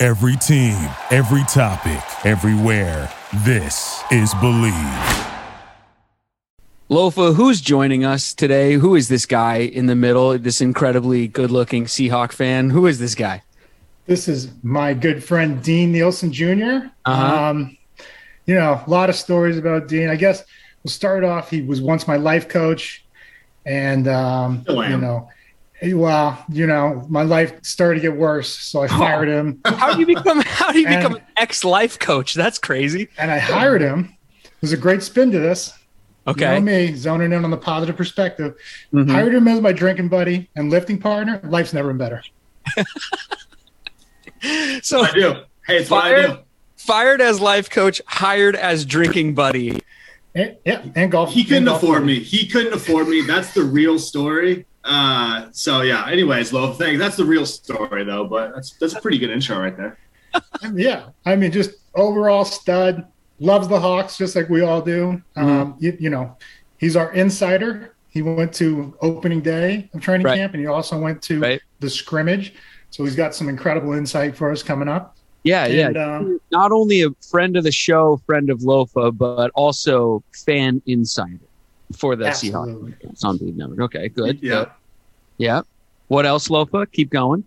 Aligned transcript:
Every 0.00 0.36
team, 0.36 0.76
every 1.10 1.42
topic, 1.48 2.00
everywhere. 2.24 3.12
This 3.44 4.00
is 4.12 4.32
Bleav. 4.34 5.24
Lofa, 6.88 7.34
who's 7.34 7.60
joining 7.60 8.04
us 8.04 8.32
today? 8.32 8.74
Who 8.74 8.94
is 8.94 9.08
this 9.08 9.26
guy 9.26 9.56
in 9.56 9.86
the 9.86 9.96
middle? 9.96 10.38
This 10.38 10.60
incredibly 10.60 11.26
good 11.26 11.50
looking 11.50 11.86
Seahawk 11.86 12.30
fan. 12.30 12.70
Who 12.70 12.86
is 12.86 13.00
this 13.00 13.16
guy? 13.16 13.42
This 14.06 14.28
is 14.28 14.52
my 14.62 14.94
good 14.94 15.22
friend 15.22 15.60
Dean 15.62 15.90
Nielsen 15.90 16.32
junior 16.32 16.92
Uh-huh. 17.04 17.44
Um, 17.50 17.76
you 18.46 18.54
know, 18.54 18.80
a 18.86 18.88
lot 18.88 19.10
of 19.10 19.16
stories 19.16 19.58
about 19.58 19.88
Dean. 19.88 20.08
I 20.08 20.16
guess 20.16 20.44
we'll 20.84 20.92
start 20.92 21.24
off. 21.24 21.50
He 21.50 21.62
was 21.62 21.80
once 21.82 22.06
my 22.06 22.16
life 22.16 22.48
coach, 22.48 23.04
and 23.66 24.06
um, 24.06 24.64
you 24.68 24.74
know, 24.96 25.28
he- 25.34 25.37
well, 25.94 26.44
you 26.50 26.66
know, 26.66 27.06
my 27.08 27.22
life 27.22 27.52
started 27.62 28.00
to 28.00 28.08
get 28.10 28.16
worse, 28.16 28.48
so 28.48 28.82
I 28.82 28.88
fired 28.88 29.28
him 29.28 29.60
How 29.64 29.94
do 29.94 30.00
you 30.00 30.06
become 30.06 30.40
how 30.40 30.72
do 30.72 30.80
you 30.80 30.86
And- 30.88 30.96
become 31.00 31.16
an 31.16 31.22
ex 31.36 31.64
life 31.64 31.98
coach? 31.98 32.34
That's 32.34 32.58
crazy. 32.58 33.08
and 33.18 33.30
I 33.30 33.38
hired 33.38 33.80
him. 33.80 34.14
There's 34.60 34.72
a 34.72 34.76
great 34.76 35.02
spin 35.02 35.30
to 35.32 35.38
this. 35.38 35.72
You 36.26 36.32
Okay. 36.32 36.54
know 36.58 36.60
me, 36.60 36.94
zoning 36.94 37.32
in 37.32 37.44
on 37.44 37.50
the 37.50 37.56
positive 37.56 37.96
perspective. 37.96 38.54
Mhm. 38.92 39.10
Hired 39.10 39.34
him 39.34 39.46
as 39.48 39.60
my 39.60 39.72
drinking 39.72 40.08
buddy 40.08 40.50
and 40.56 40.68
lifting 40.68 40.98
partner. 40.98 41.40
Life's 41.44 41.72
never 41.72 41.88
been 41.88 41.98
better. 41.98 42.22
So 44.82 45.02
I 45.02 45.10
do. 45.12 45.34
Hey, 45.66 45.78
it's 45.78 45.90
what 45.90 46.04
I 46.04 46.10
do. 46.22 46.26
fired, 46.28 46.38
fired 46.76 47.20
as 47.20 47.40
life 47.40 47.68
coach, 47.70 48.00
hired 48.06 48.54
as 48.54 48.84
drinking 48.84 49.34
buddy. 49.34 49.80
And, 50.34 50.56
yeah, 50.64 50.84
and 50.94 51.10
golf. 51.10 51.32
He 51.32 51.42
couldn't 51.44 51.64
golf 51.64 51.82
afford 51.82 52.02
buddy. 52.02 52.18
me. 52.18 52.24
He 52.24 52.46
couldn't 52.46 52.72
afford 52.72 53.08
me. 53.08 53.22
That's 53.22 53.52
the 53.52 53.64
real 53.64 53.98
story. 53.98 54.64
Uh, 54.84 55.48
so 55.52 55.82
yeah. 55.82 56.06
Anyways, 56.08 56.52
Lo, 56.52 56.72
thanks. 56.72 56.98
That's 56.98 57.16
the 57.16 57.24
real 57.24 57.44
story 57.46 58.04
though. 58.04 58.24
But 58.26 58.54
that's 58.54 58.72
that's 58.78 58.94
a 58.94 59.00
pretty 59.00 59.18
good 59.18 59.30
intro 59.30 59.58
right 59.58 59.76
there. 59.76 59.98
Yeah, 60.74 61.08
I 61.24 61.36
mean, 61.36 61.50
just 61.52 61.70
overall 61.94 62.44
stud. 62.44 63.06
Loves 63.40 63.66
the 63.68 63.78
Hawks 63.80 64.18
just 64.18 64.34
like 64.36 64.48
we 64.48 64.60
all 64.62 64.82
do. 64.82 65.22
Mm-hmm. 65.36 65.40
Um, 65.48 65.76
you, 65.78 65.96
you 66.00 66.10
know, 66.10 66.36
he's 66.78 66.96
our 66.96 67.12
insider. 67.12 67.94
He 68.10 68.20
went 68.20 68.52
to 68.54 68.94
opening 69.00 69.40
day 69.40 69.88
of 69.94 70.00
training 70.02 70.26
Right. 70.26 70.36
camp, 70.36 70.54
and 70.54 70.60
he 70.60 70.66
also 70.66 70.98
went 70.98 71.22
to 71.22 71.40
Right. 71.40 71.60
the 71.80 71.88
scrimmage. 71.88 72.54
So 72.90 73.04
he's 73.04 73.14
got 73.16 73.34
some 73.34 73.48
incredible 73.48 73.92
insight 73.94 74.36
for 74.36 74.50
us 74.50 74.62
coming 74.62 74.88
up. 74.88 75.16
Yeah, 75.44 75.66
And, 75.66 75.94
yeah. 75.96 76.16
um, 76.16 76.40
Not 76.50 76.72
only 76.72 77.02
a 77.02 77.10
friend 77.30 77.56
of 77.56 77.62
the 77.64 77.70
show, 77.72 78.20
friend 78.26 78.50
of 78.50 78.58
Lofa, 78.60 79.16
but 79.16 79.50
also 79.54 80.22
fan 80.44 80.82
insider 80.86 81.38
for 81.96 82.16
the 82.16 82.26
Seahawks. 82.26 82.68
absolutely. 82.68 82.94
It's 83.00 83.24
on 83.24 83.38
Bleav 83.38 83.56
Network. 83.56 83.80
Okay, 83.80 84.08
good. 84.08 84.38
Yeah. 84.42 84.50
good. 84.64 84.68
Yeah. 85.38 85.60
What 86.08 86.26
else, 86.26 86.48
Lofa? 86.48 86.90
Keep 86.92 87.10
going. 87.10 87.44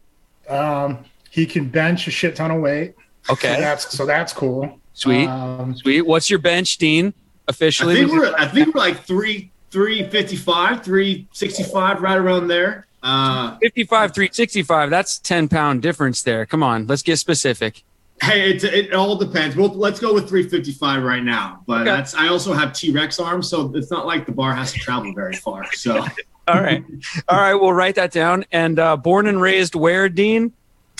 Um, 0.49 0.99
he 1.29 1.45
can 1.45 1.69
bench 1.69 2.07
a 2.07 2.11
shit 2.11 2.35
ton 2.35 2.51
of 2.51 2.61
weight. 2.61 2.95
So 3.23 3.33
Okay. 3.33 3.59
that's 3.59 3.95
so 3.95 4.05
that's 4.05 4.33
cool. 4.33 4.79
Sweet. 4.93 5.27
Um, 5.27 5.75
Sweet. 5.75 6.01
What's 6.01 6.29
your 6.29 6.39
bench, 6.39 6.77
Dean? 6.77 7.13
I 7.47 7.51
Officially? 7.51 7.95
think 7.95 8.11
we're 8.11 8.33
I 8.35 8.47
think 8.47 8.73
we're 8.73 8.81
like 8.81 9.03
three 9.05 9.51
three 9.71 10.07
fifty 10.09 10.35
five, 10.35 10.83
three 10.83 11.27
sixty 11.31 11.63
five, 11.63 12.01
right 12.01 12.17
around 12.17 12.47
there. 12.47 12.87
Uh, 13.03 13.57
55, 13.63 14.13
365. 14.13 14.91
That's 14.91 15.17
10 15.17 15.47
pound 15.47 15.81
difference 15.81 16.21
there. 16.21 16.45
Come 16.45 16.61
on. 16.61 16.85
Let's 16.85 17.01
get 17.01 17.17
specific. 17.17 17.83
Hey, 18.21 18.51
it, 18.51 18.63
it 18.63 18.93
all 18.93 19.15
depends. 19.17 19.55
Well, 19.55 19.69
let's 19.69 19.99
go 19.99 20.13
with 20.13 20.29
three 20.29 20.47
fifty 20.47 20.71
five 20.71 21.03
right 21.03 21.23
now. 21.23 21.63
But 21.67 21.81
Okay. 21.81 21.91
that's 21.91 22.13
I 22.15 22.27
also 22.27 22.53
have 22.53 22.73
T 22.73 22.91
Rex 22.91 23.19
arms, 23.19 23.49
so 23.49 23.71
it's 23.75 23.91
not 23.91 24.05
like 24.05 24.25
the 24.25 24.31
bar 24.31 24.53
has 24.53 24.71
to 24.73 24.79
travel 24.79 25.13
very 25.13 25.35
far. 25.35 25.71
So 25.73 26.05
All 26.47 26.61
right. 26.61 26.83
All 27.29 27.39
right. 27.39 27.53
We'll 27.53 27.71
write 27.73 27.95
that 27.95 28.11
down. 28.11 28.45
And 28.51 28.79
uh, 28.79 28.97
born 28.97 29.27
and 29.27 29.39
raised 29.39 29.75
where, 29.75 30.09
Dean? 30.09 30.51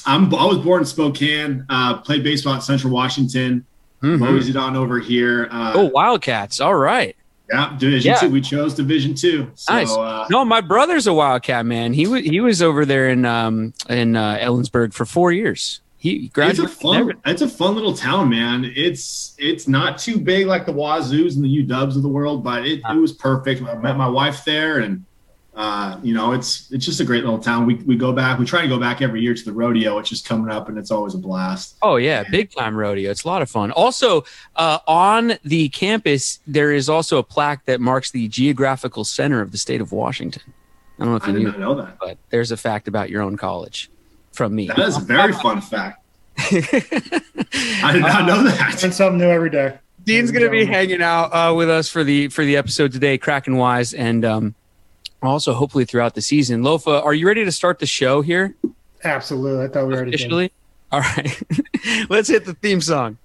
I'm 0.06 0.34
I 0.34 0.46
was 0.46 0.60
born 0.60 0.82
in 0.82 0.86
Spokane. 0.86 1.66
Uh, 1.70 1.98
played 2.00 2.24
baseball 2.24 2.54
at 2.56 2.64
Central 2.64 2.94
Washington. 2.94 3.66
Mhm. 4.04 4.26
Always 4.26 4.50
it 4.50 4.56
on 4.56 4.76
over 4.76 5.00
here. 5.00 5.48
Uh, 5.52 5.74
Oh, 5.76 5.84
Wildcats. 5.86 6.60
All 6.60 6.76
right. 6.76 7.16
Yeah, 7.52 7.76
Division 7.78 8.12
Yeah. 8.12 8.18
Two. 8.18 8.30
We 8.30 8.40
chose 8.42 8.74
Division 8.74 9.14
Two. 9.14 9.52
So, 9.56 9.74
Nice. 9.74 9.92
Uh, 9.92 10.26
No, 10.30 10.46
my 10.46 10.62
brother's 10.62 11.06
a 11.06 11.14
Wildcat 11.14 11.66
man. 11.66 11.94
He 11.94 12.08
was 12.08 12.24
he 12.24 12.40
was 12.40 12.62
over 12.62 12.86
there 12.86 13.10
in 13.10 13.26
um 13.26 13.74
in 13.90 14.16
uh, 14.16 14.38
Ellensburg 14.42 14.94
for 14.94 15.06
four 15.06 15.32
years. 15.32 15.82
He 16.02 16.32
it's 16.36 16.58
a 16.58 16.68
fun. 16.68 17.14
It's 17.28 17.44
a 17.44 17.48
fun 17.48 17.76
little 17.76 17.94
town, 17.94 18.30
man. 18.30 18.66
It's 18.76 19.36
it's 19.38 19.68
not 19.68 20.00
too 20.00 20.18
big 20.18 20.48
like 20.48 20.66
the 20.66 20.74
Wazoos 20.74 21.36
and 21.36 21.46
the 21.46 21.64
UWs 21.64 21.96
of 21.96 22.02
the 22.02 22.10
world, 22.10 22.44
but 22.44 22.66
it, 22.66 22.82
it 22.84 22.96
was 22.96 23.12
perfect. 23.12 23.62
I 23.62 23.76
met 23.76 23.98
my 23.98 24.08
wife 24.08 24.44
there, 24.44 24.80
and 24.80 25.06
uh, 25.54 26.00
you 26.02 26.16
know, 26.16 26.32
it's 26.32 26.72
it's 26.72 26.88
just 26.88 27.02
a 27.02 27.06
great 27.06 27.24
little 27.24 27.38
town. 27.38 27.68
We 27.68 27.76
we 27.76 27.96
go 27.96 28.14
back. 28.14 28.40
We 28.40 28.46
try 28.48 28.64
to 28.64 28.68
go 28.68 28.80
back 28.80 29.04
every 29.04 29.22
year 29.22 29.36
to 29.36 29.46
the 29.46 29.54
rodeo, 29.54 29.96
which 29.96 30.12
is 30.12 30.24
coming 30.24 30.52
up, 30.52 30.70
and 30.70 30.78
it's 30.80 30.90
always 30.90 31.14
a 31.14 31.20
blast. 31.20 31.76
Oh 31.84 31.98
yeah, 31.98 32.24
big 32.32 32.50
time 32.50 32.76
rodeo. 32.76 33.12
It's 33.12 33.24
a 33.24 33.28
lot 33.28 33.44
of 33.44 33.50
fun. 33.52 33.70
Also, 33.70 34.24
uh, 34.56 34.80
on 34.88 35.34
the 35.44 35.70
campus, 35.70 36.40
there 36.48 36.72
is 36.72 36.90
also 36.90 37.20
a 37.20 37.24
plaque 37.24 37.66
that 37.66 37.80
marks 37.80 38.10
the 38.10 38.28
geographical 38.28 39.04
center 39.04 39.40
of 39.40 39.52
the 39.52 39.60
state 39.60 39.82
of 39.82 39.92
Washington. 39.92 40.52
I 40.98 41.04
don't 41.04 41.12
know 41.12 41.18
if 41.18 41.28
you 41.28 41.34
did 41.34 41.44
knew, 41.44 41.60
know 41.60 41.76
that. 41.76 42.00
but 42.00 42.18
there's 42.32 42.52
a 42.52 42.58
fact 42.58 42.88
about 42.88 43.12
your 43.12 43.22
own 43.22 43.38
college 43.38 43.92
from 44.32 44.56
me. 44.56 44.68
That 44.68 44.80
is 44.80 44.98
a 44.98 45.02
very 45.02 45.34
fun 45.34 45.62
fact. 45.62 46.04
I 46.38 46.50
did 47.94 48.04
Uh, 48.04 48.08
not 48.08 48.26
know 48.26 48.44
that. 48.44 48.80
learn 48.82 48.92
something 48.92 49.18
new 49.20 49.30
every 49.30 49.50
day. 49.50 49.78
Dean's 50.04 50.32
going 50.32 50.44
to 50.44 50.50
be 50.50 50.66
hanging 50.66 51.02
out 51.02 51.26
uh, 51.34 51.54
with 51.54 51.70
us 51.70 51.88
for 51.90 52.04
the 52.04 52.28
for 52.30 52.44
the 52.44 52.58
episode 52.58 52.92
today, 52.92 53.18
cracking 53.18 53.58
wise, 53.58 53.94
and 53.94 54.26
um, 54.26 54.56
also 55.22 55.54
hopefully 55.54 55.86
throughout 55.86 56.16
the 56.16 56.22
season. 56.22 56.62
Lofa, 56.64 57.04
are 57.06 57.14
you 57.14 57.28
ready 57.28 57.46
to 57.46 57.52
start 57.52 57.78
the 57.80 57.86
show 57.86 58.22
here 58.22 58.56
Absolutely. 59.04 59.66
I 59.66 59.68
thought 59.68 59.88
we 59.88 59.94
already 59.94 60.12
did. 60.12 60.20
officially? 60.22 60.52
All 60.92 61.02
right, 61.02 61.42
let's 62.10 62.28
hit 62.30 62.46
the 62.46 62.54
theme 62.56 62.82
song. 62.82 63.18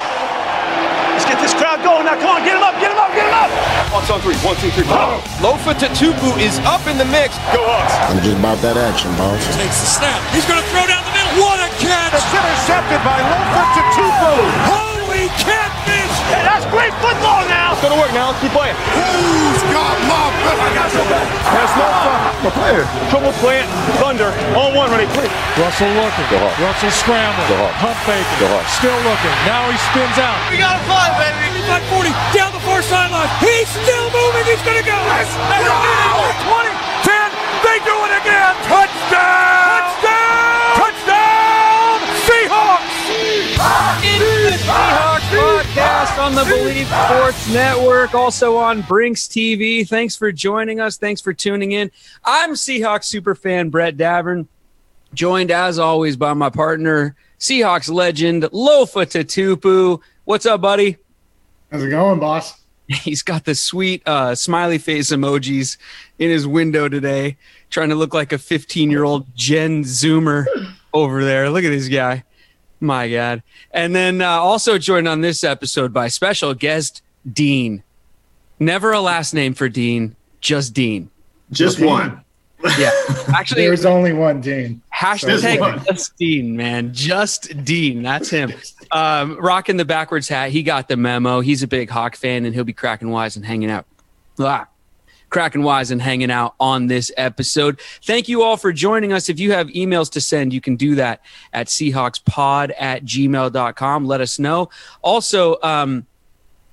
Let's 0.00 1.24
get 1.24 1.40
this 1.40 1.54
crowd 1.54 1.82
going 1.84 2.04
now. 2.06 2.18
Come 2.18 2.36
on, 2.36 2.44
get 2.44 2.54
them 2.54 2.62
up, 2.62 2.74
get 3.94 4.10
him 4.10 4.10
up, 4.10 4.10
get 4.10 4.10
him 4.10 4.10
up. 4.10 4.10
One, 4.10 4.10
two, 4.10 4.18
three, 4.22 4.36
one, 4.42 4.56
two, 4.56 4.70
three, 4.70 4.84
four. 4.84 5.22
Lofa 5.38 5.74
Tatupu 5.74 6.34
is 6.42 6.58
up 6.66 6.82
in 6.86 6.98
the 6.98 7.04
mix. 7.04 7.36
Go 7.54 7.62
Hawks. 7.62 7.94
I'm 8.10 8.22
just 8.22 8.38
about 8.38 8.58
that 8.62 8.76
action, 8.76 9.10
boss. 9.14 9.38
takes 9.54 9.78
the 9.78 9.86
snap. 9.86 10.18
He's 10.34 10.46
going 10.46 10.58
to 10.58 10.68
throw 10.74 10.86
down 10.86 11.02
the 11.04 11.14
middle. 11.14 11.46
What 11.46 11.58
a 11.62 11.70
catch! 11.78 12.14
It's 12.14 12.30
intercepted 12.34 13.00
by 13.06 13.18
Lofa 13.22 13.62
Tatupu. 13.74 14.32
Holy 14.66 15.28
catfish! 15.38 15.83
Hey, 16.74 16.90
that's 16.90 16.90
great 16.90 16.94
football 16.98 17.42
now. 17.46 17.72
It's 17.72 17.82
gonna 17.82 17.98
work 17.98 18.10
now. 18.10 18.34
Let's 18.34 18.42
keep 18.42 18.50
playing. 18.50 18.74
Who's 18.98 19.62
got 19.70 19.94
my 20.10 20.26
back? 20.42 20.58
I 20.58 20.68
got 20.74 20.90
your 20.90 21.06
back. 21.06 21.26
There's 21.54 21.74
Lofa. 21.78 22.14
The 22.42 22.52
player. 22.58 22.84
Trouble 23.10 23.32
plant. 23.38 23.66
Thunder. 24.02 24.30
On 24.58 24.74
one, 24.74 24.90
ready, 24.90 25.06
please. 25.14 25.30
Russell 25.54 25.90
looking. 25.94 26.26
Russell 26.58 26.90
scrambling. 26.90 27.70
Pump 27.78 27.98
faking. 28.04 28.50
Still 28.74 28.98
looking. 29.06 29.34
Now 29.46 29.70
he 29.70 29.78
spins 29.94 30.18
out. 30.18 30.34
We 30.50 30.58
got 30.58 30.76
to 30.76 30.82
fly, 30.90 31.14
baby. 31.14 31.54
35 31.70 32.10
40. 32.10 32.10
Down 32.36 32.50
the 32.52 32.60
far 32.60 32.82
sideline. 32.82 33.30
He's 33.40 33.68
still 33.70 34.06
moving. 34.10 34.44
He's 34.44 34.62
going 34.62 34.78
to 34.78 34.86
go. 34.86 34.98
Yes. 35.14 35.30
20, 36.44 36.70
10. 37.06 37.30
They 37.64 37.78
do 37.86 37.94
it 38.04 38.12
again. 38.20 38.52
Touchdown. 38.68 39.13
On 46.18 46.32
the 46.32 46.42
Bleav 46.42 47.06
Sports 47.06 47.52
Network, 47.52 48.14
also 48.14 48.56
on 48.56 48.82
Brinks 48.82 49.26
TV. 49.26 49.86
Thanks 49.86 50.14
for 50.14 50.30
joining 50.30 50.78
us. 50.78 50.96
Thanks 50.96 51.20
for 51.20 51.34
tuning 51.34 51.72
in. 51.72 51.90
I'm 52.24 52.52
Seahawks 52.52 53.12
superfan 53.12 53.70
Brett 53.70 53.96
Davern, 53.96 54.46
joined 55.12 55.50
as 55.50 55.78
always 55.78 56.16
by 56.16 56.32
my 56.32 56.50
partner, 56.50 57.16
Seahawks 57.40 57.92
legend 57.92 58.44
Lofa 58.44 59.04
Tatupu. 59.04 60.00
What's 60.24 60.46
up, 60.46 60.60
buddy? 60.60 60.98
How's 61.72 61.82
it 61.82 61.90
going, 61.90 62.20
boss? 62.20 62.54
He's 62.88 63.22
got 63.22 63.44
the 63.44 63.56
sweet 63.56 64.06
uh, 64.06 64.36
smiley 64.36 64.78
face 64.78 65.10
emojis 65.10 65.78
in 66.20 66.30
his 66.30 66.46
window 66.46 66.88
today, 66.88 67.36
trying 67.70 67.88
to 67.88 67.96
look 67.96 68.14
like 68.14 68.32
a 68.32 68.38
15 68.38 68.88
year 68.88 69.02
old 69.02 69.34
Gen 69.34 69.82
Zoomer 69.82 70.46
over 70.92 71.24
there. 71.24 71.50
Look 71.50 71.64
at 71.64 71.70
this 71.70 71.88
guy. 71.88 72.22
My 72.84 73.10
God. 73.10 73.42
And 73.70 73.96
then 73.96 74.20
uh, 74.20 74.28
also 74.28 74.76
joined 74.76 75.08
on 75.08 75.22
this 75.22 75.42
episode 75.42 75.92
by 75.92 76.08
special 76.08 76.52
guest 76.52 77.00
Dean. 77.30 77.82
Never 78.60 78.92
a 78.92 79.00
last 79.00 79.32
name 79.32 79.54
for 79.54 79.70
Dean, 79.70 80.16
just 80.42 80.74
Dean. 80.74 81.08
Just 81.50 81.78
Okay. 81.78 81.86
one. 81.86 82.20
Yeah. 82.78 82.90
Actually, 83.36 83.62
There's 83.66 83.84
only 83.84 84.14
one 84.14 84.40
Dean. 84.40 84.80
Hashtag 84.94 85.84
just 85.86 86.16
Dean, 86.16 86.56
man. 86.56 86.94
Just 86.94 87.62
Dean. 87.62 88.02
That's 88.02 88.30
him. 88.30 88.54
Um, 88.90 89.36
rocking 89.38 89.76
the 89.76 89.84
backwards 89.84 90.28
hat. 90.28 90.48
He 90.50 90.62
got 90.62 90.88
the 90.88 90.96
memo. 90.96 91.40
He's 91.40 91.62
a 91.62 91.66
big 91.66 91.90
Hawk 91.90 92.16
fan, 92.16 92.46
and 92.46 92.54
he'll 92.54 92.64
be 92.64 92.72
cracking 92.72 93.10
wise 93.10 93.36
and 93.36 93.44
hanging 93.44 93.70
out. 93.70 93.84
Ah, 94.38 94.66
cracking 95.34 95.64
wise 95.64 95.90
and 95.90 96.00
hanging 96.00 96.30
out 96.30 96.54
on 96.60 96.86
this 96.86 97.10
episode. 97.16 97.80
Thank 98.04 98.28
you 98.28 98.44
all 98.44 98.56
for 98.56 98.72
joining 98.72 99.12
us. 99.12 99.28
If 99.28 99.40
you 99.40 99.50
have 99.50 99.66
emails 99.66 100.08
to 100.12 100.20
send, 100.20 100.52
you 100.52 100.60
can 100.60 100.76
do 100.76 100.94
that 100.94 101.22
at 101.52 101.66
Seahawkspod 101.66 102.72
at 102.78 103.04
gmail.com. 103.04 104.06
Let 104.06 104.20
us 104.20 104.38
know. 104.38 104.70
Also, 105.02 105.56
um, 105.64 106.06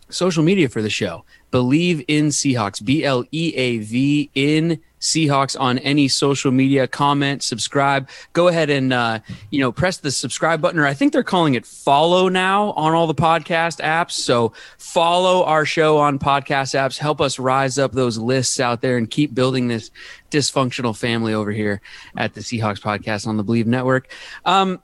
social 0.09 0.43
media 0.43 0.69
for 0.69 0.83
the 0.83 0.91
show. 0.91 1.25
Bleav 1.51 2.05
in 2.07 2.27
Seahawks, 2.27 2.85
B 2.85 3.03
L 3.03 3.23
E 3.31 3.51
A 3.55 3.79
V 3.79 4.29
in 4.35 4.79
Seahawks 5.01 5.59
on 5.59 5.79
any 5.79 6.07
social 6.07 6.51
media. 6.51 6.87
Comment, 6.87 7.43
subscribe. 7.43 8.07
Go 8.33 8.47
ahead 8.47 8.69
and 8.69 8.93
uh, 8.93 9.19
you 9.49 9.59
know 9.59 9.71
press 9.71 9.97
the 9.97 10.11
subscribe 10.11 10.61
button, 10.61 10.79
or 10.79 10.87
I 10.87 10.93
think 10.93 11.11
they're 11.11 11.23
calling 11.23 11.55
it 11.55 11.65
follow 11.65 12.29
now 12.29 12.71
on 12.71 12.93
all 12.93 13.07
the 13.07 13.15
podcast 13.15 13.81
apps. 13.81 14.11
So 14.11 14.53
follow 14.77 15.43
our 15.43 15.65
show 15.65 15.97
on 15.97 16.19
podcast 16.19 16.75
apps. 16.75 16.97
Help 16.97 17.19
us 17.19 17.39
rise 17.39 17.77
up 17.77 17.91
those 17.91 18.17
lists 18.17 18.59
out 18.59 18.81
there 18.81 18.97
and 18.97 19.09
keep 19.09 19.33
building 19.33 19.67
this 19.67 19.91
dysfunctional 20.29 20.97
family 20.97 21.33
over 21.33 21.51
here 21.51 21.81
at 22.15 22.33
the 22.33 22.41
Seahawks 22.41 22.79
podcast 22.79 23.27
on 23.27 23.37
the 23.37 23.43
Bleav 23.43 23.65
Network. 23.65 24.09
Um, 24.45 24.81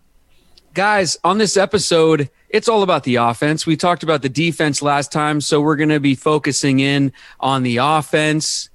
guys, 0.73 1.17
on 1.23 1.37
this 1.37 1.57
episode, 1.57 2.29
it's 2.49 2.67
all 2.67 2.83
about 2.83 3.03
the 3.03 3.15
offense. 3.15 3.65
We 3.65 3.77
talked 3.77 4.03
about 4.03 4.21
the 4.21 4.29
defense 4.29 4.81
last 4.81 5.11
time, 5.11 5.41
so 5.41 5.61
we're 5.61 5.75
going 5.75 5.89
to 5.89 5.99
be 5.99 6.15
focusing 6.15 6.79
in 6.79 7.13
on 7.39 7.63
the 7.63 7.77
offense. 7.77 8.69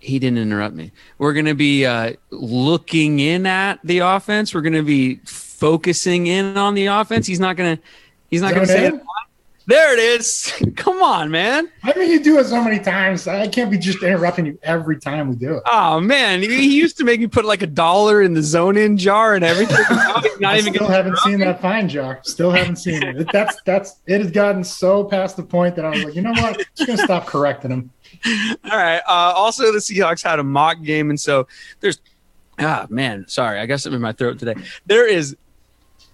He 0.00 0.18
didn't 0.18 0.38
interrupt 0.38 0.74
me. 0.74 0.92
We're 1.18 1.32
going 1.32 1.46
to 1.46 1.54
be 1.54 1.84
uh, 1.84 2.14
looking 2.30 3.20
in 3.20 3.46
at 3.46 3.80
the 3.82 3.98
offense. 3.98 4.54
We're 4.54 4.60
going 4.60 4.74
to 4.74 4.82
be 4.82 5.16
focusing 5.24 6.28
in 6.28 6.56
on 6.56 6.74
the 6.74 6.86
offense. 6.86 7.26
He's 7.26 7.40
not 7.40 7.56
going 7.56 7.76
to. 7.76 7.82
He's 8.30 8.42
not 8.42 8.54
going 8.54 8.66
to 8.66 8.72
say 8.72 8.86
it. 8.88 9.02
There 9.68 9.92
it 9.92 9.98
is. 9.98 10.50
Come 10.76 11.02
on, 11.02 11.30
man. 11.30 11.68
I 11.82 11.92
mean, 11.92 12.10
you 12.10 12.20
do 12.24 12.38
it 12.38 12.46
so 12.46 12.64
many 12.64 12.78
times. 12.78 13.28
I 13.28 13.46
can't 13.48 13.70
be 13.70 13.76
just 13.76 14.02
interrupting 14.02 14.46
you 14.46 14.58
every 14.62 14.98
time 14.98 15.28
we 15.28 15.36
do 15.36 15.56
it. 15.56 15.62
Oh 15.66 16.00
man, 16.00 16.40
he 16.40 16.74
used 16.74 16.96
to 16.96 17.04
make 17.04 17.20
me 17.20 17.26
put 17.26 17.44
like 17.44 17.60
a 17.60 17.66
dollar 17.66 18.22
in 18.22 18.32
the 18.32 18.42
zone 18.42 18.78
in 18.78 18.96
jar 18.96 19.34
and 19.34 19.44
everything. 19.44 19.76
not 20.40 20.54
I 20.54 20.58
even 20.58 20.72
still 20.72 20.88
haven't 20.88 21.18
seen 21.18 21.38
that 21.40 21.60
fine 21.60 21.86
jar. 21.86 22.20
Still 22.22 22.50
haven't 22.50 22.76
seen 22.76 23.02
it. 23.02 23.28
That's 23.30 23.60
that's 23.66 24.00
it 24.06 24.22
has 24.22 24.30
gotten 24.30 24.64
so 24.64 25.04
past 25.04 25.36
the 25.36 25.42
point 25.42 25.76
that 25.76 25.84
I 25.84 25.90
was 25.90 26.02
like, 26.02 26.14
you 26.14 26.22
know 26.22 26.32
what? 26.32 26.58
I'm 26.58 26.64
just 26.74 26.86
gonna 26.86 27.04
stop 27.04 27.26
correcting 27.26 27.70
him. 27.70 27.90
All 28.64 28.78
right. 28.78 29.00
Uh, 29.06 29.32
also, 29.34 29.72
the 29.72 29.78
Seahawks 29.78 30.22
had 30.22 30.38
a 30.38 30.44
mock 30.44 30.82
game, 30.82 31.10
and 31.10 31.18
so 31.20 31.46
there's 31.80 32.00
ah 32.58 32.86
man, 32.88 33.26
sorry, 33.28 33.60
I 33.60 33.66
guess 33.66 33.82
something 33.82 33.96
in 33.96 34.02
my 34.02 34.12
throat 34.12 34.38
today. 34.38 34.54
There 34.86 35.06
is 35.06 35.36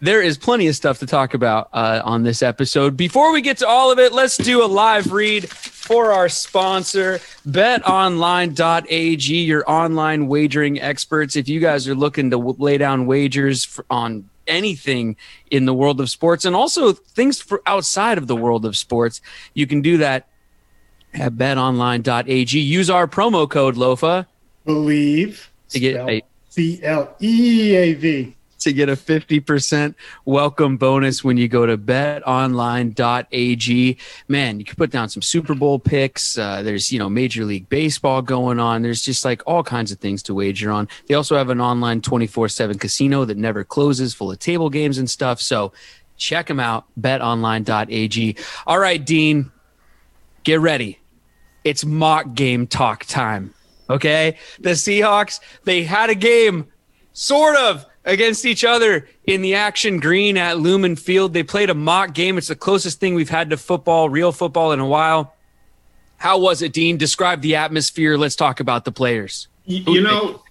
there 0.01 0.21
is 0.21 0.37
plenty 0.37 0.67
of 0.67 0.77
stuff 0.77 0.99
to 0.99 1.07
talk 1.07 1.35
about 1.35 1.71
uh, 1.73 2.03
on 2.05 2.25
this 2.25 2.43
episode. 2.43 2.97
Before 2.97 3.33
we 3.33 3.41
get 3.41 3.59
to 3.59 3.69
all 3.69 3.91
of 3.91 3.99
it, 3.99 4.13
let's 4.13 4.37
do 4.37 4.63
a 4.63 4.67
live 4.67 5.13
read 5.13 5.49
for 5.49 6.13
our 6.13 6.29
sponsor, 6.29 7.21
betonline.ag, 7.49 9.35
your 9.35 9.71
online 9.71 10.27
wagering 10.27 10.81
experts. 10.81 11.37
If 11.37 11.49
you 11.49 11.61
guys 11.61 11.89
are 11.89 11.95
looking 11.95 12.31
to 12.31 12.39
lay 12.39 12.77
down 12.77 13.07
wagers 13.07 13.81
on 13.89 14.29
anything 14.47 15.17
in 15.51 15.65
the 15.65 15.73
world 15.73 16.01
of 16.01 16.11
sports 16.11 16.45
and 16.45 16.55
also 16.55 16.93
things 16.93 17.41
for 17.41 17.63
outside 17.67 18.19
of 18.19 18.27
the 18.27 18.37
world 18.37 18.67
of 18.67 18.77
sports, 18.77 19.23
you 19.55 19.67
can 19.67 19.81
do 19.81 19.97
that 19.99 20.29
at 21.15 21.35
betonline.ag. 21.35 22.59
Use 22.59 22.91
our 22.91 23.07
promo 23.07 23.49
code 23.49 23.77
LOFA. 23.77 24.27
Believe. 24.65 25.51
To 25.71 25.81
get 25.81 26.09
a 26.09 26.23
C 26.51 26.81
L 26.83 27.17
E 27.21 27.75
A 27.75 27.95
V 27.95 28.35
to 28.65 28.73
get 28.73 28.89
a 28.89 28.97
50% 28.97 29.95
welcome 30.25 30.77
bonus 30.79 31.23
when 31.23 31.37
you 31.37 31.49
go 31.49 31.67
to 31.67 31.77
betonline.ag. 31.79 32.39
Man, 34.27 34.59
you 34.59 34.65
can 34.65 34.75
put 34.77 34.91
down 34.91 35.09
some 35.11 35.23
Super 35.23 35.55
Bowl 35.55 35.79
picks. 35.79 36.37
Uh, 36.37 36.63
there's, 36.63 36.91
you 36.91 36.99
know, 36.99 37.11
Major 37.11 37.45
League 37.45 37.69
Baseball 37.69 38.23
going 38.23 38.59
on. 38.59 38.83
There's 38.83 39.03
just 39.03 39.25
like 39.25 39.43
all 39.47 39.63
kinds 39.63 39.93
of 39.93 39.99
things 39.99 40.23
to 40.25 40.35
wager 40.35 40.71
on. 40.71 40.89
They 41.07 41.15
also 41.15 41.37
have 41.37 41.51
an 41.51 41.61
online 41.61 42.01
24 42.01 42.49
7 42.49 42.79
casino 42.79 43.25
that 43.27 43.37
never 43.37 43.63
closes, 43.65 44.15
full 44.15 44.33
of 44.33 44.39
table 44.39 44.71
games 44.71 44.99
and 44.99 45.09
stuff. 45.09 45.41
So 45.41 45.73
check 46.17 46.47
them 46.47 46.59
out, 46.59 46.87
betonline.ag. 46.99 48.37
All 48.67 48.79
right, 48.79 49.05
Dean, 49.05 49.53
get 50.43 50.61
ready. 50.61 51.01
It's 51.65 51.85
mock 51.85 52.35
game 52.35 52.67
talk 52.67 53.05
time. 53.05 53.53
Okay. 53.91 54.39
The 54.61 54.71
Seahawks, 54.71 55.41
they 55.65 55.83
had 55.83 56.11
a 56.11 56.15
game, 56.15 56.67
sort 57.13 57.57
of 57.57 57.87
against 58.05 58.45
each 58.45 58.65
other 58.65 59.09
in 59.25 59.43
the 59.43 59.55
action 59.55 59.99
green 59.99 60.37
at 60.37 60.59
Lumen 60.59 60.97
Field. 60.97 61.33
They 61.33 61.43
played 61.43 61.71
a 61.71 61.75
mock 61.75 62.15
game. 62.15 62.39
It's 62.39 62.49
the 62.49 62.57
closest 62.57 63.01
thing 63.01 63.15
we've 63.15 63.31
had 63.31 63.51
to 63.51 63.57
football, 63.57 64.09
real 64.09 64.33
football, 64.33 64.73
in 64.73 64.81
a 64.81 64.87
while. 64.87 65.35
How 66.19 66.39
was 66.39 66.63
it, 66.63 66.73
Dean? 66.73 66.97
Describe 66.97 67.41
the 67.43 67.57
atmosphere. 67.57 68.17
Let's 68.17 68.37
talk 68.37 68.61
about 68.61 68.85
the 68.85 68.93
players. 68.93 69.49
You, 69.67 69.95
you 69.95 70.01
know, 70.03 70.43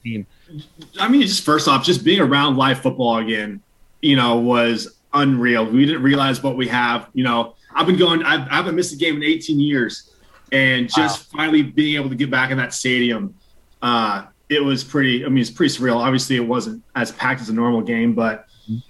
I 1.00 1.08
mean, 1.08 1.22
just 1.22 1.44
first 1.44 1.68
off, 1.68 1.86
just 1.86 2.04
being 2.04 2.20
around 2.20 2.58
live 2.58 2.80
football 2.80 3.18
again, 3.18 3.62
you 4.02 4.16
know, 4.16 4.38
was 4.38 4.98
unreal. 5.14 5.66
We 5.66 5.86
didn't 5.86 6.04
realize 6.04 6.42
what 6.42 6.58
we 6.58 6.68
have. 6.68 7.08
You 7.14 7.24
know, 7.24 7.56
I've 7.74 7.86
been 7.88 7.98
going, 7.98 8.24
I've, 8.24 8.42
I 8.50 8.56
haven't 8.56 8.76
missed 8.76 8.94
a 8.94 8.98
game 8.98 9.18
in 9.18 9.24
18 9.24 9.60
years. 9.60 10.13
And 10.54 10.88
just 10.88 11.34
wow. 11.34 11.40
finally 11.40 11.64
being 11.64 11.96
able 11.96 12.10
to 12.10 12.16
get 12.16 12.30
back 12.30 12.52
in 12.52 12.58
that 12.58 12.74
stadium, 12.74 13.36
uh, 13.82 14.28
it 14.50 14.64
was 14.64 14.84
pretty. 14.84 15.26
I 15.26 15.30
mean, 15.30 15.40
it's 15.40 15.50
pretty 15.50 15.76
surreal. 15.76 15.98
Obviously, 15.98 16.36
it 16.36 16.48
wasn't 16.48 16.84
as 16.96 17.12
packed 17.12 17.42
as 17.42 17.50
a 17.50 17.54
normal 17.54 17.82
game, 17.82 18.14
but 18.14 18.48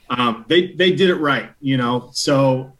um, 0.09 0.45
they 0.49 0.73
they 0.73 0.91
did 0.91 1.09
it 1.09 1.15
right. 1.15 1.49
You 1.61 1.77
know, 1.77 2.09
so 2.11 2.73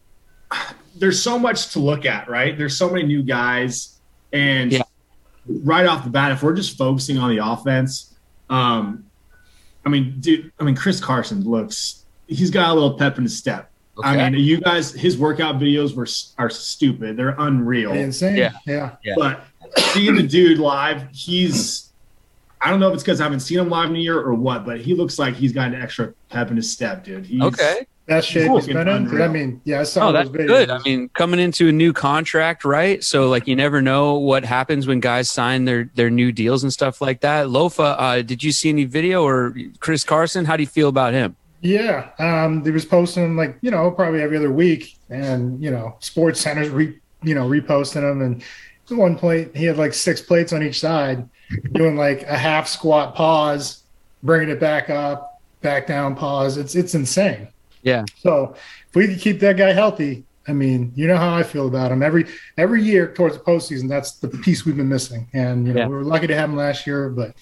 there's 0.96 1.22
so 1.22 1.40
much 1.40 1.70
to 1.70 1.80
look 1.80 2.06
at, 2.06 2.30
right? 2.30 2.58
There's 2.58 2.78
so 2.78 2.90
many 2.90 3.06
new 3.06 3.24
guys, 3.24 4.00
and 4.34 4.72
yeah. 4.72 4.82
right 5.48 5.86
off 5.86 6.04
the 6.04 6.10
bat, 6.10 6.34
if 6.34 6.44
we're 6.44 6.54
just 6.54 6.78
focusing 6.78 7.18
on 7.18 7.34
the 7.34 7.46
offense, 7.46 8.14
um, 8.50 9.06
I 9.86 9.90
mean, 9.90 10.18
dude, 10.20 10.52
I 10.60 10.64
mean, 10.64 10.76
Chris 10.76 11.00
Carson 11.00 11.44
looks. 11.44 12.06
He's 12.28 12.52
got 12.52 12.70
a 12.70 12.74
little 12.74 12.98
pep 12.98 13.18
in 13.18 13.24
his 13.24 13.38
step. 13.38 13.72
Okay. 13.98 14.08
I 14.08 14.30
mean, 14.30 14.44
you 14.44 14.60
guys, 14.60 14.92
his 14.92 15.18
workout 15.18 15.60
videos 15.60 15.96
were 15.96 16.08
are 16.44 16.50
stupid. 16.50 17.16
They're 17.16 17.36
unreal. 17.38 17.92
Insane. 17.92 18.36
Yeah. 18.36 18.54
yeah. 18.66 18.96
yeah. 19.04 19.14
But 19.16 19.46
seeing 19.78 20.16
the 20.16 20.24
dude 20.24 20.58
live, 20.58 21.08
he's 21.12 21.94
I 22.64 22.70
don't 22.70 22.80
know 22.80 22.88
if 22.88 22.94
it's 22.94 23.04
because 23.04 23.20
I 23.20 23.26
haven't 23.26 23.42
seen 23.42 23.60
him 23.60 23.70
live 23.70 23.90
in 23.90 23.98
a 23.98 24.00
year 24.00 24.18
or 24.18 24.34
what, 24.34 24.66
but 24.66 24.80
he 24.80 24.96
looks 24.96 25.20
like 25.20 25.36
he's 25.36 25.52
got 25.52 25.74
an 25.74 25.82
extra 25.82 26.14
pep 26.30 26.50
in 26.50 26.56
his 26.56 26.72
step, 26.72 27.04
dude. 27.04 27.26
He's, 27.26 27.42
okay. 27.42 27.86
That 28.06 28.24
shape 28.24 28.52
he's 28.52 28.68
been 28.68 28.88
in. 28.88 29.22
I 29.22 29.28
mean, 29.28 29.62
yeah, 29.64 29.82
I 29.82 29.84
saw 29.84 30.10
oh, 30.10 30.12
that's 30.12 30.30
videos. 30.30 30.48
good. 30.48 30.70
I 30.70 30.80
mean, 30.80 31.10
coming 31.10 31.40
into 31.40 31.70
a 31.70 31.72
new 31.72 31.94
contract, 31.94 32.66
right? 32.66 33.02
So, 33.04 33.30
like, 33.30 33.48
you 33.48 33.56
never 33.56 33.82
know 33.82 34.16
what 34.16 34.44
happens 34.44 34.88
when 34.88 35.00
guys 35.00 35.30
sign 35.30 35.66
their 35.66 35.90
their 35.96 36.10
new 36.10 36.32
deals 36.32 36.64
and 36.64 36.74
stuff 36.74 37.00
like 37.00 37.22
that. 37.22 37.48
Lofa, 37.48 37.96
uh, 37.98 38.22
did 38.22 38.44
you 38.44 38.52
see 38.52 38.70
any 38.70 38.84
video 38.84 39.24
or 39.24 39.56
Chris 39.80 40.04
Carson? 40.04 40.44
How 40.44 40.58
do 40.58 40.64
you 40.64 40.68
feel 40.68 40.90
about 40.90 41.14
him? 41.14 41.38
Yeah, 41.64 42.10
um, 42.20 42.62
they 42.62 42.72
was 42.72 42.84
posting 42.84 43.38
like 43.38 43.58
you 43.62 43.72
know 43.72 43.90
probably 43.90 44.22
every 44.22 44.36
other 44.36 44.52
week, 44.52 44.98
and 45.10 45.64
you 45.64 45.72
know 45.72 45.98
SportsCenter's 46.02 46.70
re 46.70 47.00
you 47.24 47.34
know 47.34 47.48
reposting 47.48 48.02
them, 48.02 48.22
and 48.22 48.44
at 48.92 48.98
one 48.98 49.18
point 49.18 49.56
he 49.56 49.64
had 49.64 49.78
like 49.78 49.94
six 49.94 50.22
plates 50.22 50.52
on 50.52 50.62
each 50.62 50.82
side 50.82 51.28
doing 51.72 51.96
like 51.96 52.24
a 52.24 52.38
half 52.38 52.68
squat 52.68 53.16
pause, 53.16 53.84
bringing 54.24 54.50
it 54.50 54.60
back 54.60 54.90
up, 54.90 55.42
back 55.62 55.88
down, 55.88 56.16
pause. 56.16 56.58
It's 56.58 56.76
it's 56.76 56.96
insane. 56.96 57.48
Yeah. 57.82 58.04
So 58.20 58.56
if 58.90 58.96
we 58.96 59.08
could 59.08 59.20
keep 59.20 59.40
that 59.40 59.56
guy 59.56 59.72
healthy, 59.72 60.26
I 60.50 60.52
mean, 60.52 60.92
you 60.96 61.08
know 61.08 61.16
how 61.16 61.34
I 61.34 61.44
feel 61.44 61.68
about 61.70 61.94
him. 61.94 62.04
Every 62.04 62.26
every 62.58 62.84
year 62.84 63.14
towards 63.14 63.38
the 63.38 63.44
postseason, 63.44 63.88
that's 63.88 64.16
the 64.16 64.28
piece 64.28 64.66
we've 64.66 64.76
been 64.76 64.90
missing. 64.90 65.30
And 65.32 65.66
you 65.66 65.74
know, 65.74 65.80
yeah. 65.80 65.88
we 65.88 65.96
were 65.96 66.04
lucky 66.04 66.28
to 66.28 66.36
have 66.36 66.50
him 66.50 66.58
last 66.58 66.86
year, 66.86 67.10
but 67.10 67.36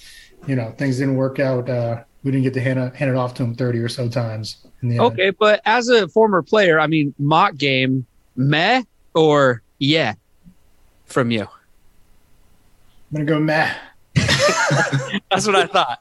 you 0.46 0.56
know, 0.56 0.76
things 0.78 1.00
didn't 1.00 1.16
work 1.16 1.40
out. 1.40 1.68
Uh, 1.68 2.04
we 2.24 2.32
didn't 2.32 2.44
get 2.44 2.54
to 2.54 2.62
hand 2.62 2.80
it, 2.80 2.96
hand 2.96 3.12
it 3.12 3.18
off 3.18 3.34
to 3.36 3.44
him 3.44 3.56
30 3.56 3.80
or 3.80 3.90
so 3.90 4.08
times. 4.08 4.58
okay, 4.84 5.28
end. 5.28 5.36
but 5.40 5.62
as 5.66 5.90
a 5.90 6.08
former 6.08 6.42
player, 6.42 6.80
I 6.80 6.88
mean, 6.88 7.14
mock 7.18 7.56
game, 7.58 8.06
meh 8.36 8.84
or 9.14 9.62
yeah, 9.80 10.14
from 11.06 11.32
you. 11.32 11.42
I'm 11.42 11.48
gonna 13.14 13.26
go 13.26 13.40
meh. 13.40 13.74
That's 14.16 15.48
what 15.48 15.56
I 15.56 15.66
thought. 15.66 16.00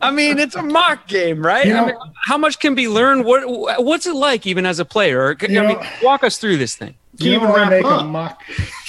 I 0.00 0.10
mean, 0.10 0.38
it's 0.38 0.54
a 0.54 0.62
mock 0.62 1.08
game, 1.08 1.44
right? 1.44 1.66
You 1.66 1.74
know, 1.74 1.84
I 1.84 1.86
mean, 1.86 1.96
how 2.24 2.38
much 2.38 2.58
can 2.58 2.74
be 2.74 2.88
learned? 2.88 3.24
What 3.24 3.82
What's 3.82 4.06
it 4.06 4.14
like, 4.14 4.46
even 4.46 4.66
as 4.66 4.78
a 4.78 4.84
player? 4.84 5.36
I 5.40 5.46
mean, 5.46 5.78
walk 6.02 6.24
us 6.24 6.38
through 6.38 6.56
this 6.58 6.76
thing. 6.76 6.94
You 7.18 7.32
even 7.34 7.48
want 7.48 7.64
to 7.64 7.70
make 7.70 7.84
up. 7.84 8.02
a 8.02 8.04
mock? 8.04 8.42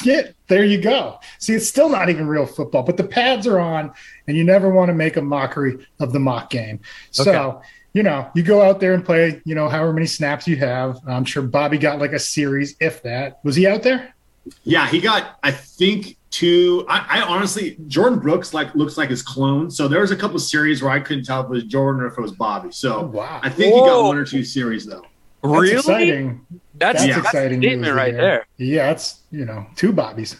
Yeah, 0.03 0.24
there 0.48 0.65
you 0.65 0.81
go. 0.81 1.19
See, 1.39 1.53
it's 1.53 1.67
still 1.67 1.89
not 1.89 2.10
even 2.10 2.27
real 2.27 2.46
football, 2.46 2.84
but 2.84 2.98
the 2.98 3.05
pads 3.05 3.48
are 3.48 3.60
on, 3.60 3.93
and 4.27 4.36
you 4.36 4.43
never 4.43 4.69
want 4.69 4.89
to 4.89 4.93
make 4.93 5.15
a 5.17 5.22
mockery 5.22 5.86
of 6.00 6.13
the 6.13 6.19
mock 6.19 6.50
game. 6.50 6.79
So. 7.12 7.31
Okay. 7.31 7.67
You 7.93 8.03
know, 8.03 8.29
you 8.36 8.43
go 8.43 8.62
out 8.62 8.79
there 8.79 8.93
and 8.93 9.03
play, 9.03 9.41
you 9.43 9.55
know, 9.55 9.67
however 9.69 9.91
many 9.91 10.05
snaps 10.05 10.48
you 10.48 10.55
have. 10.57 11.00
I'm 11.07 11.25
sure 11.25 11.41
Bobby 11.41 11.79
got 11.79 11.98
like 11.98 12.12
a 12.12 12.19
series, 12.19 12.75
if 12.79 13.01
that. 13.01 13.39
Was 13.43 13.55
he 13.55 13.65
out 13.65 13.81
there? 13.81 14.13
Yeah, 14.63 14.88
he 14.88 15.00
got, 15.00 15.39
I 15.41 15.50
think 15.50 16.17
to 16.29 16.86
I, 16.89 17.19
I, 17.19 17.22
honestly 17.22 17.75
Jordyn 17.88 18.22
Brooks 18.22 18.53
like 18.53 18.74
looks 18.75 18.98
like 18.98 19.10
his 19.10 19.22
clone. 19.22 19.72
So 19.72 19.88
there 19.88 20.01
was 20.01 20.12
a 20.12 20.15
couple 20.15 20.38
series 20.39 20.81
where 20.81 20.91
I 20.91 21.00
couldn't 21.00 21.24
tell 21.24 21.41
if 21.41 21.46
it 21.46 21.50
was 21.50 21.63
Jordan 21.63 22.01
or 22.01 22.07
if 22.07 22.17
it 22.17 22.22
was 22.22 22.34
Bobby. 22.34 22.72
So 22.72 22.98
oh, 22.98 23.05
wow. 23.05 23.39
I 23.41 23.50
think 23.50 23.74
Whoa. 23.74 23.84
he 23.84 23.89
got 23.89 24.03
one 24.03 24.17
or 24.17 24.25
two 24.25 24.43
series 24.43 24.86
though. 24.86 25.03
That's 25.41 25.53
really? 25.53 25.74
exciting. 25.74 26.46
That's, 26.75 27.00
that's 27.00 27.07
yeah. 27.07 27.19
exciting 27.19 27.62
statement 27.62 27.96
right 27.96 28.13
there. 28.13 28.46
Yeah, 28.57 28.91
it's 28.91 29.22
you 29.31 29.46
know 29.46 29.65
two 29.75 29.93
Bobbies. 29.93 30.39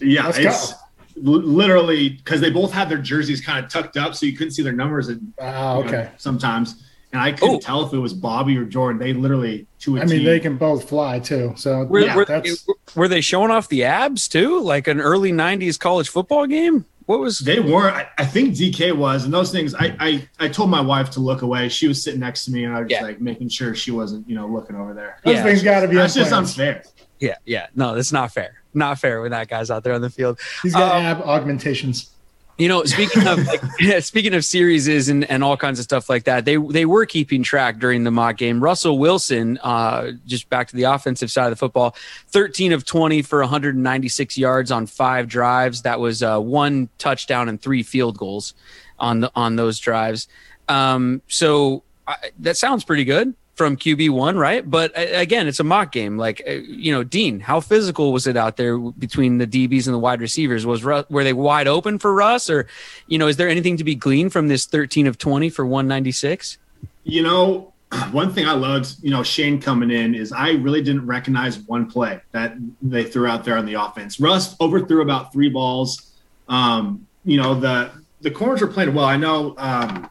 Yeah, 0.00 0.26
Let's 0.26 0.38
it's 0.38 0.72
go. 0.72 0.78
literally 1.16 2.10
because 2.10 2.40
they 2.40 2.50
both 2.50 2.72
had 2.72 2.88
their 2.88 2.98
jerseys 2.98 3.40
kind 3.40 3.64
of 3.64 3.70
tucked 3.70 3.96
up, 3.96 4.14
so 4.14 4.26
you 4.26 4.32
couldn't 4.36 4.52
see 4.52 4.62
their 4.62 4.72
numbers. 4.72 5.08
And 5.08 5.32
uh, 5.40 5.78
okay, 5.78 5.90
know, 5.90 6.10
sometimes 6.16 6.85
and 7.12 7.20
I 7.20 7.32
couldn't 7.32 7.56
Ooh. 7.56 7.60
tell 7.60 7.86
if 7.86 7.92
it 7.92 7.98
was 7.98 8.12
Bobby 8.12 8.56
or 8.56 8.64
Jordan. 8.64 9.00
They 9.00 9.12
literally 9.12 9.66
two. 9.78 9.98
I 9.98 10.04
mean, 10.04 10.24
they 10.24 10.40
can 10.40 10.56
both 10.56 10.88
fly 10.88 11.18
too. 11.18 11.52
So 11.56 11.84
were, 11.84 12.00
yeah, 12.00 12.16
were, 12.16 12.24
that's... 12.24 12.66
were 12.94 13.08
they 13.08 13.20
showing 13.20 13.50
off 13.50 13.68
the 13.68 13.84
abs 13.84 14.28
too, 14.28 14.60
like 14.60 14.86
an 14.88 15.00
early 15.00 15.32
'90s 15.32 15.78
college 15.78 16.08
football 16.08 16.46
game? 16.46 16.84
What 17.06 17.20
was 17.20 17.38
they 17.38 17.60
were? 17.60 17.90
I, 17.90 18.08
I, 18.18 18.24
think 18.24 18.54
DK 18.54 18.92
was, 18.96 19.24
and 19.24 19.32
those 19.32 19.52
things. 19.52 19.76
I, 19.76 19.96
I 20.00 20.28
I 20.40 20.48
told 20.48 20.70
my 20.70 20.80
wife 20.80 21.08
to 21.10 21.20
look 21.20 21.42
away. 21.42 21.68
She 21.68 21.86
was 21.86 22.02
sitting 22.02 22.18
next 22.18 22.44
to 22.46 22.50
me, 22.50 22.64
and 22.64 22.74
I 22.74 22.80
was 22.82 22.90
yeah. 22.90 23.02
like 23.02 23.20
making 23.20 23.48
sure 23.48 23.76
she 23.76 23.92
wasn't, 23.92 24.28
you 24.28 24.34
know, 24.34 24.48
looking 24.48 24.74
over 24.74 24.92
there. 24.92 25.20
Those 25.24 25.36
yeah, 25.36 25.42
things 25.44 25.62
got 25.62 25.80
to 25.80 25.88
be. 25.88 25.94
That's 25.94 26.14
just 26.14 26.32
unfair. 26.32 26.82
Yeah, 27.20 27.36
yeah. 27.44 27.68
No, 27.76 27.94
that's 27.94 28.12
not 28.12 28.32
fair. 28.32 28.60
Not 28.74 28.98
fair 28.98 29.22
when 29.22 29.30
that 29.30 29.48
guy's 29.48 29.70
out 29.70 29.84
there 29.84 29.94
on 29.94 30.00
the 30.00 30.10
field. 30.10 30.40
He's 30.64 30.72
got 30.72 30.96
um, 30.96 31.02
ab 31.02 31.22
augmentations. 31.22 32.10
You 32.58 32.68
know, 32.68 32.84
speaking 32.84 33.26
of 33.26 33.46
like, 33.46 34.00
speaking 34.02 34.32
of 34.32 34.44
series 34.44 35.08
and, 35.08 35.28
and 35.30 35.44
all 35.44 35.58
kinds 35.58 35.78
of 35.78 35.84
stuff 35.84 36.08
like 36.08 36.24
that, 36.24 36.46
they 36.46 36.56
they 36.56 36.86
were 36.86 37.04
keeping 37.04 37.42
track 37.42 37.78
during 37.78 38.04
the 38.04 38.10
mock 38.10 38.38
game. 38.38 38.62
Russell 38.62 38.98
Wilson, 38.98 39.58
uh, 39.58 40.12
just 40.24 40.48
back 40.48 40.68
to 40.68 40.76
the 40.76 40.84
offensive 40.84 41.30
side 41.30 41.44
of 41.44 41.50
the 41.50 41.56
football, 41.56 41.94
13 42.28 42.72
of 42.72 42.86
20 42.86 43.20
for 43.22 43.40
196 43.40 44.38
yards 44.38 44.70
on 44.70 44.86
five 44.86 45.28
drives. 45.28 45.82
That 45.82 46.00
was 46.00 46.22
uh, 46.22 46.38
one 46.38 46.88
touchdown 46.96 47.50
and 47.50 47.60
three 47.60 47.82
field 47.82 48.16
goals 48.16 48.54
on 48.98 49.20
the 49.20 49.30
on 49.36 49.56
those 49.56 49.78
drives. 49.78 50.26
Um, 50.68 51.20
so 51.28 51.82
I, 52.06 52.16
that 52.38 52.56
sounds 52.56 52.84
pretty 52.84 53.04
good 53.04 53.34
from 53.56 53.76
QB1, 53.76 54.38
right? 54.38 54.68
But 54.68 54.92
again, 54.94 55.48
it's 55.48 55.60
a 55.60 55.64
mock 55.64 55.90
game. 55.90 56.18
Like, 56.18 56.42
uh, 56.46 56.52
you 56.52 56.92
know, 56.92 57.02
Dean, 57.02 57.40
how 57.40 57.60
physical 57.60 58.12
was 58.12 58.26
it 58.26 58.36
out 58.36 58.58
there 58.58 58.78
between 58.78 59.38
the 59.38 59.46
DBs 59.46 59.86
and 59.86 59.94
the 59.94 59.98
wide 59.98 60.20
receivers? 60.20 60.66
Was 60.66 60.84
were 60.84 61.24
they 61.24 61.32
wide 61.32 61.66
open 61.66 61.98
for 61.98 62.14
Russ, 62.14 62.50
or 62.50 62.66
you 63.06 63.18
know, 63.18 63.26
is 63.26 63.38
there 63.38 63.48
anything 63.48 63.76
to 63.78 63.84
be 63.84 63.94
gleaned 63.94 64.32
from 64.32 64.48
this 64.48 64.66
13 64.66 65.06
of 65.06 65.16
20 65.16 65.48
for 65.48 65.64
196? 65.64 66.58
You 67.04 67.22
know, 67.22 67.72
one 68.10 68.32
thing 68.32 68.46
I 68.46 68.52
loved, 68.52 68.94
you 69.02 69.10
know, 69.10 69.22
Shane 69.22 69.60
coming 69.60 69.90
in 69.90 70.14
is 70.14 70.32
I 70.32 70.50
really 70.50 70.82
didn't 70.82 71.06
recognize 71.06 71.58
one 71.60 71.90
play 71.90 72.20
that 72.32 72.56
they 72.82 73.04
threw 73.04 73.26
out 73.26 73.44
there 73.44 73.56
on 73.56 73.64
the 73.64 73.74
offense. 73.74 74.20
Russ 74.20 74.54
overthrew 74.60 75.02
about 75.02 75.32
three 75.32 75.48
balls. 75.48 76.12
Um, 76.48 77.06
you 77.24 77.40
know, 77.40 77.58
the 77.58 77.90
the 78.20 78.30
corners 78.30 78.60
were 78.60 78.66
playing 78.66 78.94
well. 78.94 79.06
I 79.06 79.16
know, 79.16 79.54
um, 79.56 80.10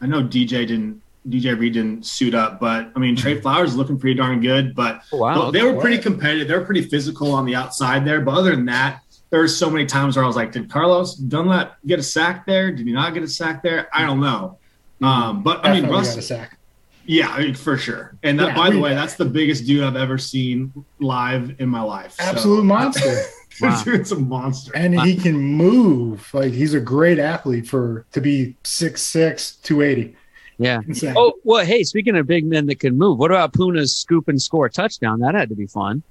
I 0.00 0.06
know 0.06 0.22
DJ 0.22 0.66
didn't 0.66 1.02
DJ 1.28 1.58
Reed 1.58 1.74
didn't 1.74 2.06
suit 2.06 2.34
up, 2.34 2.60
but 2.60 2.90
I 2.94 2.98
mean 2.98 3.16
Tre 3.16 3.34
mm-hmm. 3.34 3.42
Flowers 3.42 3.70
is 3.70 3.76
looking 3.76 3.98
pretty 3.98 4.14
darn 4.14 4.40
good. 4.40 4.74
But 4.74 5.02
oh, 5.12 5.18
wow, 5.18 5.50
they 5.50 5.62
were 5.62 5.80
pretty 5.80 5.98
competitive. 5.98 6.48
They 6.48 6.56
were 6.56 6.64
pretty 6.64 6.82
physical 6.82 7.32
on 7.32 7.44
the 7.44 7.54
outside 7.54 8.04
there. 8.04 8.20
But 8.20 8.34
other 8.34 8.54
than 8.56 8.64
that, 8.66 9.02
there 9.30 9.40
were 9.40 9.48
so 9.48 9.70
many 9.70 9.86
times 9.86 10.16
where 10.16 10.24
I 10.24 10.26
was 10.26 10.36
like, 10.36 10.52
did 10.52 10.70
Carlos 10.70 11.14
Dunlap 11.14 11.78
get 11.86 11.98
a 11.98 12.02
sack 12.02 12.46
there? 12.46 12.72
Did 12.72 12.86
he 12.86 12.92
not 12.92 13.14
get 13.14 13.22
a 13.22 13.28
sack 13.28 13.62
there? 13.62 13.88
I 13.92 14.04
don't 14.04 14.20
know. 14.20 14.58
Mm-hmm. 15.00 15.04
Um, 15.04 15.42
but 15.42 15.64
I 15.64 15.80
mean, 15.80 15.90
Russ, 15.90 16.10
got 16.10 16.18
a 16.18 16.22
sack. 16.22 16.58
Yeah, 17.06 17.28
I 17.28 17.40
mean, 17.40 17.54
for 17.54 17.76
sure. 17.76 18.16
And 18.22 18.38
that, 18.38 18.48
yeah, 18.48 18.56
by 18.56 18.70
the 18.70 18.78
way, 18.78 18.94
that's 18.94 19.14
the 19.14 19.24
biggest 19.24 19.66
dude 19.66 19.82
I've 19.82 19.96
ever 19.96 20.18
seen 20.18 20.72
live 20.98 21.56
in 21.58 21.68
my 21.68 21.80
life. 21.80 22.16
Absolute 22.18 22.58
so. 22.58 22.64
monster. 22.64 23.22
wow. 23.60 23.82
Dude's 23.82 24.12
a 24.12 24.16
monster. 24.16 24.72
And 24.76 24.94
wow. 24.94 25.04
he 25.04 25.16
can 25.16 25.36
move. 25.36 26.28
Like 26.32 26.52
he's 26.52 26.74
a 26.74 26.80
great 26.80 27.18
athlete 27.18 27.66
for 27.66 28.06
to 28.12 28.20
be 28.20 28.56
6'6", 28.64 29.62
280. 29.62 30.16
Yeah. 30.60 30.80
Insane. 30.86 31.14
Oh 31.16 31.32
well, 31.42 31.64
hey, 31.64 31.82
speaking 31.84 32.16
of 32.16 32.26
big 32.26 32.44
men 32.44 32.66
that 32.66 32.80
can 32.80 32.96
move, 32.98 33.18
what 33.18 33.30
about 33.30 33.54
Poona's 33.54 33.96
scoop 33.96 34.28
and 34.28 34.40
score 34.40 34.68
touchdown? 34.68 35.20
That 35.20 35.34
had 35.34 35.48
to 35.48 35.54
be 35.54 35.66
fun. 35.66 36.02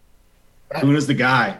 Poona's 0.71 1.05
the 1.05 1.13
guy. 1.13 1.59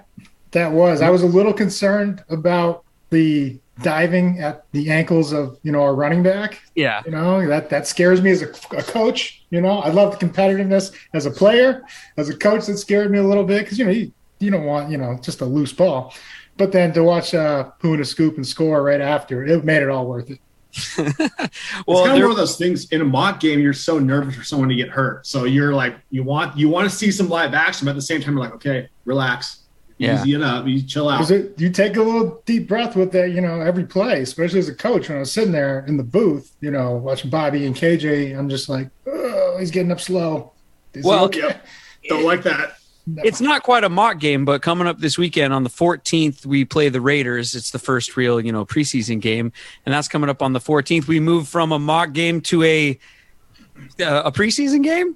That 0.52 0.72
was. 0.72 1.02
I 1.02 1.12
was 1.12 1.22
a 1.22 1.28
little 1.28 1.54
concerned 1.54 2.24
about 2.30 2.84
the 3.12 3.60
diving 3.84 4.40
at 4.40 4.66
the 4.72 4.90
ankles 4.90 5.32
of 5.32 5.60
you 5.62 5.72
know 5.72 5.84
our 5.84 5.94
running 5.94 6.24
back. 6.24 6.62
Yeah. 6.74 7.04
You 7.06 7.12
know 7.12 7.48
that 7.48 7.70
that 7.70 7.86
scares 7.86 8.24
me 8.24 8.32
as 8.32 8.42
a, 8.42 8.50
a 8.76 8.82
coach. 8.82 9.44
You 9.52 9.62
know, 9.62 9.80
I 9.80 9.90
love 9.90 10.18
the 10.18 10.26
competitiveness 10.26 10.92
as 11.14 11.28
a 11.28 11.32
player, 11.32 11.84
as 12.18 12.30
a 12.30 12.36
coach. 12.36 12.66
That 12.66 12.78
scared 12.78 13.12
me 13.12 13.20
a 13.20 13.24
little 13.24 13.44
bit 13.44 13.66
because 13.66 13.78
you 13.78 13.86
know 13.86 13.92
you, 13.92 14.12
you 14.40 14.50
don't 14.50 14.66
want 14.66 14.90
you 14.90 14.98
know 14.98 15.20
just 15.22 15.42
a 15.42 15.46
loose 15.46 15.74
ball, 15.74 16.16
but 16.58 16.72
then 16.72 16.92
to 16.94 17.04
watch 17.04 17.36
uh, 17.36 17.70
Poona 17.80 18.06
scoop 18.06 18.38
and 18.38 18.48
score 18.48 18.82
right 18.82 19.02
after, 19.02 19.46
it 19.46 19.64
made 19.64 19.84
it 19.84 19.90
all 19.90 20.08
worth 20.08 20.32
it. 20.32 20.40
well, 20.98 21.08
it's 21.08 22.08
kind 22.08 22.18
of 22.18 22.22
one 22.22 22.32
of 22.32 22.38
those 22.38 22.58
things 22.58 22.92
in 22.92 23.02
a 23.02 23.06
mock 23.06 23.40
game. 23.40 23.60
You're 23.60 23.74
so 23.74 23.98
nervous 23.98 24.36
for 24.36 24.44
someone 24.44 24.70
to 24.70 24.76
get 24.76 24.90
hurt, 24.90 25.26
so 25.26 25.46
you're 25.46 25.74
like, 25.74 25.96
you 26.12 26.24
want 26.24 26.58
you 26.58 26.70
want 26.70 26.90
to 26.90 26.96
see 26.96 27.12
some 27.12 27.28
live 27.28 27.54
action, 27.54 27.86
but 27.86 27.92
at 27.92 27.96
the 27.96 28.02
same 28.02 28.22
time, 28.22 28.36
you're 28.36 28.44
like, 28.44 28.54
okay, 28.54 28.88
relax, 29.06 29.64
yeah. 29.98 30.22
easy 30.22 30.34
enough, 30.34 30.68
you 30.68 30.82
chill 30.82 31.10
out. 31.10 31.30
It, 31.30 31.60
you 31.60 31.70
take 31.70 31.98
a 31.98 32.02
little 32.02 32.42
deep 32.46 32.68
breath 32.68 32.96
with 32.96 33.12
that, 33.12 33.32
you 33.32 33.42
know, 33.42 33.62
every 33.62 33.84
play, 33.84 34.22
especially 34.22 34.60
as 34.60 34.70
a 34.70 34.76
coach. 34.76 35.10
When 35.10 35.18
I 35.18 35.22
was 35.22 35.32
sitting 35.32 35.52
there 35.52 35.86
in 35.88 35.98
the 35.98 36.04
booth, 36.04 36.56
you 36.62 36.72
know, 36.72 36.94
watching 36.94 37.30
Bobby 37.30 37.66
and 37.66 37.76
KJ, 37.76 38.38
I'm 38.38 38.50
just 38.50 38.70
like, 38.70 38.90
oh, 39.08 39.58
he's 39.60 39.72
getting 39.72 39.92
up 39.92 40.00
slow. 40.00 40.54
Is 40.94 41.04
well, 41.04 41.26
okay? 41.26 41.58
don't 42.08 42.24
like 42.24 42.44
that. 42.44 42.79
No. 43.16 43.24
It's 43.26 43.42
not 43.42 43.64
quite 43.64 43.84
a 43.84 43.90
mock 43.90 44.20
game, 44.20 44.46
but 44.46 44.62
coming 44.62 44.88
up 44.88 45.00
this 45.00 45.18
weekend 45.18 45.54
on 45.54 45.64
the 45.64 45.70
14th, 45.70 46.46
we 46.46 46.64
play 46.64 46.90
the 46.90 47.02
Raiders. 47.02 47.56
It's 47.56 47.72
the 47.72 47.80
first 47.80 48.16
real, 48.16 48.40
you 48.40 48.52
know, 48.52 48.66
preseason 48.66 49.20
game, 49.20 49.52
and 49.86 49.94
that's 49.94 50.08
coming 50.08 50.30
up 50.30 50.42
on 50.42 50.54
the 50.54 50.60
14th. 50.60 51.08
We 51.08 51.20
move 51.20 51.48
from 51.48 51.72
a 51.72 51.80
mock 51.80 52.14
game 52.14 52.42
to 52.42 52.64
a 52.64 53.00
uh, 54.00 54.24
a 54.26 54.32
preseason 54.32 54.84
game. 54.84 55.16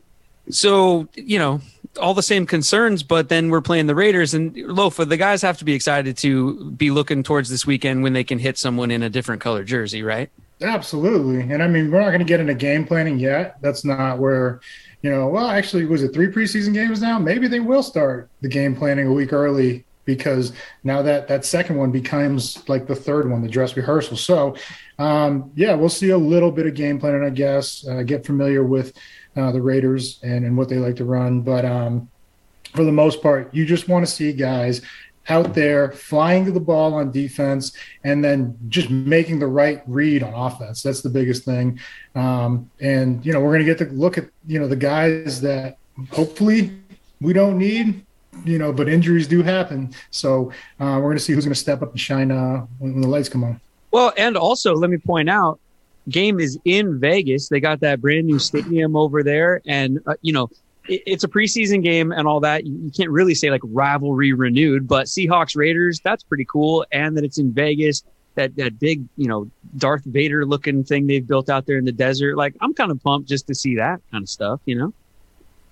So 0.50 1.08
you 1.14 1.38
know, 1.38 1.62
all 2.02 2.14
the 2.14 2.24
same 2.24 2.46
concerns, 2.46 3.04
but 3.04 3.30
then 3.30 3.50
we're 3.50 3.62
playing 3.62 3.88
the 3.88 3.96
Raiders 3.96 4.34
and 4.34 4.56
Lofa. 4.56 5.08
The 5.08 5.18
guys 5.18 5.42
have 5.42 5.58
to 5.60 5.66
be 5.66 5.74
excited 5.74 6.18
to 6.18 6.72
be 6.72 6.90
looking 6.90 7.22
towards 7.22 7.50
this 7.50 7.66
weekend 7.66 8.02
when 8.02 8.14
they 8.14 8.24
can 8.24 8.40
hit 8.40 8.58
someone 8.58 8.90
in 8.90 9.04
a 9.04 9.10
different 9.10 9.42
color 9.42 9.64
jersey, 9.64 10.02
right? 10.02 10.30
Absolutely. 10.62 11.42
And 11.54 11.62
I 11.62 11.68
mean, 11.68 11.92
we're 11.92 12.00
not 12.00 12.10
going 12.10 12.20
to 12.20 12.26
get 12.26 12.40
into 12.40 12.54
game 12.54 12.86
planning 12.86 13.20
yet. 13.20 13.58
That's 13.62 13.84
not 13.84 14.18
where 14.18 14.62
you 15.04 15.12
know, 15.12 15.28
well, 15.28 15.48
actually, 15.48 15.86
was 15.86 16.02
it 16.02 16.14
three 16.14 16.28
preseason 16.28 16.74
games 16.74 17.02
now? 17.02 17.20
Maybe 17.20 17.48
they 17.48 17.60
will 17.60 17.84
start 17.84 18.30
the 18.42 18.48
game 18.48 18.74
planning 18.74 19.06
a 19.06 19.12
week 19.12 19.34
early 19.34 19.84
because 20.06 20.54
now 20.84 21.02
that 21.02 21.28
that 21.28 21.46
second 21.46 21.78
one 21.78 21.92
becomes 21.92 22.68
like 22.70 22.88
the 22.88 22.96
third 22.96 23.30
one, 23.30 23.42
the 23.42 23.50
dress 23.50 23.76
rehearsal. 23.76 24.16
So, 24.16 24.56
um, 25.00 25.52
yeah, 25.56 25.76
we'll 25.76 25.90
see 25.90 26.12
a 26.12 26.18
little 26.18 26.52
bit 26.52 26.68
of 26.68 26.74
game 26.74 27.00
planning, 27.00 27.24
I 27.24 27.32
guess. 27.32 27.86
Uh, 27.86 28.04
get 28.04 28.26
familiar 28.26 28.64
with 28.64 28.94
uh, 29.36 29.52
the 29.52 29.62
Raiders 29.62 30.20
and 30.24 30.46
and 30.46 30.58
what 30.58 30.70
they 30.70 30.78
like 30.78 30.96
to 30.96 31.06
run, 31.06 31.42
but 31.42 31.66
um, 31.66 32.10
for 32.74 32.86
the 32.86 32.92
most 32.92 33.22
part, 33.22 33.54
you 33.54 33.66
just 33.66 33.90
want 33.90 34.06
to 34.06 34.12
see 34.12 34.32
guys 34.32 34.82
out 35.30 35.54
there 35.54 35.92
flying 35.92 36.46
to 36.46 36.52
the 36.52 36.60
ball 36.60 36.94
on 36.96 37.12
defense 37.12 37.74
and 38.04 38.24
then 38.24 38.58
just 38.70 38.90
making 38.90 39.40
the 39.40 39.48
right 39.48 39.82
read 39.88 40.24
on 40.24 40.34
offense. 40.34 40.84
That's 40.84 41.02
the 41.02 41.10
biggest 41.10 41.46
thing. 41.46 41.80
Um, 42.16 42.70
and, 42.80 43.26
you 43.26 43.34
know, 43.34 43.40
we're 43.40 43.54
going 43.58 43.66
to 43.66 43.66
get 43.66 43.78
to 43.80 43.94
look 43.94 44.18
at, 44.18 44.26
you 44.48 44.60
know, 44.60 44.68
the 44.68 44.76
guys 44.76 45.42
that 45.42 45.78
hopefully 46.12 46.72
we 47.22 47.34
don't 47.34 47.58
need, 47.58 48.06
you 48.44 48.58
know, 48.58 48.74
but 48.74 48.90
injuries 48.90 49.28
do 49.28 49.42
happen. 49.44 49.94
So 50.12 50.52
uh, 50.80 50.98
we're 50.98 51.10
going 51.10 51.18
to 51.18 51.24
see 51.24 51.34
who's 51.34 51.46
going 51.46 51.54
to 51.54 51.60
step 51.60 51.82
up 51.82 51.92
and 51.92 52.00
shine 52.00 52.32
uh, 52.32 52.66
when, 52.80 52.94
when 52.94 53.02
the 53.02 53.08
lights 53.08 53.30
come 53.30 53.44
on. 53.44 53.62
Well, 53.92 54.12
and 54.18 54.36
also 54.36 54.74
let 54.74 54.90
me 54.90 54.98
point 54.98 55.30
out, 55.30 55.60
game 56.10 56.40
is 56.40 56.60
in 56.66 57.00
Vegas. 57.00 57.48
They 57.48 57.60
got 57.60 57.80
that 57.82 58.02
brand 58.02 58.26
new 58.28 58.40
stadium 58.40 58.96
over 58.96 59.24
there, 59.24 59.62
and 59.66 60.00
uh, 60.06 60.16
you 60.22 60.34
know 60.34 60.50
it's 60.88 61.24
a 61.24 61.28
preseason 61.28 61.84
game 61.84 62.12
and 62.12 62.28
all 62.28 62.40
that. 62.42 62.66
You 62.66 62.92
can't 62.96 63.10
really 63.10 63.36
say 63.36 63.50
like 63.50 63.62
rivalry 63.64 64.34
renewed, 64.34 64.88
but 64.88 65.08
Seahawks 65.08 65.56
Raiders, 65.56 66.00
that's 66.04 66.24
pretty 66.24 66.46
cool. 66.46 66.86
And 66.92 67.16
that 67.18 67.24
it's 67.24 67.38
in 67.38 67.54
Vegas, 67.54 68.04
that, 68.36 68.56
that 68.58 68.80
big, 68.80 69.04
you 69.16 69.28
know, 69.28 69.50
Darth 69.78 70.04
Vader 70.06 70.46
looking 70.46 70.84
thing 70.84 71.08
they've 71.08 71.26
built 71.26 71.50
out 71.50 71.66
there 71.66 71.78
in 71.78 71.86
the 71.86 71.92
desert. 71.92 72.36
Like 72.36 72.56
I'm 72.62 72.74
kind 72.74 72.92
of 72.92 73.02
pumped 73.02 73.30
just 73.30 73.48
to 73.48 73.56
see 73.56 73.76
that 73.76 74.02
kind 74.12 74.24
of 74.24 74.30
stuff, 74.30 74.60
you 74.66 74.76
know? 74.76 74.94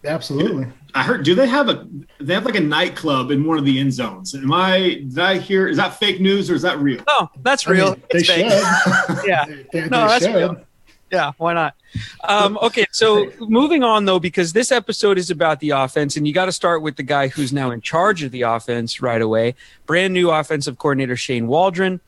Absolutely. 0.03 0.65
I 0.95 1.03
heard, 1.03 1.23
do 1.23 1.35
they 1.35 1.47
have 1.47 1.69
a, 1.69 1.87
they 2.19 2.33
have 2.33 2.45
like 2.45 2.55
a 2.55 2.61
nightclub 2.61 3.31
in 3.31 3.45
one 3.45 3.57
of 3.57 3.65
the 3.65 3.79
end 3.79 3.93
zones. 3.93 4.33
Am 4.33 4.51
I, 4.51 5.03
did 5.07 5.19
I 5.19 5.37
hear, 5.37 5.67
is 5.67 5.77
that 5.77 5.99
fake 5.99 6.19
news 6.19 6.49
or 6.49 6.55
is 6.55 6.63
that 6.63 6.79
real? 6.79 7.03
No, 7.07 7.29
that's 7.41 7.67
real. 7.67 7.89
I 7.89 7.91
mean, 7.91 8.03
it's 8.11 8.27
fake. 8.27 8.45
yeah. 9.27 9.45
They, 9.45 9.81
they, 9.81 9.89
no, 9.89 10.01
they 10.01 10.07
that's 10.07 10.25
should. 10.25 10.35
real. 10.35 10.65
Yeah, 11.11 11.33
why 11.37 11.53
not? 11.53 11.75
Um, 12.23 12.57
okay, 12.61 12.85
so 12.91 13.29
moving 13.39 13.83
on 13.83 14.05
though, 14.05 14.19
because 14.19 14.53
this 14.53 14.71
episode 14.71 15.17
is 15.17 15.29
about 15.29 15.59
the 15.59 15.71
offense, 15.71 16.15
and 16.15 16.25
you 16.25 16.33
got 16.33 16.45
to 16.45 16.53
start 16.53 16.81
with 16.81 16.95
the 16.95 17.03
guy 17.03 17.27
who's 17.27 17.51
now 17.51 17.71
in 17.71 17.81
charge 17.81 18.23
of 18.23 18.31
the 18.31 18.43
offense 18.43 19.01
right 19.01 19.21
away. 19.21 19.55
Brand 19.85 20.13
new 20.13 20.31
offensive 20.31 20.77
coordinator 20.77 21.17
Shane 21.17 21.47
Waldron, 21.47 21.99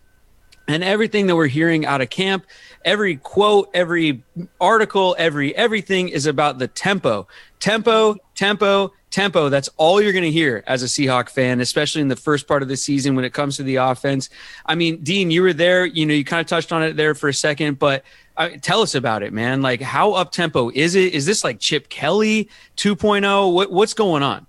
and 0.69 0.83
everything 0.83 1.27
that 1.27 1.36
we're 1.36 1.48
hearing 1.48 1.86
out 1.86 2.00
of 2.00 2.10
camp, 2.10 2.45
every 2.86 3.17
quote, 3.17 3.69
every 3.74 4.24
article, 4.62 5.15
every 5.19 5.53
everything 5.55 6.07
is 6.07 6.25
about 6.25 6.60
the 6.60 6.69
tempo, 6.69 7.27
tempo, 7.60 8.15
tempo, 8.36 8.93
tempo, 9.13 9.50
that's 9.50 9.69
all 9.77 10.01
you're 10.01 10.12
going 10.12 10.24
to 10.24 10.31
hear 10.31 10.63
as 10.65 10.81
a 10.81 10.88
Seahawk 10.88 11.29
fan, 11.29 11.62
especially 11.62 12.01
in 12.01 12.07
the 12.07 12.15
first 12.15 12.48
part 12.48 12.63
of 12.63 12.67
the 12.67 12.75
season 12.75 13.15
when 13.15 13.25
it 13.25 13.33
comes 13.33 13.57
to 13.57 13.63
the 13.63 13.75
offense. 13.75 14.29
I 14.65 14.75
mean, 14.75 15.03
Dean, 15.03 15.29
you 15.29 15.43
were 15.43 15.53
there. 15.53 15.86
You 15.86 16.05
know, 16.05 16.13
you 16.13 16.25
kind 16.25 16.41
of 16.41 16.48
touched 16.48 16.72
on 16.72 16.81
it 16.81 16.95
there 16.95 17.13
for 17.13 17.29
a 17.29 17.33
second, 17.33 17.77
but 17.77 18.03
uh, 18.38 18.50
tell 18.62 18.82
us 18.82 18.96
about 18.96 19.24
it, 19.24 19.34
man. 19.34 19.62
Like, 19.62 19.82
how 19.82 20.13
up 20.13 20.32
tempo 20.32 20.70
is 20.74 20.96
it? 20.96 21.13
Is 21.13 21.25
this 21.25 21.44
like 21.44 21.60
Chip 21.60 21.90
Kelly 21.90 22.50
2.0? 22.78 23.54
What, 23.54 23.72
what's 23.72 23.94
going 23.94 24.24
on? 24.24 24.48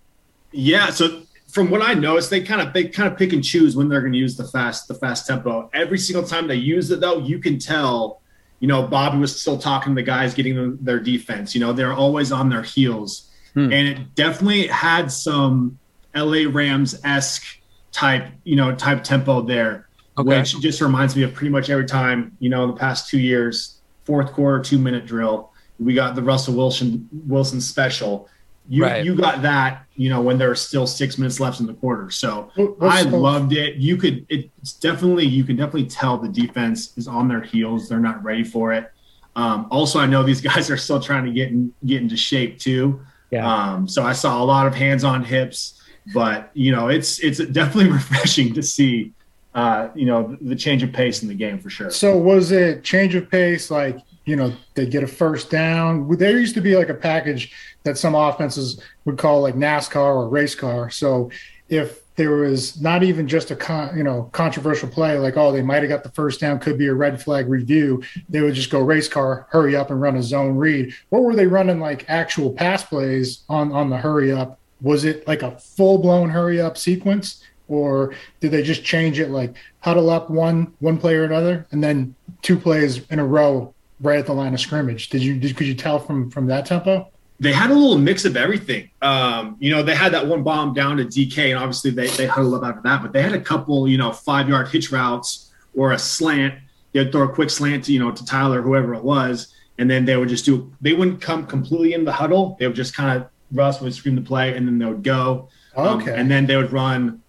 Yeah. 0.53 0.91
So 0.91 1.23
from 1.55 1.71
what 1.71 1.83
I 1.83 1.95
noticed, 1.95 2.31
they 2.31 2.43
kind 2.43 2.61
of 2.61 2.73
they 2.73 2.85
kind 2.85 3.11
of 3.11 3.17
pick 3.17 3.33
and 3.33 3.43
choose 3.43 3.77
when 3.77 3.89
they're 3.89 4.01
going 4.01 4.13
to 4.13 4.19
use 4.19 4.37
the 4.37 4.45
fast 4.45 4.89
the 4.89 4.95
fast 4.95 5.27
tempo. 5.27 5.71
Every 5.73 5.99
single 5.99 6.27
time 6.27 6.49
they 6.49 6.57
use 6.57 6.91
it, 6.91 7.01
though, 7.01 7.19
you 7.19 7.39
can 7.39 7.59
tell. 7.59 8.21
You 8.61 8.69
know, 8.69 8.87
Bobby 8.87 9.19
was 9.19 9.39
still 9.39 9.59
talking 9.59 9.95
to 9.95 10.01
the 10.01 10.03
guys 10.03 10.33
getting 10.33 10.55
them, 10.55 10.79
their 10.81 10.99
defense. 10.99 11.55
You 11.55 11.61
know, 11.61 11.73
they're 11.73 11.93
always 11.93 12.33
on 12.33 12.49
their 12.49 12.63
heels, 12.63 13.31
hmm. 13.53 13.73
and 13.73 13.89
it 13.89 14.15
definitely 14.15 14.69
had 14.69 15.13
some 15.13 15.79
LA 16.15 16.49
Rams 16.51 16.99
esque 17.05 17.45
type 17.93 18.27
you 18.43 18.57
know 18.57 18.75
type 18.75 19.05
tempo 19.05 19.43
there, 19.43 19.89
okay. 20.19 20.39
which 20.39 20.59
just 20.61 20.81
reminds 20.81 21.15
me 21.15 21.23
of 21.23 21.35
pretty 21.35 21.51
much 21.51 21.71
every 21.71 21.85
time 21.85 22.37
you 22.41 22.49
know 22.49 22.65
in 22.65 22.71
the 22.71 22.77
past 22.77 23.09
two 23.09 23.21
years, 23.21 23.74
fourth 24.05 24.33
quarter 24.33 24.63
two 24.63 24.79
minute 24.79 25.07
drill. 25.07 25.53
We 25.79 25.95
got 25.95 26.15
the 26.15 26.23
Russell 26.23 26.55
Wilson 26.55 27.09
Wilson 27.27 27.61
special. 27.61 28.29
You 28.69 28.85
right. 28.85 29.05
you 29.05 29.15
got 29.15 29.43
that 29.43 29.85
you 29.95 30.09
know 30.09 30.23
when 30.23 30.39
there 30.39 30.51
are 30.51 30.55
still 30.55 30.87
six 30.87 31.19
minutes 31.19 31.39
left 31.41 31.61
in 31.61 31.67
the 31.67 31.75
quarter. 31.75 32.11
So 32.11 32.51
i 32.81 33.03
loved 33.03 33.53
it. 33.53 33.77
You 33.77 33.97
could 33.97 34.27
it's 34.29 34.73
definitely 34.75 35.27
you 35.27 35.45
can 35.45 35.57
definitely 35.57 35.87
tell 35.87 36.17
the 36.19 36.29
defense 36.29 36.97
is 36.97 37.07
on 37.07 37.29
their 37.29 37.43
heels. 37.43 37.89
They're 37.89 38.01
not 38.01 38.23
ready 38.25 38.45
for 38.45 38.73
it. 38.73 38.91
Um, 39.37 39.67
also 39.71 39.99
i 39.99 40.07
know 40.07 40.23
these 40.23 40.41
guys 40.53 40.71
are 40.71 40.77
still 40.77 41.01
trying 41.01 41.25
to 41.25 41.33
get 41.33 41.49
in, 41.49 41.73
get 41.85 42.03
into 42.03 42.17
shape 42.17 42.59
too. 42.59 43.01
Yeah. 43.31 43.47
Um, 43.47 43.89
so 43.89 44.05
i 44.05 44.13
saw 44.13 44.43
a 44.43 44.45
lot 44.45 44.67
of 44.67 44.75
hands 44.75 45.03
on 45.05 45.25
hips 45.25 45.81
but 46.13 46.51
you 46.55 46.73
know 46.73 46.89
it's 46.89 47.19
it's 47.21 47.39
definitely 47.39 47.91
refreshing 48.01 48.53
to 48.55 48.63
see 48.63 49.13
uh, 49.55 49.89
you 49.95 50.05
know 50.05 50.37
the 50.41 50.57
change 50.57 50.83
of 50.83 50.93
pace 50.93 51.23
in 51.23 51.29
the 51.29 51.35
game 51.35 51.59
for 51.59 51.71
sure. 51.71 51.91
So 51.91 52.17
was 52.17 52.51
it 52.51 52.83
change 52.83 53.15
of 53.15 53.31
pace 53.31 53.71
like 53.71 53.99
you 54.25 54.37
know 54.37 54.53
they 54.75 54.87
get 54.87 55.03
a 55.03 55.07
first 55.07 55.51
down? 55.51 56.09
There 56.17 56.39
used 56.39 56.55
to 56.55 56.61
be 56.61 56.77
like 56.77 56.89
a 56.89 56.95
package 56.95 57.53
that 57.85 57.97
some 57.97 58.15
offenses 58.15 58.81
would 59.05 59.17
call 59.17 59.43
like 59.43 59.55
NASCAR 59.55 59.97
or 59.97 60.29
race 60.29 60.55
car. 60.55 60.91
So 60.91 61.31
if 61.69 62.03
there 62.17 62.33
was 62.33 62.81
not 62.81 63.03
even 63.03 63.27
just 63.27 63.51
a 63.51 63.57
con, 63.57 63.97
you 63.97 64.03
know 64.03 64.29
controversial 64.33 64.89
play 64.89 65.19
like 65.19 65.37
oh 65.37 65.53
they 65.53 65.63
might 65.63 65.83
have 65.83 65.89
got 65.89 66.03
the 66.03 66.11
first 66.11 66.41
down 66.41 66.59
could 66.59 66.79
be 66.79 66.87
a 66.87 66.95
red 66.95 67.21
flag 67.21 67.49
review 67.49 68.01
they 68.29 68.41
would 68.41 68.55
just 68.55 68.71
go 68.71 68.81
race 68.81 69.09
car 69.09 69.49
hurry 69.51 69.75
up 69.75 69.91
and 69.91 70.01
run 70.01 70.17
a 70.17 70.23
zone 70.23 70.57
read. 70.57 70.93
What 71.11 71.23
were 71.23 71.37
they 71.37 71.47
running 71.47 71.79
like 71.79 72.05
actual 72.09 72.53
pass 72.53 72.83
plays 72.83 73.45
on 73.49 73.71
on 73.71 73.89
the 73.89 73.99
hurry 73.99 74.33
up? 74.33 74.59
Was 74.81 75.05
it 75.05 75.29
like 75.29 75.43
a 75.43 75.59
full 75.59 75.99
blown 75.99 76.29
hurry 76.29 76.61
up 76.61 76.77
sequence 76.77 77.45
or 77.69 78.15
did 78.41 78.51
they 78.51 78.63
just 78.63 78.85
change 78.85 79.19
it 79.19 79.31
like 79.31 79.55
huddle 79.81 80.11
up 80.11 80.31
one 80.31 80.73
one 80.81 80.99
play 80.99 81.15
or 81.15 81.25
another 81.25 81.67
and 81.71 81.83
then 81.83 82.15
two 82.43 82.59
plays 82.59 83.07
in 83.09 83.19
a 83.19 83.25
row 83.25 83.73
right 84.01 84.19
at 84.19 84.27
the 84.27 84.33
line 84.33 84.53
of 84.53 84.61
scrimmage 84.61 85.09
did 85.09 85.23
you 85.23 85.39
did, 85.39 85.57
could 85.57 85.67
you 85.67 85.75
tell 85.75 85.99
from 85.99 86.31
from 86.31 86.47
that 86.47 86.67
tempo 86.67 87.11
they 87.41 87.53
had 87.53 87.71
a 87.71 87.75
little 87.75 87.99
mix 87.99 88.25
of 88.25 88.37
everything. 88.37 88.91
Um, 89.03 89.57
you 89.59 89.71
know, 89.71 89.83
they 89.83 89.95
had 89.95 90.13
that 90.13 90.27
one 90.27 90.43
bomb 90.43 90.73
down 90.73 90.99
to 90.99 91.05
DK, 91.05 91.51
and 91.51 91.59
obviously 91.59 91.91
they 91.91 92.07
they 92.07 92.27
huddled 92.27 92.55
up 92.55 92.63
after 92.63 92.83
that. 92.83 93.03
But 93.03 93.13
they 93.13 93.23
had 93.23 93.33
a 93.33 93.41
couple, 93.41 93.89
you 93.89 93.99
know, 93.99 94.13
five 94.13 94.49
yard 94.49 94.69
hitch 94.69 94.93
routes 94.93 95.53
or 95.75 95.93
a 95.93 95.99
slant. 95.99 96.55
They'd 96.93 97.11
throw 97.11 97.23
a 97.23 97.29
quick 97.29 97.51
slant, 97.51 97.85
to, 97.85 97.93
you 97.93 97.99
know, 97.99 98.13
to 98.13 98.25
Tyler, 98.25 98.63
whoever 98.63 98.95
it 98.95 99.03
was, 99.03 99.53
and 99.79 99.91
then 99.91 100.05
they 100.05 100.17
would 100.17 100.29
just 100.29 100.45
do. 100.45 100.73
They 100.81 100.93
wouldn't 100.93 101.21
come 101.21 101.47
completely 101.47 101.93
in 101.93 102.05
the 102.05 102.13
huddle. 102.13 102.57
They 102.61 102.69
would 102.69 102.77
just 102.77 102.95
kind 102.95 103.21
of 103.21 103.29
Russ 103.51 103.81
would 103.81 103.95
scream 103.95 104.15
the 104.15 104.23
play, 104.23 104.57
and 104.57 104.67
then 104.67 104.79
they 104.79 104.87
would 104.87 105.03
go. 105.03 105.49
Um, 105.77 106.01
okay. 106.01 106.13
Um, 106.13 106.21
and 106.21 106.31
then 106.31 106.47
they 106.47 106.57
would 106.57 106.73
run. 106.73 107.21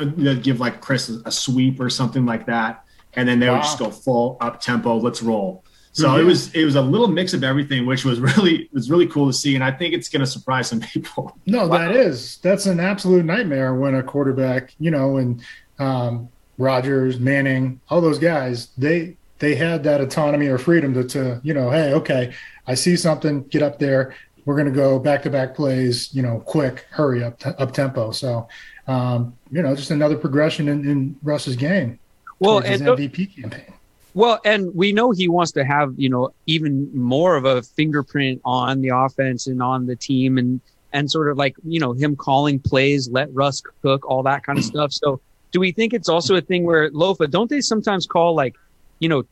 They'd 0.00 0.42
give 0.42 0.60
like 0.60 0.80
Chris 0.80 1.08
a 1.08 1.30
sweep 1.30 1.80
or 1.80 1.90
something 1.90 2.24
like 2.24 2.46
that, 2.46 2.84
and 3.14 3.28
then 3.28 3.40
they 3.40 3.48
wow. 3.48 3.54
would 3.54 3.62
just 3.62 3.78
go 3.78 3.90
full 3.90 4.36
up 4.40 4.60
tempo. 4.60 4.96
Let's 4.96 5.22
roll. 5.22 5.64
So 5.92 6.08
mm-hmm. 6.08 6.20
it 6.20 6.24
was 6.24 6.54
it 6.54 6.64
was 6.64 6.74
a 6.76 6.82
little 6.82 7.08
mix 7.08 7.34
of 7.34 7.44
everything, 7.44 7.86
which 7.86 8.04
was 8.04 8.20
really 8.36 8.68
was 8.72 8.90
really 8.90 9.06
cool 9.06 9.26
to 9.26 9.32
see, 9.32 9.54
and 9.54 9.62
I 9.62 9.70
think 9.70 9.94
it's 9.94 10.08
going 10.08 10.20
to 10.20 10.26
surprise 10.26 10.68
some 10.68 10.80
people. 10.92 11.36
No, 11.46 11.66
wow. 11.66 11.78
that 11.78 11.94
is 11.94 12.38
that's 12.38 12.66
an 12.66 12.80
absolute 12.80 13.24
nightmare 13.24 13.74
when 13.74 13.94
a 13.94 14.02
quarterback, 14.02 14.74
you 14.78 14.90
know, 14.90 15.18
and 15.18 15.42
um, 15.78 16.28
Rodgers, 16.58 17.18
Manning, 17.18 17.80
all 17.88 18.00
those 18.00 18.18
guys, 18.18 18.68
they 18.78 19.16
they 19.38 19.54
had 19.54 19.82
that 19.82 20.00
autonomy 20.00 20.46
or 20.46 20.56
freedom 20.56 20.94
to, 20.94 21.04
to 21.04 21.40
you 21.42 21.52
know, 21.52 21.70
hey, 21.70 21.92
okay, 21.94 22.32
I 22.66 22.74
see 22.74 22.96
something, 22.96 23.42
get 23.48 23.62
up 23.62 23.78
there. 23.78 24.14
We're 24.44 24.54
going 24.54 24.66
to 24.66 24.72
go 24.72 24.98
back 24.98 25.22
to 25.22 25.30
back 25.30 25.54
plays, 25.54 26.12
you 26.14 26.22
know, 26.22 26.40
quick, 26.40 26.86
hurry 26.90 27.22
up, 27.22 27.40
up 27.44 27.72
tempo. 27.72 28.10
So, 28.12 28.48
um, 28.86 29.36
you 29.50 29.62
know, 29.62 29.74
just 29.74 29.90
another 29.90 30.16
progression 30.16 30.68
in, 30.68 30.88
in 30.88 31.16
Russ's 31.22 31.56
game. 31.56 31.98
Well, 32.38 32.58
and 32.58 32.66
his 32.66 32.80
MVP 32.82 33.40
campaign. 33.40 33.72
Well, 34.14 34.40
and 34.44 34.74
we 34.74 34.92
know 34.92 35.10
he 35.10 35.28
wants 35.28 35.52
to 35.52 35.64
have, 35.64 35.94
you 35.96 36.08
know, 36.08 36.34
even 36.46 36.90
more 36.96 37.36
of 37.36 37.44
a 37.44 37.62
fingerprint 37.62 38.40
on 38.44 38.82
the 38.82 38.88
offense 38.88 39.46
and 39.46 39.62
on 39.62 39.86
the 39.86 39.96
team 39.96 40.38
and 40.38 40.60
and 40.94 41.10
sort 41.10 41.30
of 41.30 41.38
like, 41.38 41.56
you 41.64 41.80
know, 41.80 41.94
him 41.94 42.14
calling 42.14 42.58
plays, 42.58 43.08
let 43.08 43.32
Russ 43.32 43.62
cook, 43.80 44.04
all 44.04 44.22
that 44.24 44.44
kind 44.44 44.58
of 44.58 44.64
stuff. 44.64 44.92
So 44.92 45.22
do 45.50 45.58
we 45.58 45.72
think 45.72 45.94
it's 45.94 46.08
also 46.08 46.36
a 46.36 46.42
thing 46.42 46.64
where 46.64 46.90
Lofa, 46.90 47.30
don't 47.30 47.48
they 47.48 47.62
sometimes 47.62 48.06
call 48.06 48.34
like, 48.34 48.56
you 48.98 49.08
know, 49.08 49.22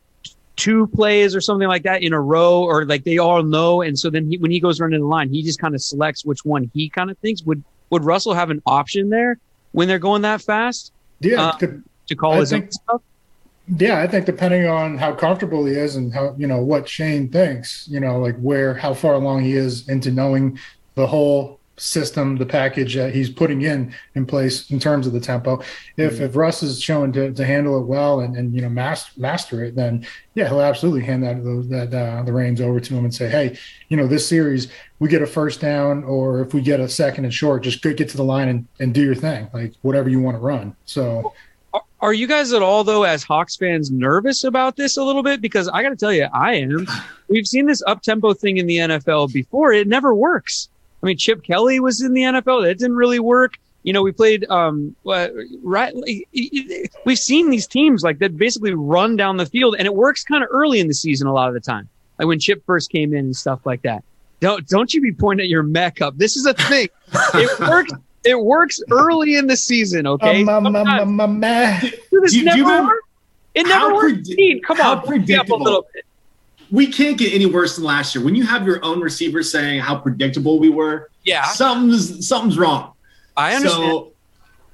two 0.56 0.86
plays 0.86 1.36
or 1.36 1.40
something 1.42 1.68
like 1.68 1.82
that 1.82 2.02
in 2.02 2.14
a 2.14 2.20
row 2.20 2.62
or 2.62 2.86
like 2.86 3.04
they 3.04 3.18
all 3.18 3.42
know 3.42 3.82
and 3.82 3.98
so 3.98 4.10
then 4.10 4.30
he, 4.30 4.36
when 4.38 4.50
he 4.50 4.60
goes 4.60 4.80
running 4.80 5.00
the 5.00 5.06
line, 5.06 5.28
he 5.28 5.42
just 5.42 5.58
kind 5.58 5.74
of 5.74 5.82
selects 5.82 6.24
which 6.24 6.44
one 6.44 6.70
he 6.72 6.88
kind 6.88 7.10
of 7.10 7.18
thinks 7.18 7.42
would 7.42 7.62
would 7.90 8.04
Russell 8.04 8.34
have 8.34 8.50
an 8.50 8.62
option 8.66 9.10
there 9.10 9.38
when 9.72 9.88
they're 9.88 9.98
going 9.98 10.22
that 10.22 10.42
fast? 10.42 10.92
Yeah, 11.20 11.48
uh, 11.48 11.52
to, 11.58 11.82
to 12.06 12.14
call 12.16 12.32
I 12.32 12.36
his 12.38 12.50
think, 12.50 12.72
stuff. 12.72 13.02
Yeah, 13.78 14.00
I 14.00 14.06
think 14.06 14.26
depending 14.26 14.66
on 14.66 14.98
how 14.98 15.14
comfortable 15.14 15.64
he 15.66 15.74
is 15.74 15.94
and 15.96 16.12
how 16.12 16.34
you 16.36 16.46
know 16.46 16.62
what 16.62 16.88
Shane 16.88 17.28
thinks, 17.28 17.86
you 17.88 18.00
know, 18.00 18.18
like 18.18 18.36
where 18.38 18.74
how 18.74 18.94
far 18.94 19.14
along 19.14 19.42
he 19.42 19.52
is 19.52 19.88
into 19.88 20.10
knowing 20.10 20.58
the 20.94 21.06
whole 21.06 21.59
system, 21.80 22.36
the 22.36 22.46
package 22.46 22.94
that 22.94 23.14
he's 23.14 23.30
putting 23.30 23.62
in 23.62 23.94
in 24.14 24.26
place 24.26 24.70
in 24.70 24.78
terms 24.78 25.06
of 25.06 25.12
the 25.12 25.20
tempo. 25.20 25.60
If 25.96 26.14
mm-hmm. 26.14 26.24
if 26.24 26.36
Russ 26.36 26.62
is 26.62 26.80
showing 26.80 27.12
to, 27.12 27.32
to 27.32 27.44
handle 27.44 27.80
it 27.80 27.86
well 27.86 28.20
and, 28.20 28.36
and 28.36 28.54
you 28.54 28.62
know 28.62 28.68
master 28.68 29.12
master 29.16 29.64
it, 29.64 29.74
then 29.74 30.06
yeah, 30.34 30.48
he'll 30.48 30.60
absolutely 30.60 31.02
hand 31.02 31.22
that 31.24 31.42
those 31.42 31.68
that 31.68 31.92
uh, 31.92 32.22
the 32.22 32.32
reins 32.32 32.60
over 32.60 32.80
to 32.80 32.94
him 32.94 33.04
and 33.04 33.14
say, 33.14 33.28
hey, 33.28 33.58
you 33.88 33.96
know, 33.96 34.06
this 34.06 34.28
series 34.28 34.68
we 34.98 35.08
get 35.08 35.22
a 35.22 35.26
first 35.26 35.60
down, 35.60 36.04
or 36.04 36.42
if 36.42 36.52
we 36.52 36.60
get 36.60 36.78
a 36.78 36.88
second 36.88 37.24
and 37.24 37.32
short, 37.32 37.62
just 37.62 37.82
get 37.82 38.08
to 38.08 38.16
the 38.16 38.24
line 38.24 38.48
and, 38.48 38.68
and 38.80 38.92
do 38.92 39.02
your 39.02 39.14
thing, 39.14 39.48
like 39.54 39.72
whatever 39.80 40.10
you 40.10 40.20
want 40.20 40.36
to 40.36 40.40
run. 40.40 40.76
So 40.84 41.32
are 42.00 42.14
you 42.14 42.26
guys 42.26 42.52
at 42.52 42.62
all 42.62 42.82
though, 42.82 43.02
as 43.02 43.22
Hawks 43.22 43.56
fans, 43.56 43.90
nervous 43.90 44.44
about 44.44 44.76
this 44.76 44.96
a 44.96 45.04
little 45.04 45.22
bit? 45.22 45.42
Because 45.42 45.68
I 45.68 45.82
got 45.82 45.90
to 45.90 45.96
tell 45.96 46.12
you, 46.12 46.28
I 46.32 46.54
am. 46.54 46.86
We've 47.28 47.46
seen 47.46 47.66
this 47.66 47.82
up 47.86 48.00
tempo 48.02 48.32
thing 48.32 48.56
in 48.56 48.66
the 48.66 48.78
NFL 48.78 49.32
before. 49.32 49.72
It 49.72 49.86
never 49.86 50.14
works. 50.14 50.69
I 51.02 51.06
mean, 51.06 51.16
Chip 51.16 51.42
Kelly 51.42 51.80
was 51.80 52.02
in 52.02 52.12
the 52.12 52.22
NFL. 52.22 52.64
That 52.64 52.78
didn't 52.78 52.96
really 52.96 53.20
work. 53.20 53.58
You 53.82 53.94
know, 53.94 54.02
we 54.02 54.12
played, 54.12 54.44
um, 54.50 54.94
right. 55.04 55.94
We've 57.06 57.18
seen 57.18 57.48
these 57.50 57.66
teams 57.66 58.02
like 58.02 58.18
that 58.18 58.36
basically 58.36 58.74
run 58.74 59.16
down 59.16 59.38
the 59.38 59.46
field 59.46 59.76
and 59.78 59.86
it 59.86 59.94
works 59.94 60.22
kind 60.22 60.44
of 60.44 60.50
early 60.52 60.80
in 60.80 60.88
the 60.88 60.94
season 60.94 61.26
a 61.26 61.32
lot 61.32 61.48
of 61.48 61.54
the 61.54 61.60
time. 61.60 61.88
Like 62.18 62.28
when 62.28 62.38
Chip 62.38 62.62
first 62.66 62.90
came 62.90 63.14
in 63.14 63.20
and 63.26 63.36
stuff 63.36 63.64
like 63.64 63.82
that. 63.82 64.04
Don't, 64.40 64.66
don't 64.68 64.92
you 64.92 65.00
be 65.00 65.12
pointing 65.12 65.44
at 65.44 65.50
your 65.50 65.62
mech 65.62 66.02
up. 66.02 66.16
This 66.18 66.36
is 66.36 66.44
a 66.44 66.52
thing. 66.54 66.88
it 67.34 67.60
works 67.68 67.92
it 68.24 68.38
works 68.38 68.80
early 68.90 69.36
in 69.36 69.46
the 69.46 69.56
season, 69.56 70.06
okay? 70.06 70.42
Um, 70.42 70.66
um, 70.66 70.76
um, 70.76 71.20
um, 71.20 71.40
this 71.40 72.32
do, 72.32 72.44
never 72.44 72.58
do 72.58 73.00
It 73.54 73.66
never 73.66 73.94
works. 73.94 74.28
Predi- 74.28 74.62
Come 74.62 74.80
on, 74.80 75.06
predictable. 75.06 75.56
a 75.56 75.62
little 75.62 75.86
bit. 75.92 76.04
We 76.70 76.86
can't 76.86 77.18
get 77.18 77.32
any 77.32 77.46
worse 77.46 77.76
than 77.76 77.84
last 77.84 78.14
year. 78.14 78.24
When 78.24 78.34
you 78.34 78.44
have 78.44 78.66
your 78.66 78.84
own 78.84 79.00
receiver 79.00 79.42
saying 79.42 79.80
how 79.80 79.98
predictable 79.98 80.58
we 80.58 80.68
were, 80.68 81.10
yeah, 81.24 81.46
something's 81.46 82.26
something's 82.26 82.58
wrong. 82.58 82.92
I 83.36 83.54
understand. 83.54 83.90
So, 83.90 84.12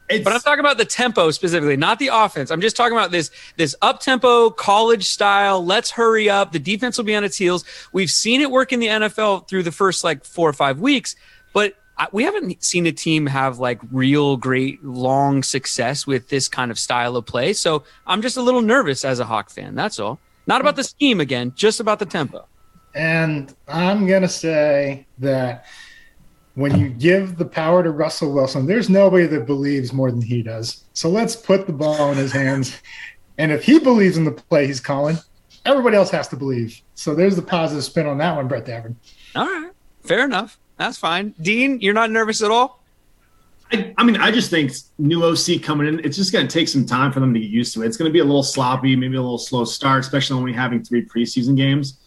but 0.08 0.32
I'm 0.32 0.40
talking 0.40 0.60
about 0.60 0.78
the 0.78 0.84
tempo 0.84 1.30
specifically, 1.30 1.76
not 1.76 1.98
the 1.98 2.10
offense. 2.12 2.50
I'm 2.50 2.60
just 2.60 2.76
talking 2.76 2.96
about 2.96 3.10
this 3.10 3.30
this 3.56 3.74
up 3.82 4.00
tempo 4.00 4.50
college 4.50 5.04
style. 5.04 5.64
Let's 5.64 5.90
hurry 5.90 6.30
up. 6.30 6.52
The 6.52 6.58
defense 6.58 6.96
will 6.96 7.04
be 7.04 7.16
on 7.16 7.24
its 7.24 7.36
heels. 7.36 7.64
We've 7.92 8.10
seen 8.10 8.40
it 8.40 8.50
work 8.50 8.72
in 8.72 8.80
the 8.80 8.86
NFL 8.86 9.48
through 9.48 9.64
the 9.64 9.72
first 9.72 10.04
like 10.04 10.24
four 10.24 10.48
or 10.48 10.52
five 10.52 10.78
weeks, 10.80 11.16
but 11.52 11.74
we 12.12 12.24
haven't 12.24 12.62
seen 12.62 12.86
a 12.86 12.92
team 12.92 13.26
have 13.26 13.58
like 13.58 13.80
real 13.90 14.36
great 14.36 14.84
long 14.84 15.42
success 15.42 16.06
with 16.06 16.28
this 16.28 16.46
kind 16.46 16.70
of 16.70 16.78
style 16.78 17.16
of 17.16 17.24
play. 17.26 17.52
So 17.52 17.84
I'm 18.06 18.22
just 18.22 18.36
a 18.36 18.42
little 18.42 18.62
nervous 18.62 19.04
as 19.04 19.18
a 19.18 19.24
Hawk 19.24 19.50
fan. 19.50 19.74
That's 19.74 19.98
all. 19.98 20.20
Not 20.46 20.60
about 20.60 20.76
the 20.76 20.84
scheme 20.84 21.20
again, 21.20 21.52
just 21.56 21.80
about 21.80 21.98
the 21.98 22.06
tempo. 22.06 22.46
And 22.94 23.54
I'm 23.68 24.06
going 24.06 24.22
to 24.22 24.28
say 24.28 25.06
that 25.18 25.66
when 26.54 26.78
you 26.78 26.88
give 26.88 27.36
the 27.36 27.44
power 27.44 27.82
to 27.82 27.90
Russell 27.90 28.32
Wilson, 28.32 28.66
there's 28.66 28.88
nobody 28.88 29.26
that 29.26 29.46
believes 29.46 29.92
more 29.92 30.10
than 30.10 30.22
he 30.22 30.42
does. 30.42 30.84
So 30.94 31.10
let's 31.10 31.36
put 31.36 31.66
the 31.66 31.72
ball 31.72 32.12
in 32.12 32.16
his 32.16 32.32
hands. 32.32 32.80
And 33.38 33.52
if 33.52 33.64
he 33.64 33.78
believes 33.78 34.16
in 34.16 34.24
the 34.24 34.32
play 34.32 34.66
he's 34.66 34.80
calling, 34.80 35.18
everybody 35.66 35.96
else 35.96 36.10
has 36.10 36.28
to 36.28 36.36
believe. 36.36 36.80
So 36.94 37.14
there's 37.14 37.36
the 37.36 37.42
positive 37.42 37.84
spin 37.84 38.06
on 38.06 38.16
that 38.18 38.34
one, 38.34 38.48
Brett 38.48 38.64
Davern. 38.64 38.94
All 39.34 39.44
right. 39.44 39.72
Fair 40.02 40.24
enough. 40.24 40.58
That's 40.78 40.96
fine. 40.96 41.34
Dean, 41.40 41.80
you're 41.80 41.92
not 41.92 42.10
nervous 42.10 42.42
at 42.42 42.50
all? 42.50 42.82
I, 43.72 43.94
I, 43.98 44.04
mean, 44.04 44.16
I 44.16 44.30
just 44.30 44.50
think 44.50 44.72
new 44.98 45.24
OC 45.24 45.62
coming 45.62 45.86
in, 45.88 46.00
it's 46.04 46.16
just 46.16 46.32
going 46.32 46.46
to 46.46 46.52
take 46.52 46.68
some 46.68 46.86
time 46.86 47.12
for 47.12 47.20
them 47.20 47.34
to 47.34 47.40
get 47.40 47.50
used 47.50 47.74
to 47.74 47.82
it. 47.82 47.86
It's 47.86 47.96
going 47.96 48.08
to 48.08 48.12
be 48.12 48.20
a 48.20 48.24
little 48.24 48.42
sloppy, 48.42 48.94
maybe 48.96 49.16
a 49.16 49.22
little 49.22 49.38
slow 49.38 49.64
start, 49.64 50.00
especially 50.00 50.36
when 50.36 50.44
we're 50.44 50.58
having 50.58 50.84
three 50.84 51.04
preseason 51.04 51.56
games. 51.56 51.98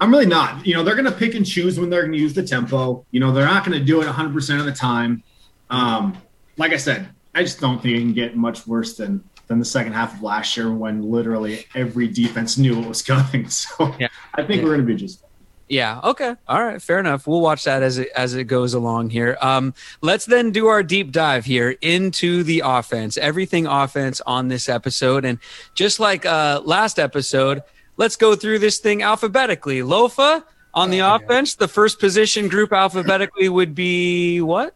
I'm 0.00 0.10
really 0.10 0.26
not. 0.26 0.66
You 0.66 0.74
know, 0.74 0.82
they're 0.82 0.96
going 0.96 1.06
to 1.06 1.12
pick 1.12 1.34
and 1.34 1.46
choose 1.46 1.78
when 1.78 1.90
they're 1.90 2.02
going 2.02 2.12
to 2.12 2.18
use 2.18 2.34
the 2.34 2.42
tempo. 2.42 3.06
You 3.10 3.20
know, 3.20 3.30
they're 3.30 3.46
not 3.46 3.64
going 3.64 3.78
to 3.78 3.84
do 3.84 4.00
it 4.02 4.06
100% 4.06 4.58
of 4.58 4.66
the 4.66 4.72
time. 4.72 5.22
Um, 5.70 6.16
like 6.56 6.72
I 6.72 6.76
said, 6.76 7.08
I 7.34 7.42
just 7.42 7.60
don't 7.60 7.80
think 7.80 7.96
it 7.96 8.00
can 8.00 8.12
get 8.12 8.36
much 8.36 8.66
worse 8.66 8.96
than 8.96 9.22
than 9.48 9.58
the 9.58 9.64
second 9.64 9.92
half 9.92 10.14
of 10.14 10.22
last 10.22 10.56
year 10.56 10.72
when 10.72 11.02
literally 11.02 11.66
every 11.74 12.08
defense 12.08 12.56
knew 12.56 12.78
what 12.78 12.88
was 12.88 13.02
coming. 13.02 13.46
So 13.48 13.94
yeah. 13.98 14.08
I 14.34 14.42
think 14.42 14.58
yeah. 14.58 14.64
we're 14.64 14.76
going 14.76 14.86
to 14.86 14.92
be 14.92 14.96
just 14.96 15.24
yeah. 15.72 16.00
Okay. 16.04 16.36
All 16.48 16.62
right. 16.62 16.82
Fair 16.82 16.98
enough. 16.98 17.26
We'll 17.26 17.40
watch 17.40 17.64
that 17.64 17.82
as 17.82 17.96
it 17.96 18.10
as 18.14 18.34
it 18.34 18.44
goes 18.44 18.74
along 18.74 19.08
here. 19.08 19.38
Um, 19.40 19.72
let's 20.02 20.26
then 20.26 20.50
do 20.50 20.66
our 20.66 20.82
deep 20.82 21.10
dive 21.10 21.46
here 21.46 21.76
into 21.80 22.42
the 22.42 22.60
offense. 22.62 23.16
Everything 23.16 23.66
offense 23.66 24.20
on 24.26 24.48
this 24.48 24.68
episode, 24.68 25.24
and 25.24 25.38
just 25.74 25.98
like 25.98 26.26
uh, 26.26 26.60
last 26.62 26.98
episode, 26.98 27.62
let's 27.96 28.16
go 28.16 28.34
through 28.34 28.58
this 28.58 28.80
thing 28.80 29.00
alphabetically. 29.00 29.78
Lofa 29.80 30.44
on 30.74 30.90
the 30.90 31.00
oh, 31.00 31.14
offense. 31.14 31.54
The 31.54 31.68
first 31.68 31.98
position 31.98 32.48
group 32.48 32.70
alphabetically 32.70 33.48
would 33.48 33.74
be 33.74 34.42
what? 34.42 34.74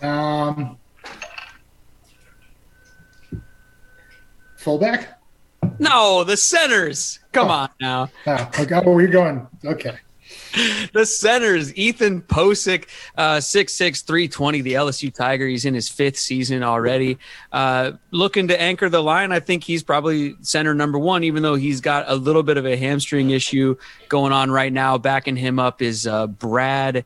Um, 0.00 0.78
fullback. 4.56 5.20
No, 5.78 6.24
the 6.24 6.38
centers. 6.38 7.18
Come 7.32 7.48
oh. 7.48 7.50
on 7.50 7.68
now. 7.78 8.08
Oh, 8.26 8.50
okay. 8.58 8.74
Where 8.76 8.94
are 8.94 9.02
you 9.02 9.08
going? 9.08 9.46
Okay. 9.66 9.98
The 10.92 11.04
centers, 11.04 11.74
Ethan 11.76 12.22
Pocic, 12.22 12.86
uh, 13.16 13.36
6'6, 13.36 14.04
320, 14.04 14.60
the 14.60 14.74
LSU 14.74 15.12
Tiger. 15.12 15.46
He's 15.46 15.64
in 15.64 15.74
his 15.74 15.88
fifth 15.88 16.16
season 16.16 16.62
already. 16.62 17.18
Uh, 17.52 17.92
looking 18.10 18.48
to 18.48 18.60
anchor 18.60 18.88
the 18.88 19.02
line. 19.02 19.32
I 19.32 19.40
think 19.40 19.64
he's 19.64 19.82
probably 19.82 20.36
center 20.42 20.74
number 20.74 20.98
one, 20.98 21.24
even 21.24 21.42
though 21.42 21.56
he's 21.56 21.80
got 21.80 22.04
a 22.08 22.14
little 22.14 22.42
bit 22.42 22.56
of 22.56 22.66
a 22.66 22.76
hamstring 22.76 23.30
issue 23.30 23.76
going 24.08 24.32
on 24.32 24.50
right 24.50 24.72
now. 24.72 24.98
Backing 24.98 25.36
him 25.36 25.58
up 25.58 25.82
is 25.82 26.06
uh, 26.06 26.26
Brad 26.26 27.04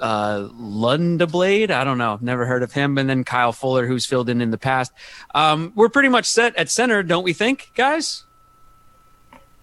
uh, 0.00 0.48
Lundblade. 0.52 1.70
I 1.70 1.84
don't 1.84 1.98
know. 1.98 2.18
Never 2.20 2.46
heard 2.46 2.62
of 2.62 2.72
him. 2.72 2.98
And 2.98 3.08
then 3.08 3.24
Kyle 3.24 3.52
Fuller, 3.52 3.86
who's 3.86 4.06
filled 4.06 4.28
in 4.28 4.40
in 4.40 4.50
the 4.50 4.58
past. 4.58 4.92
Um, 5.34 5.72
we're 5.74 5.88
pretty 5.88 6.08
much 6.08 6.26
set 6.26 6.56
at 6.56 6.68
center, 6.68 7.02
don't 7.02 7.24
we 7.24 7.32
think, 7.32 7.70
guys? 7.74 8.24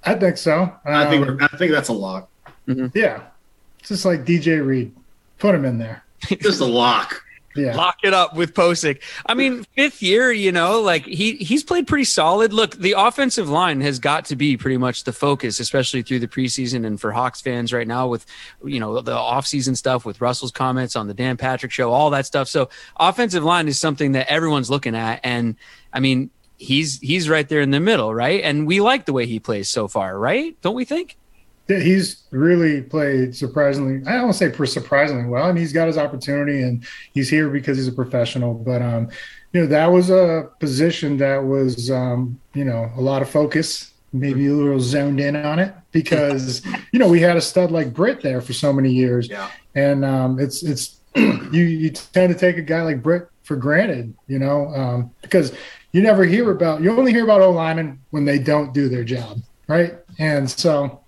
I 0.04 0.16
think 0.16 0.38
so. 0.38 0.62
Um, 0.64 0.80
I 0.86 1.10
think 1.10 1.26
we're, 1.26 1.38
I 1.42 1.58
think 1.58 1.72
that's 1.72 1.90
a 1.90 1.94
lock. 1.94 2.30
Mm-hmm. 2.68 2.98
Yeah, 2.98 3.24
it's 3.80 3.90
just 3.90 4.06
like 4.06 4.26
DJ 4.26 4.66
Reed. 4.66 4.94
Put 5.40 5.56
him 5.56 5.66
in 5.66 5.78
there. 5.78 6.04
just 6.42 6.62
a 6.62 6.66
lock. 6.66 7.24
Yeah. 7.56 7.76
Lock 7.76 8.00
it 8.04 8.14
up 8.14 8.36
with 8.36 8.54
Pocic. 8.54 9.02
I 9.28 9.36
mean, 9.36 9.64
fifth 9.76 10.02
year, 10.02 10.32
you 10.32 10.52
know, 10.52 10.82
like 10.82 11.06
he 11.06 11.36
he's 11.36 11.64
played 11.64 11.86
pretty 11.86 12.06
solid. 12.06 12.52
Look, 12.52 12.76
the 12.78 12.94
offensive 12.94 13.48
line 13.48 13.82
has 13.82 14.00
got 14.00 14.26
to 14.26 14.36
be 14.36 14.58
pretty 14.58 14.78
much 14.78 15.04
the 15.04 15.14
focus, 15.14 15.60
especially 15.60 16.02
through 16.02 16.20
the 16.20 16.28
preseason 16.28 16.86
and 16.86 17.00
for 17.00 17.12
Hawks 17.12 17.42
fans 17.42 17.72
right 17.72 17.88
now 17.88 18.08
with 18.08 18.26
you 18.64 18.80
know 18.80 19.02
the 19.02 19.16
offseason 19.16 19.78
stuff 19.78 20.04
with 20.04 20.20
Russell's 20.20 20.52
comments 20.52 20.96
on 20.96 21.08
the 21.08 21.14
Dan 21.14 21.38
Patrick 21.38 21.72
show, 21.72 21.92
all 21.92 22.10
that 22.10 22.26
stuff. 22.26 22.48
So 22.48 22.70
offensive 22.98 23.44
line 23.44 23.68
is 23.68 23.80
something 23.80 24.14
that 24.14 24.32
everyone's 24.32 24.72
looking 24.72 24.96
at. 24.96 25.20
And 25.24 25.56
I 25.92 26.00
mean, 26.00 26.32
he's 26.58 27.00
he's 27.02 27.30
right 27.30 27.48
there 27.48 27.62
in 27.62 27.70
the 27.70 27.80
middle, 27.80 28.16
right? 28.16 28.44
And 28.44 28.66
we 28.66 28.82
like 28.82 29.06
the 29.06 29.14
way 29.14 29.28
he 29.28 29.40
plays 29.40 29.70
so 29.70 29.88
far, 29.88 30.18
right? 30.18 30.60
Don't 30.62 30.76
we 30.76 30.86
think? 30.86 31.18
He's 31.68 32.24
really 32.32 32.82
played 32.82 33.36
surprisingly. 33.36 34.06
I 34.08 34.18
don't 34.18 34.34
say 34.34 34.52
surprisingly 34.66 35.30
well. 35.30 35.46
I 35.46 35.48
mean, 35.48 35.58
he's 35.58 35.74
got 35.74 35.88
his 35.88 35.98
opportunity 35.98 36.62
and 36.62 36.86
he's 37.14 37.30
here 37.30 37.50
because 37.50 37.78
he's 37.78 37.88
a 37.88 37.94
professional. 37.94 38.54
But 38.54 38.82
um, 38.82 39.10
you 39.54 39.62
know, 39.62 39.68
that 39.68 39.88
was 39.88 40.10
a 40.10 40.50
position 40.60 41.18
that 41.18 41.44
was 41.44 41.90
um, 41.90 42.40
you 42.54 42.66
know 42.66 42.92
a 42.98 43.02
lot 43.02 43.22
of 43.22 43.30
focus, 43.30 43.92
maybe 44.12 44.48
a 44.48 44.54
little 44.54 44.80
zoned 44.80 45.20
in 45.20 45.36
on 45.36 45.60
it 45.60 45.74
because 45.92 46.66
you 46.92 47.00
know 47.00 47.08
we 47.08 47.22
had 47.22 47.38
a 47.38 47.42
stud 47.42 47.72
like 47.72 47.94
Britt 47.94 48.22
there 48.22 48.42
for 48.42 48.54
so 48.54 48.74
many 48.74 48.92
years. 48.92 49.30
Yeah. 49.30 49.50
And 49.76 50.04
um, 50.04 50.40
it's 50.40 50.64
it's 50.64 51.00
you 51.16 51.64
you 51.64 51.90
tend 51.92 52.34
to 52.34 52.40
take 52.40 52.58
a 52.58 52.62
guy 52.62 52.84
like 52.84 53.02
Britt 53.02 53.30
for 53.44 53.56
granted, 53.56 54.14
you 54.28 54.40
know, 54.40 54.68
um, 54.70 55.12
because 55.22 55.54
you 55.92 56.02
never 56.02 56.26
hear 56.26 56.52
about 56.52 56.82
you 56.82 56.92
only 56.98 57.12
hear 57.12 57.24
about 57.24 57.42
O 57.42 57.52
linemen 57.52 58.02
when 58.10 58.26
they 58.26 58.40
don't 58.40 58.74
do 58.74 58.90
their 58.90 59.04
job, 59.04 59.38
right? 59.68 59.96
And 60.20 60.50
so 60.50 61.03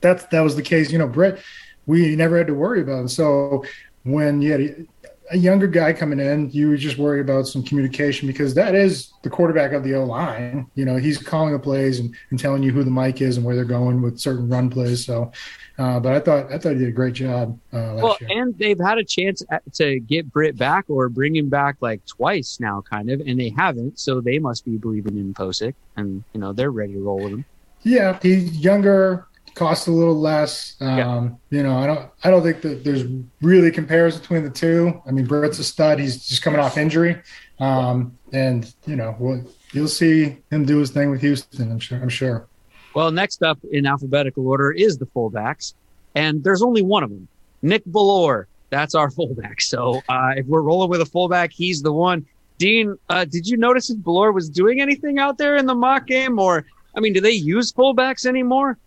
that's 0.00 0.24
that 0.26 0.40
was 0.40 0.56
the 0.56 0.62
case. 0.62 0.90
You 0.90 0.98
know, 0.98 1.08
Brett, 1.08 1.38
we 1.86 2.16
never 2.16 2.38
had 2.38 2.46
to 2.48 2.54
worry 2.54 2.82
about 2.82 3.00
him. 3.00 3.08
So 3.08 3.64
when 4.04 4.40
you 4.40 4.52
had 4.52 4.60
a, 4.60 4.86
a 5.32 5.36
younger 5.36 5.66
guy 5.66 5.92
coming 5.92 6.20
in, 6.20 6.50
you 6.50 6.70
would 6.70 6.78
just 6.78 6.98
worry 6.98 7.20
about 7.20 7.46
some 7.46 7.62
communication 7.62 8.26
because 8.26 8.54
that 8.54 8.74
is 8.74 9.12
the 9.22 9.30
quarterback 9.30 9.72
of 9.72 9.82
the 9.82 9.94
O 9.94 10.04
line. 10.04 10.66
You 10.74 10.84
know, 10.84 10.96
he's 10.96 11.18
calling 11.18 11.52
the 11.52 11.58
plays 11.58 11.98
and, 11.98 12.14
and 12.30 12.38
telling 12.38 12.62
you 12.62 12.70
who 12.70 12.84
the 12.84 12.90
mic 12.90 13.20
is 13.20 13.36
and 13.36 13.44
where 13.44 13.56
they're 13.56 13.64
going 13.64 14.02
with 14.02 14.18
certain 14.18 14.48
run 14.48 14.70
plays. 14.70 15.04
So, 15.04 15.32
uh, 15.78 16.00
but 16.00 16.12
I 16.12 16.20
thought 16.20 16.52
I 16.52 16.58
thought 16.58 16.72
he 16.72 16.78
did 16.78 16.88
a 16.88 16.92
great 16.92 17.14
job. 17.14 17.58
Uh, 17.72 17.94
well, 17.96 18.16
year. 18.20 18.30
and 18.40 18.56
they've 18.58 18.78
had 18.78 18.98
a 18.98 19.04
chance 19.04 19.42
to 19.74 20.00
get 20.00 20.30
Britt 20.32 20.56
back 20.56 20.84
or 20.88 21.08
bring 21.08 21.34
him 21.34 21.48
back 21.48 21.76
like 21.80 22.04
twice 22.06 22.58
now, 22.60 22.82
kind 22.82 23.10
of, 23.10 23.20
and 23.20 23.38
they 23.38 23.50
haven't. 23.50 23.98
So 23.98 24.20
they 24.20 24.38
must 24.38 24.64
be 24.64 24.76
believing 24.76 25.18
in 25.18 25.34
Pocic, 25.34 25.74
and 25.96 26.22
you 26.32 26.40
know 26.40 26.52
they're 26.52 26.70
ready 26.70 26.94
to 26.94 27.00
roll 27.00 27.22
with 27.22 27.32
him. 27.32 27.44
Yeah, 27.82 28.18
he's 28.22 28.58
younger, 28.58 29.26
cost 29.56 29.88
a 29.88 29.90
little 29.90 30.14
less. 30.14 30.76
Um, 30.80 31.38
yeah. 31.50 31.58
You 31.58 31.62
know, 31.64 31.76
I 31.78 31.86
don't 31.86 32.10
I 32.22 32.30
don't 32.30 32.42
think 32.42 32.60
that 32.60 32.84
there's 32.84 33.04
really 33.42 33.72
comparison 33.72 34.20
between 34.20 34.44
the 34.44 34.50
two. 34.50 35.02
I 35.06 35.10
mean, 35.10 35.26
Britt's 35.26 35.58
a 35.58 35.64
stud. 35.64 35.98
He's 35.98 36.24
just 36.24 36.42
coming 36.42 36.60
off 36.60 36.78
injury, 36.78 37.20
um, 37.58 38.16
and 38.32 38.72
you 38.86 38.94
know, 38.94 39.16
we'll, 39.18 39.44
you'll 39.72 39.88
see 39.88 40.36
him 40.50 40.64
do 40.64 40.78
his 40.78 40.90
thing 40.90 41.10
with 41.10 41.20
Houston. 41.22 41.72
I'm 41.72 41.80
sure. 41.80 41.98
I'm 41.98 42.08
sure. 42.08 42.46
Well, 42.94 43.10
next 43.10 43.42
up 43.42 43.58
in 43.72 43.86
alphabetical 43.86 44.46
order 44.46 44.70
is 44.70 44.98
the 44.98 45.06
fullbacks, 45.06 45.74
and 46.14 46.44
there's 46.44 46.62
only 46.62 46.82
one 46.82 47.02
of 47.02 47.10
them, 47.10 47.26
Nick 47.62 47.84
Bellore. 47.86 48.44
That's 48.70 48.94
our 48.94 49.10
fullback. 49.16 49.60
So 49.60 50.02
uh, 50.08 50.34
if 50.36 50.46
we're 50.46 50.60
rolling 50.60 50.90
with 50.90 51.00
a 51.00 51.06
fullback, 51.06 51.52
he's 51.52 51.82
the 51.82 51.92
one. 51.92 52.24
Dean, 52.58 52.96
uh, 53.10 53.26
did 53.26 53.46
you 53.46 53.58
notice 53.58 53.90
if 53.90 53.98
Bellore 53.98 54.32
was 54.32 54.48
doing 54.48 54.80
anything 54.80 55.18
out 55.18 55.36
there 55.36 55.56
in 55.56 55.66
the 55.66 55.74
mock 55.74 56.06
game, 56.06 56.38
or 56.38 56.64
I 56.94 57.00
mean, 57.00 57.12
do 57.12 57.20
they 57.20 57.32
use 57.32 57.72
fullbacks 57.72 58.24
anymore? 58.24 58.78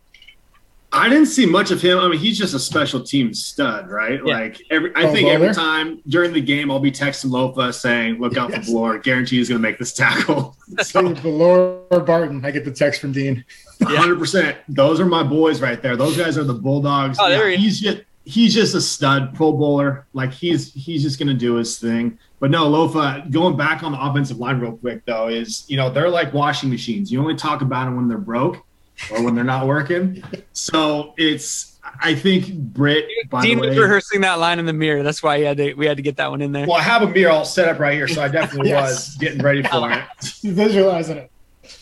I 0.91 1.07
didn't 1.07 1.27
see 1.27 1.45
much 1.45 1.69
of 1.69 1.81
him. 1.81 1.99
I 1.99 2.07
mean, 2.07 2.19
he's 2.19 2.37
just 2.37 2.55
a 2.55 2.59
special 2.59 3.01
team 3.01 3.33
stud, 3.33 3.89
right? 3.89 4.19
Yeah. 4.25 4.39
Like 4.39 4.61
every, 4.71 4.93
I 4.95 5.03
oh, 5.03 5.13
think 5.13 5.29
every 5.29 5.53
time 5.53 6.01
during 6.07 6.33
the 6.33 6.41
game, 6.41 6.71
I'll 6.71 6.79
be 6.79 6.91
texting 6.91 7.29
Lofa 7.29 7.71
saying, 7.73 8.19
"Look 8.19 8.37
out 8.37 8.49
yes. 8.49 8.65
for 8.65 8.95
Bellore. 8.95 9.03
Guarantee 9.03 9.37
he's 9.37 9.49
going 9.49 9.61
to 9.61 9.67
make 9.67 9.77
this 9.77 9.93
tackle." 9.93 10.57
so, 10.81 11.13
Bellore 11.13 12.05
Barton, 12.05 12.43
I 12.43 12.49
get 12.49 12.65
the 12.65 12.71
text 12.71 13.01
from 13.01 13.11
Dean. 13.11 13.45
Hundred 13.83 14.17
percent. 14.17 14.57
Those 14.67 14.99
are 14.99 15.05
my 15.05 15.21
boys 15.21 15.61
right 15.61 15.81
there. 15.81 15.95
Those 15.95 16.17
guys 16.17 16.37
are 16.39 16.43
the 16.43 16.55
Bulldogs. 16.55 17.17
Oh, 17.19 17.29
there 17.29 17.49
yeah, 17.49 17.57
he 17.57 17.65
he's 17.65 17.79
just 17.79 18.01
he's 18.25 18.53
just 18.53 18.73
a 18.73 18.81
stud 18.81 19.35
Pro 19.35 19.51
Bowler. 19.51 20.07
Like 20.13 20.33
he's 20.33 20.73
he's 20.73 21.03
just 21.03 21.19
going 21.19 21.29
to 21.29 21.35
do 21.35 21.55
his 21.55 21.77
thing. 21.77 22.17
But 22.39 22.49
no, 22.49 22.67
Lofa. 22.67 23.29
Going 23.29 23.55
back 23.55 23.83
on 23.83 23.91
the 23.91 24.03
offensive 24.03 24.37
line 24.37 24.59
real 24.59 24.75
quick 24.75 25.05
though, 25.05 25.27
is 25.27 25.65
you 25.69 25.77
know 25.77 25.91
they're 25.91 26.09
like 26.09 26.33
washing 26.33 26.71
machines. 26.71 27.11
You 27.11 27.21
only 27.21 27.35
talk 27.35 27.61
about 27.61 27.85
them 27.85 27.95
when 27.95 28.07
they're 28.07 28.17
broke 28.17 28.65
or 29.11 29.23
when 29.23 29.35
they're 29.35 29.43
not 29.43 29.67
working. 29.67 30.23
So 30.53 31.13
it's 31.17 31.69
I 32.01 32.15
think 32.15 32.53
Britt. 32.53 33.07
Dean 33.41 33.59
was 33.59 33.77
rehearsing 33.77 34.21
that 34.21 34.39
line 34.39 34.59
in 34.59 34.65
the 34.65 34.73
mirror. 34.73 35.03
That's 35.03 35.23
why 35.23 35.37
he 35.37 35.43
had 35.43 35.57
to, 35.57 35.73
we 35.73 35.85
had 35.85 35.97
to 35.97 36.03
get 36.03 36.17
that 36.17 36.29
one 36.29 36.41
in 36.41 36.51
there. 36.51 36.67
Well, 36.67 36.77
I 36.77 36.81
have 36.81 37.01
a 37.01 37.07
mirror 37.07 37.31
all 37.31 37.45
set 37.45 37.67
up 37.67 37.79
right 37.79 37.93
here, 37.93 38.07
so 38.07 38.21
I 38.21 38.27
definitely 38.27 38.69
yes. 38.69 38.89
was 38.89 39.15
getting 39.17 39.41
ready 39.41 39.63
for 39.63 39.91
it. 39.91 40.03
Visualizing 40.43 41.17
it. 41.17 41.31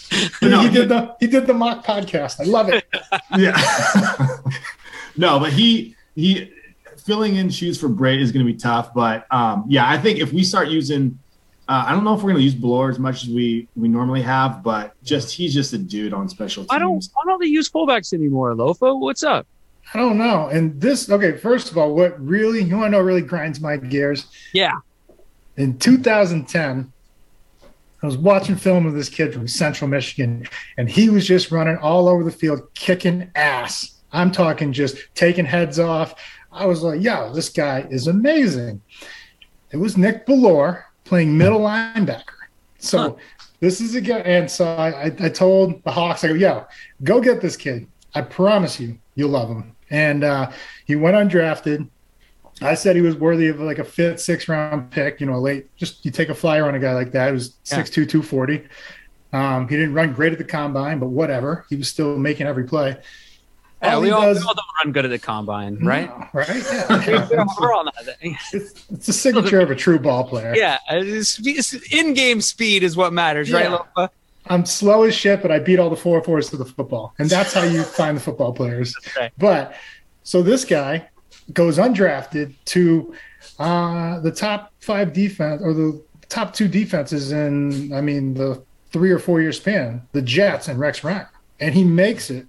No, 0.41 0.61
he 0.61 0.69
did 0.69 0.87
the 0.87 1.15
he 1.19 1.27
did 1.27 1.47
the 1.47 1.53
mock 1.53 1.85
podcast. 1.85 2.39
I 2.39 2.45
love 2.45 2.69
it. 2.69 2.85
yeah. 3.37 3.57
no, 5.17 5.37
but 5.37 5.51
he 5.51 5.95
he 6.15 6.49
filling 6.97 7.35
in 7.35 7.49
shoes 7.49 7.79
for 7.79 7.89
Britt 7.89 8.21
is 8.21 8.31
going 8.31 8.45
to 8.45 8.51
be 8.51 8.57
tough. 8.57 8.93
But 8.93 9.25
um, 9.31 9.65
yeah, 9.67 9.89
I 9.89 9.97
think 9.97 10.19
if 10.19 10.31
we 10.31 10.43
start 10.43 10.69
using 10.69 11.19
uh, 11.69 11.83
I 11.87 11.91
don't 11.91 12.03
know 12.03 12.13
if 12.13 12.19
we're 12.21 12.31
going 12.31 12.37
to 12.37 12.43
use 12.43 12.55
Bellore 12.55 12.89
as 12.89 12.99
much 12.99 13.23
as 13.23 13.29
we 13.29 13.67
we 13.75 13.89
normally 13.89 14.21
have, 14.21 14.63
but 14.63 14.93
just 15.03 15.33
he's 15.33 15.53
just 15.53 15.73
a 15.73 15.77
dude 15.77 16.13
on 16.13 16.29
special 16.29 16.63
teams. 16.63 16.71
I 16.71 16.79
don't. 16.79 17.05
Why 17.13 17.23
don't 17.25 17.39
they 17.41 17.47
use 17.47 17.69
fullbacks 17.69 18.13
anymore, 18.13 18.53
Lofa? 18.53 18.97
What's 18.97 19.23
up? 19.23 19.45
I 19.93 19.97
don't 19.99 20.17
know. 20.17 20.47
And 20.47 20.79
this, 20.79 21.09
okay, 21.09 21.37
first 21.37 21.71
of 21.71 21.77
all, 21.77 21.95
what 21.95 22.19
really 22.21 22.61
you 22.61 22.77
want 22.77 22.87
to 22.87 22.97
know 22.97 23.01
really 23.01 23.21
grinds 23.21 23.61
my 23.61 23.77
gears? 23.77 24.27
Yeah. 24.53 24.73
In 25.55 25.77
2010, 25.77 26.91
I 28.03 28.05
was 28.05 28.17
watching 28.17 28.55
film 28.55 28.85
of 28.85 28.93
this 28.93 29.09
kid 29.09 29.33
from 29.33 29.47
Central 29.47 29.89
Michigan, 29.89 30.47
and 30.77 30.89
he 30.89 31.09
was 31.09 31.25
just 31.25 31.51
running 31.51 31.77
all 31.77 32.07
over 32.07 32.23
the 32.23 32.31
field, 32.31 32.61
kicking 32.75 33.31
ass. 33.35 34.01
I'm 34.11 34.31
talking 34.31 34.71
just 34.71 34.97
taking 35.15 35.45
heads 35.45 35.79
off. 35.79 36.15
I 36.51 36.65
was 36.65 36.83
like, 36.83 37.01
yo, 37.01 37.33
this 37.33 37.49
guy 37.49 37.85
is 37.89 38.07
amazing. 38.07 38.81
It 39.71 39.77
was 39.77 39.97
Nick 39.97 40.25
Bellore 40.25 40.83
playing 41.07 41.37
middle 41.37 41.61
linebacker. 41.61 42.23
So 42.79 42.97
huh. 42.97 43.15
this 43.59 43.81
is 43.81 43.95
a 43.95 44.01
guy. 44.01 44.19
And 44.19 44.49
so 44.49 44.65
I, 44.65 45.05
I 45.19 45.29
told 45.29 45.83
the 45.83 45.91
Hawks, 45.91 46.23
I 46.23 46.29
go, 46.29 46.33
yo, 46.33 46.65
go 47.03 47.21
get 47.21 47.41
this 47.41 47.55
kid. 47.55 47.87
I 48.13 48.21
promise 48.21 48.79
you, 48.79 48.97
you'll 49.15 49.29
love 49.29 49.49
him. 49.49 49.75
And 49.89 50.23
uh, 50.23 50.51
he 50.85 50.95
went 50.95 51.15
undrafted. 51.15 51.87
I 52.61 52.73
said 52.73 52.95
he 52.95 53.01
was 53.01 53.15
worthy 53.15 53.47
of 53.47 53.59
like 53.59 53.79
a 53.79 53.83
fifth, 53.83 54.19
sixth 54.19 54.49
round 54.49 54.89
pick, 54.89 55.21
you 55.21 55.27
know, 55.27 55.39
late. 55.39 55.75
Just 55.77 56.03
you 56.03 56.11
take 56.11 56.29
a 56.29 56.35
flyer 56.35 56.67
on 56.67 56.75
a 56.75 56.79
guy 56.79 56.93
like 56.93 57.11
that 57.11 57.31
who's 57.31 57.55
Yeah. 57.71 57.83
6'2, 57.83 58.09
240. 58.09 58.67
Um, 59.33 59.67
he 59.67 59.75
didn't 59.75 59.93
run 59.93 60.13
great 60.13 60.31
at 60.31 60.39
the 60.39 60.43
combine, 60.43 60.99
but 60.99 61.09
whatever. 61.09 61.65
He 61.69 61.75
was 61.75 61.87
still 61.87 62.17
making 62.17 62.47
every 62.47 62.63
play. 62.63 62.97
Yeah, 63.81 63.93
All 63.95 64.01
we 64.01 64.09
all, 64.11 64.21
does- 64.23 64.39
we 64.39 64.43
all 64.47 64.55
don't 64.55 64.65
run 64.85 64.91
good 64.91 65.05
at 65.05 65.11
the 65.11 65.19
combine, 65.19 65.77
right? 65.85 66.09
Right? 66.33 66.47
Yeah. 67.07 67.45
We're 67.59 67.73
all 67.73 67.85
not. 67.85 67.93
it's, 68.21 68.85
it's 68.91 69.07
a 69.07 69.13
signature 69.13 69.59
of 69.59 69.69
a 69.69 69.75
true 69.75 69.99
ball 69.99 70.23
player. 70.27 70.53
Yeah, 70.55 70.77
it's- 70.89 71.39
it's- 71.45 71.73
in-game 71.91 72.41
speed 72.41 72.83
is 72.83 72.97
what 72.97 73.13
matters, 73.13 73.51
right, 73.51 73.65
Yeah. 73.65 73.77
Lofa? 73.95 74.09
I'm 74.47 74.65
slow 74.65 75.03
as 75.03 75.13
shit, 75.13 75.41
but 75.41 75.51
I 75.51 75.59
beat 75.59 75.77
all 75.77 75.89
the 75.89 75.95
four 75.97 76.23
fours 76.23 76.49
to 76.51 76.57
the 76.57 76.63
football. 76.65 77.13
And 77.19 77.29
that's 77.29 77.53
how 77.53 77.63
you 77.63 77.83
find 77.83 78.15
the 78.17 78.21
football 78.21 78.53
players. 78.53 78.95
right. 79.17 79.31
But 79.37 79.75
so 80.23 80.41
this 80.41 80.63
guy 80.65 81.07
goes 81.53 81.77
undrafted 81.77 82.53
to 82.65 83.13
uh, 83.59 84.19
the 84.21 84.31
top 84.31 84.71
five 84.79 85.11
defense 85.13 85.61
or 85.61 85.73
the 85.73 86.01
top 86.29 86.53
two 86.53 86.67
defenses 86.69 87.31
in, 87.31 87.91
I 87.93 87.99
mean, 88.01 88.33
the 88.35 88.63
three 88.91 89.11
or 89.11 89.19
four 89.19 89.41
year 89.41 89.51
span, 89.51 90.01
the 90.13 90.21
Jets 90.21 90.67
and 90.69 90.79
Rex 90.79 91.03
Ryan. 91.03 91.25
And 91.59 91.75
he 91.75 91.83
makes 91.83 92.29
it 92.29 92.47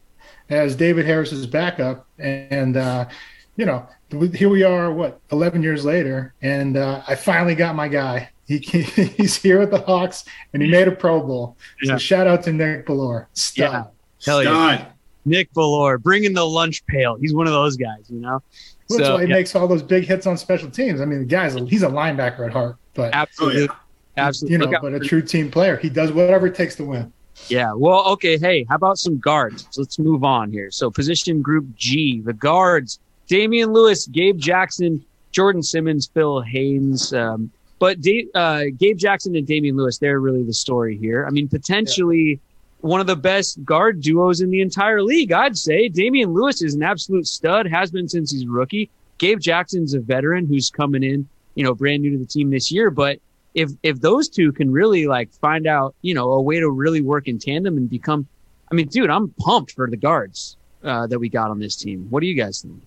as 0.49 0.77
David 0.77 1.07
Harris's 1.07 1.47
backup. 1.47 2.07
And, 2.19 2.77
uh, 2.77 3.09
you 3.57 3.67
know, 3.67 3.87
here 4.35 4.49
we 4.49 4.63
are, 4.63 4.93
what, 4.93 5.21
11 5.33 5.63
years 5.63 5.85
later. 5.85 6.35
And 6.43 6.77
uh, 6.77 7.03
I 7.07 7.15
finally 7.15 7.55
got 7.55 7.75
my 7.75 7.89
guy. 7.89 8.31
He, 8.47 8.59
he's 8.59 9.37
here 9.37 9.59
with 9.59 9.71
the 9.71 9.81
Hawks 9.81 10.25
and 10.53 10.63
he 10.63 10.71
made 10.71 10.89
a 10.89 10.93
Pro 10.93 11.21
Bowl. 11.21 11.57
So 11.83 11.99
shout 11.99 12.27
out 12.27 12.43
to 12.45 12.53
Nick 12.53 12.87
Bellore. 12.87 13.27
Stud. 13.35 13.73
Yeah. 13.73 13.85
Hell 14.25 14.43
yeah. 14.43 14.77
Stud. 14.79 14.93
Nick 15.25 15.51
Valor, 15.55 15.99
bringing 15.99 16.33
the 16.33 16.47
lunch 16.47 16.85
pail. 16.87 17.17
He's 17.17 17.35
one 17.35 17.47
of 17.47 17.53
those 17.53 17.77
guys, 17.77 18.07
you 18.09 18.19
know? 18.19 18.43
That's 18.89 19.05
So, 19.05 19.15
why 19.15 19.25
he 19.25 19.29
yeah, 19.29 19.35
makes 19.35 19.55
all 19.55 19.69
those 19.69 19.83
big 19.83 20.05
hits 20.05 20.27
on 20.27 20.39
special 20.39 20.71
teams. 20.71 21.01
I 21.01 21.05
mean, 21.05 21.19
the 21.19 21.25
guy's 21.27 21.55
he's 21.55 21.83
a 21.83 21.89
linebacker 21.89 22.47
at 22.47 22.53
heart, 22.53 22.77
but 22.95 23.15
absolutely. 23.15 23.69
Oh, 23.71 23.77
Absolutely. 24.17 24.67
you 24.67 24.73
know, 24.73 24.81
but 24.81 24.95
a 24.95 25.01
true 25.01 25.23
team 25.23 25.51
player. 25.51 25.77
He 25.77 25.89
does 25.89 26.11
whatever 26.13 26.47
it 26.49 26.55
takes 26.55 26.75
to 26.77 26.85
win. 26.85 27.13
Yeah. 27.49 27.73
Well, 27.75 28.07
okay. 28.09 28.39
Hey, 28.39 28.65
how 28.69 28.75
about 28.75 28.99
some 28.99 29.19
guards? 29.19 29.67
Let's 29.77 29.99
move 29.99 30.25
on 30.25 30.51
here. 30.51 30.71
So, 30.71 30.91
position 30.91 31.41
group 31.41 31.67
G, 31.77 32.21
the 32.21 32.33
guards 32.33 32.99
Damien 33.29 33.73
Lewis, 33.73 34.07
Gabe 34.07 34.39
Jackson, 34.39 35.05
Jordan 35.33 35.63
Simmons, 35.63 36.11
Phil 36.13 36.41
Haynes. 36.41 37.13
Um, 37.13 37.51
but 37.79 37.99
uh, 38.35 38.65
Gabe 38.77 38.97
Jackson 38.97 39.37
and 39.37 39.47
Damien 39.47 39.77
Lewis, 39.77 39.99
they're 39.99 40.21
really 40.21 40.43
the 40.43 40.53
story 40.53 40.97
here. 40.97 41.27
I 41.27 41.31
mean, 41.31 41.47
potentially 41.49 42.41
one 42.81 43.01
of 43.01 43.07
the 43.07 43.17
best 43.17 43.65
guard 43.65 44.01
duos 44.01 44.41
in 44.41 44.51
the 44.51 44.61
entire 44.61 45.03
league, 45.03 45.33
I'd 45.33 45.57
say. 45.57 45.89
Damien 45.89 46.33
Lewis 46.33 46.63
is 46.63 46.75
an 46.75 46.83
absolute 46.83 47.27
stud, 47.27 47.67
has 47.67 47.91
been 47.91 48.09
since 48.09 48.33
he's 48.33 48.45
a 48.45 48.49
rookie. 48.49 48.91
Gabe 49.19 49.41
Jackson's 49.41 49.95
a 49.95 50.01
veteran 50.01 50.47
who's 50.47 50.71
coming 50.71 51.03
in, 51.03 51.29
you 51.55 51.65
know, 51.65 51.75
brand 51.75 52.03
new 52.03 52.13
to 52.13 52.19
the 52.19 52.27
team 52.27 52.51
this 52.51 52.73
year. 52.73 52.91
But 52.91 53.21
if 53.59 53.71
if 53.83 54.01
those 54.01 54.29
two 54.29 54.53
can 54.53 54.71
really 54.71 55.07
like 55.07 55.33
find 55.41 55.67
out, 55.67 55.95
you 56.03 56.15
know, 56.15 56.33
a 56.33 56.41
way 56.43 56.61
to 56.61 56.71
really 56.71 57.01
work 57.01 57.29
in 57.29 57.39
tandem 57.39 57.77
and 57.77 57.89
become, 57.91 58.27
I 58.71 58.75
mean, 58.75 58.89
dude, 58.89 59.11
I'm 59.11 59.29
pumped 59.41 59.73
for 59.73 59.89
the 59.91 59.97
guards 59.97 60.57
uh, 60.85 61.07
that 61.09 61.19
we 61.19 61.29
got 61.29 61.51
on 61.51 61.59
this 61.59 61.77
team. 61.77 62.07
What 62.11 62.21
do 62.21 62.27
you 62.27 62.35
guys 62.35 62.63
think? 62.63 62.81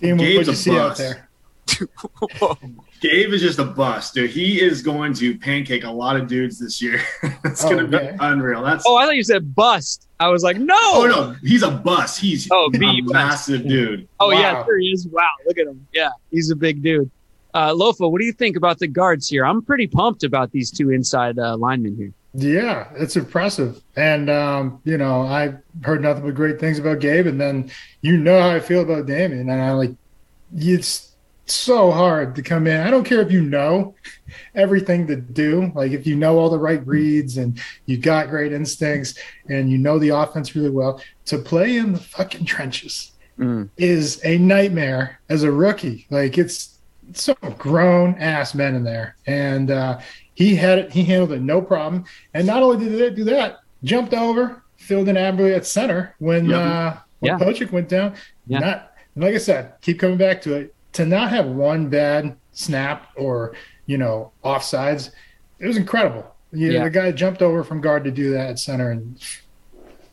Team, 0.00 0.16
what 0.18 0.24
Gabe's 0.24 0.46
you 0.48 0.52
a 0.52 0.56
see 0.56 0.76
out 0.78 0.88
bust. 0.88 0.98
there? 1.00 1.28
Gabe 3.00 3.32
is 3.32 3.40
just 3.42 3.58
a 3.58 3.64
bust, 3.64 4.14
dude. 4.14 4.30
He 4.30 4.60
is 4.60 4.82
going 4.82 5.12
to 5.14 5.36
pancake 5.38 5.84
a 5.84 5.90
lot 5.90 6.16
of 6.16 6.26
dudes 6.26 6.58
this 6.58 6.80
year. 6.80 7.00
it's 7.44 7.64
Oh, 7.64 7.70
going 7.70 7.90
to 7.90 7.96
okay. 7.96 8.12
be 8.12 8.16
unreal. 8.20 8.62
That's 8.62 8.84
Oh, 8.86 8.96
I 8.96 9.04
thought 9.06 9.16
you 9.16 9.22
said 9.24 9.54
bust. 9.54 10.06
I 10.20 10.28
was 10.28 10.42
like, 10.42 10.56
no. 10.56 10.74
oh 10.78 11.06
no, 11.06 11.36
he's 11.46 11.62
a 11.62 11.70
bust. 11.70 12.18
He's 12.20 12.48
Oh, 12.50 12.66
a 12.66 12.70
B 12.70 13.00
bust. 13.02 13.12
massive 13.12 13.68
dude. 13.68 14.08
Oh 14.20 14.28
Wow. 14.28 14.40
yeah, 14.40 14.62
there 14.62 14.78
he 14.78 14.88
is. 14.92 15.06
Wow, 15.08 15.28
look 15.46 15.58
at 15.58 15.66
him. 15.66 15.86
Yeah, 15.92 16.10
he's 16.30 16.50
a 16.50 16.56
big 16.56 16.82
dude. 16.82 17.10
Uh, 17.54 17.72
Lofa, 17.72 18.10
what 18.10 18.18
do 18.20 18.26
you 18.26 18.32
think 18.32 18.56
about 18.56 18.78
the 18.80 18.88
guards 18.88 19.28
here? 19.28 19.46
I'm 19.46 19.62
pretty 19.62 19.86
pumped 19.86 20.24
about 20.24 20.50
these 20.50 20.70
two 20.70 20.90
inside 20.90 21.38
uh, 21.38 21.56
linemen 21.56 21.96
here. 21.96 22.12
Yeah, 22.34 22.88
it's 22.96 23.14
impressive. 23.16 23.80
And 23.94 24.28
um, 24.28 24.80
you 24.84 24.98
know, 24.98 25.22
I 25.22 25.54
heard 25.84 26.02
nothing 26.02 26.24
but 26.24 26.34
great 26.34 26.58
things 26.58 26.80
about 26.80 26.98
Gabe, 26.98 27.28
and 27.28 27.40
then 27.40 27.70
you 28.02 28.16
know 28.16 28.40
how 28.40 28.50
I 28.50 28.58
feel 28.60 28.82
about 28.82 29.06
Damien, 29.06 29.48
and 29.48 29.62
I 29.62 29.70
like 29.72 29.92
it's 30.56 31.12
so 31.46 31.92
hard 31.92 32.34
to 32.34 32.42
come 32.42 32.66
in. 32.66 32.80
I 32.80 32.90
don't 32.90 33.04
care 33.04 33.20
if 33.20 33.30
you 33.30 33.42
know 33.42 33.94
everything 34.56 35.06
to 35.06 35.14
do, 35.16 35.70
like 35.76 35.92
if 35.92 36.08
you 36.08 36.16
know 36.16 36.38
all 36.38 36.50
the 36.50 36.58
right 36.58 36.84
reads 36.84 37.36
and 37.36 37.60
you 37.86 37.98
got 37.98 38.30
great 38.30 38.52
instincts 38.52 39.14
and 39.48 39.70
you 39.70 39.78
know 39.78 39.98
the 40.00 40.08
offense 40.08 40.56
really 40.56 40.70
well, 40.70 41.00
to 41.26 41.38
play 41.38 41.76
in 41.76 41.92
the 41.92 42.00
fucking 42.00 42.44
trenches 42.46 43.12
Mm. 43.36 43.68
is 43.76 44.20
a 44.24 44.38
nightmare 44.38 45.18
as 45.28 45.42
a 45.42 45.50
rookie. 45.50 46.06
Like 46.08 46.38
it's 46.38 46.73
some 47.12 47.36
grown 47.58 48.14
ass 48.18 48.54
men 48.54 48.74
in 48.74 48.82
there, 48.84 49.16
and 49.26 49.70
uh, 49.70 50.00
he 50.34 50.56
had 50.56 50.78
it. 50.78 50.92
He 50.92 51.04
handled 51.04 51.32
it 51.32 51.42
no 51.42 51.60
problem. 51.60 52.04
And 52.32 52.46
not 52.46 52.62
only 52.62 52.84
did 52.88 52.98
they 52.98 53.10
do 53.14 53.24
that, 53.24 53.58
jumped 53.82 54.14
over, 54.14 54.62
filled 54.76 55.08
in 55.08 55.16
admirably 55.16 55.54
at 55.54 55.66
center 55.66 56.14
when 56.18 56.46
Yep. 56.46 56.58
uh, 56.60 56.94
when 57.20 57.38
Yeah. 57.38 57.38
Pocic 57.38 57.70
went 57.72 57.88
down. 57.88 58.14
Yeah. 58.46 58.58
Not 58.60 58.92
like 59.16 59.34
I 59.34 59.38
said, 59.38 59.74
keep 59.80 60.00
coming 60.00 60.16
back 60.18 60.40
to 60.42 60.54
it. 60.54 60.74
To 60.94 61.04
not 61.06 61.30
have 61.30 61.46
one 61.46 61.88
bad 61.88 62.36
snap 62.52 63.08
or 63.16 63.54
you 63.86 63.98
know 63.98 64.32
offsides, 64.44 65.10
it 65.58 65.66
was 65.66 65.76
incredible. 65.76 66.34
You 66.52 66.68
know, 66.68 66.74
Yeah. 66.78 66.84
The 66.84 66.90
guy 66.90 67.12
jumped 67.12 67.42
over 67.42 67.62
from 67.64 67.80
guard 67.80 68.04
to 68.04 68.10
do 68.10 68.30
that 68.32 68.50
at 68.50 68.58
center, 68.58 68.90
and 68.90 69.16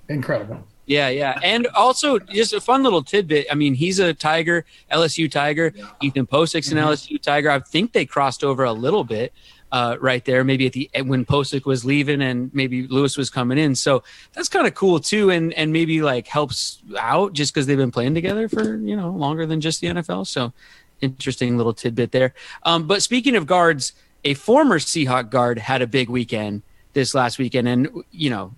incredible. 0.10 0.64
Yeah, 0.92 1.08
yeah. 1.08 1.40
And 1.42 1.68
also, 1.68 2.20
just 2.20 2.52
a 2.52 2.60
fun 2.60 2.84
little 2.84 3.02
tidbit. 3.02 3.48
I 3.50 3.56
mean, 3.56 3.74
he's 3.74 4.00
a 4.00 4.14
Tiger, 4.14 4.66
LSU 4.92 5.32
Tiger. 5.32 5.74
Ethan 6.02 6.28
Pocic's 6.28 6.70
an 6.70 6.78
LSU 6.78 7.22
Tiger. 7.22 7.50
I 7.50 7.60
think 7.60 7.94
they 7.94 8.06
crossed 8.06 8.44
over 8.44 8.66
a 8.66 8.74
little 8.74 9.06
bit 9.06 9.32
uh, 9.72 9.96
right 10.02 10.26
there, 10.26 10.44
maybe 10.44 10.66
at 10.68 10.74
the 10.74 10.90
when 11.06 11.24
Pocic 11.24 11.66
was 11.66 11.86
leaving 11.86 12.22
and 12.22 12.54
maybe 12.54 12.88
Lewis 12.88 13.16
was 13.16 13.30
coming 13.30 13.58
in. 13.58 13.74
So 13.74 14.04
that's 14.34 14.50
kind 14.50 14.68
of 14.68 14.76
cool 14.76 15.00
too, 15.00 15.30
and 15.30 15.54
and 15.54 15.72
maybe 15.72 16.02
like 16.02 16.28
helps 16.28 16.82
out 17.00 17.32
just 17.32 17.54
because 17.54 17.68
they've 17.68 17.78
been 17.78 17.92
playing 17.92 18.14
together 18.14 18.50
for 18.50 18.76
you 18.76 18.98
know 18.98 19.12
longer 19.12 19.46
than 19.46 19.62
just 19.62 19.80
the 19.80 19.88
NFL. 19.88 20.28
So 20.28 20.52
interesting 21.00 21.56
little 21.56 21.74
tidbit 21.74 22.12
there. 22.12 22.34
Um, 22.64 22.86
but 22.86 23.02
speaking 23.02 23.38
of 23.38 23.48
guards, 23.48 23.94
a 24.26 24.34
former 24.34 24.78
Seahawk 24.78 25.30
guard 25.30 25.58
had 25.58 25.82
a 25.82 25.88
big 25.88 26.10
weekend 26.10 26.64
this 26.92 27.16
last 27.16 27.40
weekend, 27.40 27.70
and 27.70 27.88
you 28.12 28.30
know 28.30 28.54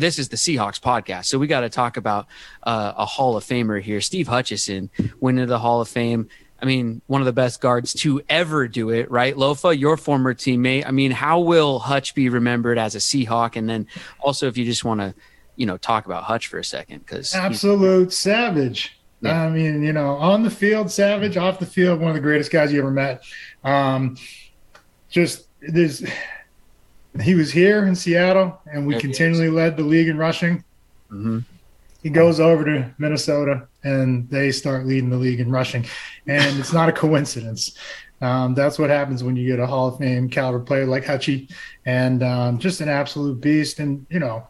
this 0.00 0.18
is 0.18 0.28
the 0.28 0.36
Seahawks 0.36 0.80
podcast, 0.80 1.26
so 1.26 1.38
we 1.38 1.46
got 1.46 1.60
to 1.60 1.68
talk 1.68 1.96
about 1.96 2.26
uh, 2.62 2.92
a 2.96 3.04
Hall 3.04 3.36
of 3.36 3.44
Famer 3.44 3.80
here. 3.80 4.00
Steve 4.00 4.28
Hutchinson 4.28 4.90
went 5.20 5.38
into 5.38 5.48
the 5.48 5.58
Hall 5.58 5.80
of 5.80 5.88
Fame. 5.88 6.28
I 6.62 6.66
mean, 6.66 7.00
one 7.06 7.22
of 7.22 7.24
the 7.24 7.32
best 7.32 7.60
guards 7.60 7.94
to 7.94 8.20
ever 8.28 8.68
do 8.68 8.90
it, 8.90 9.10
right? 9.10 9.34
Lofa, 9.34 9.78
your 9.78 9.96
former 9.96 10.34
teammate. 10.34 10.86
I 10.86 10.90
mean, 10.90 11.10
how 11.10 11.40
will 11.40 11.78
Hutch 11.78 12.14
be 12.14 12.28
remembered 12.28 12.78
as 12.78 12.94
a 12.94 12.98
Seahawk? 12.98 13.56
And 13.56 13.68
then 13.68 13.86
also, 14.20 14.46
if 14.46 14.58
you 14.58 14.66
just 14.66 14.84
want 14.84 15.00
to, 15.00 15.14
you 15.56 15.64
know, 15.64 15.76
talk 15.78 16.04
about 16.06 16.24
Hutch 16.24 16.48
for 16.48 16.58
a 16.58 16.64
second, 16.64 16.98
because 16.98 17.34
absolute 17.34 18.12
savage. 18.12 18.98
Yeah. 19.22 19.42
I 19.42 19.50
mean, 19.50 19.82
you 19.82 19.92
know, 19.92 20.16
on 20.16 20.42
the 20.42 20.50
field, 20.50 20.90
savage. 20.90 21.36
Off 21.36 21.58
the 21.58 21.66
field, 21.66 22.00
one 22.00 22.10
of 22.10 22.14
the 22.14 22.22
greatest 22.22 22.50
guys 22.50 22.72
you 22.72 22.80
ever 22.80 22.90
met. 22.90 23.22
Um, 23.64 24.16
just 25.10 25.48
there's, 25.60 26.02
he 27.22 27.34
was 27.34 27.50
here 27.52 27.86
in 27.86 27.94
Seattle, 27.94 28.60
and 28.72 28.86
we 28.86 28.94
Yeah, 28.94 29.00
continually 29.00 29.50
led 29.50 29.76
the 29.76 29.82
league 29.82 30.08
in 30.08 30.16
rushing. 30.16 30.64
Mhm. 31.12 31.44
He 32.02 32.08
goes 32.08 32.40
over 32.40 32.64
to 32.64 32.90
Minnesota, 32.98 33.66
and 33.84 34.28
they 34.30 34.50
start 34.52 34.86
leading 34.86 35.10
the 35.10 35.16
league 35.18 35.40
in 35.40 35.50
rushing, 35.50 35.84
and 36.26 36.58
it's 36.58 36.72
not 36.72 36.88
a 36.88 36.92
coincidence. 36.92 37.72
Um, 38.22 38.54
that's 38.54 38.78
what 38.78 38.90
happens 38.90 39.24
when 39.24 39.36
you 39.36 39.46
get 39.46 39.58
a 39.58 39.66
Hall 39.66 39.88
of 39.88 39.98
Fame 39.98 40.28
caliber 40.28 40.60
player 40.60 40.86
like 40.86 41.04
Hutchie, 41.04 41.50
and 41.86 42.22
um, 42.22 42.58
just 42.58 42.80
an 42.80 42.88
absolute 42.88 43.40
beast. 43.40 43.80
And 43.80 44.06
you 44.10 44.18
know, 44.18 44.46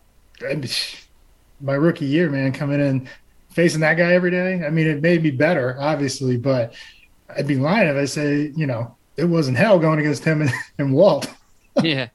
my 1.60 1.74
rookie 1.74 2.06
year, 2.06 2.30
man, 2.30 2.52
coming 2.52 2.80
in 2.80 3.08
facing 3.50 3.80
that 3.80 3.94
guy 3.94 4.12
every 4.12 4.30
day. 4.30 4.64
I 4.64 4.70
mean, 4.70 4.86
it 4.86 5.02
made 5.02 5.22
me 5.22 5.30
better, 5.30 5.76
obviously, 5.78 6.36
but 6.36 6.74
I'd 7.36 7.46
be 7.46 7.56
lying 7.56 7.88
if 7.88 7.96
I 7.96 8.04
say, 8.04 8.52
you 8.56 8.66
know, 8.66 8.96
it 9.16 9.24
wasn't 9.24 9.56
hell 9.56 9.78
going 9.78 9.98
against 9.98 10.24
him 10.24 10.42
and, 10.42 10.50
and 10.78 10.92
Walt. 10.92 11.32
yeah. 11.82 12.08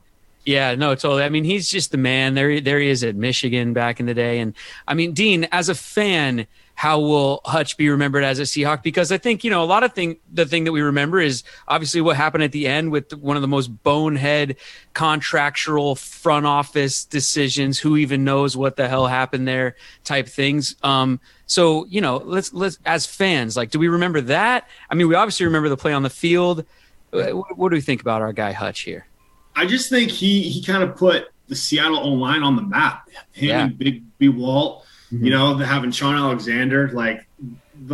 Yeah, 0.46 0.76
no, 0.76 0.94
totally. 0.94 1.24
I 1.24 1.30
mean, 1.30 1.44
he's 1.44 1.68
just 1.68 1.92
the 1.92 1.98
man. 1.98 2.36
There, 2.36 2.62
there 2.62 2.80
he 2.80 2.90
is 2.90 3.04
at 3.04 3.16
Michigan 3.16 3.74
back 3.74 4.00
in 4.00 4.06
the 4.06 4.14
day. 4.14 4.40
And 4.40 4.54
I 4.88 4.94
mean, 4.94 5.14
Dean, 5.14 5.48
as 5.52 5.70
a 5.70 5.76
fan, 5.76 6.46
how 6.76 7.00
will 7.00 7.42
Hutch 7.46 7.78
be 7.78 7.90
remembered 7.90 8.24
as 8.24 8.38
a 8.38 8.44
Seahawk? 8.44 8.84
Because 8.84 9.12
I 9.12 9.18
think 9.18 9.44
you 9.44 9.50
know 9.50 9.64
a 9.64 9.66
lot 9.66 9.84
of 9.84 9.94
thing. 9.94 10.18
The 10.32 10.46
thing 10.46 10.66
that 10.66 10.72
we 10.72 10.82
remember 10.82 11.20
is 11.20 11.44
obviously 11.68 12.02
what 12.02 12.16
happened 12.18 12.44
at 12.44 12.52
the 12.52 12.68
end 12.68 12.92
with 12.92 13.12
one 13.14 13.38
of 13.38 13.42
the 13.42 13.48
most 13.48 13.70
bonehead 13.82 14.58
contractual 14.94 15.96
front 15.96 16.46
office 16.46 17.06
decisions. 17.06 17.80
Who 17.80 17.98
even 17.98 18.24
knows 18.24 18.56
what 18.56 18.76
the 18.76 18.88
hell 18.88 19.08
happened 19.08 19.48
there? 19.48 19.78
Type 20.04 20.28
things. 20.28 20.76
Um, 20.84 21.22
so 21.48 21.86
you 21.86 22.02
know, 22.02 22.18
let's 22.18 22.54
let's 22.54 22.78
as 22.86 23.06
fans, 23.08 23.58
like, 23.58 23.72
do 23.72 23.80
we 23.80 23.88
remember 23.88 24.22
that? 24.22 24.68
I 24.90 24.96
mean, 24.96 25.08
we 25.08 25.16
obviously 25.16 25.46
remember 25.46 25.70
the 25.70 25.78
play 25.78 25.94
on 25.94 26.04
the 26.04 26.10
field. 26.10 26.66
What, 27.10 27.58
what 27.58 27.70
do 27.70 27.76
we 27.76 27.82
think 27.82 28.02
about 28.02 28.22
our 28.22 28.34
guy 28.34 28.52
Hutch 28.52 28.82
here? 28.82 29.08
I 29.56 29.66
just 29.66 29.90
think 29.90 30.12
he 30.12 30.42
he 30.44 30.62
kind 30.64 30.84
of 30.84 30.96
put 30.96 31.28
the 31.48 31.56
Seattle 31.56 32.00
O 32.00 32.10
line 32.10 32.44
on 32.44 32.56
the 32.56 32.62
map. 32.64 33.08
Him 33.32 33.50
Yeah. 33.50 33.64
and 33.66 33.78
Big 33.78 34.04
B 34.18 34.30
Walt, 34.30 34.86
Mhm. 35.14 35.24
you 35.26 35.30
know, 35.32 35.56
having 35.58 35.92
Shaun 35.92 36.16
Alexander, 36.16 36.90
like 36.94 37.28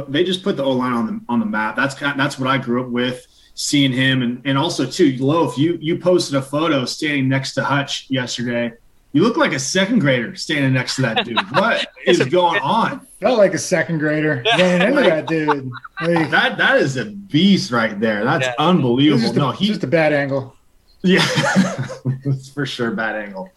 they 0.08 0.24
just 0.24 0.43
put 0.43 0.58
the 0.58 0.63
O 0.63 0.71
line 0.71 0.93
on 0.93 1.06
the 1.08 1.19
on 1.30 1.39
the 1.39 1.45
map. 1.45 1.76
That's 1.76 1.95
kind 1.95 2.19
that's 2.19 2.39
what 2.39 2.50
I 2.50 2.58
grew 2.58 2.82
up 2.84 2.89
with, 2.89 3.26
seeing 3.56 3.91
him, 3.91 4.21
and 4.21 4.41
and 4.45 4.58
also 4.58 4.86
too, 4.86 5.15
Loaf. 5.19 5.58
You 5.58 5.78
you 5.82 5.97
posted 5.97 6.36
a 6.36 6.41
photo 6.41 6.86
standing 6.86 7.28
next 7.30 7.54
to 7.56 7.63
Hutch 7.63 8.06
yesterday. 8.10 8.74
You 9.13 9.24
look 9.24 9.36
like 9.36 9.52
a 9.52 9.60
second 9.60 10.00
grader 10.00 10.36
standing 10.36 10.71
next 10.71 10.95
to 10.95 11.02
that 11.02 11.26
dude. 11.26 11.38
What 11.52 11.86
is 12.06 12.19
going 12.28 12.62
on? 12.62 13.02
Felt 13.19 13.38
like 13.38 13.54
a 13.54 13.58
second 13.58 13.97
grader 13.97 14.41
running 14.58 14.82
into 14.88 15.02
that 15.02 15.28
dude. 15.28 15.69
Like, 16.02 16.32
That 16.32 16.58
that 16.58 16.78
is 16.78 16.95
a 16.95 17.06
beast 17.06 17.71
right 17.71 18.00
there. 18.00 18.24
That's 18.24 18.45
Yeah. 18.47 18.54
unbelievable. 18.58 19.21
was 19.28 19.36
no, 19.36 19.50
a, 19.50 19.54
he 19.54 19.67
just 19.67 19.84
a 19.84 19.88
bad 19.88 20.13
angle. 20.13 20.56
Yeah, 21.03 21.25
it's 22.25 22.49
for 22.49 22.65
sure 22.65 22.91
bad 22.91 23.15
angle. 23.15 23.49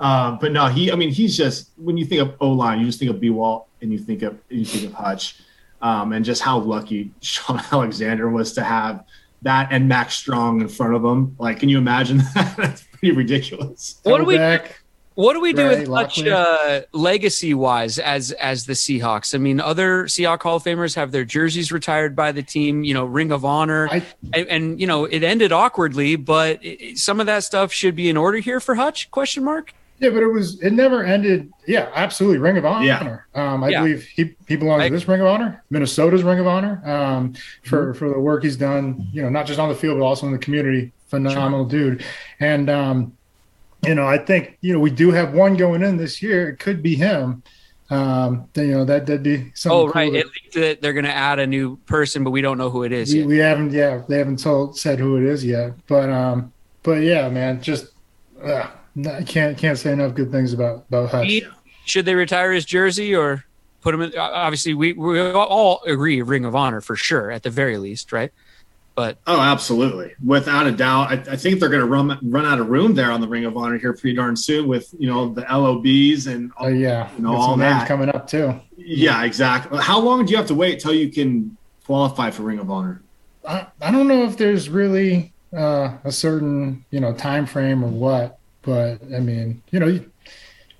Um, 0.00 0.38
but 0.40 0.52
no, 0.52 0.66
he. 0.66 0.90
I 0.90 0.94
mean, 0.94 1.10
he's 1.10 1.36
just 1.36 1.70
when 1.76 1.96
you 1.96 2.04
think 2.06 2.22
of 2.22 2.34
O 2.40 2.50
line, 2.50 2.80
you 2.80 2.86
just 2.86 2.98
think 2.98 3.10
of 3.10 3.20
B 3.20 3.30
Walt 3.30 3.66
and 3.82 3.92
you 3.92 3.98
think 3.98 4.22
of 4.22 4.38
you 4.48 4.64
think 4.64 4.86
of 4.86 4.92
Hutch, 4.92 5.40
um, 5.82 6.12
and 6.12 6.24
just 6.24 6.42
how 6.42 6.58
lucky 6.58 7.10
Shaun 7.20 7.60
Alexander 7.70 8.30
was 8.30 8.52
to 8.54 8.64
have 8.64 9.04
that 9.42 9.68
and 9.70 9.88
Mack 9.88 10.10
Strong 10.10 10.62
in 10.62 10.68
front 10.68 10.94
of 10.94 11.04
him. 11.04 11.36
Like, 11.38 11.60
can 11.60 11.68
you 11.68 11.78
imagine 11.78 12.18
that? 12.34 12.54
That's 12.56 12.82
pretty 12.82 13.12
ridiculous. 13.12 14.00
What 14.02 14.18
do 14.18 14.24
we 14.24 14.36
Back. 14.36 14.80
What 15.16 15.32
do 15.32 15.40
we 15.40 15.52
do 15.54 15.66
Right, 15.66 15.78
with 15.80 15.88
Hutch 15.88 16.24
uh, 16.26 16.82
legacy 16.92 17.54
wise 17.54 17.98
as 17.98 18.32
as 18.32 18.66
the 18.66 18.74
Seahawks? 18.74 19.34
I 19.34 19.38
mean, 19.38 19.60
other 19.60 20.04
Seahawk 20.04 20.42
Hall 20.42 20.56
of 20.56 20.62
Famers 20.64 20.94
have 20.94 21.10
their 21.10 21.24
jerseys 21.24 21.72
retired 21.72 22.14
by 22.14 22.32
the 22.32 22.42
team. 22.42 22.84
You 22.84 22.92
know, 22.92 23.06
Ring 23.06 23.32
of 23.32 23.42
Honor, 23.44 23.88
I, 23.90 24.02
and, 24.34 24.46
and 24.48 24.80
you 24.80 24.86
know 24.86 25.06
it 25.06 25.22
ended 25.24 25.52
awkwardly, 25.52 26.16
but 26.16 26.62
it, 26.62 26.68
it- 26.82 26.98
some 26.98 27.18
of 27.18 27.26
that 27.26 27.44
stuff 27.44 27.72
should 27.72 27.96
be 27.96 28.08
in 28.10 28.16
order 28.18 28.38
here 28.38 28.60
for 28.60 28.74
Hutch? 28.74 29.10
Question 29.10 29.42
mark. 29.42 29.72
yeah, 30.00 30.10
but 30.10 30.22
it 30.22 30.26
was 30.30 30.60
it 30.60 30.74
never 30.74 31.02
ended. 31.02 31.50
Yeah, 31.66 31.88
absolutely. 31.94 32.36
Ring 32.38 32.58
of 32.58 32.66
Honor. 32.66 32.84
Yeah. 32.84 33.18
Um, 33.34 33.64
I 33.64 33.70
Yeah. 33.70 33.80
believe 33.80 34.04
he 34.04 34.34
he 34.46 34.56
belongs 34.56 34.82
I- 34.82 34.88
to 34.90 34.94
this 34.94 35.08
Ring 35.08 35.22
of 35.22 35.28
Honor, 35.28 35.64
Minnesota's 35.70 36.24
Ring 36.24 36.40
of 36.40 36.46
Honor, 36.46 36.82
um, 36.84 37.32
for 37.64 37.86
Mm-hmm. 37.94 37.98
for 37.98 38.10
the 38.10 38.20
work 38.20 38.44
he's 38.44 38.58
done. 38.58 39.08
You 39.14 39.22
know, 39.22 39.30
not 39.30 39.46
just 39.46 39.58
on 39.58 39.70
the 39.70 39.74
field 39.74 39.98
but 39.98 40.04
also 40.04 40.26
in 40.26 40.32
the 40.32 40.38
community. 40.38 40.92
Phenomenal 41.06 41.64
dude, 41.64 42.04
and 42.40 42.68
um, 42.68 43.15
you 43.86 43.94
know, 43.94 44.06
I 44.06 44.18
think 44.18 44.58
you 44.60 44.72
know 44.72 44.80
we 44.80 44.90
do 44.90 45.10
have 45.12 45.32
one 45.32 45.56
going 45.56 45.82
in 45.82 45.96
this 45.96 46.22
year. 46.22 46.48
It 46.50 46.58
could 46.58 46.82
be 46.82 46.94
him. 46.94 47.42
Um, 47.88 48.48
then, 48.54 48.68
you 48.68 48.74
know 48.74 48.84
that 48.84 49.06
that'd 49.06 49.22
be 49.22 49.52
something. 49.54 49.70
Oh, 49.78 49.84
cool 49.84 49.92
right. 49.92 50.12
to- 50.12 50.18
It 50.18 50.26
leaked 50.26 50.54
that 50.54 50.82
they're 50.82 50.92
going 50.92 51.04
to 51.04 51.12
add 51.12 51.38
a 51.38 51.46
new 51.46 51.76
person, 51.86 52.24
but 52.24 52.30
we 52.32 52.40
don't 52.42 52.58
know 52.58 52.68
who 52.70 52.82
it 52.82 52.92
is 52.92 53.12
we, 53.12 53.20
yet. 53.20 53.28
we 53.28 53.38
haven't 53.38 53.72
yeah 53.72 54.02
they 54.08 54.18
haven't 54.18 54.40
told 54.40 54.76
said 54.76 54.98
who 54.98 55.16
it 55.18 55.22
is 55.22 55.44
yet 55.44 55.72
but 55.86 56.10
um 56.10 56.52
but 56.82 57.02
yeah 57.02 57.28
man 57.28 57.62
just 57.62 57.86
uh, 58.42 58.68
I 59.06 59.22
can't 59.22 59.56
can't 59.56 59.78
say 59.78 59.92
enough 59.92 60.14
good 60.14 60.32
things 60.32 60.52
about 60.52 60.84
about 60.88 61.10
Hutch. 61.10 61.26
He- 61.28 61.46
Should 61.84 62.06
they 62.06 62.16
retire 62.16 62.50
his 62.52 62.64
jersey 62.64 63.14
or 63.14 63.44
put 63.82 63.94
him 63.94 64.00
in? 64.02 64.18
Obviously, 64.18 64.74
we 64.74 64.92
we 64.94 65.20
all 65.20 65.80
agree 65.86 66.22
Ring 66.22 66.44
of 66.44 66.56
Honor 66.56 66.80
for 66.80 66.96
sure, 66.96 67.30
at 67.30 67.44
the 67.44 67.50
very 67.50 67.78
least, 67.78 68.10
right? 68.10 68.32
But 68.96 69.18
Oh, 69.26 69.38
absolutely, 69.40 70.14
without 70.24 70.66
a 70.66 70.72
doubt. 70.72 71.10
I, 71.10 71.32
I 71.32 71.36
think 71.36 71.60
they're 71.60 71.68
going 71.68 71.82
to 71.82 71.86
run 71.86 72.18
run 72.22 72.46
out 72.46 72.58
of 72.58 72.68
room 72.70 72.94
there 72.94 73.12
on 73.12 73.20
the 73.20 73.28
Ring 73.28 73.44
of 73.44 73.54
Honor 73.56 73.76
here 73.78 73.92
pretty 73.92 74.16
darn 74.16 74.34
soon 74.34 74.66
with 74.66 74.92
you 74.98 75.06
know 75.06 75.28
the 75.34 75.42
LOBs 75.42 76.26
and 76.26 76.50
Oh 76.58 76.68
yeah, 76.68 77.08
You 77.16 77.22
know, 77.22 77.32
Got 77.32 77.36
all 77.40 77.56
names 77.58 77.80
that. 77.80 77.88
coming 77.88 78.08
up 78.08 78.26
too. 78.26 78.58
yeah, 78.78 79.22
exactly. 79.24 79.78
How 79.82 80.00
long 80.00 80.24
do 80.24 80.30
you 80.32 80.38
have 80.38 80.46
to 80.48 80.54
wait 80.54 80.80
till 80.80 80.94
you 80.94 81.10
can 81.12 81.56
qualify 81.84 82.30
for 82.30 82.42
Ring 82.42 82.58
of 82.58 82.70
Honor? 82.70 83.02
I, 83.46 83.66
I 83.82 83.90
don't 83.92 84.08
know 84.08 84.24
if 84.24 84.38
there's 84.38 84.68
really 84.70 85.32
uh, 85.54 85.98
a 86.02 86.10
certain 86.10 86.84
you 86.90 86.98
know 87.00 87.12
time 87.12 87.44
frame 87.44 87.84
or 87.84 87.88
what, 87.88 88.38
but 88.62 88.98
I 89.14 89.20
mean 89.20 89.62
you 89.70 89.78
know 89.78 90.00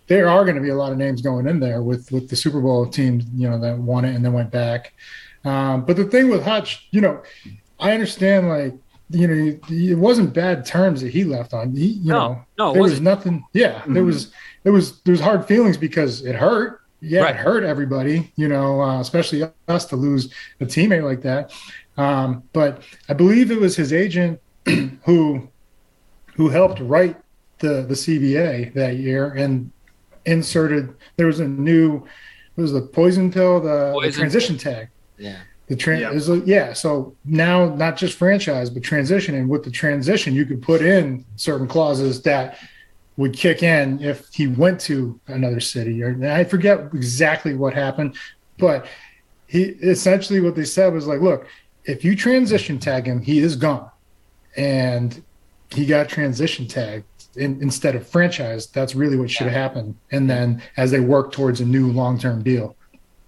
there 0.07 0.29
are 0.29 0.45
going 0.45 0.57
to 0.57 0.63
be 0.63 0.71
a 0.71 0.75
lot 0.75 0.91
of 0.91 0.97
names 0.99 1.21
going 1.21 1.47
in 1.47 1.61
there 1.61 1.83
with 1.83 2.11
with 2.13 2.31
the 2.31 2.37
Super 2.37 2.63
Bowl 2.63 2.87
teams 2.87 3.25
you 3.35 3.49
know 3.51 3.59
that 3.61 3.77
won 3.77 4.07
it 4.07 4.15
and 4.15 4.25
then 4.25 4.33
went 4.33 4.51
back. 4.51 4.95
Um, 5.45 5.85
but 5.85 5.97
the 5.97 6.05
thing 6.05 6.29
with 6.31 6.43
Hutch, 6.45 6.89
you 6.91 7.01
know, 7.01 7.23
I 7.79 7.93
understand 7.93 8.49
like 8.49 8.75
you 9.11 9.29
know 9.29 9.59
it 9.71 9.99
wasn't 9.99 10.33
bad 10.35 10.65
terms 10.67 11.01
that 11.03 11.13
he 11.13 11.25
left 11.25 11.55
on. 11.55 11.75
He, 11.77 11.87
you 11.87 12.13
No, 12.13 12.19
know, 12.29 12.45
no, 12.59 12.73
there 12.73 12.83
was 12.83 12.93
wasn't. 12.93 13.05
nothing. 13.05 13.45
Yeah, 13.53 13.83
there 13.87 14.03
Mhm. 14.03 14.07
was 14.07 14.33
there 14.65 14.73
was 14.73 15.01
there 15.03 15.13
was 15.13 15.21
hard 15.21 15.47
feelings 15.47 15.77
because 15.77 16.25
it 16.25 16.35
hurt. 16.35 16.81
Yeah, 17.01 17.21
Right. 17.21 17.35
it 17.37 17.39
hurt 17.39 17.63
everybody. 17.63 18.33
You 18.37 18.49
know, 18.49 18.81
uh, 18.81 19.01
especially 19.01 19.45
us 19.69 19.85
to 19.87 19.97
lose 19.97 20.33
a 20.61 20.65
teammate 20.65 21.05
like 21.05 21.21
that. 21.23 21.53
Um, 21.99 22.43
but 22.53 22.83
I 23.09 23.15
believe 23.15 23.51
it 23.51 23.61
was 23.61 23.77
his 23.77 23.93
agent 23.93 24.41
who 25.05 25.49
who 26.35 26.49
helped 26.49 26.81
write 26.81 27.17
the 27.61 27.83
the 27.89 27.95
CBA 27.95 28.73
that 28.75 28.97
year 28.97 29.29
and 29.31 29.71
inserted. 30.25 30.95
There 31.17 31.27
was 31.27 31.41
a 31.41 31.47
new. 31.49 32.05
It 32.57 32.61
was 32.63 32.73
the 32.73 32.81
poison 32.83 33.31
pill, 33.31 33.61
the, 33.61 33.69
the 33.89 33.93
Poison 33.93 34.19
transition 34.21 34.57
tag. 34.59 34.89
yeah, 35.19 35.37
The 35.69 35.77
Yeah. 36.01 36.13
is 36.13 36.29
a- 36.29 36.43
yeah. 36.47 36.73
So 36.73 37.15
now 37.25 37.75
not 37.75 37.97
just 37.97 38.17
franchise, 38.17 38.71
but 38.71 38.83
transition. 38.85 39.35
And 39.35 39.49
with 39.49 39.65
the 39.65 39.71
transition, 39.71 40.33
you 40.35 40.47
could 40.47 40.63
put 40.63 40.81
in 40.81 41.25
certain 41.35 41.67
clauses 41.67 42.23
that 42.23 42.57
would 43.17 43.33
kick 43.33 43.63
in 43.63 44.01
if 44.01 44.29
he 44.33 44.47
went 44.47 44.79
to 44.83 45.19
another 45.27 45.59
city. 45.59 46.03
Or 46.03 46.17
I 46.25 46.45
forget 46.45 46.81
exactly 46.95 47.55
what 47.55 47.75
happened, 47.75 48.15
but 48.59 48.87
he 49.49 49.63
essentially 49.83 50.41
what 50.41 50.55
they 50.55 50.65
said 50.65 50.93
was 50.93 51.07
like, 51.07 51.21
look, 51.21 51.47
if 51.85 52.05
you 52.05 52.15
transition 52.15 52.79
tag 52.79 53.07
him, 53.07 53.21
he 53.21 53.39
is 53.41 53.57
gone, 53.57 53.89
and 54.57 55.23
he 55.71 55.87
got 55.87 56.09
transition 56.09 56.69
tagged. 56.69 57.05
In, 57.37 57.61
instead 57.61 57.95
of 57.95 58.07
franchise, 58.07 58.67
that's 58.69 58.95
really 58.95 59.17
what 59.17 59.31
should 59.31 59.47
have 59.47 59.53
happened. 59.53 59.95
And 60.11 60.29
then 60.31 60.63
as 60.79 60.91
they 60.91 61.01
work 61.01 61.33
towards 61.33 61.61
a 61.61 61.67
new 61.67 61.91
long 61.93 62.19
term 62.19 62.43
deal, 62.43 62.76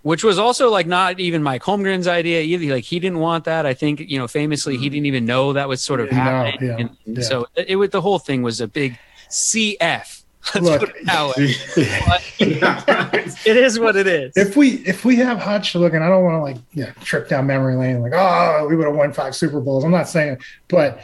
which 0.08 0.24
was 0.24 0.38
also 0.38 0.70
like 0.70 0.86
not 0.86 1.20
even 1.20 1.42
Mike 1.42 1.62
Holmgren's 1.62 2.08
idea 2.08 2.40
either. 2.40 2.72
Like 2.76 2.84
he 2.84 2.98
didn't 2.98 3.18
want 3.18 3.44
that. 3.44 3.66
I 3.66 3.74
think 3.74 4.00
you 4.00 4.18
know 4.18 4.26
famously 4.26 4.78
he 4.78 4.86
mm-hmm. 4.86 4.92
didn't 4.94 5.06
even 5.06 5.26
know 5.26 5.52
that 5.52 5.68
was 5.68 5.82
sort 5.82 6.00
of 6.00 6.10
No, 6.10 6.16
happening. 6.16 6.66
yeah, 6.66 6.76
And 6.78 6.96
yeah. 7.04 7.22
So 7.22 7.46
it, 7.54 7.76
was 7.76 7.90
the 7.90 8.00
whole 8.00 8.18
thing 8.18 8.40
was 8.40 8.62
a 8.62 8.66
big 8.66 8.98
CF. 9.28 10.22
Let's 10.54 10.66
Look, 10.66 10.82
it 10.84 11.04
that 11.04 11.36
way. 11.36 11.54
yeah, 11.76 12.08
right. 12.08 13.36
It 13.46 13.58
is 13.58 13.78
what 13.78 13.96
it 13.96 14.06
is. 14.06 14.32
if 14.34 14.56
we 14.56 14.76
if 14.86 15.04
we 15.04 15.16
have 15.16 15.38
Hutch 15.40 15.74
looking, 15.74 16.00
I 16.00 16.08
don't 16.08 16.24
want 16.24 16.36
to 16.36 16.40
like 16.40 16.56
yeah 16.72 16.92
trip 17.04 17.28
down 17.28 17.46
memory 17.46 17.76
lane 17.76 18.00
like 18.00 18.12
oh 18.14 18.66
we 18.66 18.76
would 18.76 18.86
have 18.86 18.96
won 18.96 19.12
five 19.12 19.36
Super 19.36 19.60
Bowls. 19.60 19.84
I'm 19.84 19.90
not 19.90 20.08
saying, 20.08 20.38
but 20.68 21.02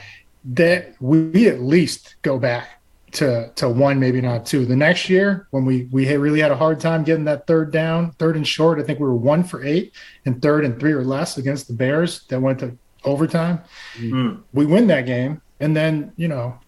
that 0.54 0.94
we 0.98 1.46
at 1.46 1.60
least 1.60 2.16
go 2.22 2.38
back 2.38 2.80
to 3.14 3.50
to 3.54 3.68
one, 3.68 3.98
maybe 3.98 4.20
not 4.20 4.44
two. 4.44 4.66
The 4.66 4.76
next 4.76 5.08
year 5.08 5.46
when 5.50 5.64
we 5.64 5.88
we 5.90 6.04
had 6.04 6.18
really 6.18 6.40
had 6.40 6.50
a 6.50 6.56
hard 6.56 6.80
time 6.80 7.04
getting 7.04 7.24
that 7.24 7.46
third 7.46 7.72
down, 7.72 8.12
third 8.12 8.36
and 8.36 8.46
short. 8.46 8.78
I 8.78 8.82
think 8.82 8.98
we 8.98 9.06
were 9.06 9.16
one 9.16 9.42
for 9.42 9.64
eight 9.64 9.94
and 10.26 10.40
third 10.42 10.64
and 10.64 10.78
three 10.78 10.92
or 10.92 11.04
less 11.04 11.38
against 11.38 11.68
the 11.68 11.74
Bears 11.74 12.24
that 12.28 12.40
went 12.40 12.58
to 12.60 12.76
overtime. 13.04 13.60
Mm. 13.96 14.42
We 14.52 14.66
win 14.66 14.86
that 14.88 15.06
game, 15.06 15.40
and 15.60 15.76
then 15.76 16.12
you 16.16 16.28
know. 16.28 16.58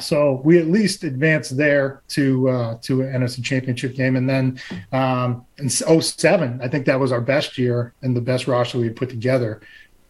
So 0.00 0.42
we 0.44 0.58
at 0.58 0.66
least 0.66 1.04
advanced 1.04 1.56
there 1.56 2.02
to 2.08 2.48
uh, 2.48 2.78
to 2.82 3.02
an 3.02 3.22
NFC 3.22 3.42
Championship 3.42 3.94
game, 3.94 4.16
and 4.16 4.28
then 4.28 4.60
um, 4.92 5.46
in 5.58 5.70
07, 5.70 6.60
I 6.60 6.68
think 6.68 6.86
that 6.86 6.98
was 6.98 7.12
our 7.12 7.20
best 7.20 7.56
year 7.56 7.94
and 8.02 8.14
the 8.14 8.20
best 8.20 8.48
roster 8.48 8.78
we 8.78 8.84
had 8.84 8.96
put 8.96 9.08
together. 9.08 9.60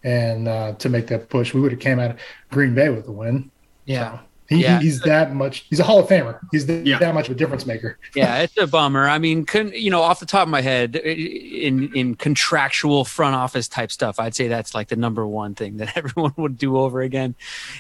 And 0.03 0.49
uh, 0.49 0.73
to 0.75 0.89
make 0.89 1.09
that 1.09 1.29
push, 1.29 1.53
we 1.53 1.61
would 1.61 1.73
have 1.73 1.81
came 1.81 1.99
out 1.99 2.13
of 2.13 2.21
Green 2.51 2.75
Bay 2.75 2.89
with 2.89 3.07
a 3.09 3.13
win. 3.13 3.51
yeah. 3.85 4.21
He, 4.49 4.63
Yeah. 4.63 4.81
He's 4.81 5.01
that 5.01 5.35
much. 5.35 5.65
He's 5.69 5.81
a 5.81 5.85
Hall 5.85 5.99
of 5.99 6.09
Famer. 6.09 6.39
He's 6.53 6.67
the, 6.67 6.83
Yeah. 6.85 6.99
that 6.99 7.15
much 7.15 7.29
of 7.29 7.35
a 7.35 7.39
difference 7.39 7.67
maker. 7.67 7.99
yeah, 8.15 8.39
it's 8.43 8.57
a 8.57 8.67
bummer. 8.67 9.09
I 9.09 9.19
mean, 9.19 9.45
couldn't 9.45 9.75
you 9.77 9.91
know, 9.91 10.03
off 10.03 10.21
the 10.21 10.27
top 10.27 10.43
of 10.45 10.49
my 10.49 10.61
head, 10.61 10.97
in 10.97 11.91
in 11.95 12.15
contractual 12.15 13.05
front 13.05 13.35
office 13.35 13.69
type 13.69 13.91
stuff, 13.91 14.19
I'd 14.21 14.35
say 14.35 14.49
that's 14.49 14.75
like 14.75 14.89
the 14.89 14.97
number 14.97 15.27
one 15.27 15.55
thing 15.55 15.79
that 15.79 15.97
everyone 15.97 16.33
would 16.37 16.59
do 16.59 16.77
over 16.77 17.01
again 17.03 17.35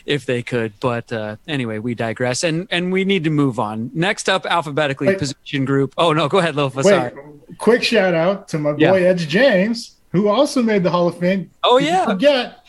if 0.07 0.26
they 0.26 0.42
could. 0.42 0.72
But 0.81 1.12
uh, 1.12 1.37
anyway, 1.46 1.79
we 1.79 1.94
digress, 1.94 2.42
and 2.44 2.66
and 2.70 2.92
we 2.92 3.05
need 3.05 3.24
to 3.24 3.31
move 3.31 3.59
on. 3.59 3.90
Next 3.94 4.29
up, 4.29 4.46
alphabetically, 4.46 5.09
Wait. 5.09 5.18
position 5.18 5.64
group. 5.64 5.94
Oh 5.96 6.12
no, 6.12 6.29
go 6.29 6.38
ahead, 6.38 6.55
Lofa. 6.57 6.76
Wait, 6.76 6.85
Sorry. 6.85 7.12
quick 7.59 7.83
shout 7.83 8.14
out 8.14 8.48
to 8.48 8.59
my 8.59 8.72
boy 8.72 8.79
Yeah. 9.00 9.09
Edge 9.09 9.29
James, 9.29 9.96
who 10.12 10.29
also 10.29 10.62
made 10.62 10.83
the 10.83 10.90
Hall 10.90 11.07
of 11.09 11.18
Fame. 11.18 11.50
Oh 11.62 11.79
Did 11.79 11.87
yeah, 11.88 12.05
forget 12.07 12.68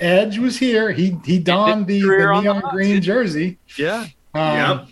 Edge 0.00 0.38
was 0.38 0.58
here. 0.58 0.90
He 0.92 1.16
he 1.24 1.38
donned 1.38 1.86
the, 1.86 2.00
the 2.00 2.06
career 2.06 2.30
on 2.32 2.44
the 2.44 2.52
neon 2.54 2.70
green 2.72 3.02
jersey. 3.02 3.58
yeah. 3.78 4.06
Um, 4.34 4.88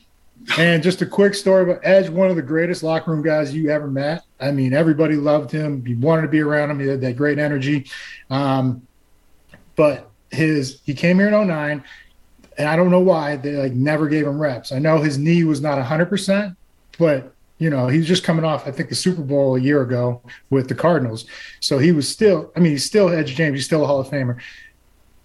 And 0.59 0.83
just 0.83 1.01
a 1.03 1.07
quick 1.07 1.35
story 1.35 1.63
about 1.63 1.81
Edge, 1.85 2.09
one 2.09 2.29
of 2.29 2.35
the 2.37 2.43
greatest 2.43 2.83
locker 2.83 3.13
room 3.13 3.23
guys 3.23 3.55
you 3.55 3.71
ever 3.71 3.87
met. 3.87 4.25
I 4.41 4.51
mean, 4.51 4.73
everybody 4.73 5.15
loved 5.15 5.53
him. 5.53 5.87
You 5.87 5.97
wanted 5.99 6.23
to 6.23 6.29
be 6.29 6.41
around 6.41 6.71
him. 6.71 6.81
He 6.81 6.89
had 6.89 7.01
that 7.03 7.17
great 7.17 7.39
energy. 7.39 7.87
Um, 8.29 8.85
but 9.77 10.11
his 10.31 10.81
he 10.85 10.95
came 10.95 11.19
here 11.19 11.29
in 11.29 11.47
09, 11.47 11.85
and 12.59 12.69
I 12.69 12.75
don't 12.77 12.91
know 12.91 13.01
why 13.01 13.37
they 13.37 13.55
like 13.55 13.73
never 13.73 14.09
gave 14.09 14.27
him 14.27 14.41
reps. 14.41 14.73
I 14.73 14.79
know 14.79 14.99
his 14.99 15.17
knee 15.17 15.45
was 15.45 15.61
not 15.61 15.79
100%, 15.85 16.57
but 16.99 17.33
you 17.59 17.71
know, 17.71 17.87
he 17.87 17.99
was 17.99 18.09
just 18.09 18.25
coming 18.25 18.45
off, 18.45 18.67
I 18.67 18.73
think, 18.73 18.89
the 18.89 18.97
Super 18.97 19.23
Bowl 19.23 19.55
a 19.55 19.61
year 19.61 19.83
ago 19.83 20.21
with 20.51 20.69
the 20.69 20.75
Cardinals. 20.75 21.27
So 21.61 21.79
he 21.79 21.93
was 21.93 22.09
still, 22.09 22.51
I 22.57 22.61
mean, 22.61 22.73
he's 22.73 22.85
still 22.85 23.09
Edge 23.09 23.37
James. 23.37 23.55
He's 23.55 23.65
still 23.67 23.85
a 23.85 23.87
Hall 23.87 24.01
of 24.01 24.09
Famer 24.09 24.41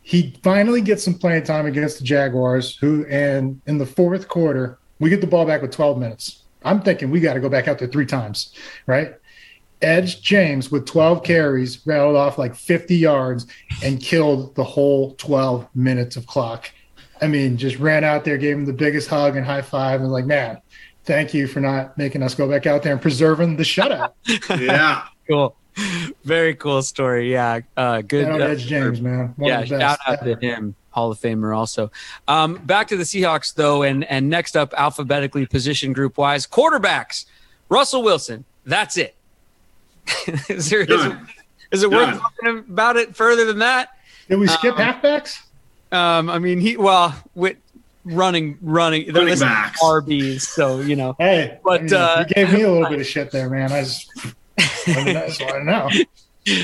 he 0.08 0.34
finally 0.42 0.80
gets 0.80 1.04
some 1.04 1.16
playing 1.16 1.44
time 1.44 1.66
against 1.66 2.00
the 2.00 2.06
Jaguars, 2.06 2.78
who 2.78 3.06
and 3.08 3.60
in 3.68 3.78
the 3.78 3.86
fourth 3.86 4.30
quarter, 4.30 4.80
we 5.00 5.10
get 5.10 5.20
the 5.20 5.28
ball 5.28 5.46
back 5.46 5.62
with 5.62 5.72
12 5.72 5.98
minutes. 5.98 6.44
I'm 6.64 6.82
thinking 6.82 7.12
we 7.12 7.20
got 7.20 7.34
to 7.34 7.42
go 7.42 7.50
back 7.50 7.68
out 7.68 7.78
there 7.78 7.90
three 7.90 8.06
times, 8.06 8.54
right? 8.86 9.16
Edge 9.82 10.22
James 10.22 10.72
with 10.72 10.86
12 10.86 11.26
carries 11.26 11.86
rattled 11.86 12.16
off 12.16 12.38
like 12.38 12.56
50 12.56 12.96
yards 12.96 13.48
and 13.84 14.00
killed 14.02 14.56
the 14.56 14.64
whole 14.64 15.14
12 15.16 15.68
minutes 15.76 16.16
of 16.16 16.26
clock. 16.26 16.72
I 17.22 17.28
mean, 17.28 17.58
just 17.58 17.78
ran 17.78 18.06
out 18.06 18.24
there, 18.24 18.38
gave 18.38 18.56
him 18.56 18.66
the 18.66 18.72
biggest 18.72 19.10
hug 19.10 19.36
and 19.36 19.46
high 19.46 19.62
five, 19.62 20.00
and 20.00 20.10
like, 20.10 20.26
man, 20.26 20.62
thank 21.04 21.34
you 21.34 21.48
for 21.48 21.60
not 21.60 21.98
making 21.98 22.24
us 22.24 22.34
go 22.34 22.48
back 22.48 22.66
out 22.66 22.82
there 22.82 22.94
and 22.94 23.02
preserving 23.02 23.58
the 23.58 23.64
shutout. 23.64 24.14
yeah, 24.58 25.04
cool. 25.28 25.54
Very 26.24 26.56
cool 26.56 26.82
story. 26.82 27.32
Yeah, 27.32 27.62
uh, 27.76 28.02
good. 28.02 28.26
Shout 28.26 28.42
uh, 28.42 28.46
Edge 28.46 28.66
James, 28.66 29.02
man. 29.02 29.34
One 29.38 29.50
yeah, 29.50 29.64
shout 29.64 29.80
best 29.80 30.02
out 30.08 30.24
to 30.24 30.36
him, 30.36 30.76
Hall 30.92 31.12
of 31.12 31.20
Famer 31.20 31.56
also. 31.56 31.92
Um, 32.28 32.56
back 32.66 32.88
to 32.88 32.98
the 32.98 33.04
Seahawks 33.04 33.54
though, 33.54 33.84
and 33.84 34.04
and 34.06 34.30
next 34.30 34.58
up, 34.58 34.74
alphabetically 34.78 35.46
position 35.46 35.94
group 35.94 36.18
wise, 36.18 36.48
quarterbacks. 36.48 37.26
Russell 37.70 38.02
Wilson. 38.04 38.46
That's 38.66 38.98
it. 38.98 39.16
is 40.50 40.70
there 40.70 40.82
is, 40.82 40.88
Done. 40.88 41.28
is 41.72 41.84
it 41.84 41.92
worth 41.92 42.20
talking 42.20 42.60
about 42.60 42.96
it 42.98 43.16
further 43.16 43.46
than 43.46 43.60
that? 43.60 43.90
Did 44.30 44.40
we 44.40 44.48
skip 44.48 44.78
Um, 44.80 44.86
halfbacks? 44.86 45.40
Um, 45.92 46.30
I 46.30 46.40
mean, 46.40 46.60
he 46.60 46.78
well 46.78 47.16
with 47.36 47.58
running, 48.04 48.58
running, 48.62 49.12
they're 49.12 49.24
Running 49.24 49.40
backs. 49.40 49.82
RBs, 49.82 50.42
so 50.42 50.80
you 50.82 50.96
know. 50.96 51.16
Hey, 51.20 51.60
but, 51.64 51.82
I 51.82 51.84
mean, 51.84 51.94
uh, 51.94 52.26
you 52.28 52.36
gave 52.36 52.54
me 52.54 52.62
a 52.64 52.72
little 52.72 52.90
bit 52.90 53.00
of 53.00 53.06
shit 53.06 53.32
there, 53.32 53.50
man. 53.50 53.72
I 53.72 53.84
just, 53.84 54.12
I 54.58 55.26
just 55.28 55.42
want 55.42 55.54
to 55.56 55.64
know. 55.64 55.90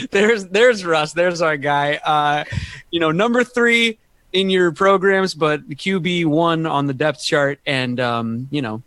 there's 0.12 0.48
there's 0.48 0.86
Russ. 0.86 1.14
There's 1.14 1.42
our 1.42 1.58
guy. 1.58 1.96
Uh, 1.96 2.44
you 2.92 3.00
know, 3.00 3.12
number 3.12 3.44
three 3.44 4.00
in 4.32 4.50
your 4.50 4.72
programs, 4.72 5.34
but 5.34 5.68
QB 5.70 6.26
one 6.26 6.66
on 6.66 6.88
the 6.88 6.94
depth 6.94 7.24
chart, 7.24 7.60
and 7.66 8.00
um, 8.00 8.48
you 8.52 8.62
know, 8.62 8.82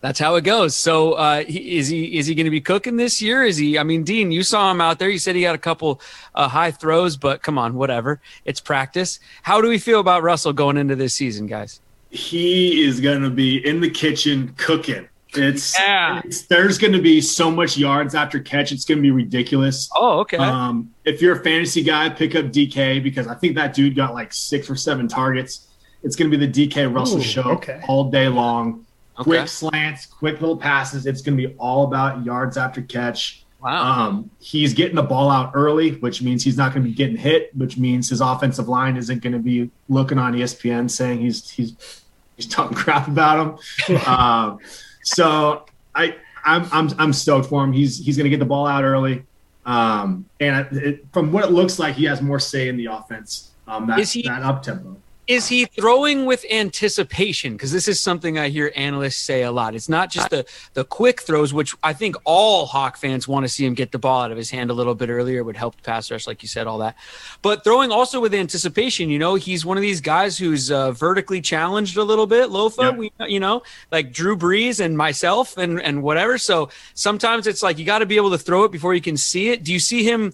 that's 0.00 0.18
how 0.18 0.34
it 0.36 0.42
goes. 0.42 0.74
So, 0.74 1.12
uh, 1.12 1.44
is 1.46 1.88
he 1.88 2.18
is 2.18 2.26
he 2.26 2.34
going 2.34 2.44
to 2.44 2.50
be 2.50 2.60
cooking 2.60 2.96
this 2.96 3.22
year? 3.22 3.44
Is 3.44 3.56
he? 3.56 3.78
I 3.78 3.82
mean, 3.82 4.04
Dean, 4.04 4.32
you 4.32 4.42
saw 4.42 4.70
him 4.70 4.80
out 4.80 4.98
there. 4.98 5.08
You 5.08 5.18
said 5.18 5.36
he 5.36 5.42
had 5.42 5.54
a 5.54 5.58
couple 5.58 6.00
uh, 6.34 6.48
high 6.48 6.70
throws, 6.70 7.16
but 7.16 7.42
come 7.42 7.58
on, 7.58 7.74
whatever. 7.74 8.20
It's 8.44 8.60
practice. 8.60 9.20
How 9.42 9.60
do 9.60 9.68
we 9.68 9.78
feel 9.78 10.00
about 10.00 10.22
Russell 10.22 10.52
going 10.52 10.76
into 10.76 10.96
this 10.96 11.14
season, 11.14 11.46
guys? 11.46 11.80
he 12.10 12.84
is 12.84 13.00
going 13.00 13.22
to 13.22 13.30
be 13.30 13.64
in 13.66 13.80
the 13.80 13.90
kitchen 13.90 14.52
cooking. 14.56 15.08
It's, 15.34 15.78
Yeah. 15.78 16.20
it's 16.24 16.42
there's 16.42 16.78
going 16.78 16.92
to 16.92 17.00
be 17.02 17.20
so 17.20 17.50
much 17.50 17.76
yards 17.76 18.14
after 18.14 18.40
catch. 18.40 18.72
It's 18.72 18.84
going 18.84 18.98
to 18.98 19.02
be 19.02 19.10
ridiculous. 19.10 19.88
Oh, 19.96 20.20
okay. 20.20 20.36
Um, 20.36 20.92
if 21.04 21.20
you're 21.22 21.36
a 21.38 21.42
fantasy 21.42 21.82
guy, 21.82 22.08
pick 22.08 22.34
up 22.34 22.46
DK 22.46 23.02
because 23.02 23.26
I 23.26 23.34
think 23.34 23.54
that 23.56 23.74
dude 23.74 23.94
got 23.96 24.14
like 24.14 24.32
six 24.32 24.68
or 24.70 24.76
seven 24.76 25.08
targets. 25.08 25.68
It's 26.02 26.16
going 26.16 26.30
to 26.30 26.36
be 26.36 26.46
the 26.46 26.68
DK 26.68 26.92
Russell 26.94 27.18
Ooh, 27.18 27.22
show 27.22 27.42
okay. 27.52 27.82
all 27.86 28.10
day 28.10 28.28
long. 28.28 28.86
Okay. 29.18 29.24
Quick 29.24 29.48
slants, 29.48 30.06
quick 30.06 30.40
little 30.40 30.56
passes. 30.56 31.04
It's 31.06 31.20
going 31.20 31.36
to 31.36 31.48
be 31.48 31.54
all 31.58 31.84
about 31.84 32.24
yards 32.24 32.56
after 32.56 32.80
catch. 32.80 33.44
wow. 33.60 34.06
Um, 34.08 34.30
he's 34.38 34.72
getting 34.72 34.96
the 34.96 35.02
ball 35.02 35.30
out 35.30 35.52
early, 35.54 35.96
which 35.96 36.22
means 36.22 36.42
he's 36.42 36.56
not 36.56 36.72
going 36.72 36.82
to 36.84 36.88
be 36.88 36.94
getting 36.94 37.18
hit, 37.18 37.54
which 37.54 37.76
means 37.76 38.08
his 38.08 38.22
offensive 38.22 38.66
line 38.68 38.96
isn't 38.96 39.22
going 39.22 39.34
to 39.34 39.38
be 39.38 39.70
looking 39.90 40.16
on 40.18 40.32
ESPN 40.32 40.90
saying 40.90 41.20
he's 41.20 41.50
he's 41.50 42.02
he's 42.36 42.46
talking 42.46 42.74
crap 42.84 43.08
about 43.08 43.58
him. 43.86 43.96
um, 44.06 44.58
so 45.02 45.64
I 45.94 46.16
I'm, 46.44 46.66
I'm 46.72 46.90
I'm 46.98 47.12
stoked 47.12 47.48
for 47.48 47.62
him. 47.64 47.72
He's 47.72 47.98
he's 47.98 48.16
going 48.16 48.24
to 48.24 48.30
get 48.30 48.38
the 48.38 48.46
ball 48.46 48.66
out 48.66 48.84
early, 48.84 49.24
um, 49.66 50.24
and 50.40 50.66
it, 50.76 51.06
from 51.12 51.32
what 51.32 51.44
it 51.44 51.50
looks 51.50 51.78
like, 51.78 51.94
he 51.94 52.04
has 52.04 52.22
more 52.22 52.38
say 52.40 52.68
in 52.68 52.76
the 52.76 52.86
offense. 52.86 53.50
Um, 53.68 53.86
that 53.88 53.98
Is 54.00 54.12
he- 54.12 54.22
that 54.22 54.42
up 54.42 54.62
tempo? 54.62 54.96
Is 55.30 55.46
he 55.46 55.64
throwing 55.66 56.26
with 56.26 56.44
anticipation? 56.50 57.52
Because 57.52 57.70
this 57.70 57.86
is 57.86 58.00
something 58.00 58.36
i 58.36 58.48
hear 58.48 58.72
analysts 58.74 59.16
say 59.18 59.42
a 59.44 59.52
lot. 59.52 59.74
It's 59.76 59.88
not 59.88 60.10
just 60.10 60.30
the 60.30 60.44
the 60.74 60.84
quick 60.84 61.20
throws 61.22 61.54
which 61.54 61.74
i 61.84 61.92
think 61.92 62.16
all 62.24 62.66
hawk 62.66 62.96
fans 62.96 63.28
want 63.28 63.44
to 63.44 63.48
see 63.48 63.64
him 63.64 63.74
get 63.74 63.92
the 63.92 63.98
ball 63.98 64.22
out 64.22 64.32
of 64.32 64.36
his 64.36 64.50
hand 64.50 64.70
a 64.70 64.74
little 64.74 64.94
bit 64.96 65.08
earlier 65.08 65.44
would 65.44 65.56
help 65.56 65.76
the 65.76 65.82
pass 65.82 66.10
rush 66.10 66.26
like 66.26 66.42
you 66.42 66.48
said 66.48 66.66
all 66.66 66.78
that. 66.78 66.96
But 67.42 67.62
throwing 67.62 67.92
also 67.92 68.20
with 68.20 68.34
anticipation 68.34 69.08
you 69.08 69.18
know 69.20 69.36
he's 69.36 69.64
one 69.64 69.76
of 69.76 69.82
these 69.82 70.00
guys 70.00 70.36
who's 70.36 70.70
uh, 70.70 70.90
vertically 70.92 71.40
challenged 71.40 71.96
a 71.96 72.02
little 72.04 72.26
bit 72.26 72.50
lofa 72.50 72.90
Yeah. 72.90 72.96
we, 72.96 73.12
you 73.28 73.40
know 73.40 73.62
like 73.92 74.12
drew 74.12 74.36
brees 74.36 74.80
and 74.84 74.96
myself 74.98 75.56
and 75.56 75.80
and 75.80 76.02
whatever. 76.02 76.38
So 76.38 76.70
sometimes 76.94 77.46
it's 77.46 77.62
like 77.62 77.78
you 77.78 77.84
got 77.84 78.00
to 78.00 78.06
be 78.06 78.16
able 78.16 78.30
to 78.30 78.38
throw 78.38 78.64
it 78.64 78.72
before 78.72 78.94
you 78.94 79.00
can 79.00 79.16
see 79.16 79.50
it. 79.50 79.62
Do 79.62 79.72
you 79.72 79.78
see 79.78 80.02
him 80.02 80.32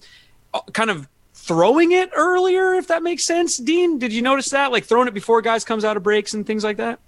uh, 0.54 0.60
kind 0.72 0.90
of 0.90 1.06
throwing 1.46 1.92
it 1.92 2.10
earlier, 2.16 2.74
if 2.74 2.88
that 2.88 3.02
makes 3.02 3.24
sense. 3.24 3.56
Dean, 3.56 3.98
did 3.98 4.12
you 4.12 4.22
notice 4.22 4.50
that? 4.50 4.72
Like 4.72 4.84
throwing 4.84 5.08
it 5.08 5.14
before 5.14 5.40
guys 5.42 5.64
comes 5.64 5.84
out 5.84 5.96
of 5.96 6.02
breaks 6.02 6.34
and 6.34 6.44
things 6.44 6.64
like 6.64 6.76
that? 6.78 6.98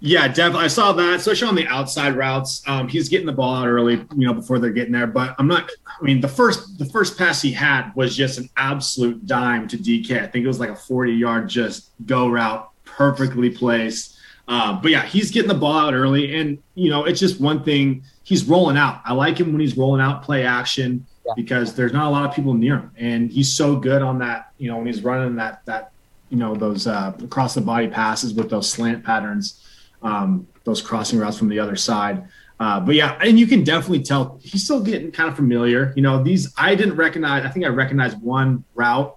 Yeah, 0.00 0.28
definitely. 0.28 0.66
I 0.66 0.68
saw 0.68 0.92
that, 0.92 1.16
especially 1.16 1.48
on 1.48 1.56
the 1.56 1.66
outside 1.66 2.14
routes. 2.14 2.62
Um, 2.68 2.86
he's 2.86 3.08
getting 3.08 3.26
the 3.26 3.32
ball 3.32 3.56
out 3.56 3.66
early, 3.66 3.94
you 4.16 4.26
know, 4.26 4.32
before 4.32 4.60
they're 4.60 4.70
getting 4.70 4.92
there. 4.92 5.08
But 5.08 5.34
I'm 5.38 5.48
not. 5.48 5.68
I 5.86 6.04
mean, 6.04 6.20
the 6.20 6.28
first 6.28 6.78
the 6.78 6.84
first 6.84 7.18
pass 7.18 7.42
he 7.42 7.50
had 7.50 7.90
was 7.96 8.16
just 8.16 8.38
an 8.38 8.48
absolute 8.56 9.26
dime 9.26 9.66
to 9.66 9.76
DK. 9.76 10.22
I 10.22 10.28
think 10.28 10.44
it 10.44 10.48
was 10.48 10.60
like 10.60 10.70
a 10.70 10.76
40 10.76 11.12
yard 11.12 11.48
just 11.48 11.90
go 12.06 12.28
route, 12.28 12.70
perfectly 12.84 13.50
placed. 13.50 14.16
Um, 14.46 14.80
but 14.80 14.92
yeah, 14.92 15.04
he's 15.04 15.32
getting 15.32 15.48
the 15.48 15.54
ball 15.54 15.76
out 15.76 15.94
early, 15.94 16.36
and 16.36 16.58
you 16.76 16.90
know, 16.90 17.04
it's 17.04 17.18
just 17.18 17.40
one 17.40 17.64
thing. 17.64 18.04
He's 18.22 18.44
rolling 18.44 18.76
out. 18.76 19.00
I 19.04 19.14
like 19.14 19.40
him 19.40 19.50
when 19.50 19.60
he's 19.60 19.76
rolling 19.76 20.00
out 20.00 20.22
play 20.22 20.44
action 20.44 21.07
because 21.36 21.74
there's 21.74 21.92
not 21.92 22.06
a 22.06 22.10
lot 22.10 22.28
of 22.28 22.34
people 22.34 22.54
near 22.54 22.78
him, 22.78 22.90
and 22.96 23.30
he's 23.30 23.52
so 23.52 23.76
good 23.76 24.02
on 24.02 24.18
that. 24.18 24.52
You 24.58 24.70
know, 24.70 24.76
when 24.78 24.86
he's 24.86 25.02
running 25.02 25.36
that 25.36 25.64
that 25.66 25.92
you 26.30 26.36
know 26.36 26.54
those 26.54 26.86
uh, 26.86 27.12
across 27.22 27.54
the 27.54 27.60
body 27.60 27.88
passes 27.88 28.34
with 28.34 28.50
those 28.50 28.68
slant 28.68 29.04
patterns 29.04 29.64
um, 30.02 30.46
those 30.64 30.82
crossing 30.82 31.18
routes 31.18 31.38
from 31.38 31.48
the 31.48 31.58
other 31.58 31.76
side. 31.76 32.28
Uh, 32.60 32.80
but 32.80 32.94
yeah, 32.94 33.18
and 33.22 33.38
you 33.38 33.46
can 33.46 33.62
definitely 33.62 34.02
tell 34.02 34.38
he's 34.42 34.64
still 34.64 34.82
getting 34.82 35.12
kind 35.12 35.28
of 35.28 35.36
familiar. 35.36 35.92
You 35.94 36.02
know, 36.02 36.22
these 36.22 36.52
I 36.56 36.74
didn't 36.74 36.96
recognize. 36.96 37.44
I 37.44 37.48
think 37.50 37.64
I 37.64 37.68
recognized 37.68 38.20
one 38.20 38.64
route 38.74 39.16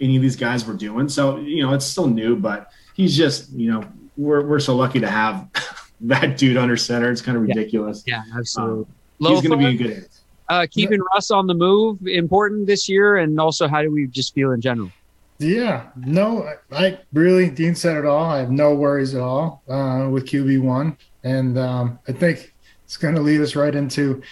any 0.00 0.16
of 0.16 0.22
these 0.22 0.36
guys 0.36 0.64
were 0.64 0.74
doing. 0.74 1.08
So 1.08 1.38
you 1.38 1.62
know, 1.62 1.74
it's 1.74 1.84
still 1.84 2.06
new, 2.06 2.36
but 2.36 2.70
he's 2.94 3.16
just 3.16 3.50
you 3.52 3.72
know 3.72 3.84
we're 4.16 4.46
we're 4.46 4.60
so 4.60 4.76
lucky 4.76 5.00
to 5.00 5.10
have 5.10 5.48
that 6.02 6.36
dude 6.36 6.56
under 6.56 6.76
center. 6.76 7.10
It's 7.10 7.22
kind 7.22 7.36
of 7.36 7.42
ridiculous. 7.42 8.04
Yeah, 8.06 8.22
absolutely. 8.36 8.86
he's 9.18 9.42
going 9.42 9.50
to 9.50 9.56
be 9.56 9.66
a 9.66 9.74
good. 9.74 10.08
Uh, 10.48 10.66
keeping 10.70 11.00
Russ 11.12 11.30
on 11.30 11.46
the 11.46 11.54
move 11.54 12.06
important 12.06 12.66
this 12.66 12.88
year, 12.88 13.16
and 13.16 13.40
also 13.40 13.66
how 13.66 13.82
do 13.82 13.90
we 13.90 14.06
just 14.06 14.34
feel 14.34 14.52
in 14.52 14.60
general? 14.60 14.90
Yeah, 15.38 15.88
no, 15.96 16.44
I, 16.44 16.86
I 16.86 16.98
really 17.12 17.50
Dean 17.50 17.74
said 17.74 17.96
it 17.96 18.06
all. 18.06 18.24
I 18.24 18.38
have 18.38 18.50
no 18.50 18.74
worries 18.74 19.14
at 19.14 19.20
all 19.20 19.62
uh, 19.68 20.08
with 20.10 20.26
QB 20.26 20.62
one, 20.62 20.96
and 21.24 21.58
um, 21.58 21.98
I 22.08 22.12
think 22.12 22.54
it's 22.84 22.96
going 22.96 23.14
to 23.16 23.20
lead 23.20 23.40
us 23.40 23.56
right 23.56 23.74
into 23.74 24.22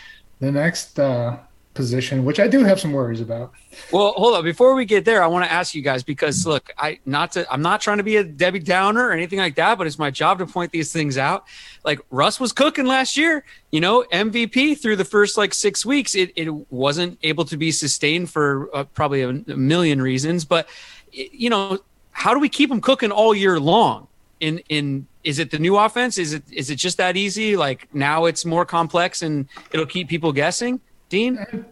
the 0.40 0.50
next 0.50 0.98
uh, 0.98 1.38
position, 1.74 2.24
which 2.24 2.40
I 2.40 2.46
do 2.46 2.64
have 2.64 2.80
some 2.80 2.92
worries 2.92 3.20
about. 3.20 3.52
Well, 3.92 4.12
hold 4.12 4.34
on. 4.34 4.44
Before 4.44 4.74
we 4.74 4.84
get 4.84 5.04
there, 5.04 5.22
I 5.22 5.26
want 5.26 5.44
to 5.44 5.52
ask 5.52 5.74
you 5.74 5.82
guys 5.82 6.02
because 6.02 6.46
look, 6.46 6.72
I 6.78 7.00
not 7.04 7.32
to 7.32 7.52
I'm 7.52 7.60
not 7.62 7.80
trying 7.80 7.98
to 7.98 8.04
be 8.04 8.16
a 8.16 8.24
Debbie 8.24 8.60
Downer 8.60 9.08
or 9.08 9.12
anything 9.12 9.38
like 9.38 9.56
that, 9.56 9.76
but 9.76 9.86
it's 9.86 9.98
my 9.98 10.10
job 10.10 10.38
to 10.38 10.46
point 10.46 10.72
these 10.72 10.92
things 10.92 11.18
out. 11.18 11.44
Like 11.84 12.00
Russ 12.10 12.40
was 12.40 12.52
cooking 12.52 12.86
last 12.86 13.16
year, 13.16 13.44
you 13.72 13.80
know, 13.80 14.04
MVP 14.12 14.80
through 14.80 14.96
the 14.96 15.04
first 15.04 15.36
like 15.36 15.52
six 15.52 15.84
weeks. 15.84 16.14
It 16.14 16.32
it 16.36 16.50
wasn't 16.72 17.18
able 17.22 17.44
to 17.46 17.56
be 17.56 17.72
sustained 17.72 18.30
for 18.30 18.70
uh, 18.74 18.84
probably 18.84 19.22
a, 19.22 19.28
a 19.28 19.56
million 19.56 20.00
reasons, 20.00 20.44
but 20.44 20.68
you 21.12 21.50
know, 21.50 21.78
how 22.12 22.32
do 22.32 22.40
we 22.40 22.48
keep 22.48 22.70
him 22.70 22.80
cooking 22.80 23.10
all 23.10 23.34
year 23.34 23.58
long? 23.60 24.06
In 24.40 24.58
in 24.68 25.06
is 25.24 25.38
it 25.38 25.50
the 25.50 25.58
new 25.58 25.76
offense? 25.76 26.18
Is 26.18 26.32
it 26.34 26.44
is 26.52 26.70
it 26.70 26.76
just 26.76 26.98
that 26.98 27.16
easy? 27.16 27.56
Like 27.56 27.92
now 27.94 28.26
it's 28.26 28.44
more 28.44 28.64
complex 28.64 29.22
and 29.22 29.48
it'll 29.72 29.86
keep 29.86 30.08
people 30.08 30.32
guessing. 30.32 30.80
Dean, 31.14 31.64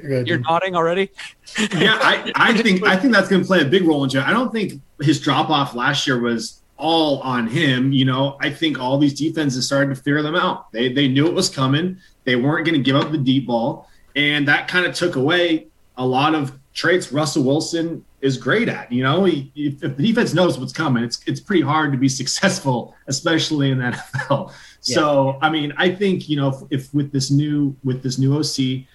Good. 0.00 0.28
you're 0.28 0.38
nodding 0.38 0.76
already. 0.76 1.10
yeah, 1.76 1.98
I, 2.00 2.30
I 2.36 2.56
think 2.56 2.84
I 2.84 2.96
think 2.96 3.12
that's 3.12 3.28
going 3.28 3.42
to 3.42 3.46
play 3.46 3.62
a 3.62 3.64
big 3.64 3.84
role 3.84 4.04
in 4.04 4.10
it. 4.10 4.24
I 4.24 4.30
don't 4.30 4.52
think 4.52 4.80
his 5.00 5.20
drop 5.20 5.50
off 5.50 5.74
last 5.74 6.06
year 6.06 6.20
was 6.20 6.62
all 6.76 7.18
on 7.22 7.48
him. 7.48 7.90
You 7.92 8.04
know, 8.04 8.36
I 8.40 8.48
think 8.50 8.78
all 8.78 8.96
these 8.96 9.14
defenses 9.14 9.66
started 9.66 9.92
to 9.96 10.00
figure 10.00 10.22
them 10.22 10.36
out. 10.36 10.70
They 10.70 10.92
they 10.92 11.08
knew 11.08 11.26
it 11.26 11.34
was 11.34 11.50
coming. 11.50 11.98
They 12.22 12.36
weren't 12.36 12.64
going 12.64 12.78
to 12.78 12.82
give 12.82 12.94
up 12.94 13.10
the 13.10 13.18
deep 13.18 13.48
ball, 13.48 13.90
and 14.14 14.46
that 14.46 14.68
kind 14.68 14.86
of 14.86 14.94
took 14.94 15.16
away 15.16 15.66
a 15.96 16.06
lot 16.06 16.36
of 16.36 16.56
traits 16.72 17.10
Russell 17.10 17.42
Wilson 17.42 18.04
is 18.26 18.36
great 18.36 18.68
at. 18.68 18.90
You 18.90 19.02
know, 19.02 19.24
he, 19.24 19.52
if, 19.54 19.82
if 19.82 19.96
the 19.96 20.06
defense 20.06 20.34
knows 20.34 20.58
what's 20.58 20.72
coming, 20.72 21.04
it's 21.04 21.20
it's 21.26 21.40
pretty 21.40 21.62
hard 21.62 21.92
to 21.92 21.98
be 21.98 22.08
successful, 22.22 22.94
especially 23.06 23.70
in 23.70 23.78
the 23.78 23.84
NFL. 23.84 24.52
So, 24.80 25.36
I 25.42 25.50
mean, 25.50 25.72
I 25.76 25.92
think 25.92 26.28
you 26.28 26.36
know 26.36 26.48
if, 26.48 26.56
if 26.70 26.94
with 26.94 27.12
this 27.12 27.30
new 27.30 27.76
with 27.82 28.02
this 28.02 28.18
new 28.18 28.38
OC, 28.38 28.86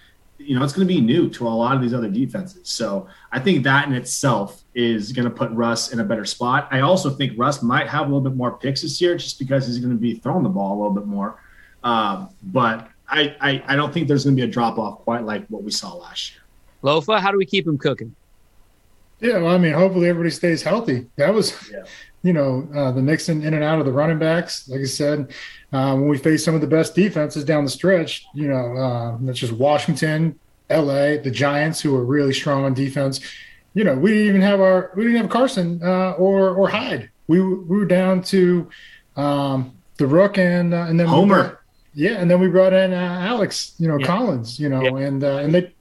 you 0.44 0.58
know, 0.58 0.64
it's 0.64 0.72
going 0.72 0.86
to 0.86 0.92
be 0.92 1.00
new 1.00 1.28
to 1.30 1.46
a 1.46 1.50
lot 1.50 1.76
of 1.76 1.82
these 1.82 1.94
other 1.94 2.08
defenses. 2.08 2.68
So 2.68 3.06
I 3.30 3.38
think 3.38 3.64
that 3.64 3.86
in 3.86 3.94
itself 3.94 4.62
is 4.74 5.12
going 5.12 5.24
to 5.24 5.30
put 5.30 5.50
Russ 5.52 5.92
in 5.92 6.00
a 6.00 6.04
better 6.04 6.24
spot. 6.24 6.68
I 6.70 6.80
also 6.80 7.10
think 7.10 7.32
Russ 7.36 7.62
might 7.62 7.88
have 7.88 8.02
a 8.02 8.04
little 8.04 8.20
bit 8.20 8.34
more 8.34 8.56
picks 8.56 8.82
this 8.82 9.00
year 9.00 9.16
just 9.16 9.38
because 9.38 9.66
he's 9.66 9.78
going 9.78 9.92
to 9.92 10.00
be 10.00 10.14
throwing 10.14 10.42
the 10.42 10.48
ball 10.48 10.72
a 10.72 10.78
little 10.78 10.94
bit 10.94 11.06
more. 11.06 11.40
Um, 11.84 12.30
but 12.42 12.88
I, 13.08 13.36
I, 13.40 13.62
I 13.68 13.76
don't 13.76 13.92
think 13.92 14.08
there's 14.08 14.24
going 14.24 14.36
to 14.36 14.42
be 14.42 14.48
a 14.48 14.50
drop 14.50 14.78
off 14.78 15.00
quite 15.00 15.24
like 15.24 15.46
what 15.48 15.62
we 15.62 15.70
saw 15.70 15.94
last 15.94 16.32
year. 16.32 16.42
Lofa, 16.82 17.20
how 17.20 17.30
do 17.30 17.38
we 17.38 17.46
keep 17.46 17.66
him 17.66 17.78
cooking? 17.78 18.14
Yeah, 19.22 19.38
well, 19.38 19.54
I 19.54 19.58
mean, 19.58 19.72
hopefully 19.72 20.08
everybody 20.08 20.30
stays 20.30 20.62
healthy. 20.62 21.06
That 21.16 21.32
was, 21.32 21.70
Yeah. 21.70 21.84
you 22.24 22.32
know, 22.32 22.68
uh, 22.74 22.92
the 22.92 23.00
mixing 23.02 23.42
in 23.42 23.54
and 23.54 23.64
out 23.64 23.78
of 23.78 23.86
the 23.86 23.92
running 23.92 24.18
backs. 24.18 24.68
Like 24.68 24.80
I 24.80 24.84
said, 24.84 25.32
uh, 25.72 25.94
when 25.94 26.08
we 26.08 26.18
face 26.18 26.44
some 26.44 26.54
of 26.54 26.60
the 26.60 26.66
best 26.66 26.94
defenses 26.94 27.44
down 27.44 27.64
the 27.64 27.70
stretch, 27.70 28.26
you 28.34 28.48
know, 28.48 28.76
uh, 28.76 29.16
that's 29.20 29.38
just 29.38 29.52
Washington, 29.52 30.38
L.A., 30.70 31.18
the 31.18 31.30
Giants, 31.30 31.80
who 31.80 31.94
are 31.96 32.04
really 32.04 32.32
strong 32.34 32.64
on 32.64 32.74
defense. 32.74 33.20
You 33.74 33.84
know, 33.84 33.94
we 33.94 34.10
didn't 34.10 34.26
even 34.28 34.40
have 34.42 34.60
our 34.60 34.90
we 34.96 35.04
didn't 35.04 35.18
have 35.22 35.30
Carson 35.30 35.80
uh, 35.82 36.12
or 36.12 36.50
or 36.54 36.68
Hyde. 36.68 37.08
We 37.26 37.40
we 37.40 37.78
were 37.78 37.86
down 37.86 38.22
to 38.24 38.68
um, 39.16 39.72
the 39.96 40.06
Rook 40.06 40.36
and 40.38 40.74
uh, 40.74 40.86
and 40.88 40.98
then 41.00 41.06
Homer. 41.06 41.42
brought- 41.42 41.58
yeah, 41.94 42.12
and 42.12 42.30
then 42.30 42.40
we 42.40 42.48
brought 42.48 42.72
in 42.72 42.92
uh, 42.92 42.96
Alex, 43.20 43.74
you 43.78 43.86
know, 43.88 43.98
Yeah. 43.98 44.06
Collins, 44.06 44.58
you 44.60 44.68
know, 44.68 44.82
Yeah. 44.98 45.06
and 45.06 45.24
uh, 45.24 45.36
and 45.38 45.54
they 45.54 45.74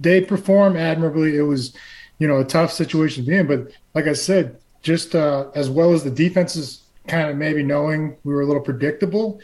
they 0.00 0.20
perform 0.20 0.76
admirably. 0.76 1.36
It 1.36 1.42
was, 1.42 1.74
you 2.22 2.28
know, 2.28 2.38
a 2.38 2.44
tough 2.44 2.72
situation 2.72 3.24
to 3.24 3.30
be 3.30 3.36
in, 3.36 3.48
but 3.48 3.72
like 3.94 4.06
I 4.06 4.12
said, 4.12 4.56
just 4.80 5.16
uh, 5.16 5.50
as 5.56 5.68
well 5.68 5.92
as 5.92 6.04
the 6.04 6.10
defenses 6.10 6.84
kind 7.08 7.28
of 7.28 7.36
maybe 7.36 7.64
knowing 7.64 8.16
we 8.22 8.32
were 8.32 8.42
a 8.42 8.46
little 8.46 8.62
predictable. 8.62 9.40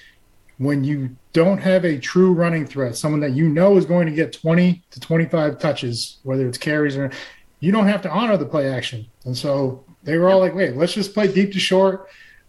When 0.59 0.85
you 0.85 1.17
don't 1.33 1.59
have 1.59 1.85
a 1.85 1.99
true 1.99 2.33
running 2.33 2.65
threat, 2.67 2.95
someone 2.95 3.21
that 3.23 3.33
you 3.33 3.49
know 3.49 3.77
is 3.77 3.85
going 3.85 4.07
to 4.07 4.13
get 4.13 4.33
20 4.33 4.81
to 4.93 5.01
25 5.01 5.59
touches, 5.59 6.19
whether 6.23 6.47
it's 6.47 6.57
carries 6.57 6.97
or 6.97 7.11
you 7.59 7.73
don't 7.73 7.89
have 7.89 8.01
to 8.03 8.11
honor 8.13 8.37
the 8.37 8.47
play 8.47 8.73
action. 8.73 9.05
And 9.25 9.37
so 9.37 9.85
they 10.05 10.17
were 10.17 10.31
all 10.31 10.39
like, 10.39 10.55
wait, 10.55 10.77
let's 10.77 10.95
just 10.95 11.15
play 11.15 11.27
deep 11.27 11.51
to 11.55 11.59
short. 11.59 12.09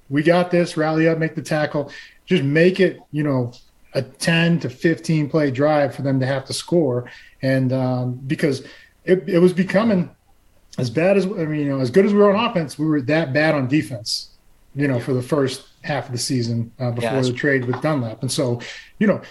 We 0.10 0.22
got 0.22 0.52
this, 0.52 0.78
rally 0.78 1.08
up, 1.08 1.18
make 1.18 1.34
the 1.34 1.42
tackle. 1.42 1.92
Just 2.28 2.44
make 2.44 2.80
it, 2.80 3.00
you 3.12 3.24
know, 3.24 3.52
a 3.96 4.04
10 4.04 4.60
to 4.60 4.70
15 4.70 5.28
play 5.28 5.50
drive 5.50 5.96
for 5.96 6.04
them 6.04 6.20
to 6.20 6.28
have 6.28 6.46
to 6.46 6.54
score. 6.54 7.10
And 7.42 7.74
um, 7.74 8.14
because 8.28 8.64
it, 9.06 9.28
it 9.28 9.40
was 9.40 9.54
becoming 9.54 10.12
as 10.80 10.90
bad 10.90 11.18
as, 11.18 11.26
I 11.26 11.46
mean, 11.46 11.62
you 11.62 11.70
know, 11.70 11.80
as 11.80 11.92
good 11.92 12.06
as 12.06 12.14
we 12.14 12.20
were 12.20 12.34
on 12.34 12.50
offense, 12.50 12.78
we 12.80 12.86
were 12.86 13.02
that 13.02 13.34
bad 13.34 13.56
on 13.56 13.68
defense, 13.68 14.30
you 14.76 14.88
know, 14.88 15.00
for 15.00 15.14
the 15.14 15.22
first 15.22 15.68
half 15.84 16.08
of 16.08 16.12
the 16.12 16.18
season 16.18 16.72
uh, 16.80 16.92
before 16.92 17.12
that's 17.12 17.28
the 17.28 17.34
trade 17.34 17.66
with 17.66 17.82
Dunlap. 17.82 18.22
And 18.22 18.32
so, 18.32 18.62
you 19.00 19.08
know, 19.08 19.22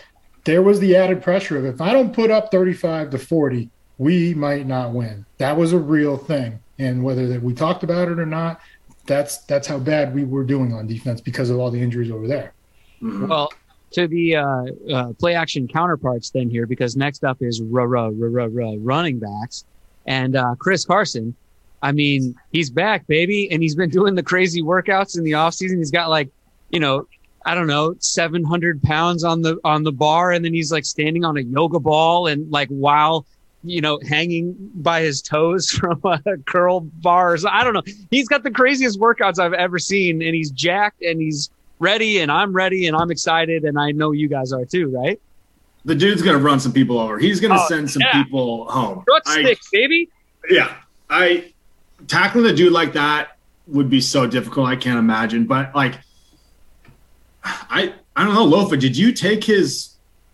there 0.45 0.63
was 0.63 0.81
the 0.81 0.97
added 0.97 1.23
pressure 1.23 1.59
of 1.59 1.65
if 1.65 1.81
I 1.81 1.93
don't 1.93 2.15
put 2.15 2.31
up 2.31 2.51
35 2.51 3.11
to 3.11 3.19
40, 3.19 3.69
we 3.99 4.35
might 4.35 4.67
not 4.67 4.93
win. 4.93 5.27
That 5.39 5.57
was 5.57 5.73
a 5.73 5.79
real 5.79 6.17
thing. 6.17 6.61
And 6.79 7.03
whether 7.03 7.27
that 7.29 7.43
we 7.43 7.53
talked 7.53 7.83
about 7.83 8.09
it 8.09 8.19
or 8.19 8.27
not, 8.27 8.61
that's 9.07 9.39
that's 9.39 9.67
how 9.67 9.79
bad 9.79 10.15
we 10.15 10.25
were 10.25 10.45
doing 10.45 10.73
on 10.73 10.87
defense 10.87 11.21
because 11.21 11.51
of 11.51 11.59
all 11.59 11.71
the 11.71 11.81
injuries 11.81 12.11
over 12.11 12.29
there. 12.29 12.53
Well, 13.01 13.51
to 13.93 14.07
the 14.07 14.37
uh, 14.37 14.65
uh, 14.93 15.13
play 15.15 15.35
action 15.35 15.67
counterparts 15.67 16.31
then 16.31 16.51
here, 16.51 16.67
because 16.67 16.97
next 16.97 17.25
up 17.25 17.39
is 17.41 17.61
r- 17.73 17.81
r- 17.81 17.97
r- 17.97 18.13
r- 18.23 18.41
r- 18.41 18.75
running 18.79 19.19
backs 19.19 19.65
and 20.09 20.35
uh, 20.35 20.55
Chris 20.59 20.85
Carson. 20.85 21.37
I 21.81 21.93
mean, 21.93 22.35
he's 22.51 22.71
back, 22.71 23.07
baby, 23.07 23.49
and 23.53 23.63
he's 23.63 23.77
been 23.77 23.91
doing 23.91 24.17
the 24.17 24.23
crazy 24.23 24.63
workouts 24.63 25.17
in 25.17 25.23
the 25.23 25.35
off 25.35 25.55
season. 25.55 25.79
He's 25.79 25.93
got 25.93 26.09
like, 26.09 26.29
you 26.71 26.81
know, 26.81 27.07
I 27.47 27.55
don't 27.55 27.69
know, 27.69 27.95
700 28.01 28.83
pounds 28.83 29.23
on 29.23 29.43
the 29.43 29.59
on 29.63 29.85
the 29.85 29.93
bar, 29.93 30.33
and 30.33 30.45
then 30.45 30.53
he's 30.53 30.73
like 30.73 30.85
standing 30.85 31.25
on 31.25 31.37
a 31.37 31.43
yoga 31.43 31.79
ball 31.79 32.27
and 32.27 32.51
like 32.51 32.69
while 32.69 33.27
you 33.63 33.81
know 33.81 34.01
hanging 34.09 34.57
by 34.75 35.03
his 35.03 35.23
toes 35.23 35.71
from 35.71 36.01
a 36.05 36.37
curl 36.47 36.81
bars. 36.81 37.45
I 37.45 37.63
don't 37.63 37.75
know. 37.75 37.83
He's 38.11 38.27
got 38.27 38.43
the 38.43 38.51
craziest 38.51 38.99
workouts 38.99 39.39
I've 39.39 39.53
ever 39.53 39.79
seen, 39.79 40.21
and 40.21 40.35
he's 40.35 40.51
jacked 40.51 41.03
and 41.03 41.21
he's 41.21 41.51
ready, 41.79 42.19
and 42.19 42.33
I'm 42.33 42.53
ready, 42.53 42.89
and 42.89 42.97
I'm 42.97 43.11
excited, 43.13 43.63
and 43.63 43.79
I 43.79 43.93
know 43.93 44.11
you 44.11 44.29
guys 44.29 44.53
are 44.53 44.65
too, 44.65 44.89
right? 44.89 45.21
The 45.85 45.95
dude's 45.95 46.23
gonna 46.23 46.39
run 46.39 46.61
some 46.61 46.73
people 46.73 46.99
over. 46.99 47.19
He's 47.19 47.41
gonna 47.41 47.59
Oh, 47.59 47.67
send 47.69 47.91
some 47.91 48.03
yeah. 48.03 48.23
people 48.23 48.71
home. 48.71 49.05
Foot 49.07 49.23
I- 49.27 49.41
sticks, 49.43 49.69
baby. 49.73 50.09
yeah, 50.51 50.75
I 51.09 51.53
tackling 52.07 52.47
a 52.47 52.53
dude 52.53 52.73
like 52.73 52.93
that 52.95 53.37
would 53.67 53.89
be 53.91 54.01
so 54.01 54.27
difficult. 54.27 54.69
I 54.69 54.77
can't 54.77 54.99
imagine. 54.99 55.45
But 55.47 55.75
like, 55.75 55.95
I 57.45 57.95
I 58.17 58.25
don't 58.25 58.35
know, 58.35 58.47
Lofa. 58.47 58.79
Did 58.79 58.97
you 58.97 59.13
take 59.13 59.45
his 59.45 59.91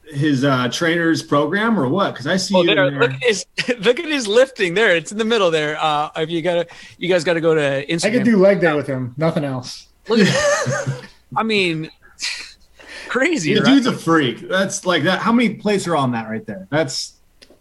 his 0.07 0.45
uh 0.45 0.69
trainer's 0.69 1.23
program 1.23 1.79
or 1.79 1.89
what? 1.89 2.13
Because 2.13 2.27
I 2.27 2.37
see 2.37 2.55
Oh, 2.57 2.63
you. 2.63 2.75
there, 2.75 2.91
there. 2.91 3.01
look 3.01 3.13
at 3.13 3.23
his 3.23 3.47
look 3.81 3.99
at 4.01 4.07
his 4.07 4.27
lifting 4.27 4.75
there. 4.75 4.97
It's 4.97 5.13
in 5.13 5.19
the 5.19 5.25
middle 5.25 5.51
there. 5.51 5.77
Uh, 5.81 6.11
if 6.17 6.31
you 6.31 6.43
gotta, 6.43 6.67
you 6.99 7.09
guys 7.09 7.25
got 7.25 7.35
to 7.35 7.41
go 7.41 7.55
to 7.55 7.87
Instagram. 7.87 8.07
I 8.07 8.11
could 8.11 8.25
do 8.25 8.37
leg 8.39 8.61
day 8.61 8.73
with 8.75 8.87
him, 8.87 9.15
nothing 9.17 9.45
else. 9.45 9.89
Look 10.09 10.21
at 10.21 10.27
that. 10.27 11.09
I 11.37 11.43
mean, 11.43 11.91
crazy. 13.15 13.55
the 13.55 13.61
right? 13.61 13.69
dude's 13.69 13.87
a 13.87 13.93
freak. 13.93 14.49
That's 14.49 14.85
like 14.85 15.05
that. 15.05 15.21
How 15.21 15.33
many 15.33 15.55
plates 15.55 15.87
are 15.87 15.97
on 15.97 16.11
that 16.13 16.29
right 16.29 16.45
there? 16.45 16.67
That's 16.71 17.15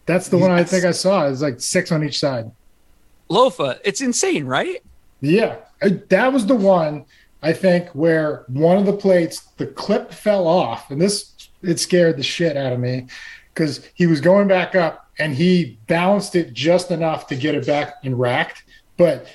That's 0.07 0.27
the 0.27 0.37
one 0.37 0.49
I 0.51 0.63
think 0.63 0.83
I 0.83 0.91
saw. 0.91 1.27
It's 1.27 1.41
like 1.41 1.61
six 1.61 1.91
on 1.91 2.03
each 2.03 2.19
side. 2.19 2.51
Lofa. 3.29 3.79
It's 3.83 4.01
insane, 4.01 4.45
right? 4.45 4.83
Yeah, 5.21 5.57
Uh, 5.81 5.91
that 6.09 6.33
was 6.33 6.45
the 6.47 6.55
one 6.55 7.05
I 7.41 7.53
think 7.53 7.89
where 7.89 8.43
one 8.47 8.77
of 8.77 8.85
the 8.85 8.93
plates, 8.93 9.41
the 9.57 9.67
clip 9.67 10.11
fell 10.11 10.47
off, 10.47 10.91
and 10.91 10.99
this 10.99 11.31
it 11.61 11.79
scared 11.79 12.17
the 12.17 12.23
shit 12.23 12.57
out 12.57 12.73
of 12.73 12.79
me 12.79 13.07
because 13.53 13.87
he 13.93 14.05
was 14.07 14.19
going 14.19 14.47
back 14.47 14.75
up 14.75 15.09
and 15.19 15.33
he 15.35 15.77
balanced 15.87 16.35
it 16.35 16.53
just 16.53 16.91
enough 16.91 17.27
to 17.27 17.35
get 17.35 17.55
it 17.55 17.65
back 17.65 17.95
and 18.03 18.19
racked, 18.19 18.63
but 18.97 19.27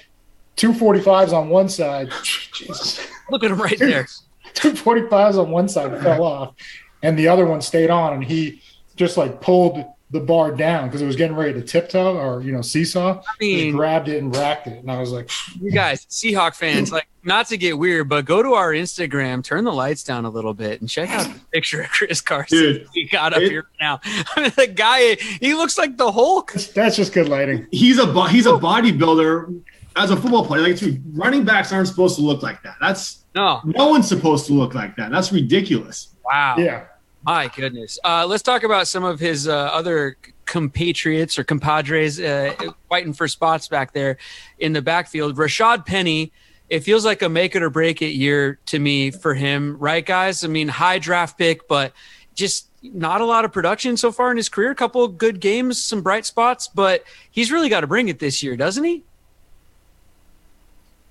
two 0.56 0.74
forty 0.74 1.00
fives 1.00 1.32
on 1.32 1.48
one 1.48 1.68
side, 1.68 2.10
Jesus, 2.22 3.06
Look 3.30 3.44
at 3.44 3.50
him 3.50 3.60
right 3.60 3.78
there. 3.78 4.06
Two 4.54 4.74
forty 4.74 5.06
fives 5.08 5.36
on 5.38 5.50
one 5.50 5.68
side 5.68 6.00
fell 6.02 6.22
off, 6.22 6.54
and 7.02 7.18
the 7.18 7.28
other 7.28 7.46
one 7.46 7.60
stayed 7.60 7.90
on, 7.90 8.12
and 8.14 8.24
he 8.24 8.62
just 8.96 9.16
like 9.16 9.40
pulled 9.40 9.84
the 10.10 10.20
bar 10.20 10.50
down 10.52 10.88
because 10.88 11.02
it 11.02 11.06
was 11.06 11.16
getting 11.16 11.36
ready 11.36 11.52
to 11.52 11.60
tiptoe 11.60 12.16
or 12.16 12.40
you 12.40 12.50
know 12.50 12.62
seesaw. 12.62 13.10
I 13.10 13.22
Just 13.22 13.40
mean, 13.40 13.76
grabbed 13.76 14.08
it 14.08 14.22
and 14.22 14.34
racked 14.34 14.66
it, 14.66 14.78
and 14.78 14.90
I 14.90 14.98
was 15.00 15.12
like, 15.12 15.30
you 15.60 15.70
guys, 15.70 16.06
Seahawk 16.06 16.54
fans, 16.54 16.90
like 16.90 17.06
not 17.24 17.46
to 17.48 17.58
get 17.58 17.76
weird, 17.78 18.08
but 18.08 18.24
go 18.24 18.42
to 18.42 18.54
our 18.54 18.72
Instagram, 18.72 19.44
turn 19.44 19.64
the 19.64 19.72
lights 19.72 20.02
down 20.02 20.24
a 20.24 20.30
little 20.30 20.54
bit, 20.54 20.80
and 20.80 20.88
check 20.88 21.10
out 21.10 21.26
the 21.26 21.38
picture 21.52 21.82
of 21.82 21.90
Chris 21.90 22.22
Carson 22.22 22.56
Dude, 22.58 22.86
we 22.94 23.06
got 23.06 23.34
up 23.34 23.42
it- 23.42 23.50
here 23.50 23.66
now. 23.80 24.00
I 24.34 24.40
mean, 24.40 24.52
the 24.56 24.66
guy, 24.68 25.16
he 25.16 25.52
looks 25.52 25.76
like 25.76 25.98
the 25.98 26.10
Hulk. 26.10 26.52
that's 26.74 26.96
just 26.96 27.12
good 27.12 27.28
lighting. 27.28 27.66
he's 27.70 27.98
a 27.98 28.28
he's 28.30 28.46
a 28.46 28.52
bodybuilder 28.52 29.62
as 29.96 30.10
a 30.10 30.16
football 30.16 30.46
player. 30.46 30.62
Like 30.62 30.78
dude, 30.78 31.02
running 31.18 31.44
backs 31.44 31.70
aren't 31.70 31.88
supposed 31.88 32.16
to 32.16 32.22
look 32.22 32.42
like 32.42 32.62
that. 32.62 32.76
That's 32.80 33.24
No, 33.34 33.60
no 33.64 33.88
one's 33.88 34.08
supposed 34.08 34.46
to 34.46 34.52
look 34.54 34.74
like 34.74 34.96
that. 34.96 35.10
That's 35.10 35.30
ridiculous. 35.32 36.14
wow. 36.24 36.56
Yeah. 36.58 36.86
My 37.24 37.48
goodness. 37.48 37.98
Uh, 38.04 38.24
let's 38.26 38.42
talk 38.42 38.62
about 38.62 38.88
some 38.88 39.04
of 39.04 39.20
his 39.20 39.48
uh, 39.48 39.54
other 39.56 40.16
compatriots 40.44 41.38
or 41.38 41.44
compadres 41.44 42.18
uh, 42.20 42.54
fighting 42.88 43.12
for 43.12 43.28
spots 43.28 43.68
back 43.68 43.92
there 43.92 44.16
in 44.58 44.72
the 44.72 44.80
backfield. 44.80 45.36
Rashad 45.36 45.84
Penny, 45.84 46.32
it 46.70 46.80
feels 46.84 47.04
like 47.04 47.20
a 47.22 47.28
make 47.28 47.54
it 47.54 47.62
or 47.62 47.70
break 47.70 48.00
it 48.02 48.10
year 48.12 48.58
to 48.66 48.78
me 48.78 49.10
for 49.10 49.34
him, 49.34 49.76
right, 49.78 50.06
guys? 50.06 50.42
I 50.44 50.46
mean, 50.48 50.68
high 50.68 50.98
draft 51.00 51.36
pick, 51.36 51.66
but 51.68 51.92
just 52.34 52.68
not 52.82 53.20
a 53.20 53.24
lot 53.26 53.44
of 53.44 53.52
production 53.52 53.96
so 53.96 54.10
far 54.12 54.30
in 54.30 54.36
his 54.36 54.48
career. 54.48 54.70
A 54.70 54.74
couple 54.76 55.02
of 55.04 55.18
good 55.18 55.40
games, 55.40 55.82
some 55.82 56.00
bright 56.02 56.24
spots, 56.24 56.68
but 56.68 57.04
he's 57.30 57.50
really 57.52 57.68
got 57.68 57.80
to 57.80 57.86
bring 57.88 58.08
it 58.08 58.20
this 58.20 58.42
year, 58.44 58.56
doesn't 58.56 58.84
he? 58.84 59.02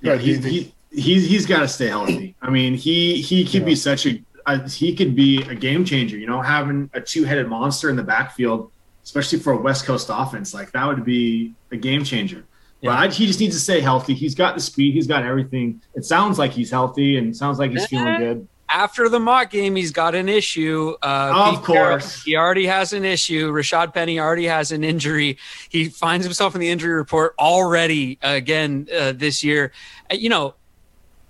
Yeah, 0.01 0.15
he, 0.15 0.38
he- 0.38 0.49
he, 0.49 0.74
he's 0.98 1.28
he's 1.28 1.45
got 1.45 1.60
to 1.60 1.68
stay 1.68 1.88
healthy. 1.88 2.36
I 2.41 2.50
mean, 2.50 2.74
he 2.74 3.22
he 3.22 3.45
could 3.45 3.66
be 3.66 3.76
such 3.76 4.06
a 4.06 4.22
uh, 4.45 4.68
he 4.68 4.95
could 4.95 5.16
be 5.16 5.41
a 5.43 5.56
game 5.56 5.86
changer. 5.86 6.18
You 6.18 6.28
know, 6.28 6.41
having 6.41 6.89
a 6.93 7.02
two 7.02 7.24
headed 7.24 7.48
monster 7.48 7.89
in 7.89 7.95
the 7.95 8.04
backfield, 8.04 8.72
especially 9.04 9.39
for 9.39 9.54
a 9.54 9.58
West 9.58 9.86
Coast 9.86 10.10
offense, 10.12 10.54
like 10.54 10.72
that 10.72 10.86
would 10.88 11.06
be 11.06 11.54
a 11.72 11.78
game 11.78 12.04
changer. 12.04 12.45
Yeah. 12.82 12.91
But 12.91 12.98
I, 13.00 13.08
he 13.14 13.26
just 13.26 13.39
needs 13.39 13.56
to 13.56 13.62
stay 13.62 13.80
healthy. 13.82 14.14
He's 14.14 14.36
got 14.36 14.56
the 14.56 14.62
speed. 14.62 14.93
He's 14.93 15.08
got 15.08 15.24
everything. 15.24 15.82
It 15.95 16.06
sounds 16.06 16.38
like 16.38 16.52
he's 16.52 16.70
healthy 16.70 17.18
and 17.18 17.36
sounds 17.36 17.58
like 17.60 17.72
he's 17.72 17.88
feeling 17.88 18.20
good. 18.20 18.48
after 18.70 19.10
the 19.10 19.20
mock 19.20 19.50
game, 19.50 19.76
he's 19.76 19.91
got 19.91 20.14
an 20.14 20.30
issue. 20.30 20.93
Uh, 21.02 21.34
Of 21.34 21.56
Pete 21.56 21.66
Carroll, 21.66 22.00
course. 22.00 22.24
he 22.24 22.36
already 22.36 22.68
has 22.68 22.93
an 22.93 23.04
issue. 23.04 23.52
Rashad 23.52 23.93
Penny 23.95 24.20
already 24.20 24.45
has 24.45 24.72
an 24.72 24.84
injury. 24.84 25.38
He 25.70 25.86
finds 25.89 26.24
himself 26.26 26.54
in 26.54 26.62
the 26.62 26.70
injury 26.70 26.93
report 26.93 27.34
already 27.39 28.20
again 28.22 28.88
uh, 28.95 29.12
this 29.14 29.43
year. 29.43 29.72
Uh, 30.12 30.16
you 30.16 30.30
know, 30.30 30.54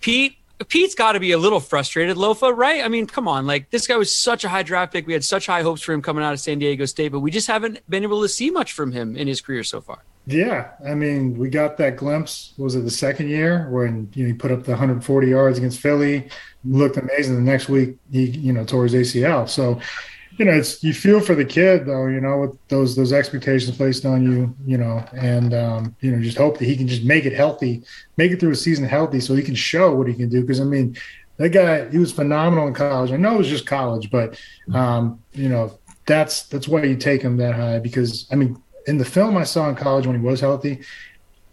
Pete. 0.01 0.37
Pete's 0.69 0.95
got 0.95 1.11
to 1.11 1.19
be 1.19 1.33
a 1.33 1.37
little 1.37 1.59
frustrated, 1.59 2.17
Lofa, 2.17 2.55
right? 2.55 2.83
I 2.83 2.87
mean, 2.87 3.05
come 3.05 3.27
on. 3.27 3.45
Like, 3.45 3.69
this 3.69 3.85
guy 3.85 3.95
was 3.95 4.11
such 4.11 4.43
a 4.43 4.49
high 4.49 4.63
draft 4.63 4.91
pick. 4.91 5.05
We 5.05 5.13
had 5.13 5.23
such 5.23 5.45
high 5.45 5.61
hopes 5.61 5.83
for 5.83 5.93
him 5.93 6.01
coming 6.01 6.23
out 6.23 6.33
of 6.33 6.39
San 6.39 6.57
Diego 6.57 6.85
State, 6.85 7.09
but 7.09 7.19
we 7.19 7.29
just 7.29 7.45
haven't 7.45 7.87
been 7.87 8.01
able 8.01 8.23
to 8.23 8.27
see 8.27 8.49
much 8.49 8.71
from 8.71 8.91
him 8.91 9.15
in 9.15 9.27
his 9.27 9.39
career 9.39 9.63
so 9.63 9.81
far. 9.81 9.99
Yeah, 10.29 10.71
I 10.85 10.93
mean, 10.93 11.37
we 11.37 11.49
got 11.49 11.77
that 11.77 11.95
glimpse. 11.95 12.53
Was 12.57 12.75
it 12.75 12.81
the 12.81 12.91
second 12.91 13.29
year 13.29 13.69
when 13.69 14.09
you 14.13 14.23
know, 14.23 14.27
he 14.27 14.33
put 14.33 14.51
up 14.51 14.63
the 14.63 14.71
140 14.71 15.27
yards 15.27 15.57
against 15.57 15.79
Philly? 15.79 16.27
Looked 16.65 16.97
amazing. 16.97 17.35
The 17.35 17.41
next 17.41 17.69
week, 17.69 17.97
he 18.11 18.25
you 18.25 18.51
know 18.51 18.65
tore 18.65 18.83
his 18.83 18.93
ACL. 18.93 19.47
So, 19.47 19.79
you 20.37 20.45
know, 20.45 20.53
it's 20.53 20.83
you 20.83 20.93
feel 20.93 21.19
for 21.19 21.33
the 21.33 21.45
kid 21.45 21.85
though. 21.85 22.05
You 22.05 22.21
know, 22.21 22.39
with 22.39 22.67
those 22.67 22.95
those 22.95 23.11
expectations 23.11 23.75
placed 23.75 24.05
on 24.05 24.23
you. 24.23 24.55
You 24.65 24.77
know, 24.77 25.03
and 25.13 25.53
um, 25.53 25.95
you 25.99 26.11
know, 26.11 26.21
just 26.21 26.37
hope 26.37 26.59
that 26.59 26.65
he 26.65 26.77
can 26.77 26.87
just 26.87 27.03
make 27.03 27.25
it 27.25 27.33
healthy, 27.33 27.83
make 28.17 28.31
it 28.31 28.39
through 28.39 28.51
a 28.51 28.55
season 28.55 28.85
healthy, 28.85 29.19
so 29.19 29.35
he 29.35 29.41
can 29.41 29.55
show 29.55 29.93
what 29.95 30.07
he 30.07 30.13
can 30.13 30.29
do. 30.29 30.41
Because 30.41 30.61
I 30.61 30.63
mean, 30.63 30.95
that 31.37 31.49
guy, 31.49 31.89
he 31.89 31.97
was 31.97 32.11
phenomenal 32.11 32.67
in 32.67 32.73
college. 32.73 33.11
I 33.11 33.17
know 33.17 33.35
it 33.35 33.39
was 33.39 33.47
just 33.47 33.65
college, 33.65 34.11
but 34.11 34.39
um, 34.73 35.19
you 35.33 35.49
know, 35.49 35.79
that's 36.05 36.43
that's 36.43 36.67
why 36.67 36.83
you 36.83 36.95
take 36.95 37.21
him 37.21 37.37
that 37.37 37.55
high. 37.55 37.79
Because 37.79 38.27
I 38.31 38.35
mean, 38.35 38.61
in 38.85 38.97
the 38.97 39.05
film 39.05 39.37
I 39.37 39.43
saw 39.43 39.67
in 39.69 39.75
college 39.75 40.05
when 40.05 40.19
he 40.19 40.25
was 40.25 40.39
healthy, 40.39 40.81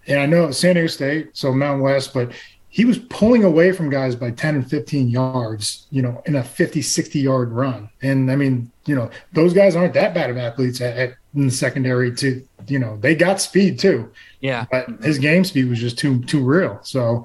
and 0.07 0.20
I 0.20 0.26
know 0.26 0.51
San 0.51 0.74
Diego 0.74 0.89
State, 0.89 1.30
so 1.32 1.53
Mountain 1.53 1.82
West, 1.82 2.12
but 2.12 2.32
he 2.75 2.85
was 2.85 2.99
pulling 2.99 3.45
away 3.45 3.70
from 3.70 3.89
guys 3.89 4.16
by 4.16 4.33
10 4.33 4.57
and 4.57 4.68
15 4.68 5.07
yards, 5.07 5.87
you 5.93 6.03
know, 6.03 6.20
in 6.27 6.35
a 6.35 6.43
50, 6.43 6.83
60 6.83 7.20
yard 7.20 7.53
run. 7.53 7.89
And 8.03 8.33
I 8.33 8.35
mean, 8.35 8.68
you 8.85 8.97
know, 8.97 9.11
those 9.33 9.55
guys 9.55 9.77
aren't 9.77 9.95
that 9.95 10.12
bad 10.12 10.29
of 10.29 10.37
athletes 10.37 10.81
at, 10.81 10.97
at 10.97 11.14
in 11.37 11.47
the 11.47 11.53
secondary 11.53 12.12
to, 12.16 12.45
you 12.66 12.81
know, 12.81 12.97
they 12.97 13.14
got 13.14 13.41
speed 13.41 13.79
too. 13.79 14.11
Yeah. 14.41 14.66
But 14.72 14.89
his 15.05 15.20
game 15.20 15.45
speed 15.45 15.68
was 15.68 15.79
just 15.79 15.99
too, 15.99 16.25
too 16.25 16.43
real. 16.43 16.81
So 16.83 17.25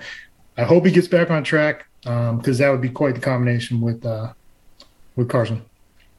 I 0.55 0.65
hope 0.65 0.85
he 0.85 0.91
gets 0.91 1.07
back 1.07 1.31
on 1.31 1.43
track 1.43 1.87
because 2.03 2.29
um, 2.29 2.41
that 2.43 2.69
would 2.69 2.81
be 2.81 2.89
quite 2.89 3.15
the 3.15 3.21
combination 3.21 3.81
with, 3.81 4.05
uh, 4.05 4.33
with 5.15 5.29
Carson. 5.29 5.63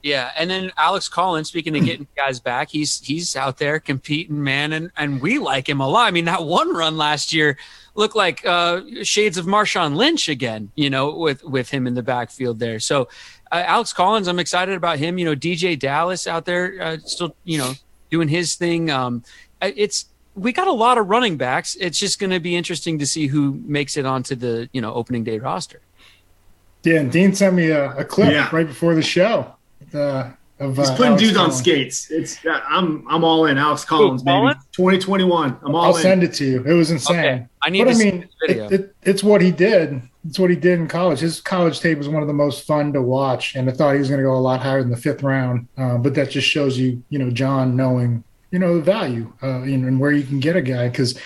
Yeah, 0.03 0.31
and 0.37 0.49
then 0.49 0.73
Alex 0.79 1.09
Collins, 1.09 1.49
speaking 1.49 1.77
of 1.77 1.85
getting 1.85 2.07
guys 2.17 2.41
back, 2.41 2.71
he's 2.71 3.01
he's 3.01 3.37
out 3.37 3.59
there 3.59 3.79
competing, 3.79 4.43
man, 4.43 4.73
and 4.73 4.91
and 4.97 5.21
we 5.21 5.39
like 5.39 5.69
him 5.69 5.81
a 5.81 5.89
lot. 5.89 6.07
I 6.07 6.11
mean, 6.11 6.25
that 6.25 6.45
one 6.45 6.75
run 6.75 6.97
last 6.97 7.33
year 7.33 7.59
looked 7.95 8.17
like 8.17 8.45
uh, 8.47 8.81
shades 9.03 9.37
of 9.37 9.47
Marshawn 9.47 9.95
Lynch 9.97 10.29
again, 10.29 10.71
you 10.75 10.89
know, 10.89 11.15
with 11.15 11.45
with 11.45 11.69
him 11.71 11.87
in 11.87 11.95
the 11.95 12.03
backfield 12.03 12.59
there. 12.59 12.81
So 12.81 13.09
uh, 13.53 13.63
Alex 13.67 13.93
Collins, 13.93 14.29
I'm 14.29 14.39
excited 14.39 14.75
about 14.75 14.99
him. 14.99 15.19
You 15.19 15.27
know, 15.27 15.35
DeeJay 15.37 15.79
Dallas 15.79 16.27
out 16.27 16.45
there 16.45 16.81
uh, 16.81 16.97
still, 17.05 17.37
you 17.45 17.59
know, 17.59 17.75
doing 18.11 18.29
his 18.29 18.55
thing. 18.55 18.91
Um, 18.91 19.23
it's 19.61 20.07
we 20.35 20.53
got 20.53 20.69
a 20.69 20.73
lot 20.73 20.97
of 20.97 21.09
running 21.09 21.37
backs. 21.37 21.77
It's 21.81 21.99
just 21.99 22.19
going 22.19 22.31
to 22.31 22.41
be 22.41 22.57
interesting 22.57 22.99
to 23.01 23.07
see 23.07 23.27
who 23.27 23.61
makes 23.65 23.97
it 23.97 24.07
onto 24.07 24.35
the 24.35 24.69
you 24.73 24.81
know 24.81 24.95
opening 24.95 25.25
day 25.25 25.39
roster. 25.39 25.81
Yeah, 26.83 27.01
and 27.01 27.13
Dean 27.13 27.35
sent 27.35 27.55
me 27.55 27.69
a, 27.69 27.95
a 27.97 28.05
clip 28.05 28.33
yeah. 28.33 28.49
right 28.53 28.67
before 28.67 28.95
the 28.95 29.03
show. 29.03 29.55
Uh, 29.95 30.31
of, 30.61 30.77
He's 30.77 30.91
putting 30.91 31.07
Alex 31.07 31.23
dudes 31.23 31.37
Collins. 31.37 31.55
on 31.55 31.59
skates. 31.59 32.11
It's 32.11 32.39
I'm 32.47 33.07
I'm 33.09 33.25
all 33.25 33.47
in. 33.47 33.57
Alex 33.57 33.85
Collins, 33.85 34.21
Ooh, 34.23 34.25
baby. 34.25 34.53
2021. 34.73 35.59
I'm 35.63 35.75
all 35.75 35.85
I'll 35.85 35.97
in. 35.97 36.03
send 36.03 36.23
it 36.23 36.35
to 36.35 36.45
you. 36.45 36.63
It 36.65 36.75
was 36.75 36.91
insane. 36.91 37.19
Okay. 37.19 37.47
I 37.63 37.71
need 37.71 37.85
but 37.85 37.95
to 37.95 37.97
I 37.97 38.05
mean, 38.11 38.29
it, 38.43 38.73
it, 38.73 38.95
it's 39.03 39.25
what 39.25 39.41
he 39.41 39.51
did. 39.51 40.03
It's 40.29 40.39
what 40.39 40.51
he 40.51 40.57
did 40.57 40.79
in 40.79 40.87
college. 40.87 41.21
His 41.21 41.41
college 41.41 41.81
tape 41.81 41.97
was 41.97 42.11
one 42.11 42.21
of 42.21 42.29
the 42.29 42.35
most 42.35 42.67
fun 42.67 42.93
to 42.93 43.01
watch, 43.01 43.55
and 43.57 43.71
I 43.71 43.73
thought 43.73 43.95
he 43.95 43.99
was 44.01 44.09
going 44.09 44.19
to 44.19 44.25
go 44.25 44.35
a 44.35 44.37
lot 44.37 44.61
higher 44.61 44.83
than 44.83 44.91
the 44.91 44.99
fifth 44.99 45.23
round. 45.23 45.67
Uh, 45.79 45.97
but 45.97 46.15
that 46.15 46.29
just 46.31 46.47
shows 46.47 46.79
you, 46.79 47.03
you 47.09 47.19
know, 47.19 47.31
John 47.31 47.75
knowing, 47.75 48.23
you 48.51 48.59
know, 48.59 48.77
the 48.77 48.83
value 48.83 49.33
uh, 49.43 49.63
and 49.63 49.99
where 49.99 50.13
you 50.13 50.25
can 50.25 50.41
get 50.41 50.57
a 50.57 50.63
guy. 50.63 50.91
Because 50.91 51.19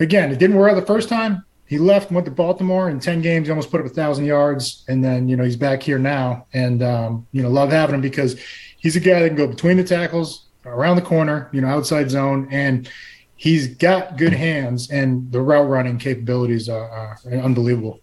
again, 0.00 0.30
it 0.30 0.38
didn't 0.38 0.56
work 0.56 0.70
out 0.70 0.74
the 0.78 0.84
first 0.86 1.08
time 1.08 1.46
he 1.66 1.78
left, 1.78 2.12
went 2.12 2.24
to 2.26 2.30
Baltimore 2.30 2.88
in 2.88 3.00
10 3.00 3.22
games. 3.22 3.48
He 3.48 3.50
almost 3.50 3.70
put 3.70 3.80
up 3.80 3.86
a 3.86 3.90
thousand 3.90 4.24
yards. 4.24 4.84
And 4.88 5.02
then, 5.02 5.28
you 5.28 5.36
know, 5.36 5.44
he's 5.44 5.56
back 5.56 5.82
here 5.82 5.98
now. 5.98 6.46
And, 6.52 6.82
um, 6.82 7.26
you 7.32 7.42
know, 7.42 7.48
love 7.48 7.70
having 7.70 7.96
him 7.96 8.00
because 8.00 8.40
he's 8.78 8.94
a 8.94 9.00
guy 9.00 9.20
that 9.20 9.28
can 9.28 9.36
go 9.36 9.46
between 9.46 9.76
the 9.76 9.84
tackles, 9.84 10.46
around 10.64 10.96
the 10.96 11.02
corner, 11.02 11.48
you 11.52 11.60
know, 11.60 11.68
outside 11.68 12.10
zone. 12.10 12.48
And 12.50 12.88
he's 13.36 13.66
got 13.66 14.16
good 14.16 14.32
hands 14.32 14.90
and 14.90 15.30
the 15.30 15.40
route 15.40 15.68
running 15.68 15.98
capabilities 15.98 16.68
are, 16.68 16.88
are 16.88 17.18
unbelievable. 17.32 18.00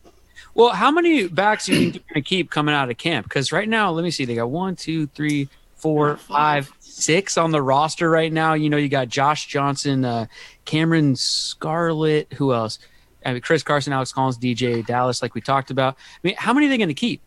Well, 0.56 0.70
how 0.70 0.92
many 0.92 1.28
backs 1.28 1.66
do 1.66 1.74
you 1.74 1.80
think 1.80 1.94
they're 1.94 2.14
going 2.14 2.24
to 2.24 2.30
keep 2.30 2.52
coming 2.52 2.76
out 2.76 2.90
of 2.90 2.98
camp? 2.98 3.26
Because 3.26 3.52
right 3.52 3.68
now, 3.68 3.92
let 3.92 4.04
me 4.04 4.12
see, 4.12 4.26
they 4.26 4.36
got 4.36 4.50
one, 4.50 4.76
two, 4.76 5.08
three, 5.08 5.50
four, 5.78 6.18
five, 6.18 6.72
six 6.80 7.38
on 7.38 7.52
the 7.52 7.62
roster 7.62 8.10
right 8.10 8.32
now. 8.32 8.54
You 8.54 8.70
know, 8.70 8.78
you 8.78 8.88
got 8.88 9.10
Josh 9.10 9.48
Johnson, 9.48 10.06
uh, 10.06 10.28
Cameron 10.66 11.16
Scarlett, 11.16 12.32
who 12.34 12.54
else? 12.54 12.78
I 13.26 13.34
mean, 13.34 13.42
Chris 13.42 13.64
Carson, 13.64 13.94
Alex 13.94 14.12
Collins, 14.12 14.38
DeeJay 14.38 14.86
Dallas, 14.86 15.22
like 15.22 15.34
we 15.34 15.42
talked 15.42 15.72
about. 15.72 15.96
I 15.96 16.20
mean, 16.24 16.36
how 16.38 16.54
many 16.54 16.68
are 16.68 16.70
they 16.70 16.78
going 16.78 16.88
to 16.90 16.94
keep? 16.94 17.22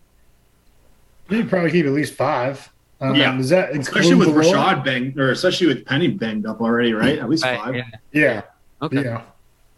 You 1.28 1.44
probably 1.44 1.70
keep 1.70 1.86
at 1.86 1.92
least 1.92 2.14
five. 2.14 2.70
Um, 3.00 3.14
yeah, 3.14 3.36
is 3.38 3.50
that 3.50 3.76
especially 3.76 4.14
with 4.14 4.28
Rashad 4.28 4.84
banged, 4.84 5.18
or 5.18 5.30
especially 5.30 5.66
with 5.66 5.84
Penny 5.84 6.08
banged 6.08 6.46
up 6.46 6.60
already, 6.60 6.94
right? 6.94 7.18
At 7.18 7.28
least 7.28 7.44
five. 7.44 7.74
yeah. 7.74 7.84
yeah. 8.12 8.42
Okay. 8.80 9.04
Yeah. 9.04 9.22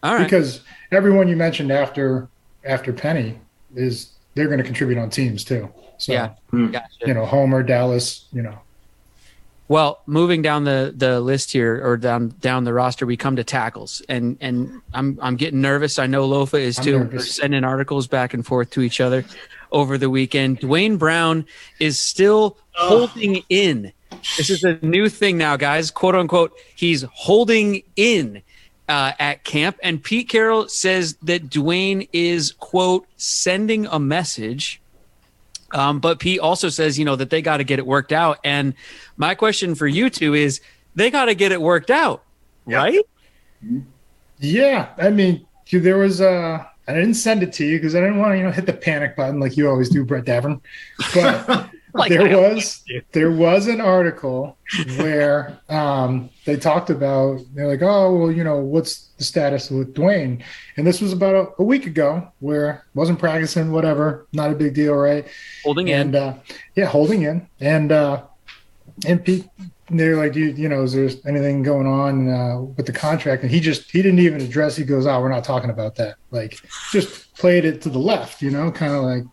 All 0.03 0.15
right. 0.15 0.23
Because 0.23 0.61
everyone 0.91 1.27
you 1.27 1.35
mentioned 1.35 1.71
after 1.71 2.29
after 2.63 2.93
Penny 2.93 3.39
is 3.75 4.13
they're 4.35 4.47
going 4.47 4.59
to 4.59 4.63
contribute 4.63 4.97
on 4.97 5.09
teams 5.09 5.43
too. 5.43 5.69
So 5.97 6.13
yeah, 6.13 6.33
gotcha. 6.51 6.87
you 7.05 7.13
know, 7.13 7.25
Homer, 7.25 7.61
Dallas, 7.61 8.25
you 8.31 8.41
know, 8.41 8.57
well, 9.69 10.01
moving 10.07 10.41
down 10.41 10.63
the 10.63 10.91
the 10.97 11.21
list 11.21 11.51
here 11.51 11.79
or 11.85 11.95
down 11.95 12.29
down 12.41 12.63
the 12.63 12.73
roster, 12.73 13.05
we 13.05 13.15
come 13.15 13.35
to 13.35 13.43
tackles, 13.43 14.01
and 14.09 14.35
and 14.41 14.81
I'm 14.95 15.19
I'm 15.21 15.35
getting 15.35 15.61
nervous. 15.61 15.99
I 15.99 16.07
know 16.07 16.27
Lofa 16.27 16.59
is 16.59 16.75
too. 16.75 17.07
We're 17.11 17.19
sending 17.19 17.63
articles 17.63 18.07
back 18.07 18.33
and 18.33 18.45
forth 18.45 18.71
to 18.71 18.81
each 18.81 18.99
other 18.99 19.23
over 19.71 19.99
the 19.99 20.09
weekend. 20.09 20.59
Duane 20.59 20.97
Brown 20.97 21.45
is 21.79 21.99
still 21.99 22.57
holding 22.71 23.43
in. 23.49 23.93
This 24.37 24.49
is 24.49 24.63
a 24.63 24.79
new 24.81 25.07
thing 25.07 25.37
now, 25.37 25.55
guys. 25.55 25.91
"Quote 25.91 26.15
unquote," 26.15 26.51
he's 26.75 27.03
holding 27.13 27.83
in 27.95 28.41
uh, 28.87 29.11
at 29.19 29.43
camp, 29.43 29.77
and 29.83 30.03
Pete 30.03 30.29
Carroll 30.29 30.67
says 30.67 31.15
that 31.21 31.47
Duane 31.47 32.07
is 32.11 32.53
quote 32.53 33.05
sending 33.17 33.85
a 33.85 33.99
message 33.99 34.81
um, 35.71 35.99
but 35.99 36.19
Pete 36.19 36.39
also 36.39 36.69
says, 36.69 36.97
you 36.97 37.05
know, 37.05 37.15
that 37.15 37.29
they 37.29 37.41
got 37.41 37.57
to 37.57 37.63
get 37.63 37.79
it 37.79 37.85
worked 37.85 38.11
out. 38.11 38.39
And 38.43 38.73
my 39.17 39.35
question 39.35 39.75
for 39.75 39.87
you 39.87 40.09
two 40.09 40.33
is, 40.33 40.61
they 40.95 41.11
got 41.11 41.25
to 41.25 41.35
get 41.35 41.51
it 41.51 41.61
worked 41.61 41.91
out, 41.91 42.23
right? 42.65 42.99
Yeah, 44.39 44.89
I 44.97 45.09
mean, 45.09 45.45
there 45.71 45.97
was 45.97 46.21
uh 46.21 46.65
I 46.87 46.93
didn't 46.93 47.13
send 47.13 47.43
it 47.43 47.53
to 47.53 47.65
you 47.65 47.77
because 47.77 47.95
I 47.95 47.99
didn't 47.99 48.17
want 48.17 48.31
to, 48.33 48.37
you 48.37 48.43
know, 48.43 48.51
hit 48.51 48.65
the 48.65 48.73
panic 48.73 49.15
button 49.15 49.39
like 49.39 49.55
you 49.55 49.69
always 49.69 49.89
do, 49.89 50.03
Brett 50.03 50.25
Davern. 50.25 50.59
But 51.13 51.69
like 51.93 52.09
there 52.09 52.37
was 52.37 52.83
there 53.11 53.31
was 53.31 53.67
an 53.67 53.81
article 53.81 54.57
where 54.97 55.59
um, 55.69 56.29
they 56.45 56.55
talked 56.55 56.89
about 56.89 57.39
they're 57.53 57.67
like, 57.67 57.81
oh 57.81 58.15
well, 58.15 58.31
you 58.31 58.43
know, 58.43 58.57
what's 58.57 59.07
the 59.17 59.23
status 59.23 59.69
with 59.69 59.93
Duane? 59.93 60.43
And 60.77 60.85
this 60.85 61.01
was 61.01 61.13
about 61.13 61.35
a, 61.35 61.61
a 61.61 61.63
week 61.63 61.85
ago 61.85 62.31
where 62.39 62.85
wasn't 62.93 63.19
practicing, 63.19 63.71
whatever, 63.71 64.27
not 64.33 64.51
a 64.51 64.55
big 64.55 64.73
deal, 64.73 64.95
right? 64.95 65.27
Holding 65.63 65.91
and, 65.91 66.15
in, 66.15 66.21
uh, 66.21 66.39
yeah, 66.75 66.85
holding 66.85 67.23
in, 67.23 67.47
and 67.59 67.91
uh, 67.91 68.23
and 69.07 69.23
Pete. 69.23 69.47
They're 69.91 70.17
like, 70.17 70.35
you, 70.35 70.51
you 70.51 70.69
know, 70.69 70.83
is 70.83 70.93
there 70.93 71.09
anything 71.27 71.63
going 71.63 71.87
on 71.87 72.29
uh, 72.29 72.61
with 72.61 72.85
the 72.85 72.91
contract? 72.91 73.41
And 73.41 73.49
he 73.49 73.59
just, 73.59 73.89
he 73.89 74.03
didn't 74.03 74.19
even 74.19 74.39
address. 74.39 74.75
He 74.75 74.83
goes, 74.83 75.07
"Oh, 75.07 75.19
we're 75.19 75.29
not 75.29 75.43
talking 75.43 75.71
about 75.71 75.95
that." 75.95 76.17
Like, 76.29 76.61
just 76.91 77.33
played 77.33 77.65
it 77.65 77.81
to 77.81 77.89
the 77.89 77.97
left, 77.97 78.43
you 78.43 78.51
know, 78.51 78.71
kind 78.71 78.93
of 78.93 79.01
like, 79.03 79.23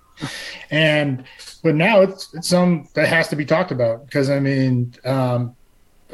and 0.70 1.24
but 1.62 1.74
now 1.74 2.00
it's 2.00 2.32
it's 2.34 2.48
some 2.48 2.88
that 2.94 3.08
has 3.08 3.28
to 3.28 3.36
be 3.36 3.44
talked 3.44 3.70
about 3.70 4.06
because 4.06 4.30
I 4.30 4.40
mean, 4.40 4.94
um, 5.04 5.56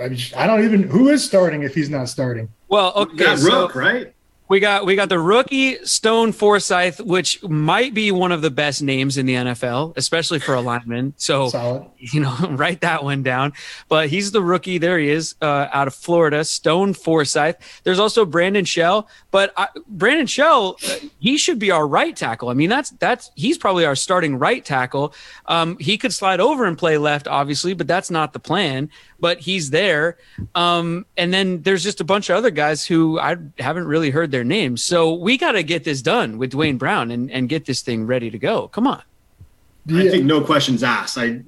I, 0.00 0.08
just, 0.08 0.36
I 0.36 0.46
don't 0.46 0.64
even 0.64 0.82
who 0.82 1.08
is 1.08 1.24
starting 1.24 1.62
if 1.62 1.74
he's 1.74 1.90
not 1.90 2.08
starting. 2.08 2.48
Well, 2.68 2.92
okay, 2.96 3.36
so, 3.36 3.62
Rook, 3.62 3.74
right? 3.74 4.14
We 4.52 4.60
got 4.60 4.84
we 4.84 4.96
got 4.96 5.08
the 5.08 5.18
rookie 5.18 5.82
Stone 5.86 6.32
Forsythe, 6.32 7.00
which 7.00 7.42
might 7.42 7.94
be 7.94 8.12
one 8.12 8.32
of 8.32 8.42
the 8.42 8.50
best 8.50 8.82
names 8.82 9.16
in 9.16 9.24
the 9.24 9.32
NFL, 9.32 9.94
especially 9.96 10.40
for 10.40 10.54
a 10.54 10.60
lineman. 10.60 11.14
So 11.16 11.48
Solid. 11.48 11.86
you 11.96 12.20
know, 12.20 12.36
write 12.50 12.82
that 12.82 13.02
one 13.02 13.22
down. 13.22 13.54
But 13.88 14.10
he's 14.10 14.30
the 14.30 14.42
rookie. 14.42 14.76
There 14.76 14.98
he 14.98 15.08
is, 15.08 15.36
uh, 15.40 15.68
out 15.72 15.86
of 15.86 15.94
Florida, 15.94 16.44
Stone 16.44 16.92
Forsythe. 16.92 17.54
There's 17.84 17.98
also 17.98 18.26
Brandon 18.26 18.66
Shell, 18.66 19.08
but 19.30 19.54
I, 19.56 19.68
Brandon 19.88 20.26
Shell, 20.26 20.76
uh, 20.86 20.96
he 21.18 21.38
should 21.38 21.58
be 21.58 21.70
our 21.70 21.88
right 21.88 22.14
tackle. 22.14 22.50
I 22.50 22.52
mean, 22.52 22.68
that's 22.68 22.90
that's 22.90 23.30
he's 23.34 23.56
probably 23.56 23.86
our 23.86 23.96
starting 23.96 24.38
right 24.38 24.62
tackle. 24.62 25.14
Um, 25.46 25.78
he 25.78 25.96
could 25.96 26.12
slide 26.12 26.40
over 26.40 26.66
and 26.66 26.76
play 26.76 26.98
left, 26.98 27.26
obviously, 27.26 27.72
but 27.72 27.86
that's 27.86 28.10
not 28.10 28.34
the 28.34 28.38
plan 28.38 28.90
but 29.22 29.38
he's 29.38 29.70
there. 29.70 30.18
Um, 30.56 31.06
and 31.16 31.32
then 31.32 31.62
there's 31.62 31.84
just 31.84 32.00
a 32.00 32.04
bunch 32.04 32.28
of 32.28 32.36
other 32.36 32.50
guys 32.50 32.84
who 32.84 33.20
I 33.20 33.36
haven't 33.60 33.86
really 33.86 34.10
heard 34.10 34.32
their 34.32 34.42
names. 34.42 34.82
So 34.82 35.14
we 35.14 35.38
got 35.38 35.52
to 35.52 35.62
get 35.62 35.84
this 35.84 36.02
done 36.02 36.38
with 36.38 36.50
Duane 36.50 36.76
Brown 36.76 37.12
and, 37.12 37.30
and 37.30 37.48
get 37.48 37.64
this 37.64 37.82
thing 37.82 38.04
ready 38.04 38.30
to 38.30 38.38
go. 38.38 38.66
Come 38.68 38.88
on. 38.88 39.00
I 39.88 40.08
think 40.08 40.24
no 40.24 40.40
questions 40.40 40.82
asked. 40.82 41.16
I 41.18 41.42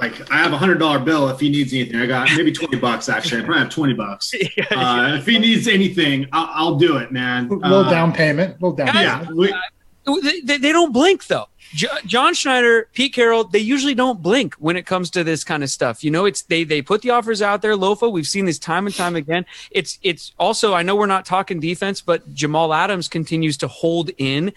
like 0.00 0.30
I 0.30 0.36
have 0.36 0.52
a 0.52 0.58
hundred 0.58 0.78
dollar 0.78 0.98
bill 0.98 1.28
if 1.28 1.40
he 1.40 1.50
needs 1.50 1.72
anything. 1.72 2.00
I 2.00 2.06
got 2.06 2.28
maybe 2.36 2.52
twenty 2.52 2.78
bucks 2.78 3.08
actually. 3.08 3.42
I 3.42 3.44
probably 3.44 3.62
have 3.64 3.72
twenty 3.72 3.94
bucks. 3.94 4.34
Uh, 4.70 5.16
if 5.18 5.26
he 5.26 5.38
needs 5.38 5.66
anything, 5.66 6.26
I'll, 6.32 6.48
I'll 6.52 6.76
do 6.76 6.98
it, 6.98 7.10
man. 7.10 7.46
A 7.46 7.54
little 7.54 7.78
uh, 7.78 7.90
down 7.90 8.12
payment. 8.12 8.60
little 8.60 8.76
down 8.76 8.88
guys, 8.88 9.26
payment. 9.26 9.50
Yeah. 9.50 10.12
We, 10.14 10.40
they, 10.44 10.58
they 10.58 10.72
don't 10.72 10.92
blink 10.92 11.26
though. 11.26 11.48
John 11.74 12.34
Schneider, 12.34 12.88
Pete 12.92 13.12
Carroll, 13.12 13.44
they 13.44 13.58
usually 13.58 13.94
don't 13.94 14.22
blink 14.22 14.54
when 14.54 14.76
it 14.76 14.86
comes 14.86 15.10
to 15.10 15.22
this 15.22 15.44
kind 15.44 15.62
of 15.62 15.70
stuff. 15.70 16.02
You 16.02 16.10
know, 16.10 16.24
it's 16.24 16.42
they 16.42 16.64
they 16.64 16.80
put 16.80 17.02
the 17.02 17.10
offers 17.10 17.42
out 17.42 17.62
there. 17.62 17.74
Lofa, 17.74 18.10
we've 18.10 18.26
seen 18.26 18.46
this 18.46 18.58
time 18.58 18.86
and 18.86 18.94
time 18.94 19.16
again. 19.16 19.44
It's 19.70 19.98
it's 20.02 20.32
also 20.38 20.74
I 20.74 20.82
know 20.82 20.96
we're 20.96 21.06
not 21.06 21.26
talking 21.26 21.60
defense, 21.60 22.00
but 22.00 22.32
Jamal 22.34 22.72
Adams 22.72 23.08
continues 23.08 23.56
to 23.58 23.68
hold 23.68 24.10
in, 24.18 24.52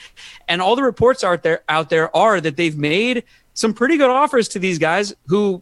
and 0.48 0.62
all 0.62 0.76
the 0.76 0.84
reports 0.84 1.24
out 1.24 1.44
there 1.44 1.64
out 1.68 1.90
there 1.90 2.16
are 2.16 2.40
that 2.40 2.56
they've 2.56 2.78
made 2.78 3.24
some 3.54 3.74
pretty 3.74 3.98
good 3.98 4.10
offers 4.10 4.48
to 4.50 4.60
these 4.60 4.80
guys 4.80 5.14
who 5.28 5.62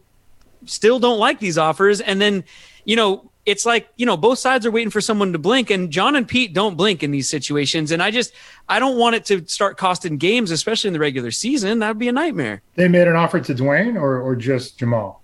still 0.66 0.98
don't 0.98 1.18
like 1.18 1.40
these 1.40 1.58
offers, 1.58 2.00
and 2.00 2.20
then 2.20 2.44
you 2.84 2.96
know 2.96 3.29
it's 3.50 3.66
like 3.66 3.88
you 3.96 4.06
know 4.06 4.16
both 4.16 4.38
sides 4.38 4.64
are 4.64 4.70
waiting 4.70 4.90
for 4.90 5.00
someone 5.00 5.32
to 5.32 5.38
blink 5.38 5.70
and 5.70 5.90
john 5.90 6.16
and 6.16 6.26
pete 6.26 6.52
don't 6.52 6.76
blink 6.76 7.02
in 7.02 7.10
these 7.10 7.28
situations 7.28 7.90
and 7.90 8.02
i 8.02 8.10
just 8.10 8.32
i 8.68 8.78
don't 8.78 8.96
want 8.96 9.16
it 9.16 9.24
to 9.24 9.46
start 9.46 9.76
costing 9.76 10.16
games 10.16 10.50
especially 10.50 10.88
in 10.88 10.94
the 10.94 11.00
regular 11.00 11.30
season 11.30 11.80
that 11.80 11.88
would 11.88 11.98
be 11.98 12.08
a 12.08 12.12
nightmare 12.12 12.62
they 12.76 12.88
made 12.88 13.06
an 13.06 13.16
offer 13.16 13.40
to 13.40 13.54
duane 13.54 13.96
or, 13.96 14.20
or 14.20 14.34
just 14.34 14.78
jamal 14.78 15.22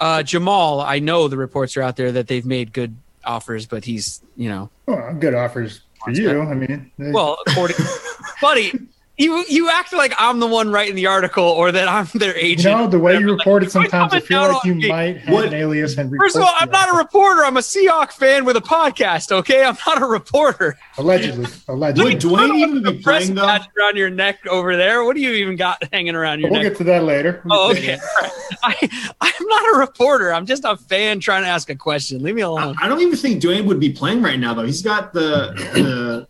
uh, 0.00 0.22
jamal 0.22 0.80
i 0.80 0.98
know 0.98 1.28
the 1.28 1.36
reports 1.36 1.76
are 1.76 1.82
out 1.82 1.96
there 1.96 2.12
that 2.12 2.26
they've 2.26 2.46
made 2.46 2.72
good 2.72 2.96
offers, 3.26 3.66
but 3.66 3.84
he's 3.84 4.22
you 4.36 4.48
know. 4.48 4.70
Well, 4.86 5.14
good 5.14 5.34
offers 5.34 5.80
for 6.02 6.10
you. 6.10 6.42
I 6.42 6.54
mean, 6.54 6.90
well, 6.98 7.38
according, 7.46 7.76
buddy, 8.40 8.72
you 9.16 9.44
you 9.48 9.70
act 9.70 9.92
like 9.92 10.12
I'm 10.18 10.40
the 10.40 10.46
one 10.46 10.70
writing 10.72 10.96
the 10.96 11.06
article 11.06 11.44
or 11.44 11.70
that 11.70 11.86
I'm 11.88 12.06
their 12.14 12.34
agent. 12.36 12.64
You 12.76 12.82
know, 12.84 12.86
the 12.88 12.98
way 12.98 13.16
you 13.16 13.30
report 13.32 13.62
it 13.62 13.70
sometimes, 13.70 14.12
I 14.12 14.18
feel 14.20 14.40
like 14.42 14.64
you 14.64 14.74
me. 14.74 14.88
might 14.88 15.18
have 15.18 15.32
What- 15.34 15.44
an 15.46 15.54
alias 15.54 15.96
and 15.96 16.12
First 16.18 16.34
of 16.36 16.42
all, 16.42 16.50
I'm 16.58 16.68
you. 16.68 16.72
not 16.72 16.92
a 16.92 16.96
reporter. 16.98 17.44
I'm 17.44 17.56
a 17.56 17.60
Seahawk 17.60 18.10
fan 18.12 18.44
with 18.44 18.56
a 18.56 18.60
podcast. 18.60 19.30
Okay, 19.30 19.62
I'm 19.64 19.76
not 19.86 20.02
a 20.02 20.06
reporter. 20.06 20.76
allegedly. 20.98 21.46
Allegedly. 21.68 22.14
Would 22.14 22.18
Duane 22.20 22.54
even 22.56 22.82
be 22.82 22.98
playing 23.02 23.34
though? 23.36 23.44
around 23.46 23.96
your 23.96 24.10
neck 24.10 24.44
over 24.48 24.76
there. 24.76 25.04
What 25.04 25.14
do 25.14 25.22
you 25.22 25.30
even 25.32 25.54
got 25.56 25.82
hanging 25.92 26.14
around 26.16 26.40
your 26.40 26.50
neck? 26.50 26.60
We'll 26.62 26.70
get 26.70 26.78
to 26.78 26.84
that 26.84 27.04
later. 27.04 27.40
Oh, 27.50 27.70
okay. 27.70 27.98
I, 28.64 28.74
I'm 29.20 29.46
not 29.46 29.74
a 29.76 29.78
reporter. 29.78 30.32
I'm 30.34 30.46
just 30.46 30.64
a 30.64 30.76
fan 30.76 31.20
trying 31.20 31.42
to 31.42 31.48
ask 31.48 31.70
a 31.70 31.74
question. 31.76 32.22
Leave 32.22 32.34
me 32.34 32.42
alone. 32.42 32.74
I 32.80 32.88
don't 32.88 33.00
even 33.00 33.16
think 33.16 33.40
Duane 33.40 33.66
would 33.66 33.78
be 33.80 33.90
playing 33.92 34.22
right 34.22 34.38
now 34.38 34.54
though. 34.54 34.64
He's 34.66 34.82
got 34.82 35.12
the 35.12 35.52
the 35.74 36.26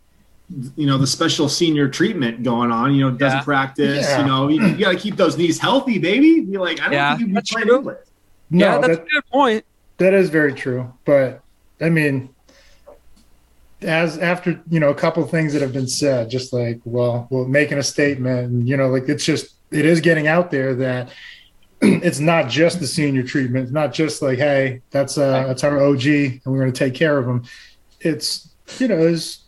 you 0.77 0.87
know 0.87 0.99
the 0.99 1.07
special 1.07 1.49
senior 1.49 1.89
treatment 1.89 2.43
going 2.43 2.71
on. 2.71 2.95
You 2.95 3.11
know, 3.11 3.17
doesn't 3.17 3.39
Yeah. 3.39 3.45
practice. 3.45 4.07
Yeah. 4.07 4.21
You 4.21 4.27
know, 4.27 4.49
you, 4.49 4.65
you 4.67 4.79
got 4.85 4.93
to 4.93 4.99
keep 4.99 5.17
those 5.17 5.37
knees 5.39 5.59
healthy, 5.59 5.99
baby. 5.99 6.41
Be 6.41 6.59
like, 6.59 6.81
I 6.81 6.85
don't 6.85 6.93
Yeah, 6.93 7.11
think 7.11 7.21
you'd 7.21 7.27
be 7.29 7.35
that's 7.35 7.51
playing 7.53 7.69
true. 7.69 7.77
anyway. 7.79 7.95
No, 8.51 8.67
yeah, 8.67 8.79
that's 8.79 8.97
that, 8.99 9.03
a 9.07 9.09
good 9.11 9.27
point. 9.33 9.65
that 9.99 10.13
is 10.15 10.29
very 10.31 10.53
true. 10.53 10.93
But 11.05 11.41
I 11.81 11.89
mean, 11.89 12.29
as 13.83 14.19
after 14.19 14.61
you 14.71 14.81
know 14.81 14.91
a 14.91 14.95
couple 14.95 15.23
of 15.23 15.31
things 15.31 15.53
that 15.53 15.63
have 15.63 15.73
been 15.73 15.89
said, 15.89 16.31
just 16.31 16.53
like 16.53 16.81
well, 16.85 17.27
well, 17.31 17.45
making 17.47 17.79
a 17.79 17.83
statement, 17.83 18.51
and 18.51 18.69
you 18.69 18.77
know, 18.77 18.89
like 18.89 19.09
it's 19.09 19.25
just 19.25 19.55
it 19.71 19.85
is 19.85 20.01
getting 20.01 20.27
out 20.27 20.51
there 20.51 20.75
that 20.75 21.11
it's 21.83 22.21
not 22.21 22.49
just 22.49 22.81
the 22.81 22.87
senior 22.87 23.23
treatment. 23.23 23.65
It's 23.65 23.73
not 23.73 23.93
just 23.93 24.23
like, 24.23 24.39
hey, 24.39 24.83
that's 24.91 25.19
uh 25.19 25.47
that's 25.47 25.65
our 25.65 25.83
OG, 25.83 26.07
and 26.07 26.41
we're 26.47 26.61
going 26.61 26.73
to 26.73 26.79
take 26.79 26.95
care 26.95 27.19
of 27.19 27.27
him. 27.27 27.45
It's 28.01 28.51
you 28.79 28.89
know, 28.89 28.97
there's 28.99 29.44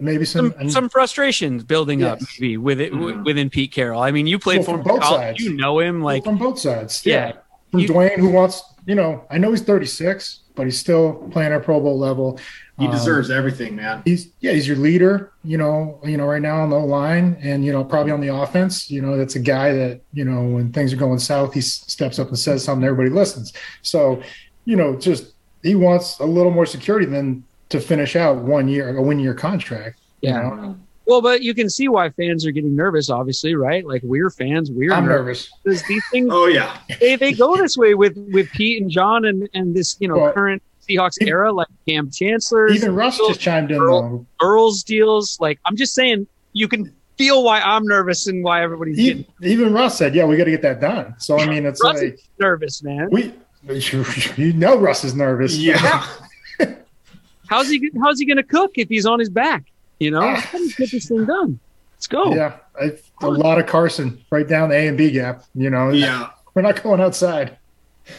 maybe 0.00 0.24
some, 0.24 0.52
Some 0.58 0.70
some 0.70 0.88
frustrations 0.88 1.62
building 1.64 2.02
up 2.02 2.18
maybe 2.40 2.56
with 2.56 2.80
it 2.80 2.90
w- 2.92 3.22
within 3.22 3.50
Pete 3.50 3.72
Carroll. 3.72 4.00
I 4.00 4.10
mean, 4.10 4.26
you 4.26 4.38
played 4.38 4.58
Well, 4.58 4.64
for 4.66 4.72
from 4.78 4.82
both 4.82 5.00
college. 5.00 5.20
sides. 5.20 5.40
You 5.40 5.54
know 5.56 5.78
him 5.80 6.02
like 6.02 6.24
from 6.24 6.38
both 6.38 6.58
sides. 6.58 7.04
yeah. 7.04 7.32
from 7.70 7.80
You- 7.80 7.86
Duane, 7.88 8.18
who 8.18 8.30
wants, 8.30 8.62
you 8.86 8.94
know, 8.94 9.24
I 9.30 9.38
know 9.38 9.50
he's 9.50 9.62
36, 9.62 10.40
but 10.56 10.64
he's 10.64 10.78
still 10.78 11.14
playing 11.30 11.52
at 11.52 11.62
Pro 11.64 11.80
Bowl 11.80 11.98
level. 11.98 12.38
He 12.78 12.86
Um, 12.86 12.92
deserves 12.92 13.30
everything, 13.30 13.76
man. 13.76 14.00
He's 14.06 14.28
yeah, 14.40 14.52
he's 14.52 14.66
your 14.66 14.78
leader. 14.78 15.32
You 15.44 15.58
know, 15.58 16.00
you 16.04 16.16
know, 16.16 16.24
right 16.26 16.40
now 16.40 16.60
on 16.62 16.70
the 16.70 16.78
line, 16.78 17.36
and 17.42 17.62
you 17.64 17.72
know, 17.72 17.84
probably 17.84 18.10
on 18.10 18.20
the 18.22 18.34
offense. 18.34 18.90
You 18.90 19.02
know, 19.02 19.16
that's 19.18 19.36
a 19.36 19.38
guy 19.40 19.72
that 19.74 20.00
you 20.14 20.24
know 20.24 20.42
when 20.44 20.72
things 20.72 20.92
are 20.92 20.96
going 20.96 21.18
south, 21.18 21.52
he 21.52 21.60
steps 21.60 22.18
up 22.18 22.28
and 22.28 22.38
says 22.38 22.64
something, 22.64 22.84
everybody 22.84 23.10
listens. 23.14 23.52
So, 23.82 24.22
you 24.64 24.76
know, 24.76 24.96
just 24.96 25.34
he 25.62 25.74
wants 25.74 26.18
a 26.20 26.24
little 26.24 26.50
more 26.50 26.64
security 26.64 27.04
than 27.04 27.44
to 27.70 27.80
finish 27.80 28.16
out 28.16 28.36
one 28.38 28.68
year, 28.68 28.96
a 28.96 29.02
one 29.02 29.18
year 29.18 29.34
contract. 29.34 29.98
you 30.20 30.30
Yeah. 30.30 30.42
know? 30.42 30.76
Well, 31.06 31.22
but 31.22 31.42
you 31.42 31.54
can 31.54 31.68
see 31.68 31.88
why 31.88 32.10
fans 32.10 32.46
are 32.46 32.52
getting 32.52 32.76
nervous, 32.76 33.10
obviously, 33.10 33.56
right? 33.56 33.84
Like 33.84 34.02
we're 34.04 34.30
fans, 34.30 34.70
we're 34.70 34.92
I'm 34.92 35.06
nervous. 35.06 35.50
nervous. 35.64 35.80
because 35.80 35.88
these 35.88 36.02
things 36.12 36.28
Oh 36.30 36.46
yeah, 36.46 36.78
they, 37.00 37.16
they 37.16 37.32
go 37.32 37.56
this 37.56 37.76
way 37.76 37.94
with 37.94 38.16
with 38.32 38.48
Pete 38.50 38.80
and 38.80 38.90
John 38.90 39.24
and 39.24 39.48
and 39.54 39.74
this 39.74 39.96
you 39.98 40.06
know 40.06 40.18
Well, 40.18 40.32
current 40.32 40.62
Seahawks 40.88 41.14
even- 41.20 41.28
era, 41.28 41.52
like 41.52 41.66
Kam 41.88 42.10
Chancellor, 42.10 42.68
Even 42.68 42.94
Russ 42.94 43.16
just 43.18 43.40
chimed 43.40 43.70
in 43.72 43.78
though. 43.78 44.24
Earls 44.40 44.84
deals. 44.84 45.38
Like 45.40 45.58
I'm 45.64 45.76
just 45.76 45.94
saying, 45.94 46.28
you 46.52 46.68
can 46.68 46.92
feel 47.18 47.42
why 47.42 47.60
I'm 47.60 47.84
nervous 47.86 48.28
and 48.28 48.44
why 48.44 48.62
everybody's 48.62 48.96
getting 48.96 49.24
Even, 49.42 49.52
even 49.66 49.72
Russ 49.74 49.98
said, 49.98 50.14
"Yeah, 50.14 50.26
we 50.26 50.36
got 50.36 50.44
to 50.44 50.50
get 50.52 50.62
that 50.62 50.80
done." 50.80 51.14
So 51.18 51.38
I 51.40 51.46
mean, 51.46 51.66
it's 51.66 51.82
Russ 51.82 51.96
like 52.00 52.14
is 52.14 52.28
nervous, 52.38 52.82
man. 52.84 53.08
we, 53.10 53.34
you 54.36 54.52
know, 54.52 54.78
Russ 54.78 55.02
is 55.04 55.14
nervous. 55.14 55.56
yeah. 55.56 56.06
How's 57.50 57.68
he 57.68 57.90
how's 58.00 58.18
he 58.20 58.24
gonna 58.26 58.42
cook 58.44 58.72
if 58.76 58.88
he's 58.88 59.04
on 59.06 59.18
his 59.18 59.28
back? 59.28 59.64
You 59.98 60.12
know, 60.12 60.20
how 60.36 60.56
do 60.56 60.62
you 60.64 60.68
get 60.70 60.78
get 60.78 60.90
this 60.92 61.08
thing 61.08 61.24
done. 61.26 61.58
Let's 61.94 62.06
go. 62.06 62.32
Yeah, 62.34 62.56
a 63.20 63.28
lot 63.28 63.58
of 63.58 63.66
Carson 63.66 64.24
right 64.30 64.46
down 64.48 64.70
the 64.70 64.76
A 64.76 64.86
and 64.86 64.96
B 64.96 65.10
gap. 65.10 65.44
You 65.54 65.68
know, 65.68 65.90
Yeah. 65.90 66.30
we're 66.54 66.62
not 66.62 66.82
going 66.82 67.00
outside. 67.00 67.58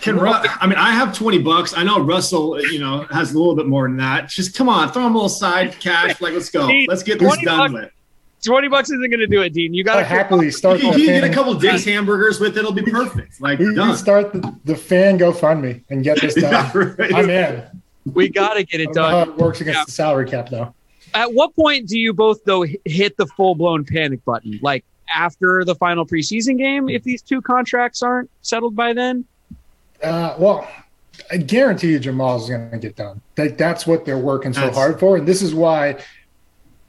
Can 0.02 0.20
Ru- 0.20 0.30
I 0.34 0.68
mean, 0.68 0.78
I 0.78 0.92
have 0.92 1.18
twenty 1.18 1.40
bucks. 1.40 1.74
I 1.76 1.84
know 1.84 2.00
Russell, 2.02 2.62
you 2.62 2.80
know, 2.80 3.06
has 3.10 3.34
a 3.34 3.38
little 3.38 3.56
bit 3.56 3.68
more 3.68 3.88
than 3.88 3.98
that. 3.98 4.30
Just 4.30 4.56
come 4.56 4.70
on, 4.70 4.92
throw 4.92 5.06
him 5.08 5.14
a 5.14 5.16
little 5.16 5.30
side 5.30 5.80
cash. 5.80 6.20
Like, 6.22 6.34
let's 6.34 6.50
go. 6.52 6.70
Let's 6.88 7.02
get 7.04 7.18
this 7.20 7.36
done 7.42 7.72
bucks- 7.72 7.74
with. 7.74 7.92
Twenty 8.46 8.68
bucks 8.68 8.90
isn't 8.90 9.10
gonna 9.12 9.28
do 9.28 9.42
it, 9.42 9.54
Dean. 9.54 9.74
You 9.74 9.84
gotta 9.84 10.04
happily 10.04 10.48
You 10.48 10.52
start 10.52 10.80
can, 10.82 10.98
you 11.00 11.06
can 11.06 11.06
get 11.06 11.24
a 11.24 11.28
fan. 11.28 11.34
couple 11.34 11.54
Dick's 11.56 11.86
hamburgers 11.86 12.40
with 12.40 12.58
it. 12.58 12.60
It'll 12.60 12.72
be 12.72 12.82
perfect. 12.84 13.40
Like 13.42 13.60
We, 13.60 13.70
we 13.70 13.76
done. 13.76 13.96
start 13.96 14.34
the, 14.34 14.56
the 14.66 14.76
fan 14.76 15.18
GoFundMe 15.20 15.84
and 15.90 16.04
get 16.04 16.20
this 16.22 16.34
done. 16.42 16.52
Yeah, 16.52 16.72
right. 17.00 17.14
I'm 17.16 17.30
in. 17.30 17.81
We 18.14 18.30
gotta 18.30 18.64
get 18.64 18.80
I 18.80 18.84
it 18.84 18.86
don't 18.88 18.95
know 18.95 19.04
how 19.10 19.26
done. 19.26 19.30
it 19.36 19.38
works 19.38 19.62
against 19.62 19.78
Yeah. 19.80 19.86
the 19.86 19.91
salary 19.91 20.30
cap 20.30 20.49
though. 20.49 20.74
At 21.14 21.34
what 21.34 21.56
point 21.56 21.88
do 21.88 21.99
you 21.99 22.14
both 22.14 22.43
though 22.45 22.66
hit 22.86 23.18
the 23.18 23.28
full 23.28 23.56
blown 23.56 23.84
panic 23.86 24.24
button? 24.26 24.60
Like 24.62 24.84
after 25.14 25.64
the 25.66 25.76
final 25.76 26.06
preseason 26.06 26.58
game, 26.58 26.88
if 26.89 27.04
these 27.04 27.22
two 27.22 27.41
contracts 27.41 28.02
aren't 28.02 28.30
settled 28.41 28.76
by 28.76 28.93
then? 28.93 29.26
Uh, 30.02 30.36
well, 30.39 30.68
I 31.30 31.38
guarantee 31.38 31.91
you 31.91 31.99
Jamal's 31.99 32.49
going 32.49 32.72
to 32.72 32.78
get 32.80 32.95
done. 32.95 33.22
Like 33.38 33.58
that's 33.58 33.86
what 33.86 34.06
they're 34.06 34.18
working 34.18 34.54
so 34.54 34.62
That's- 34.62 34.76
hard 34.78 34.99
for, 34.99 35.18
and 35.18 35.28
this 35.28 35.41
is 35.41 35.54
why 35.54 35.97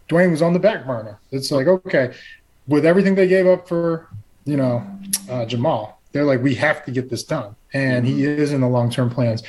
Duane 0.08 0.30
was 0.30 0.40
on 0.42 0.52
the 0.52 0.58
back 0.58 0.86
burner. 0.86 1.18
It's 1.30 1.50
like 1.50 1.66
okay, 1.66 2.12
with 2.68 2.86
everything 2.86 3.14
they 3.14 3.26
gave 3.28 3.46
up 3.46 3.68
for 3.68 4.08
you 4.44 4.56
know 4.56 4.86
uh, 5.28 5.44
Jamal, 5.46 6.00
they're 6.12 6.24
like 6.24 6.42
we 6.42 6.54
have 6.56 6.84
to 6.84 6.90
get 6.90 7.10
this 7.10 7.24
done, 7.24 7.56
and 7.72 8.06
he 8.06 8.24
is 8.24 8.52
in 8.52 8.60
the 8.60 8.68
long 8.68 8.90
term 8.90 9.10
plans. 9.10 9.42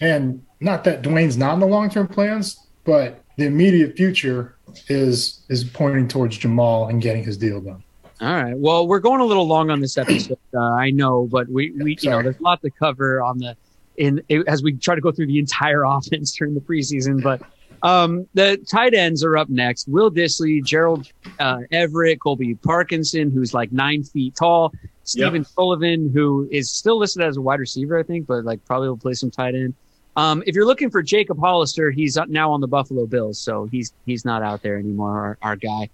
And 0.00 0.44
not 0.60 0.84
that 0.84 1.02
Duane's 1.02 1.36
not 1.36 1.54
in 1.54 1.60
the 1.60 1.66
long 1.66 1.90
term 1.90 2.06
plans, 2.06 2.66
but 2.84 3.24
the 3.36 3.46
immediate 3.46 3.96
future 3.96 4.56
is 4.88 5.42
is 5.48 5.64
pointing 5.64 6.08
towards 6.08 6.36
Jamal 6.38 6.88
and 6.88 7.00
getting 7.02 7.24
his 7.24 7.36
deal 7.36 7.60
done. 7.60 7.82
All 8.20 8.34
right. 8.34 8.56
Well, 8.56 8.86
we're 8.86 9.00
going 9.00 9.20
a 9.20 9.24
little 9.24 9.46
long 9.46 9.70
on 9.70 9.80
this 9.80 9.96
episode. 9.96 10.38
Uh, 10.54 10.60
I 10.60 10.90
know, 10.90 11.26
but 11.30 11.48
we, 11.48 11.70
we 11.70 11.96
you 12.00 12.10
know, 12.10 12.22
there's 12.22 12.38
a 12.38 12.42
lot 12.42 12.60
to 12.60 12.70
cover 12.70 13.22
on 13.22 13.38
the 13.38 13.56
in 13.96 14.22
as 14.46 14.62
we 14.62 14.74
try 14.74 14.94
to 14.94 15.00
go 15.00 15.10
through 15.10 15.26
the 15.26 15.38
entire 15.38 15.84
offense 15.86 16.36
during 16.36 16.54
the 16.54 16.60
preseason. 16.60 17.22
But 17.22 17.40
um, 17.82 18.26
the 18.34 18.56
tight 18.70 18.94
ends 18.94 19.24
are 19.24 19.36
up 19.36 19.48
next: 19.48 19.88
Will 19.88 20.10
Dissly, 20.10 20.62
Gerald 20.64 21.10
uh, 21.38 21.60
Everett, 21.70 22.20
Colby 22.20 22.54
Parkinson, 22.54 23.30
who's 23.30 23.54
like 23.54 23.72
nine 23.72 24.02
feet 24.02 24.34
tall, 24.34 24.72
Stephen 25.04 25.44
Sullivan, 25.44 26.10
who 26.12 26.48
is 26.50 26.70
still 26.70 26.98
listed 26.98 27.22
as 27.22 27.36
a 27.36 27.40
wide 27.40 27.60
receiver, 27.60 27.98
I 27.98 28.02
think, 28.02 28.26
but 28.26 28.44
like 28.44 28.64
probably 28.64 28.88
will 28.88 28.96
play 28.96 29.14
some 29.14 29.30
tight 29.30 29.54
end. 29.54 29.74
Um, 30.16 30.42
if 30.46 30.54
you're 30.54 30.66
looking 30.66 30.90
for 30.90 31.02
Jacob 31.02 31.38
Hollister, 31.38 31.90
he's 31.90 32.18
now 32.28 32.52
on 32.52 32.60
the 32.60 32.68
Buffalo 32.68 33.06
Bills, 33.06 33.38
so 33.38 33.66
he's 33.66 33.92
he's 34.06 34.24
not 34.24 34.42
out 34.42 34.62
there 34.62 34.76
anymore. 34.76 35.18
Our, 35.18 35.38
our 35.50 35.56
guy. 35.56 35.88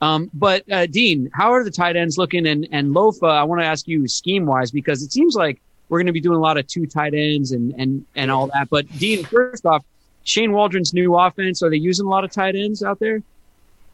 Um, 0.00 0.30
but 0.34 0.70
uh, 0.70 0.86
Dean, 0.86 1.30
how 1.32 1.52
are 1.52 1.64
the 1.64 1.70
tight 1.70 1.96
ends 1.96 2.18
looking? 2.18 2.46
And 2.46 2.68
and 2.72 2.94
Lofa, 2.94 3.30
I 3.30 3.44
want 3.44 3.60
to 3.62 3.66
ask 3.66 3.88
you 3.88 4.06
scheme 4.06 4.46
wise 4.46 4.70
because 4.70 5.02
it 5.02 5.12
seems 5.12 5.34
like 5.34 5.60
we're 5.88 5.98
going 5.98 6.06
to 6.06 6.12
be 6.12 6.20
doing 6.20 6.36
a 6.36 6.40
lot 6.40 6.58
of 6.58 6.66
two 6.66 6.86
tight 6.86 7.14
ends 7.14 7.52
and 7.52 7.74
and 7.78 8.04
and 8.14 8.30
all 8.30 8.48
that. 8.48 8.68
But 8.70 8.86
Dean, 8.98 9.24
first 9.24 9.64
off, 9.66 9.84
Shane 10.24 10.52
Waldron's 10.52 10.92
new 10.92 11.14
offense, 11.16 11.62
are 11.62 11.70
they 11.70 11.76
using 11.76 12.06
a 12.06 12.08
lot 12.08 12.24
of 12.24 12.30
tight 12.32 12.56
ends 12.56 12.82
out 12.82 12.98
there? 12.98 13.22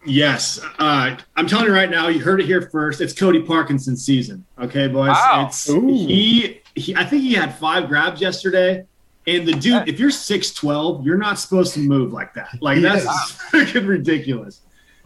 Yes, 0.06 0.58
uh, 0.78 1.16
I'm 1.36 1.46
telling 1.46 1.66
you 1.66 1.74
right 1.74 1.90
now. 1.90 2.08
You 2.08 2.20
heard 2.20 2.40
it 2.40 2.46
here 2.46 2.62
first. 2.62 3.02
It's 3.02 3.12
Colby 3.12 3.42
Parkinson's 3.42 4.02
season. 4.02 4.46
Okay, 4.58 4.88
boys. 4.88 5.08
Wow. 5.10 5.46
It's 5.48 5.66
he, 5.66 6.60
he. 6.74 6.96
I 6.96 7.04
think 7.04 7.22
he 7.22 7.34
had 7.34 7.54
five 7.58 7.88
grabs 7.88 8.18
yesterday. 8.20 8.86
And 9.26 9.46
the 9.46 9.52
dude, 9.52 9.86
if 9.86 10.00
you're 10.00 10.10
six 10.10 10.54
twelve, 10.54 11.04
you're 11.04 11.18
not 11.18 11.38
supposed 11.38 11.74
to 11.74 11.80
move 11.80 12.14
like 12.14 12.32
that. 12.32 12.48
Like 12.62 12.80
that's 12.80 13.02
is. 13.04 13.08
freaking 13.52 13.86
ridiculous. 13.86 14.62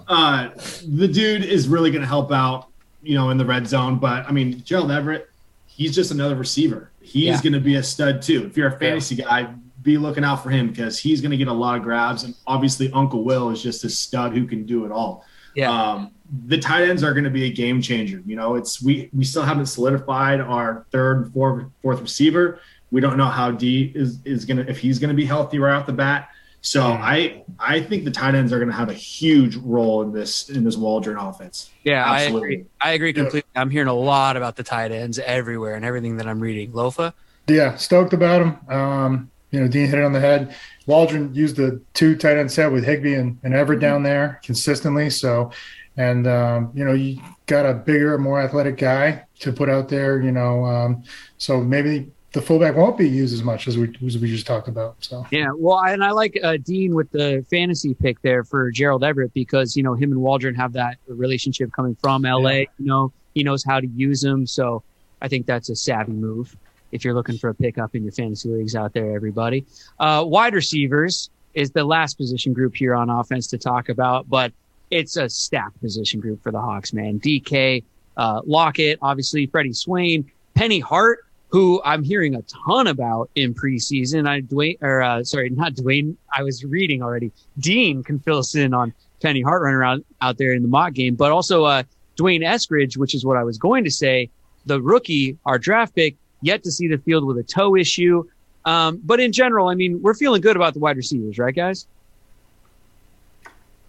Uh, 0.07 0.51
the 0.87 1.09
dude 1.09 1.45
is 1.45 1.66
really 1.66 1.91
going 1.91 2.03
to 2.03 2.07
help 2.09 2.31
out, 2.31 2.68
you 3.03 3.14
know, 3.16 3.31
in 3.31 3.37
the 3.39 3.45
red 3.45 3.66
zone. 3.66 3.97
But 3.99 4.29
I 4.29 4.31
mean, 4.31 4.62
Gerald 4.64 4.93
Everett, 4.93 5.29
he's 5.66 5.93
just 5.93 6.12
another 6.12 6.37
receiver. 6.37 6.91
He's 7.03 7.25
Yeah. 7.25 7.43
going 7.43 7.55
to 7.55 7.61
be 7.61 7.75
a 7.75 7.83
stud 7.83 8.22
too. 8.22 8.45
If 8.47 8.57
you're 8.57 8.68
a 8.68 8.79
fantasy 8.79 9.16
guy, 9.16 9.53
be 9.85 9.99
looking 9.99 10.24
out 10.24 10.43
for 10.43 10.51
him 10.51 10.68
because 10.68 10.99
he's 10.99 11.20
going 11.20 11.30
to 11.30 11.37
get 11.37 11.47
a 11.47 11.53
lot 11.53 11.76
of 11.76 11.82
grabs. 11.82 12.24
And 12.24 12.35
obviously, 12.47 12.91
Uncle 12.93 13.22
Will 13.22 13.51
is 13.51 13.62
just 13.62 13.85
a 13.85 13.91
stud 13.91 14.32
who 14.32 14.47
can 14.47 14.66
do 14.66 14.85
it 14.85 14.91
all. 14.91 15.24
Um, 15.70 16.11
the 16.47 16.59
tight 16.59 16.89
ends 16.89 17.05
are 17.05 17.12
going 17.12 17.24
to 17.24 17.30
be 17.30 17.45
a 17.45 17.53
game 17.53 17.80
changer. 17.80 18.20
You 18.26 18.35
know, 18.35 18.57
it's 18.57 18.82
we 18.82 19.11
we 19.12 19.24
still 19.24 19.43
haven't 19.43 19.66
solidified 19.66 20.41
our 20.41 20.87
third 20.91 21.32
fourth 21.32 21.66
fourth 21.82 22.01
receiver. 22.01 22.59
We 22.91 23.01
don't 23.01 23.16
know 23.16 23.26
how 23.26 23.51
D 23.53 23.93
is 23.95 24.18
is 24.24 24.45
going 24.45 24.57
to 24.57 24.68
if 24.68 24.78
he's 24.78 24.99
going 24.99 25.11
to 25.11 25.14
be 25.14 25.26
healthy 25.26 25.59
right 25.59 25.74
off 25.74 25.87
the 25.87 25.93
bat. 25.93 26.30
So 26.62 26.82
I 26.82 27.45
I 27.59 27.80
think 27.80 28.05
the 28.05 28.11
tight 28.11 28.35
ends 28.35 28.53
are 28.53 28.59
going 28.59 28.70
to 28.70 28.74
have 28.74 28.89
a 28.89 28.95
huge 28.95 29.57
role 29.57 30.01
in 30.03 30.12
this 30.12 30.49
in 30.49 30.64
this 30.64 30.78
Waldron 30.78 31.18
offense. 31.18 31.70
Yeah, 31.85 32.05
I 32.05 32.22
agree. 32.22 32.64
I 32.80 32.93
agree 32.93 33.12
completely. 33.12 33.51
I'm 33.55 33.68
hearing 33.68 33.89
a 33.89 33.95
lot 33.95 34.39
about 34.39 34.57
the 34.57 34.62
tight 34.62 34.91
ends 34.91 35.18
everywhere 35.18 35.74
and 35.74 35.85
everything 35.85 36.16
that 36.16 36.26
I'm 36.26 36.41
reading. 36.41 36.72
Lofa, 36.72 37.12
Yeah, 37.47 37.76
stoked 37.76 38.14
about 38.14 38.41
him. 38.41 38.59
Um, 38.70 39.30
you 39.55 39.61
know, 39.61 39.69
Dean 39.69 39.87
hit 39.87 40.01
it 40.01 40.05
on 40.05 40.13
the 40.13 40.21
head. 40.21 40.55
Waldron 40.87 41.33
used 41.33 41.55
the 41.55 41.81
two 41.95 42.17
tight 42.17 42.37
end 42.37 42.51
set 42.51 42.73
with 42.73 42.85
Higbee 42.85 43.15
and, 43.15 43.39
and 43.45 43.55
Everett 43.55 43.79
down 43.79 44.03
there 44.03 44.41
consistently. 44.43 45.11
So, 45.11 45.53
and 45.97 46.27
um, 46.27 46.73
you 46.75 46.85
know, 46.85 46.93
you 46.93 47.21
got 47.47 47.65
a 47.65 47.73
bigger, 47.73 48.19
more 48.19 48.41
athletic 48.41 48.77
guy 48.77 49.25
to 49.39 49.53
put 49.53 49.71
out 49.71 49.89
there. 49.89 50.21
You 50.21 50.33
know, 50.33 50.65
um, 50.65 51.05
so 51.39 51.61
maybe 51.61 52.11
the 52.33 52.43
fullback 52.43 52.75
won't 52.75 52.99
be 52.99 53.09
used 53.09 53.33
as 53.33 53.45
much 53.45 53.69
as 53.69 53.79
we 53.79 53.95
as 54.05 54.19
we 54.19 54.29
just 54.29 54.45
talked 54.45 54.67
about. 54.67 54.97
So 54.99 55.25
yeah, 55.31 55.51
well, 55.55 55.79
and 55.79 56.03
I 56.03 56.11
like 56.11 56.37
uh, 56.43 56.57
Dean 56.57 56.97
with 56.97 57.13
the 57.13 57.47
fantasy 57.49 57.95
pick 57.95 58.21
there 58.23 58.43
for 58.43 58.73
Gerald 58.73 59.05
Everett 59.05 59.33
because 59.35 59.77
you 59.77 59.85
know 59.85 59.95
him 59.95 60.11
and 60.11 60.21
Waldron 60.21 60.57
have 60.57 60.73
that 60.73 60.99
relationship 61.07 61.73
coming 61.73 61.97
from 62.03 62.23
LA. 62.23 62.51
Yeah. 62.51 62.65
You 62.81 62.87
know, 62.87 63.13
he 63.35 63.45
knows 63.45 63.63
how 63.63 63.79
to 63.79 63.87
use 63.87 64.21
them, 64.21 64.49
so 64.49 64.83
I 65.23 65.29
think 65.29 65.47
that's 65.47 65.71
a 65.71 65.77
savvy 65.77 66.13
move. 66.13 66.57
If 66.95 67.05
you're 67.05 67.12
looking 67.12 67.38
for 67.38 67.51
a 67.51 67.55
pickup 67.55 67.97
in 67.97 68.05
your 68.05 68.12
fantasy 68.12 68.49
leagues 68.49 68.76
out 68.76 68.92
there, 68.92 69.16
everybody, 69.16 69.66
uh, 69.99 70.22
wide 70.24 70.55
receivers 70.55 71.28
is 71.53 71.72
the 71.72 71.82
last 71.82 72.16
position 72.16 72.53
group 72.53 72.76
here 72.76 72.95
on 72.95 73.11
offense 73.11 73.49
to 73.49 73.59
talk 73.59 73.88
about, 73.88 74.30
but 74.30 74.53
it's 74.92 75.16
a 75.16 75.28
stacked 75.28 75.80
position 75.80 76.20
group 76.20 76.40
for 76.40 76.53
the 76.53 76.61
Hawks, 76.61 76.92
man. 76.92 77.18
DK, 77.18 77.82
uh, 78.16 78.42
Lockett, 78.47 79.01
obviously 79.03 79.47
Freddie 79.47 79.72
Swain, 79.72 80.30
Penny 80.55 80.78
Hart 80.78 81.26
who 81.55 81.80
I'm 81.84 82.03
hearing 82.03 82.34
a 82.34 82.42
ton 82.42 82.88
about 82.88 83.30
in 83.36 83.55
preseason. 83.55 84.28
I 84.28 84.40
Dwayne, 84.40 84.76
or 84.82 85.03
uh, 85.03 85.22
sorry, 85.22 85.51
not 85.51 85.74
Dwayne. 85.74 86.16
I 86.36 86.42
was 86.42 86.64
reading 86.64 87.01
already. 87.01 87.30
Dean 87.61 88.03
can 88.03 88.18
fill 88.18 88.38
us 88.38 88.57
in 88.57 88.74
on 88.74 88.92
Penny 89.22 89.40
Hart 89.40 89.62
running 89.62 89.76
around 89.76 90.05
out 90.20 90.36
there 90.36 90.53
in 90.53 90.62
the 90.62 90.68
mock 90.68 90.95
game, 90.95 91.14
but 91.14 91.30
also 91.30 91.62
uh, 91.62 91.84
D'Wayne 92.16 92.40
Eskridge, 92.40 92.97
which 92.97 93.14
is 93.14 93.24
what 93.24 93.36
I 93.36 93.45
was 93.45 93.57
going 93.57 93.84
to 93.84 93.90
say. 93.90 94.30
The 94.66 94.82
rookie, 94.82 95.38
our 95.47 95.57
draft 95.57 95.95
pick, 95.95 96.16
yet 96.45 96.62
to 96.64 96.70
see 96.70 96.88
the 96.88 96.99
field 96.99 97.24
with 97.24 97.38
a 97.38 97.42
toe 97.42 97.76
issue. 97.76 98.24
Um, 98.64 99.01
but 99.05 99.20
in 99.20 99.32
general, 99.32 99.68
I 99.68 99.74
mean, 99.74 100.01
we're 100.01 100.14
feeling 100.14 100.40
good 100.40 100.57
about 100.57 100.74
the 100.74 100.80
wide 100.80 100.97
receivers, 100.97 101.38
right, 101.38 101.55
guys? 101.55 101.86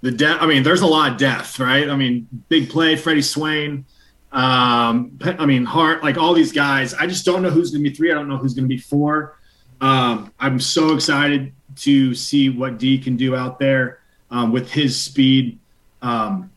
The 0.01 0.11
depth. 0.11 0.41
I 0.41 0.45
mean, 0.45 0.63
there's 0.63 0.81
a 0.81 0.87
lot 0.87 1.11
of 1.11 1.17
depth, 1.17 1.59
right? 1.59 1.89
I 1.89 1.95
mean, 1.95 2.27
big 2.49 2.69
play, 2.69 2.95
Freddie 2.95 3.21
Swain. 3.21 3.85
Um, 4.31 5.17
I 5.21 5.45
mean, 5.45 5.63
Hart, 5.63 6.03
like 6.03 6.17
all 6.17 6.33
these 6.33 6.51
guys, 6.51 6.93
I 6.93 7.07
just 7.07 7.25
don't 7.25 7.41
know 7.41 7.49
who's 7.49 7.71
going 7.71 7.83
to 7.83 7.89
be 7.89 7.95
three. 7.95 8.11
I 8.11 8.15
don't 8.15 8.27
know 8.27 8.37
who's 8.37 8.53
going 8.53 8.65
to 8.65 8.69
be 8.69 8.77
four. 8.77 9.39
Um, 9.81 10.31
I'm 10.39 10.59
so 10.59 10.93
excited 10.93 11.53
to 11.77 12.13
see 12.13 12.49
what 12.49 12.77
D 12.77 12.97
can 12.97 13.15
do 13.15 13.35
out 13.35 13.59
there 13.59 13.99
um, 14.31 14.51
with 14.51 14.71
his 14.71 14.99
speed. 14.99 15.57
Um, 16.01 16.51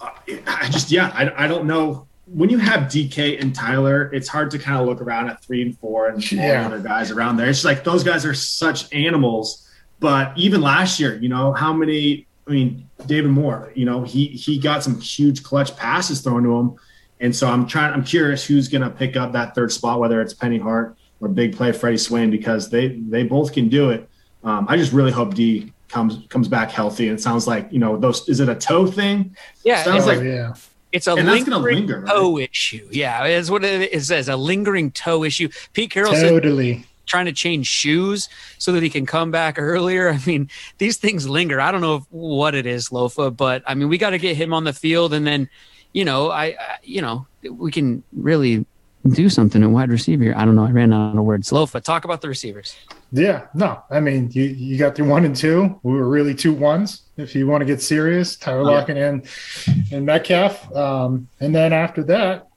I 0.00 0.68
just, 0.70 0.90
yeah, 0.90 1.10
I, 1.14 1.44
I 1.44 1.48
don't 1.48 1.66
know. 1.66 2.06
When 2.36 2.50
you 2.50 2.58
have 2.58 2.82
DK 2.82 3.40
and 3.40 3.54
Tyler, 3.54 4.10
it's 4.12 4.28
hard 4.28 4.50
to 4.50 4.58
kind 4.58 4.78
of 4.80 4.86
look 4.86 5.00
around 5.00 5.30
at 5.30 5.42
three 5.42 5.62
and 5.62 5.76
four 5.78 6.08
and 6.08 6.16
all 6.16 6.20
the 6.20 6.76
other 6.76 6.80
guys 6.80 7.10
around 7.10 7.36
there. 7.36 7.48
It's 7.48 7.64
like 7.64 7.82
those 7.82 8.04
guys 8.04 8.26
are 8.26 8.34
such 8.34 8.92
animals. 8.92 9.68
But 10.00 10.36
even 10.36 10.60
last 10.60 11.00
year, 11.00 11.16
you 11.16 11.28
know, 11.28 11.52
how 11.52 11.72
many? 11.72 12.26
I 12.46 12.50
mean, 12.50 12.88
David 13.06 13.30
Moore, 13.30 13.72
you 13.74 13.84
know, 13.84 14.02
he 14.02 14.26
he 14.26 14.58
got 14.58 14.82
some 14.82 15.00
huge 15.00 15.42
clutch 15.42 15.74
passes 15.76 16.20
thrown 16.20 16.42
to 16.44 16.56
him 16.56 16.76
and 17.20 17.34
so 17.34 17.48
I'm 17.48 17.66
trying. 17.66 17.92
I'm 17.92 18.04
curious 18.04 18.44
who's 18.44 18.68
going 18.68 18.82
to 18.82 18.90
pick 18.90 19.16
up 19.16 19.32
that 19.32 19.54
third 19.54 19.72
spot, 19.72 20.00
whether 20.00 20.20
it's 20.20 20.34
Penny 20.34 20.58
Hart 20.58 20.96
or 21.20 21.28
big 21.28 21.56
play 21.56 21.72
Freddie 21.72 21.96
Swain, 21.96 22.30
because 22.30 22.68
they 22.68 22.88
they 22.88 23.22
both 23.22 23.52
can 23.52 23.68
do 23.68 23.90
it. 23.90 24.08
Um, 24.44 24.66
I 24.68 24.76
just 24.76 24.92
really 24.92 25.12
hope 25.12 25.34
D 25.34 25.72
comes 25.88 26.26
comes 26.28 26.46
back 26.46 26.70
healthy. 26.70 27.08
And 27.08 27.18
it 27.18 27.22
sounds 27.22 27.46
like 27.46 27.68
you 27.72 27.78
know 27.78 27.96
those. 27.96 28.28
Is 28.28 28.40
it 28.40 28.48
a 28.48 28.54
toe 28.54 28.86
thing? 28.86 29.34
Yeah, 29.64 29.82
sounds 29.82 30.06
like 30.06 30.18
oh, 30.18 30.22
yeah. 30.22 30.54
It's 30.96 31.06
a 31.06 31.14
and 31.14 31.28
lingering 31.28 31.78
linger, 31.80 32.00
right? 32.00 32.10
toe 32.10 32.38
issue. 32.38 32.88
Yeah, 32.90 33.24
it's 33.24 33.50
what 33.50 33.64
it 33.64 34.02
says. 34.02 34.28
A 34.28 34.36
lingering 34.36 34.90
toe 34.90 35.24
issue. 35.24 35.48
Pete 35.72 35.90
Carroll 35.90 36.12
totally. 36.12 36.74
said 36.74 36.84
trying 37.06 37.26
to 37.26 37.32
change 37.32 37.68
shoes 37.68 38.28
so 38.58 38.72
that 38.72 38.82
he 38.82 38.90
can 38.90 39.06
come 39.06 39.30
back 39.30 39.56
earlier. 39.58 40.10
I 40.10 40.20
mean, 40.26 40.50
these 40.78 40.96
things 40.96 41.28
linger. 41.28 41.60
I 41.60 41.70
don't 41.70 41.80
know 41.80 41.96
if, 41.96 42.02
what 42.10 42.56
it 42.56 42.66
is, 42.66 42.88
Lofa, 42.88 43.34
but 43.34 43.62
I 43.64 43.74
mean, 43.74 43.88
we 43.88 43.96
got 43.96 44.10
to 44.10 44.18
get 44.18 44.36
him 44.36 44.52
on 44.52 44.64
the 44.64 44.72
field 44.72 45.14
and 45.14 45.24
then 45.24 45.48
you 45.96 46.04
know, 46.04 46.30
I, 46.30 46.44
I, 46.44 46.56
you 46.82 47.00
know, 47.00 47.26
we 47.50 47.72
can 47.72 48.02
really 48.12 48.66
do 49.08 49.30
something 49.30 49.62
at 49.62 49.70
wide 49.70 49.88
receiver. 49.88 50.36
I 50.36 50.44
don't 50.44 50.54
know. 50.54 50.66
I 50.66 50.70
ran 50.70 50.92
out 50.92 51.16
of 51.16 51.24
words. 51.24 51.48
Lofa, 51.48 51.82
talk 51.82 52.04
about 52.04 52.20
the 52.20 52.28
receivers. 52.28 52.76
Yeah, 53.12 53.46
no, 53.54 53.82
I 53.90 54.00
mean, 54.00 54.30
you 54.32 54.44
you 54.44 54.78
got 54.78 54.96
through 54.96 55.08
one 55.08 55.24
and 55.24 55.34
two. 55.34 55.78
We 55.82 55.94
were 55.94 56.08
really 56.08 56.34
two 56.34 56.52
ones. 56.52 57.02
If 57.16 57.34
you 57.34 57.46
want 57.46 57.62
to 57.62 57.64
get 57.64 57.80
serious, 57.80 58.36
Tyler 58.36 58.70
yeah. 58.70 58.78
Lockett 58.78 58.96
and 58.96 59.26
and 59.92 60.04
Metcalf, 60.04 60.74
um, 60.74 61.28
and 61.40 61.54
then 61.54 61.72
after 61.72 62.02
that, 62.04 62.48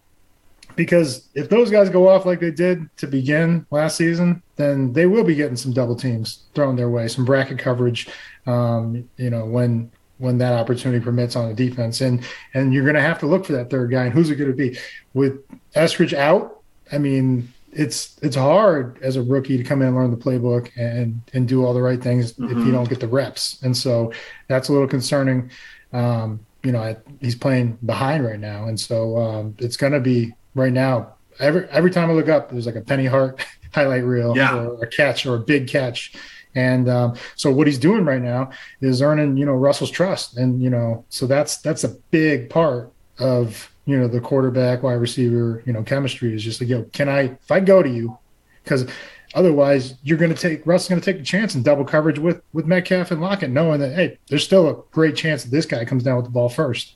because 0.75 1.29
if 1.35 1.49
those 1.49 1.69
guys 1.69 1.89
go 1.89 2.09
off 2.09 2.25
like 2.25 2.39
they 2.39 2.51
did 2.51 2.89
to 2.97 3.07
begin 3.07 3.65
last 3.69 3.95
season, 3.95 4.41
then 4.55 4.91
they 4.91 5.05
will 5.05 5.23
be 5.23 5.35
getting 5.35 5.55
some 5.55 5.71
double 5.71 5.95
teams 5.95 6.45
thrown 6.55 6.75
their 6.75 6.89
way, 6.89 7.07
some 7.07 7.25
bracket 7.25 7.59
coverage. 7.59 8.09
Um, 8.47 9.07
you 9.17 9.29
know, 9.29 9.45
when 9.45 9.91
when 10.19 10.37
that 10.37 10.53
opportunity 10.53 11.03
permits 11.03 11.35
on 11.35 11.49
the 11.49 11.55
defense. 11.55 12.01
And 12.01 12.23
and 12.53 12.73
you're 12.73 12.83
going 12.83 12.95
to 12.95 13.01
have 13.01 13.19
to 13.19 13.25
look 13.25 13.45
for 13.45 13.53
that 13.53 13.69
third 13.69 13.89
guy. 13.89 14.05
And 14.05 14.13
who's 14.13 14.29
it 14.29 14.35
going 14.35 14.51
to 14.51 14.55
be? 14.55 14.77
With 15.13 15.41
Eskridge 15.73 16.13
out, 16.13 16.61
I 16.91 16.97
mean, 16.97 17.51
it's 17.71 18.17
it's 18.21 18.35
hard 18.35 18.97
as 19.01 19.15
a 19.15 19.21
rookie 19.21 19.57
to 19.57 19.63
come 19.63 19.81
in 19.81 19.89
and 19.89 19.97
learn 19.97 20.11
the 20.11 20.17
playbook 20.17 20.69
and 20.77 21.21
and 21.33 21.47
do 21.47 21.65
all 21.65 21.73
the 21.73 21.81
right 21.81 22.01
things 22.01 22.33
mm-hmm. 22.33 22.45
if 22.45 22.51
you 22.51 22.57
mm-hmm. 22.57 22.71
don't 22.73 22.89
get 22.89 22.99
the 22.99 23.07
reps. 23.07 23.61
And 23.61 23.75
so 23.75 24.11
that's 24.47 24.69
a 24.69 24.73
little 24.73 24.87
concerning. 24.87 25.51
Um, 25.93 26.45
you 26.63 26.71
know, 26.71 26.95
he's 27.21 27.35
playing 27.35 27.77
behind 27.85 28.25
right 28.25 28.39
now, 28.39 28.65
and 28.65 28.79
so 28.79 29.17
um, 29.17 29.55
it's 29.59 29.77
going 29.77 29.93
to 29.93 29.99
be 29.99 30.33
right 30.55 30.73
now. 30.73 31.15
Every 31.39 31.67
every 31.69 31.91
time 31.91 32.09
I 32.09 32.13
look 32.13 32.27
up, 32.27 32.51
there's 32.51 32.65
like 32.65 32.75
a 32.75 32.81
Penny 32.81 33.05
Hart 33.05 33.45
highlight 33.73 34.03
reel 34.03 34.35
yeah. 34.35 34.55
or 34.55 34.83
a 34.83 34.87
catch 34.87 35.25
or 35.25 35.35
a 35.35 35.39
big 35.39 35.67
catch 35.67 36.13
and 36.55 36.89
um, 36.89 37.15
so 37.35 37.51
what 37.51 37.67
he's 37.67 37.77
doing 37.77 38.05
right 38.05 38.21
now 38.21 38.49
is 38.81 39.01
earning, 39.01 39.37
you 39.37 39.45
know, 39.45 39.53
Russell's 39.53 39.91
trust. 39.91 40.37
And, 40.37 40.61
you 40.61 40.69
know, 40.69 41.05
so 41.09 41.27
that's 41.27 41.57
that's 41.57 41.83
a 41.83 41.89
big 42.11 42.49
part 42.49 42.91
of, 43.19 43.68
you 43.85 43.97
know, 43.97 44.07
the 44.07 44.19
quarterback, 44.19 44.83
wide 44.83 44.93
receiver, 44.93 45.63
you 45.65 45.73
know, 45.73 45.83
chemistry 45.83 46.33
is 46.33 46.43
just 46.43 46.61
like, 46.61 46.69
yo, 46.69 46.83
can 46.93 47.09
I, 47.09 47.21
if 47.21 47.51
I 47.51 47.59
go 47.59 47.81
to 47.81 47.89
you, 47.89 48.17
because 48.63 48.87
otherwise 49.33 49.95
you're 50.03 50.17
going 50.17 50.33
to 50.33 50.39
take, 50.39 50.65
Russ's 50.65 50.89
going 50.89 51.01
to 51.01 51.13
take 51.13 51.21
a 51.21 51.25
chance 51.25 51.55
in 51.55 51.63
double 51.63 51.85
coverage 51.85 52.19
with, 52.19 52.41
with 52.53 52.65
Metcalf 52.65 53.11
and 53.11 53.21
Lockett, 53.21 53.49
knowing 53.49 53.79
that, 53.79 53.95
hey, 53.95 54.17
there's 54.27 54.43
still 54.43 54.69
a 54.69 54.83
great 54.91 55.15
chance 55.15 55.43
that 55.43 55.51
this 55.51 55.65
guy 55.65 55.85
comes 55.85 56.03
down 56.03 56.17
with 56.17 56.25
the 56.25 56.31
ball 56.31 56.49
first. 56.49 56.95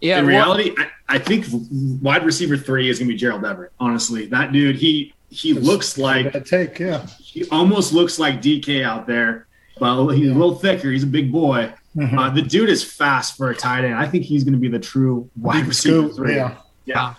Yeah. 0.00 0.18
In 0.18 0.26
reality, 0.26 0.74
I, 0.76 1.16
I 1.16 1.18
think 1.18 1.46
wide 2.02 2.24
receiver 2.24 2.56
three 2.56 2.90
is 2.90 2.98
going 2.98 3.08
to 3.08 3.14
be 3.14 3.18
Gerald 3.18 3.44
Everett. 3.44 3.72
Honestly, 3.80 4.26
that 4.26 4.52
dude, 4.52 4.76
he, 4.76 5.14
he 5.30 5.54
looks 5.54 5.96
like 5.96 6.44
take, 6.44 6.78
yeah. 6.78 7.06
He 7.18 7.48
almost 7.48 7.92
looks 7.92 8.18
like 8.18 8.42
DK 8.42 8.84
out 8.84 9.06
there, 9.06 9.46
but 9.78 10.12
he's 10.12 10.30
a 10.30 10.34
little 10.34 10.54
thicker. 10.54 10.90
He's 10.90 11.02
a 11.02 11.08
big 11.08 11.32
boy. 11.32 11.72
Mm-hmm. 11.96 12.18
Uh, 12.18 12.30
the 12.30 12.42
dude 12.42 12.68
is 12.68 12.82
fast 12.82 13.36
for 13.36 13.50
a 13.50 13.56
tight 13.56 13.84
end. 13.84 13.94
I 13.94 14.06
think 14.06 14.24
he's 14.24 14.44
going 14.44 14.54
to 14.54 14.58
be 14.58 14.68
the 14.68 14.80
true 14.80 15.30
wide 15.36 15.66
receiver. 15.66 16.12
Scoop, 16.12 16.28
yeah. 16.28 16.56
Yeah. 16.84 17.14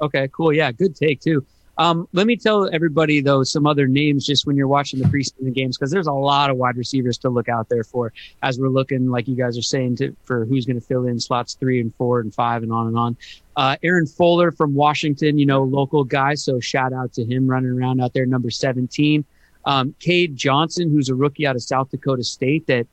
Okay, 0.00 0.28
cool. 0.32 0.52
Yeah, 0.52 0.72
good 0.72 0.94
take 0.96 1.20
too. 1.20 1.44
Um, 1.78 2.08
let 2.12 2.26
me 2.26 2.36
tell 2.36 2.72
everybody 2.72 3.20
though 3.20 3.42
some 3.42 3.66
other 3.66 3.86
names 3.86 4.24
just 4.24 4.46
when 4.46 4.56
you're 4.56 4.68
watching 4.68 4.98
the 4.98 5.04
preseason 5.06 5.52
games 5.52 5.76
because 5.76 5.90
there's 5.90 6.06
a 6.06 6.12
lot 6.12 6.48
of 6.48 6.56
wide 6.56 6.76
receivers 6.76 7.18
to 7.18 7.28
look 7.28 7.50
out 7.50 7.68
there 7.68 7.84
for 7.84 8.14
as 8.42 8.58
we're 8.58 8.70
looking 8.70 9.10
like 9.10 9.28
you 9.28 9.36
guys 9.36 9.58
are 9.58 9.62
saying 9.62 9.96
to, 9.96 10.16
for 10.22 10.46
who's 10.46 10.64
going 10.64 10.80
to 10.80 10.86
fill 10.86 11.06
in 11.06 11.20
slots 11.20 11.54
three 11.54 11.80
and 11.80 11.94
four 11.94 12.20
and 12.20 12.34
five 12.34 12.62
and 12.62 12.72
on 12.72 12.86
and 12.86 12.96
on. 12.96 13.16
Uh, 13.56 13.76
Aaron 13.82 14.06
Fuller 14.06 14.52
from 14.52 14.74
Washington, 14.74 15.38
you 15.38 15.44
know, 15.44 15.62
local 15.64 16.02
guy, 16.02 16.34
so 16.34 16.60
shout 16.60 16.94
out 16.94 17.12
to 17.12 17.24
him 17.24 17.46
running 17.46 17.70
around 17.70 18.00
out 18.00 18.14
there, 18.14 18.26
number 18.26 18.50
17. 18.50 19.24
Um, 19.66 19.94
Cade 19.98 20.36
Johnson, 20.36 20.90
who's 20.90 21.08
a 21.08 21.14
rookie 21.14 21.46
out 21.46 21.56
of 21.56 21.62
South 21.62 21.90
Dakota 21.90 22.22
State, 22.22 22.66
that 22.68 22.86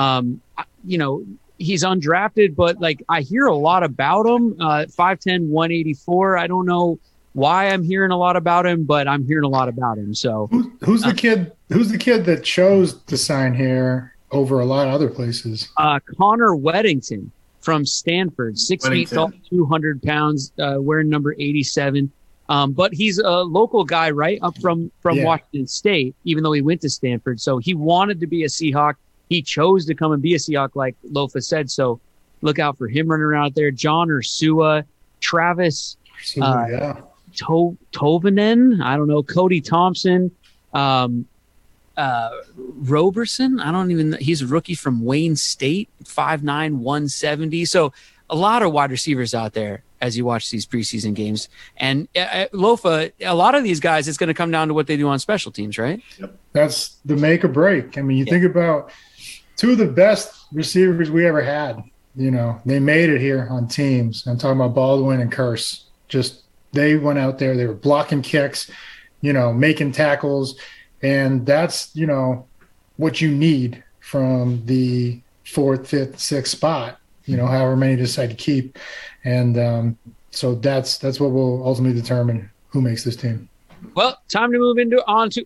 um, 0.00 0.40
you 0.84 0.98
know 0.98 1.24
he's 1.58 1.84
undrafted, 1.84 2.56
but 2.56 2.80
like 2.80 3.02
I 3.08 3.20
hear 3.20 3.46
a 3.46 3.54
lot 3.54 3.82
about 3.82 4.26
him. 4.26 4.56
Uh, 4.60 4.86
5'10", 4.86 5.48
184. 5.48 6.38
I 6.38 6.46
don't 6.46 6.66
know 6.66 6.98
why 7.32 7.68
I'm 7.68 7.84
hearing 7.84 8.10
a 8.10 8.16
lot 8.16 8.36
about 8.36 8.66
him, 8.66 8.84
but 8.84 9.06
I'm 9.06 9.24
hearing 9.26 9.44
a 9.44 9.48
lot 9.48 9.68
about 9.68 9.98
him. 9.98 10.14
So 10.14 10.48
Who, 10.50 10.72
who's 10.80 11.02
the 11.02 11.10
uh, 11.10 11.14
kid? 11.14 11.52
Who's 11.68 11.90
the 11.90 11.98
kid 11.98 12.24
that 12.24 12.42
chose 12.42 12.94
to 13.02 13.16
sign 13.16 13.54
here 13.54 14.16
over 14.32 14.60
a 14.60 14.64
lot 14.64 14.88
of 14.88 14.94
other 14.94 15.08
places? 15.08 15.68
Uh, 15.76 16.00
Connor 16.16 16.56
Wedington 16.56 17.30
from 17.60 17.84
Stanford, 17.84 18.58
six 18.58 18.86
Wedington. 18.86 18.90
feet 18.90 19.08
tall, 19.10 19.32
200 19.50 20.02
pounds, 20.02 20.52
uh, 20.58 20.76
wearing 20.78 21.08
number 21.08 21.34
87. 21.38 22.10
Um, 22.48 22.72
but 22.72 22.92
he's 22.92 23.18
a 23.18 23.30
local 23.30 23.84
guy, 23.84 24.10
right 24.10 24.40
up 24.42 24.60
from 24.60 24.90
from 25.00 25.18
yeah. 25.18 25.24
Washington 25.24 25.68
State, 25.68 26.16
even 26.24 26.42
though 26.42 26.52
he 26.52 26.62
went 26.62 26.80
to 26.80 26.90
Stanford. 26.90 27.40
So 27.40 27.58
he 27.58 27.74
wanted 27.74 28.18
to 28.20 28.26
be 28.26 28.42
a 28.42 28.48
Seahawk. 28.48 28.94
He 29.30 29.40
chose 29.40 29.86
to 29.86 29.94
come 29.94 30.12
and 30.12 30.20
be 30.20 30.34
a 30.34 30.38
Seahawk, 30.38 30.76
like 30.76 30.96
Lofa 31.10 31.42
said. 31.42 31.70
So 31.70 31.98
look 32.42 32.58
out 32.58 32.76
for 32.76 32.88
him 32.88 33.08
running 33.08 33.24
around 33.24 33.46
out 33.46 33.54
there. 33.54 33.70
John 33.70 34.08
Ursua, 34.08 34.84
Travis, 35.20 35.96
uh, 36.42 36.66
yeah 36.70 37.00
to- 37.36 37.76
Toivonen, 37.92 38.82
I 38.82 38.96
don't 38.96 39.08
know, 39.08 39.22
Cody 39.22 39.60
Thompson, 39.60 40.30
um, 40.72 41.26
uh, 41.96 42.30
Roberson. 42.56 43.60
I 43.60 43.72
don't 43.72 43.90
even. 43.90 44.12
He's 44.20 44.42
a 44.42 44.46
rookie 44.46 44.74
from 44.74 45.04
Wayne 45.04 45.36
State, 45.36 45.88
5'9", 46.04 46.78
170. 46.78 47.64
So 47.66 47.92
a 48.30 48.36
lot 48.36 48.62
of 48.62 48.72
wide 48.72 48.90
receivers 48.90 49.34
out 49.34 49.52
there 49.52 49.82
as 50.00 50.16
you 50.16 50.24
watch 50.24 50.50
these 50.50 50.64
preseason 50.64 51.12
games. 51.12 51.48
And 51.76 52.08
uh, 52.16 52.20
uh 52.20 52.48
Lofa, 52.54 53.12
a 53.20 53.34
lot 53.34 53.54
of 53.54 53.64
these 53.64 53.80
guys, 53.80 54.08
it's 54.08 54.16
going 54.16 54.28
to 54.28 54.34
come 54.34 54.50
down 54.50 54.68
to 54.68 54.74
what 54.74 54.86
they 54.86 54.96
do 54.96 55.08
on 55.08 55.18
special 55.18 55.52
teams, 55.52 55.76
right? 55.76 56.00
Yep. 56.18 56.38
That's 56.52 56.96
the 57.04 57.16
make 57.16 57.44
or 57.44 57.48
break. 57.48 57.98
I 57.98 58.02
mean, 58.02 58.16
you 58.16 58.24
yeah. 58.24 58.32
think 58.32 58.44
about 58.44 58.92
two 59.60 59.72
of 59.72 59.78
the 59.78 59.86
best 59.86 60.46
receivers 60.52 61.10
we 61.10 61.26
ever 61.26 61.42
had. 61.42 61.82
You 62.16 62.30
know, 62.30 62.58
they 62.64 62.80
made 62.80 63.10
it 63.10 63.20
here 63.20 63.46
on 63.50 63.68
teams. 63.68 64.26
I'm 64.26 64.38
talking 64.38 64.58
about 64.58 64.74
Baldwin 64.74 65.20
and 65.20 65.30
Kearse. 65.30 65.82
Just 66.08 66.44
they 66.72 66.96
went 66.96 67.18
out 67.18 67.38
there, 67.38 67.54
they 67.54 67.66
were 67.66 67.74
blocking 67.74 68.22
kicks. 68.22 68.70
you 69.20 69.34
know, 69.34 69.52
making 69.52 69.92
tackles, 69.92 70.58
and 71.02 71.44
that's 71.44 71.94
you 71.94 72.06
know 72.06 72.46
what 72.96 73.20
you 73.20 73.30
need 73.30 73.84
from 74.00 74.64
the 74.64 75.20
fourth, 75.44 75.86
fifth, 75.86 76.18
sixth 76.18 76.52
spot. 76.56 76.98
You 77.26 77.36
know, 77.36 77.46
however 77.46 77.76
many 77.76 77.96
decide 77.96 78.30
to 78.30 78.36
keep, 78.36 78.78
and 79.24 79.58
um, 79.58 79.98
so 80.30 80.54
that's 80.54 80.96
that's 80.96 81.20
what 81.20 81.32
will 81.32 81.62
ultimately 81.66 82.00
determine 82.00 82.50
who 82.68 82.80
makes 82.80 83.04
this 83.04 83.14
team. 83.14 83.46
Well, 83.94 84.18
time 84.30 84.52
to 84.52 84.58
move 84.58 84.78
into 84.78 85.06
on 85.06 85.28
to 85.30 85.44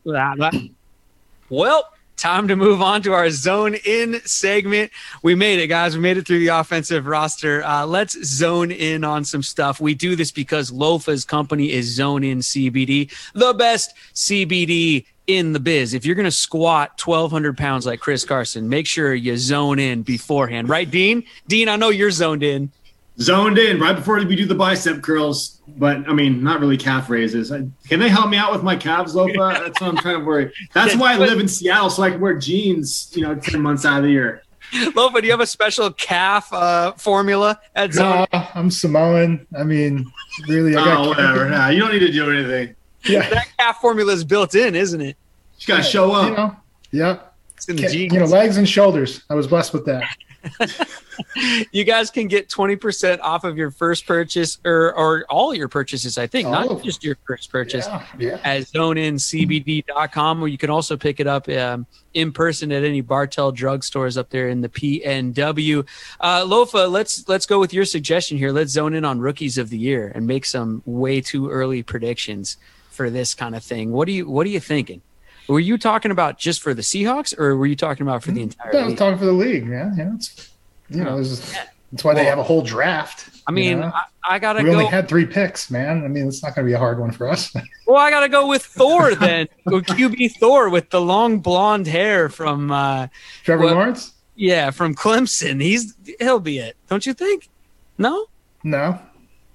well, 1.51 1.91
time 2.25 2.49
to 2.49 2.57
move 2.57 2.81
on 2.81 3.03
to 3.03 3.13
our 3.13 3.29
zone 3.29 3.75
in 3.85 4.19
segment. 4.25 4.91
We 5.23 5.35
made 5.35 5.59
it, 5.59 5.67
guys. 5.67 5.95
We 5.95 6.01
made 6.01 6.17
it 6.17 6.27
through 6.27 6.39
the 6.39 6.49
offensive 6.49 7.05
roster. 7.05 7.63
Uh, 7.63 7.85
let's 7.85 8.15
zone 8.25 8.71
in 8.71 9.05
on 9.05 9.27
some 9.27 9.43
stuff. 9.43 9.79
We 9.79 9.95
do 9.95 10.17
this 10.17 10.33
because 10.33 10.71
Lofa's 10.71 11.27
company 11.27 11.71
is 11.71 11.85
Zone 11.95 12.25
In 12.25 12.39
CBD, 12.39 13.13
the 13.35 13.53
best 13.53 13.93
CBD 14.15 15.05
in 15.27 15.53
the 15.53 15.61
biz. 15.61 15.93
If 15.93 16.07
you're 16.07 16.15
going 16.15 16.25
to 16.25 16.31
squat 16.31 16.99
1,200 17.05 17.59
pounds 17.59 17.85
like 17.85 18.01
Chris 18.01 18.25
Carson, 18.25 18.71
make 18.71 18.87
sure 18.87 19.15
you 19.15 19.37
zone 19.37 19.79
in 19.79 20.01
beforehand. 20.01 20.71
Right, 20.71 20.91
Dean? 20.91 21.25
Dean, 21.47 21.69
I 21.69 21.77
know 21.77 21.91
you're 21.91 22.11
zoned 22.11 22.43
in. 22.43 22.73
Zoned 23.21 23.59
in 23.59 23.79
right 23.79 23.95
before 23.95 24.17
we 24.25 24.35
do 24.35 24.45
the 24.45 24.57
bicep 24.57 25.03
curls, 25.03 25.61
but 25.69 26.09
I 26.09 26.13
mean, 26.13 26.43
not 26.43 26.61
really 26.61 26.77
calf 26.77 27.09
raises. 27.09 27.51
Can 27.51 28.01
they 28.01 28.09
help 28.09 28.29
me 28.29 28.37
out 28.37 28.53
with 28.53 28.65
my 28.65 28.75
calves, 28.75 29.15
Lofa? 29.15 29.53
That's 29.65 29.81
what 29.81 29.91
I'm 29.91 29.97
trying 29.99 30.19
to 30.19 30.25
worry. 30.25 30.53
That's 30.73 30.97
why 30.97 31.15
I 31.15 31.19
live 31.19 31.39
in 31.39 31.47
Seattle, 31.47 31.91
so 31.91 32.03
I 32.03 32.11
can 32.11 32.21
wear 32.21 32.37
jeans, 32.37 33.13
you 33.15 33.23
know, 33.23 33.37
10 33.37 33.61
months 33.61 33.85
out 33.85 33.99
of 33.99 34.05
the 34.05 34.11
year. 34.11 34.43
Lofa, 34.73 35.21
do 35.21 35.27
you 35.27 35.31
have 35.31 35.41
a 35.41 35.47
special 35.47 35.93
calf 35.93 36.53
uh, 36.53 36.93
formula 36.93 37.61
at 37.77 37.93
Zone? 37.93 38.27
No, 38.33 38.47
I'm 38.55 38.71
Samoan. 38.71 39.47
I 39.57 39.63
mean, 39.63 40.11
really, 40.49 40.75
I 40.75 40.97
oh, 40.97 41.11
whatever. 41.11 41.49
Nah, 41.49 41.69
you 41.69 41.81
don't 41.81 41.93
need 41.93 42.01
to 42.01 42.11
do 42.11 42.31
anything. 42.31 42.75
Yeah, 43.05 43.29
that 43.31 43.47
calf 43.59 43.81
formula 43.81 44.13
is 44.13 44.25
built 44.25 44.55
in, 44.55 44.75
isn't 44.75 45.01
it? 45.01 45.17
You 45.61 45.67
got 45.67 45.77
to 45.77 45.83
show 45.83 46.13
up. 46.13 46.31
You 46.31 46.37
know, 46.37 46.57
yeah. 46.91 47.19
It's 47.57 47.69
in 47.69 47.77
the 47.77 47.83
Ca- 47.83 47.89
genes. 47.91 48.13
You 48.13 48.21
know, 48.21 48.27
legs 48.27 48.57
and 48.57 48.69
shoulders. 48.69 49.23
I 49.31 49.35
was 49.35 49.47
blessed 49.47 49.73
with 49.73 49.87
that. 49.87 50.03
you 51.73 51.85
guys 51.85 52.11
can 52.11 52.29
get 52.29 52.49
20% 52.49 53.21
off 53.21 53.45
of 53.45 53.57
your 53.57 53.71
first 53.71 54.07
purchase 54.07 54.59
or, 54.65 54.95
or 54.95 55.25
all 55.29 55.55
your 55.55 55.69
purchases, 55.69 56.19
I 56.19 56.27
think, 56.27 56.47
All 56.47 56.53
not 56.53 56.83
just 56.83 57.05
your 57.05 57.17
first 57.27 57.51
purchase 57.51 57.87
Yeah, 57.87 58.07
yeah. 58.19 58.41
at 58.45 58.63
zoneincbd.com, 58.63 60.43
or 60.43 60.49
you 60.49 60.59
can 60.59 60.71
also 60.71 60.97
pick 60.97 61.21
it 61.21 61.27
up 61.27 61.49
um, 61.49 61.87
in 62.15 62.33
person 62.33 62.73
at 62.73 62.85
any 62.85 63.01
Bartell 63.01 63.53
drugstores 63.53 64.17
up 64.17 64.31
there 64.31 64.49
in 64.49 64.61
the 64.61 64.69
PNW. 64.69 65.87
Uh, 66.21 66.43
Lofa, 66.45 66.91
let's 66.91 67.29
let's 67.29 67.47
go 67.47 67.59
with 67.59 67.73
your 67.73 67.85
suggestion 67.85 68.39
here. 68.39 68.53
Let's 68.53 68.73
zone 68.73 68.95
in 68.95 69.05
on 69.05 69.19
rookies 69.21 69.59
of 69.59 69.71
the 69.71 69.79
year 69.79 70.13
and 70.15 70.27
make 70.27 70.45
some 70.45 70.83
way 70.87 71.21
too 71.21 71.51
early 71.51 71.83
predictions 71.83 72.57
for 72.91 73.11
this 73.11 73.35
kind 73.35 73.57
of 73.57 73.63
thing. 73.63 73.93
What 73.93 74.07
do 74.07 74.13
you 74.13 74.29
what 74.29 74.47
are 74.47 74.51
you 74.51 74.61
thinking? 74.61 75.03
Were 75.49 75.61
you 75.61 75.77
talking 75.79 76.11
about 76.11 76.39
just 76.39 76.63
for 76.63 76.73
the 76.75 76.83
Seahawks, 76.83 77.39
or 77.39 77.57
were 77.57 77.67
you 77.67 77.77
talking 77.77 78.07
about 78.07 78.23
for 78.23 78.31
the 78.33 78.43
entire 78.43 78.75
I 78.77 78.87
was 78.87 78.95
talking 78.95 79.19
for 79.19 79.27
the 79.27 79.33
league, 79.33 79.67
man. 79.67 79.95
You 79.97 80.05
know, 80.05 80.13
it's, 80.17 80.51
you 80.91 81.05
know, 81.05 81.19
is, 81.19 81.55
that's 81.93 82.03
why 82.05 82.15
they 82.15 82.25
have 82.25 82.39
a 82.39 82.43
whole 82.43 82.63
draft. 82.63 83.31
I 83.47 83.51
you 83.51 83.55
mean, 83.57 83.81
know? 83.81 83.93
I, 83.95 84.05
I 84.37 84.39
gotta 84.39 84.61
we 84.63 84.67
go. 84.71 84.73
only 84.73 84.87
had 84.87 85.07
three 85.07 85.27
picks, 85.27 85.71
man. 85.71 86.03
I 86.03 86.09
mean, 86.09 86.27
it's 86.29 86.43
not 86.43 86.55
going 86.55 86.65
to 86.67 86.71
be 86.71 86.75
a 86.75 86.79
hard 86.79 86.99
one 86.99 87.11
for 87.11 87.29
us. 87.29 87.55
Well, 87.87 87.99
I 87.99 88.09
gotta 88.11 88.31
go 88.31 88.49
with 88.49 88.65
Thor 88.65 89.15
then. 89.15 89.47
Go 89.69 89.83
QB 89.83 90.37
Thor 90.39 90.71
with 90.71 90.89
the 90.89 91.03
long 91.03 91.41
blonde 91.41 91.87
hair 91.87 92.31
from 92.31 92.71
uh 92.73 93.09
Trevor 93.45 93.65
Well- 93.65 93.75
Lawrence? 93.75 94.15
yeah, 94.37 94.71
from 94.71 94.95
Clemson. 94.95 95.61
He's 95.61 95.95
he'll 96.19 96.41
be 96.41 96.59
it. 96.61 96.77
Don't 96.89 97.05
you 97.05 97.13
think? 97.13 97.51
No? 97.99 98.25
No. 98.63 98.99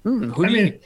Hmm, 0.04 0.30
who 0.30 0.44
I 0.44 0.48
do 0.48 0.54
you 0.54 0.62
mean, 0.62 0.78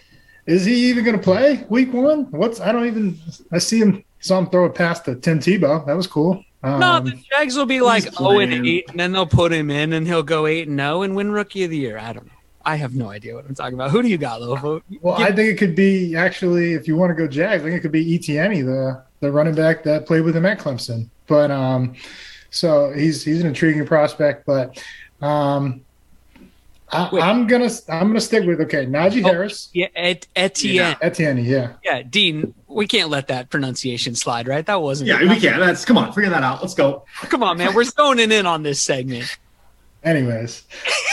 is 0.47 0.65
he 0.65 0.89
even 0.89 1.05
going 1.05 1.19
to 1.19 1.23
play 1.23 1.67
week 1.69 1.93
one? 1.93 2.25
What's 2.31 2.61
I 2.61 2.73
don't 2.73 2.87
even. 2.87 3.19
I 3.53 3.59
see 3.59 3.81
him. 3.81 4.03
Saw 4.25 4.39
him 4.39 4.49
throw 4.49 4.65
it 4.65 4.75
past 4.75 5.05
to 5.05 5.17
Tim 5.17 5.39
Tebow. 5.39 5.85
That 5.85 5.93
was 5.95 6.07
cool. 6.07 6.43
Um, 6.63 6.81
No, 6.81 6.99
the 6.99 7.13
Jags 7.31 7.59
will 7.59 7.67
be 7.67 7.83
like 7.83 8.05
he's 8.05 8.17
0 8.17 8.39
and 8.39 8.67
8, 8.67 8.89
and 8.89 8.99
then 8.99 9.13
they'll 9.13 9.27
put 9.27 9.53
him 9.53 9.71
in 9.71 9.93
and 9.93 10.07
he'll 10.07 10.23
go 10.23 10.47
8 10.47 10.67
and 10.67 10.79
0 10.79 11.03
and 11.03 11.15
win 11.15 11.31
rookie 11.31 11.65
of 11.65 11.71
the 11.71 11.77
year. 11.77 11.99
I 11.99 12.15
don't 12.15 12.25
know. 12.25 12.33
I 12.65 12.77
have 12.77 12.95
no 12.95 13.11
idea 13.11 13.35
what 13.35 13.45
I'm 13.47 13.55
talking 13.55 13.75
about. 13.75 13.91
Who 13.91 14.01
do 14.01 14.09
you 14.09 14.17
got, 14.17 14.41
Lofa? 14.41 14.81
Well, 15.03 15.17
I 15.17 15.27
think 15.27 15.51
it 15.51 15.59
could 15.59 15.75
be 15.75 16.17
actually, 16.17 16.73
if 16.73 16.89
you 16.89 16.97
want 16.97 17.11
to 17.11 17.15
go 17.15 17.29
Jags, 17.29 17.63
I 17.63 17.67
think 17.67 17.77
it 17.77 17.81
could 17.81 17.93
be 17.93 18.15
Etienne, 18.15 18.65
the 18.65 19.03
the 19.21 19.31
running 19.31 19.55
back 19.55 19.83
that 19.83 20.07
played 20.07 20.23
with 20.23 20.35
him 20.35 20.47
at 20.47 20.59
Clemson. 20.59 21.11
But 21.27 21.51
um, 21.51 21.95
so 22.49 22.95
he's 22.95 23.23
he's 23.23 23.43
an 23.43 23.47
intriguing 23.47 23.85
prospect. 23.85 24.47
But 24.47 24.83
um, 25.21 25.83
I, 26.95 27.09
Wait. 27.13 27.23
I'm 27.23 27.47
gonna 27.47 27.69
I'm 27.89 28.07
gonna 28.09 28.21
stick 28.21 28.47
with 28.47 28.61
okay 28.63 28.87
Najee 28.87 29.25
Oh. 29.25 29.29
Harris, 29.29 29.69
Yeah, 29.73 29.89
Et- 29.97 30.27
Etienne. 30.37 30.97
Etienne. 31.01 31.39
Yeah, 31.45 31.73
Yeah. 31.85 32.03
Dean, 32.03 32.55
we 32.69 32.87
can't 32.87 33.11
let 33.11 33.29
that 33.29 33.51
pronunciation 33.51 34.15
slide, 34.15 34.47
right? 34.49 34.65
That 34.65 34.81
wasn't 34.81 35.09
Yeah, 35.09 35.21
we 35.21 35.41
can't. 35.41 35.59
That's 35.59 35.85
come 35.85 35.99
on, 35.99 36.13
figure 36.13 36.31
that 36.31 36.43
out. 36.43 36.61
Let's 36.63 36.75
go. 36.75 37.05
Come 37.23 37.43
on, 37.43 37.59
man. 37.59 37.75
We're 37.75 37.85
zoning 37.85 38.31
in 38.33 38.47
on 38.47 38.63
this 38.63 38.81
segment. 38.81 39.37
Anyways, 40.05 40.63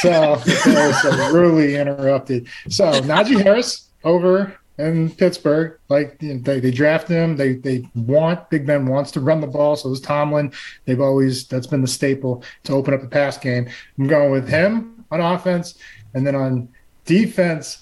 so 0.01 0.35
so 0.37 1.31
really 1.33 1.75
interrupted. 1.77 2.47
So 2.69 2.85
Najee 3.01 3.41
Harris 3.41 3.87
over 4.03 4.55
in 4.77 5.09
Pittsburgh, 5.11 5.79
like 5.89 6.17
you 6.21 6.33
know, 6.35 6.39
they, 6.41 6.59
they 6.59 6.71
draft 6.71 7.07
him. 7.07 7.37
They 7.37 7.53
they 7.53 7.87
want 7.95 8.49
Big 8.49 8.65
Ben 8.67 8.85
wants 8.87 9.11
to 9.11 9.21
run 9.21 9.39
the 9.39 9.47
ball. 9.47 9.75
So 9.77 9.91
is 9.91 10.01
Tomlin. 10.01 10.51
They've 10.85 10.99
always 10.99 11.47
that's 11.47 11.67
been 11.67 11.81
the 11.81 11.87
staple 11.87 12.43
to 12.65 12.73
open 12.73 12.93
up 12.93 13.01
the 13.01 13.07
pass 13.07 13.37
game. 13.37 13.69
I'm 13.97 14.07
going 14.07 14.31
with 14.31 14.49
him 14.49 15.00
on 15.11 15.19
offense, 15.21 15.77
and 16.13 16.25
then 16.25 16.35
on 16.35 16.69
defense. 17.05 17.81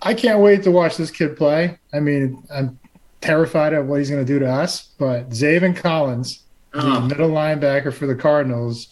I 0.00 0.14
can't 0.14 0.40
wait 0.40 0.62
to 0.62 0.70
watch 0.70 0.96
this 0.96 1.10
kid 1.10 1.36
play. 1.36 1.78
I 1.92 2.00
mean, 2.00 2.42
I'm 2.54 2.78
terrified 3.20 3.72
of 3.72 3.86
what 3.86 3.98
he's 3.98 4.10
going 4.10 4.24
to 4.24 4.32
do 4.32 4.38
to 4.38 4.48
us, 4.48 4.90
but 4.98 5.30
Zaven 5.30 5.76
Collins, 5.76 6.42
the 6.72 6.80
Oh. 6.80 7.00
middle 7.00 7.30
linebacker 7.30 7.92
for 7.92 8.06
the 8.06 8.14
Cardinals. 8.14 8.88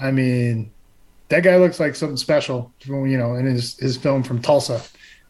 I 0.00 0.10
mean, 0.10 0.70
that 1.28 1.42
guy 1.42 1.56
looks 1.58 1.78
like 1.78 1.94
something 1.94 2.16
special, 2.16 2.72
you 2.84 3.18
know, 3.18 3.34
in 3.34 3.44
his, 3.46 3.76
his 3.78 3.96
film 3.96 4.22
from 4.22 4.40
Tulsa. 4.40 4.80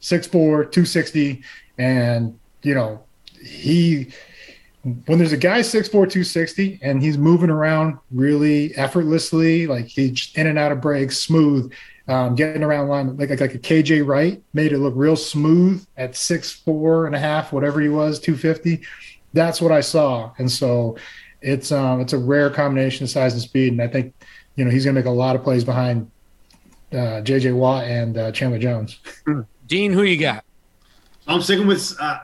6'4, 0.01 0.31
260. 0.71 1.43
And, 1.79 2.39
you 2.63 2.75
know, 2.75 3.03
he, 3.45 4.13
when 4.83 5.19
there's 5.19 5.33
a 5.33 5.37
guy 5.37 5.61
6'4, 5.61 5.91
260, 5.91 6.81
and 6.83 7.03
he's 7.03 7.19
moving 7.19 7.51
around 7.51 7.99
really 8.11 8.75
effortlessly, 8.77 9.67
like 9.67 9.87
he's 9.87 10.33
in 10.35 10.47
and 10.47 10.59
out 10.59 10.73
of 10.73 10.81
breaks, 10.81 11.19
smooth, 11.19 11.73
um, 12.09 12.35
getting 12.35 12.63
around 12.63 12.89
line, 12.89 13.17
like, 13.17 13.31
like, 13.31 13.41
like 13.41 13.55
a 13.55 13.59
KJ 13.59 14.07
Wright, 14.07 14.43
made 14.55 14.73
it 14.73 14.79
look 14.79 14.95
real 14.97 15.17
smooth 15.17 15.85
at 15.97 16.13
6'4 16.13 17.07
and 17.07 17.15
a 17.15 17.19
half, 17.19 17.53
whatever 17.53 17.81
he 17.81 17.89
was, 17.89 18.19
250. 18.21 18.81
That's 19.33 19.61
what 19.61 19.71
I 19.71 19.81
saw. 19.81 20.33
And 20.39 20.51
so, 20.51 20.97
it's 21.43 21.73
um 21.73 22.01
it's 22.01 22.13
a 22.13 22.19
rare 22.19 22.51
combination 22.51 23.05
of 23.05 23.11
size 23.11 23.33
and 23.33 23.43
speed, 23.43 23.73
and 23.73 23.83
I 23.83 23.89
think 23.89 24.15
you 24.57 24.65
know 24.65 24.71
he's 24.71 24.85
going 24.85 24.95
to 24.95 25.01
make 25.01 25.07
a 25.07 25.11
lot 25.11 25.37
of 25.37 25.43
plays 25.43 25.65
behind 25.65 26.11
uh, 26.93 27.21
J.J. 27.21 27.53
Watt 27.53 27.85
and 27.85 28.19
uh, 28.19 28.33
Chandler 28.33 28.59
Jones. 28.59 28.99
Dean, 29.67 29.93
who 29.93 30.03
you 30.03 30.19
got? 30.19 30.45
I'm 31.27 31.41
sticking 31.41 31.67
with. 31.67 31.97
Uh, 32.01 32.19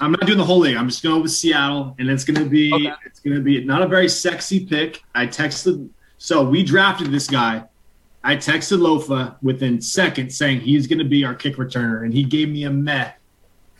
I'm 0.00 0.12
not 0.12 0.26
doing 0.26 0.38
the 0.38 0.44
whole 0.44 0.58
league. 0.60 0.76
I'm 0.76 0.88
just 0.88 1.02
going 1.02 1.22
with 1.22 1.30
Seattle, 1.32 1.94
and 1.98 2.08
it's 2.08 2.24
going 2.24 2.42
to 2.42 2.48
be. 2.48 2.72
Okay. 2.72 2.92
It's 3.04 3.20
going 3.20 3.36
to 3.36 3.42
be 3.42 3.62
not 3.64 3.82
a 3.82 3.86
very 3.86 4.08
sexy 4.08 4.64
pick. 4.64 5.02
I 5.14 5.26
texted. 5.26 5.88
So 6.18 6.42
we 6.42 6.62
drafted 6.62 7.10
this 7.12 7.26
guy. 7.26 7.64
I 8.22 8.36
texted 8.36 8.78
Lofa 8.80 9.36
within 9.42 9.80
seconds 9.80 10.36
saying 10.36 10.60
he's 10.60 10.86
going 10.86 10.98
to 10.98 11.04
be 11.04 11.24
our 11.24 11.34
kick 11.34 11.56
returner, 11.56 12.04
and 12.04 12.12
he 12.12 12.24
gave 12.24 12.48
me 12.48 12.64
a 12.64 12.70
meh. 12.70 13.12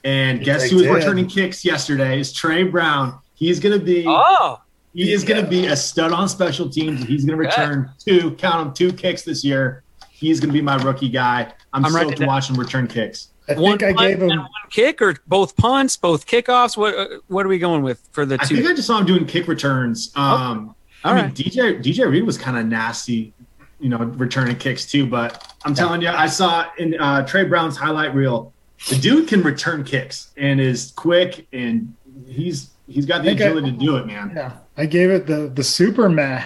And 0.05 0.43
guess 0.43 0.65
He 0.65 0.71
who 0.71 0.77
was 0.77 0.89
returning 0.89 1.27
kicks 1.27 1.65
yesterday? 1.65 2.19
Is 2.19 2.33
Tre 2.33 2.63
Brown. 2.65 3.19
He's 3.35 3.61
going 3.61 3.79
to 3.79 3.85
be. 3.85 4.05
Oh, 4.07 4.61
He 4.95 5.13
is 5.13 5.25
going 5.25 5.43
to 5.43 5.49
be 5.49 5.67
a 5.67 5.77
stud 5.77 6.13
on 6.13 6.29
special 6.29 6.69
teams. 6.69 7.03
He's 7.05 7.25
going 7.25 7.39
to 7.39 7.45
return 7.45 7.91
two, 7.99 8.33
count 8.37 8.65
them, 8.65 8.75
two 8.75 8.97
kicks 8.97 9.23
this 9.23 9.45
year. 9.45 9.83
He's 10.11 10.41
going 10.41 10.49
to 10.49 10.53
be 10.55 10.63
my 10.63 10.77
rookie 10.77 11.09
guy. 11.09 11.53
I'm, 11.73 11.85
I'm 11.85 11.93
stoked 11.93 12.13
to 12.13 12.17
down. 12.21 12.29
watch 12.29 12.51
him 12.51 12.57
return 12.57 12.87
kicks. 12.89 13.29
I 13.57 13.61
one 13.61 13.79
think 13.79 13.83
I 13.91 13.93
punt 13.95 14.09
gave 14.09 14.23
him. 14.23 14.29
one 14.39 14.49
kick, 14.71 15.01
or 15.03 15.17
both 15.27 15.57
punts, 15.57 15.97
both 15.97 16.27
kickoffs. 16.27 16.77
What 16.77 16.95
uh, 16.95 17.07
what 17.29 17.45
are 17.47 17.49
we 17.49 17.59
going 17.59 17.83
with 17.83 18.07
for 18.13 18.25
the 18.27 18.37
I 18.41 18.45
two? 18.45 18.57
think 18.57 18.69
I 18.69 18.75
just 18.75 18.87
saw 18.87 18.99
him 18.99 19.07
doing 19.07 19.27
kick 19.27 19.49
returns. 19.49 20.13
Um, 20.17 20.75
All 21.05 21.13
I 21.13 21.15
mean, 21.15 21.25
right. 21.27 21.35
DJ 21.35 21.83
DJ 21.83 22.11
Reed 22.11 22.25
was 22.25 22.37
kind 22.39 22.57
of 22.59 22.67
nasty, 22.67 23.33
you 23.81 23.89
know, 23.89 23.99
returning 23.99 24.57
kicks 24.57 24.87
too. 24.91 25.07
But 25.07 25.55
I'm 25.65 25.75
telling 25.75 26.03
you, 26.03 26.09
I 26.09 26.27
saw 26.27 26.67
in 26.79 26.99
uh, 27.01 27.27
Tre 27.27 27.45
Brown's 27.45 27.77
highlight 27.77 28.15
reel, 28.15 28.53
the 28.89 28.97
dude 28.97 29.29
can 29.29 29.43
return 29.43 29.85
kicks 29.85 30.33
and 30.37 30.61
is 30.61 30.93
quick, 30.97 31.47
and 31.53 31.95
he's 32.27 32.71
he's 32.89 33.07
got 33.07 33.23
the 33.25 33.35
think 33.35 33.41
I- 33.41 33.53
to 33.53 33.73
do 33.73 33.97
it, 33.97 34.07
man. 34.07 34.33
Yeah, 34.35 34.53
I 34.77 34.87
gave 34.87 35.11
it 35.11 35.27
the 35.27 35.49
the 35.55 35.65
super 35.65 36.09
meh, 36.09 36.45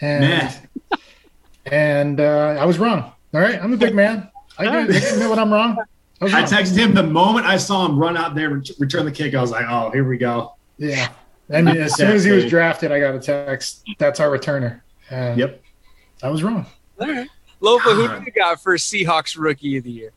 and 0.00 0.20
Meh. 0.24 0.96
and 1.66 2.20
uh, 2.20 2.56
I 2.58 2.64
was 2.64 2.78
wrong. 2.78 3.12
All 3.34 3.40
right, 3.40 3.60
I'm 3.62 3.72
a 3.72 3.76
big 3.76 3.94
man. 4.02 4.30
I 4.58 4.64
can 4.64 4.74
I 4.74 4.86
can 5.00 5.12
admit 5.14 5.28
when 5.30 5.38
I'm 5.38 5.52
wrong. 5.52 5.76
I 6.20 6.24
was 6.24 6.32
I 6.34 6.42
texted 6.44 6.76
him 6.76 6.94
the 6.94 7.02
moment 7.02 7.46
I 7.46 7.56
saw 7.58 7.84
him 7.86 7.98
run 7.98 8.16
out 8.16 8.34
there 8.34 8.50
and 8.52 8.68
return 8.78 9.04
the 9.04 9.12
kick. 9.12 9.34
I 9.34 9.40
was 9.40 9.50
like, 9.50 9.66
oh, 9.68 9.90
here 9.90 10.04
we 10.08 10.16
go. 10.18 10.54
yeah. 10.78 11.08
I 11.52 11.62
mean, 11.62 11.76
as 11.76 11.94
soon 11.94 12.10
as 12.10 12.24
he 12.24 12.32
was 12.32 12.46
drafted, 12.46 12.90
I 12.90 12.98
got 12.98 13.14
a 13.14 13.20
text. 13.20 13.84
That's 13.98 14.18
our 14.18 14.28
returner. 14.36 14.80
And 15.10 15.38
Yep. 15.38 15.62
I 16.22 16.28
was 16.28 16.42
wrong. 16.42 16.66
All 17.00 17.06
right. 17.06 17.28
Lofa, 17.62 17.94
who 17.94 18.08
do 18.08 18.24
you 18.24 18.32
got 18.32 18.60
for 18.60 18.74
Seahawks 18.76 19.38
rookie 19.38 19.76
of 19.78 19.84
the 19.84 19.90
year? 19.92 20.12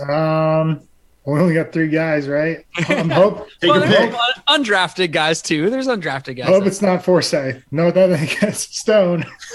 Um, 0.00 0.82
we 1.24 1.38
only 1.40 1.54
got 1.54 1.72
three 1.72 1.88
guys, 1.88 2.28
right? 2.28 2.64
I'm 2.88 3.08
hope. 3.10 3.48
Take 3.60 3.70
Well, 3.70 3.80
your 3.80 3.88
there's 3.88 4.14
pick. 4.14 4.44
undrafted 4.48 5.12
guys 5.12 5.40
too. 5.42 5.70
There's 5.70 5.86
undrafted 5.88 6.36
guys. 6.36 6.48
I 6.48 6.52
hope 6.52 6.66
it's 6.66 6.82
not 6.82 7.02
Forsythe. 7.04 7.62
No, 7.70 7.90
that 7.90 8.10
against 8.38 8.76
Stone. 8.76 9.24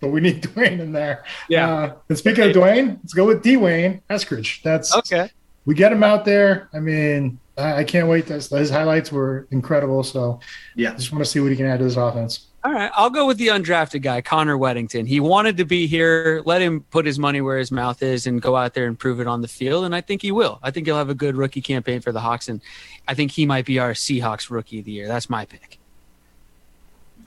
but 0.00 0.08
we 0.08 0.20
need 0.20 0.40
Duane 0.54 0.80
in 0.80 0.92
there. 0.92 1.24
Yeah. 1.48 1.72
Uh, 1.72 1.94
and 2.08 2.18
speaking 2.18 2.44
of 2.44 2.52
Duane, 2.52 2.98
let's 3.02 3.14
go 3.14 3.26
with 3.26 3.42
D'Wayne 3.42 4.00
Eskridge. 4.10 4.62
That's 4.62 4.94
okay. 4.96 5.30
we 5.66 5.74
get 5.74 5.92
him 5.92 6.02
out 6.02 6.24
there. 6.24 6.68
I 6.72 6.80
mean, 6.80 7.38
I, 7.56 7.78
I 7.78 7.84
can't 7.84 8.08
wait. 8.08 8.26
This 8.26 8.48
his 8.48 8.70
highlights 8.70 9.12
were 9.12 9.46
incredible. 9.50 10.02
So 10.02 10.40
Yeah. 10.74 10.94
Just 10.94 11.12
want 11.12 11.24
to 11.24 11.30
see 11.30 11.40
what 11.40 11.50
he 11.50 11.56
can 11.56 11.66
add 11.66 11.78
to 11.78 11.84
this 11.84 11.96
offense. 11.96 12.46
All 12.62 12.72
right, 12.72 12.90
I'll 12.94 13.08
go 13.08 13.26
with 13.26 13.38
the 13.38 13.46
undrafted 13.46 14.02
guy, 14.02 14.20
Connor 14.20 14.58
Wedington. 14.58 15.08
He 15.08 15.18
wanted 15.18 15.56
to 15.56 15.64
be 15.64 15.86
here. 15.86 16.42
Let 16.44 16.60
him 16.60 16.82
put 16.90 17.06
his 17.06 17.18
money 17.18 17.40
where 17.40 17.56
his 17.56 17.72
mouth 17.72 18.02
is 18.02 18.26
and 18.26 18.42
go 18.42 18.54
out 18.54 18.74
there 18.74 18.86
and 18.86 18.98
prove 18.98 19.18
it 19.18 19.26
on 19.26 19.40
the 19.40 19.48
field. 19.48 19.86
And 19.86 19.94
I 19.94 20.02
think 20.02 20.20
he 20.20 20.30
will. 20.30 20.58
I 20.62 20.70
think 20.70 20.86
he'll 20.86 20.98
have 20.98 21.08
a 21.08 21.14
good 21.14 21.36
rookie 21.36 21.62
campaign 21.62 22.02
for 22.02 22.12
the 22.12 22.20
Hawks, 22.20 22.50
and 22.50 22.60
I 23.08 23.14
think 23.14 23.30
he 23.30 23.46
might 23.46 23.64
be 23.64 23.78
our 23.78 23.92
Seahawks 23.92 24.50
rookie 24.50 24.80
of 24.80 24.84
the 24.84 24.92
year. 24.92 25.08
That's 25.08 25.30
my 25.30 25.46
pick. 25.46 25.78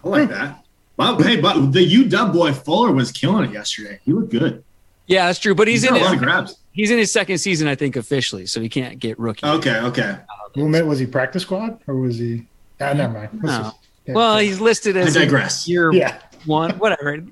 I 0.04 0.08
like 0.08 0.30
that. 0.30 0.64
But 0.96 1.22
hey, 1.22 1.42
but 1.42 1.72
the 1.72 1.80
UW 1.88 2.32
boy 2.34 2.54
Fuller 2.54 2.92
was 2.92 3.12
killing 3.12 3.50
it 3.50 3.54
yesterday. 3.54 4.00
He 4.06 4.14
looked 4.14 4.30
good. 4.32 4.64
Yeah, 5.08 5.26
that's 5.26 5.40
true. 5.40 5.56
But 5.56 5.68
he's 5.68 5.82
He's 5.82 5.90
in 5.92 5.98
a 5.98 6.00
lot 6.00 6.12
his, 6.14 6.14
of 6.14 6.20
grabs. 6.20 6.58
he's 6.72 6.92
in 6.92 6.98
his 6.98 7.12
second 7.12 7.40
season, 7.40 7.68
I 7.68 7.76
think, 7.76 7.96
officially, 7.96 8.46
so 8.46 8.62
he 8.62 8.70
can't 8.70 9.00
get 9.00 9.18
rookie. 9.20 9.46
Okay, 9.46 9.80
okay. 9.80 10.18
Wilmette, 10.56 10.86
was 10.86 11.00
he 11.00 11.06
practice 11.08 11.42
squad 11.44 11.80
or 11.88 11.96
was 11.96 12.18
he? 12.20 12.46
Ah, 12.80 12.94
never 12.94 13.14
mind. 13.14 13.44
No. 13.44 13.48
just- 13.64 13.76
yeah, 14.06 14.14
Well, 14.14 14.42
yeah. 14.42 14.48
he's 14.48 14.60
listed 14.60 14.96
as 14.98 15.16
I 15.18 15.22
digress. 15.22 15.68
year 15.68 15.92
yeah. 15.94 16.20
one, 16.46 16.72
whatever. 16.78 17.24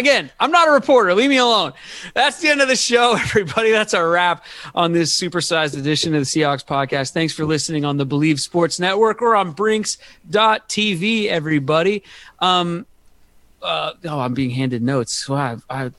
Again, 0.00 0.30
I'm 0.40 0.50
not 0.50 0.66
a 0.66 0.70
reporter. 0.70 1.12
Leave 1.12 1.28
me 1.28 1.36
alone. 1.36 1.74
That's 2.14 2.40
the 2.40 2.48
end 2.48 2.62
of 2.62 2.68
the 2.68 2.76
show, 2.76 3.16
everybody. 3.20 3.70
That's 3.70 3.92
our 3.92 4.08
wrap 4.08 4.46
on 4.74 4.92
this 4.92 5.14
supersized 5.14 5.76
edition 5.76 6.14
of 6.14 6.20
the 6.20 6.24
Seahawks 6.24 6.64
podcast. 6.64 7.10
Thanks 7.12 7.34
for 7.34 7.44
listening 7.44 7.84
on 7.84 7.98
the 7.98 8.06
Bleav 8.06 8.40
Sports 8.40 8.80
Network 8.80 9.20
or 9.20 9.36
on 9.36 9.52
Brinks.tv, 9.52 11.26
everybody. 11.26 12.02
Um, 12.38 12.86
uh, 13.60 13.92
oh, 14.06 14.20
I'm 14.20 14.32
being 14.32 14.48
handed 14.48 14.82
notes. 14.82 15.28
Wow, 15.28 15.58
I, 15.68 15.84
I, 15.84 15.90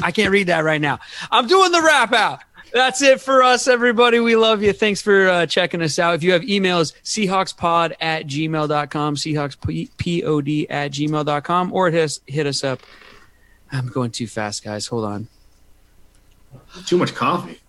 I 0.00 0.12
can't 0.12 0.30
read 0.30 0.46
that 0.46 0.62
right 0.62 0.80
now. 0.80 1.00
I'm 1.32 1.48
doing 1.48 1.72
the 1.72 1.82
wrap 1.82 2.12
out. 2.12 2.38
That's 2.72 3.02
it 3.02 3.20
for 3.20 3.42
us, 3.42 3.66
everybody. 3.66 4.20
We 4.20 4.36
love 4.36 4.62
you. 4.62 4.72
Thanks 4.72 5.02
for 5.02 5.28
uh, 5.28 5.46
checking 5.46 5.82
us 5.82 5.98
out. 5.98 6.14
If 6.14 6.22
you 6.22 6.30
have 6.30 6.42
emails, 6.42 6.94
Seahawkspod 7.02 7.94
at 8.00 8.28
gmail.com, 8.28 9.16
Seahawkspod 9.16 10.66
at 10.70 10.92
gmail.com, 10.92 11.72
or 11.72 11.90
hit 11.90 12.04
us, 12.04 12.20
hit 12.28 12.46
us 12.46 12.62
up. 12.62 12.80
I'm 13.72 13.88
going 13.88 14.10
too 14.10 14.26
fast, 14.26 14.64
guys. 14.64 14.86
Hold 14.88 15.04
on. 15.04 15.28
Too 16.86 16.96
much 16.96 17.14
coffee. 17.14 17.60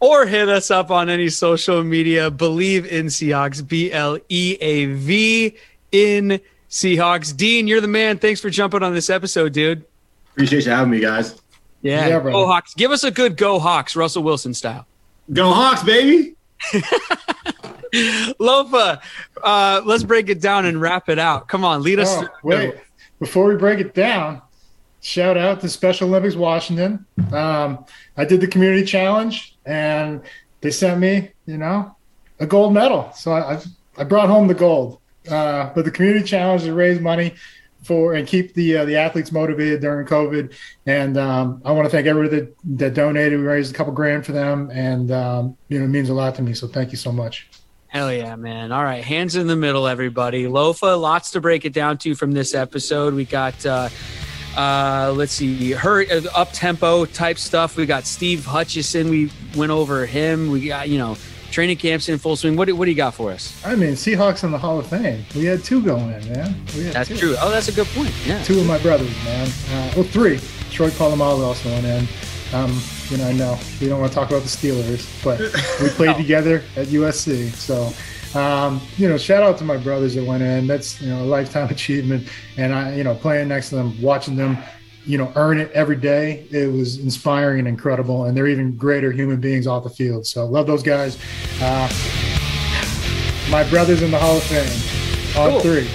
Or 0.00 0.26
hit 0.26 0.48
us 0.48 0.70
up 0.70 0.90
on 0.90 1.08
any 1.08 1.30
social 1.30 1.82
media. 1.82 2.30
Bleav 2.30 2.86
in 2.86 3.06
Seahawks, 3.06 3.66
B 3.66 3.90
L 3.90 4.18
E 4.28 4.56
A 4.60 4.86
V 4.86 5.56
in 5.92 6.40
Seahawks. 6.68 7.34
Dean, 7.34 7.66
you're 7.66 7.80
the 7.80 7.88
man. 7.88 8.18
Thanks 8.18 8.40
for 8.40 8.50
jumping 8.50 8.82
on 8.82 8.92
this 8.92 9.08
episode, 9.08 9.54
dude. 9.54 9.84
Appreciate 10.32 10.66
you 10.66 10.72
having 10.72 10.90
me, 10.90 11.00
guys. 11.00 11.40
Yeah, 11.80 12.06
Yeah, 12.08 12.20
go 12.20 12.46
Hawks. 12.46 12.74
Give 12.74 12.90
us 12.90 13.04
a 13.04 13.10
good 13.10 13.36
go 13.36 13.58
Hawks, 13.58 13.96
Russell 13.96 14.22
Wilson 14.22 14.52
style. 14.52 14.86
Go 15.32 15.50
Hawks, 15.52 15.82
baby. 15.82 16.34
Lofa, 18.40 19.00
uh, 19.42 19.82
let's 19.84 20.02
break 20.02 20.28
it 20.28 20.40
down 20.40 20.66
and 20.66 20.80
wrap 20.80 21.08
it 21.08 21.18
out. 21.18 21.46
Come 21.46 21.64
on, 21.64 21.82
lead 21.82 22.00
us. 22.00 22.08
Oh, 22.10 22.28
wait, 22.42 22.74
before 23.20 23.46
we 23.46 23.54
break 23.54 23.78
it 23.78 23.94
down, 23.94 24.42
shout 25.00 25.36
out 25.36 25.60
to 25.60 25.68
Special 25.68 26.08
Olympics 26.08 26.34
Washington. 26.34 27.06
Um, 27.32 27.84
I 28.16 28.24
did 28.24 28.40
the 28.40 28.48
community 28.48 28.84
challenge, 28.84 29.56
and 29.64 30.22
they 30.60 30.72
sent 30.72 31.00
me, 31.00 31.30
you 31.46 31.58
know, 31.58 31.94
a 32.40 32.46
gold 32.46 32.74
medal. 32.74 33.12
So 33.14 33.32
I, 33.32 33.60
I, 33.96 34.04
brought 34.04 34.28
home 34.28 34.48
the 34.48 34.54
gold. 34.54 34.98
Uh, 35.30 35.70
but 35.74 35.84
the 35.84 35.90
community 35.90 36.24
challenge 36.24 36.64
to 36.64 36.74
raise 36.74 37.00
money 37.00 37.34
for 37.84 38.14
and 38.14 38.26
keep 38.26 38.54
the 38.54 38.78
uh, 38.78 38.84
the 38.84 38.96
athletes 38.96 39.30
motivated 39.30 39.80
during 39.80 40.06
COVID. 40.06 40.52
And 40.86 41.16
um, 41.16 41.62
I 41.64 41.72
want 41.72 41.86
to 41.86 41.90
thank 41.90 42.06
everybody 42.06 42.40
that, 42.40 42.56
that 42.78 42.94
donated. 42.94 43.38
We 43.38 43.46
raised 43.46 43.72
a 43.72 43.76
couple 43.76 43.92
grand 43.92 44.26
for 44.26 44.32
them, 44.32 44.70
and 44.72 45.12
um, 45.12 45.56
you 45.68 45.78
know, 45.78 45.84
it 45.84 45.88
means 45.88 46.08
a 46.08 46.14
lot 46.14 46.34
to 46.36 46.42
me. 46.42 46.54
So 46.54 46.66
thank 46.66 46.90
you 46.90 46.98
so 46.98 47.12
much. 47.12 47.48
Hell 47.94 48.12
yeah, 48.12 48.34
man. 48.34 48.72
All 48.72 48.82
right, 48.82 49.04
hands 49.04 49.36
in 49.36 49.46
the 49.46 49.54
middle, 49.54 49.86
everybody. 49.86 50.46
Lofa, 50.46 51.00
lots 51.00 51.30
to 51.30 51.40
break 51.40 51.64
it 51.64 51.72
down 51.72 51.96
to 51.98 52.16
from 52.16 52.32
this 52.32 52.52
episode. 52.52 53.14
We 53.14 53.24
got, 53.24 53.64
uh, 53.64 53.88
uh, 54.56 55.12
let's 55.16 55.30
see, 55.30 55.70
her 55.70 56.04
up 56.34 56.48
tempo 56.52 57.04
type 57.04 57.38
stuff. 57.38 57.76
We 57.76 57.86
got 57.86 58.04
Steve 58.04 58.44
Hutchinson. 58.44 59.10
We 59.10 59.30
went 59.54 59.70
over 59.70 60.06
him. 60.06 60.50
We 60.50 60.66
got, 60.66 60.88
you 60.88 60.98
know, 60.98 61.16
training 61.52 61.76
camps 61.76 62.08
in 62.08 62.18
full 62.18 62.34
swing. 62.34 62.56
What, 62.56 62.64
do- 62.64 62.74
what 62.74 62.86
do 62.86 62.90
you 62.90 62.96
got 62.96 63.14
for 63.14 63.30
us? 63.30 63.64
I 63.64 63.76
mean, 63.76 63.92
Seahawks 63.92 64.42
in 64.42 64.50
the 64.50 64.58
Hall 64.58 64.80
of 64.80 64.88
Fame. 64.88 65.24
We 65.36 65.44
had 65.44 65.62
two 65.62 65.80
going 65.80 66.10
in, 66.14 66.32
man. 66.32 66.52
We 66.74 66.82
had 66.86 66.94
That's 66.94 67.08
two. 67.10 67.16
true. 67.16 67.36
Oh, 67.40 67.48
that's 67.52 67.68
a 67.68 67.72
good 67.72 67.86
point. 67.94 68.12
Yeah. 68.26 68.42
two 68.42 68.58
of 68.58 68.66
my 68.66 68.78
brothers, 68.78 69.14
man. 69.24 69.46
Uh, 69.70 69.92
well, 69.94 70.04
three. 70.04 70.40
Troy 70.72 70.90
Polamalu 70.90 71.44
also 71.44 71.68
went 71.68 71.86
in. 71.86 72.08
Um, 72.52 72.76
you 73.10 73.16
know, 73.18 73.26
I 73.28 73.32
know 73.32 73.58
we 73.80 73.88
don't 73.88 74.00
want 74.00 74.12
to 74.12 74.14
talk 74.18 74.30
about 74.30 74.42
the 74.42 74.48
Steelers, 74.48 75.06
but 75.22 75.38
we 75.82 75.88
played 75.90 76.16
together 76.24 76.62
at 76.76 76.88
USC. 76.88 77.52
So, 77.54 77.92
um, 78.38 78.80
you 78.96 79.08
know, 79.08 79.16
shout 79.18 79.42
out 79.42 79.58
to 79.58 79.64
my 79.64 79.76
brothers 79.76 80.14
that 80.14 80.24
went 80.24 80.42
in. 80.42 80.66
That's 80.66 81.00
you 81.00 81.10
know 81.10 81.22
a 81.22 81.24
lifetime 81.26 81.68
achievement. 81.70 82.28
And 82.56 82.74
I, 82.74 82.94
you 82.96 83.04
know, 83.04 83.14
playing 83.14 83.48
next 83.48 83.68
to 83.70 83.76
them, 83.76 84.00
watching 84.02 84.36
them, 84.36 84.58
you 85.06 85.18
know, 85.18 85.30
earn 85.36 85.58
it 85.60 85.70
every 85.72 85.96
day. 85.96 86.46
It 86.50 86.72
was 86.72 86.98
inspiring 86.98 87.60
and 87.60 87.68
incredible. 87.68 88.24
And 88.24 88.36
they're 88.36 88.46
even 88.48 88.76
greater 88.76 89.12
human 89.12 89.40
beings 89.40 89.66
off 89.66 89.84
the 89.84 89.90
field. 89.90 90.26
So 90.26 90.46
love 90.46 90.66
those 90.66 90.82
guys. 90.82 91.18
Uh, 91.60 91.88
my 93.50 93.68
brothers 93.68 94.00
in 94.02 94.10
the 94.10 94.18
Hall 94.18 94.38
of 94.38 94.42
Fame. 94.44 95.40
On 95.42 95.50
Cool. 95.50 95.60
three. 95.60 95.88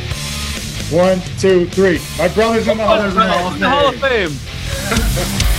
One, 0.96 1.20
two, 1.40 1.66
three. 1.68 2.00
My 2.18 2.28
brothers 2.30 2.68
in 2.68 2.78
the 2.78 2.86
Hall. 2.86 3.02
In 3.54 3.60
the 3.60 3.70
Hall 3.70 3.90
of 3.90 3.96
Fame. 4.00 5.59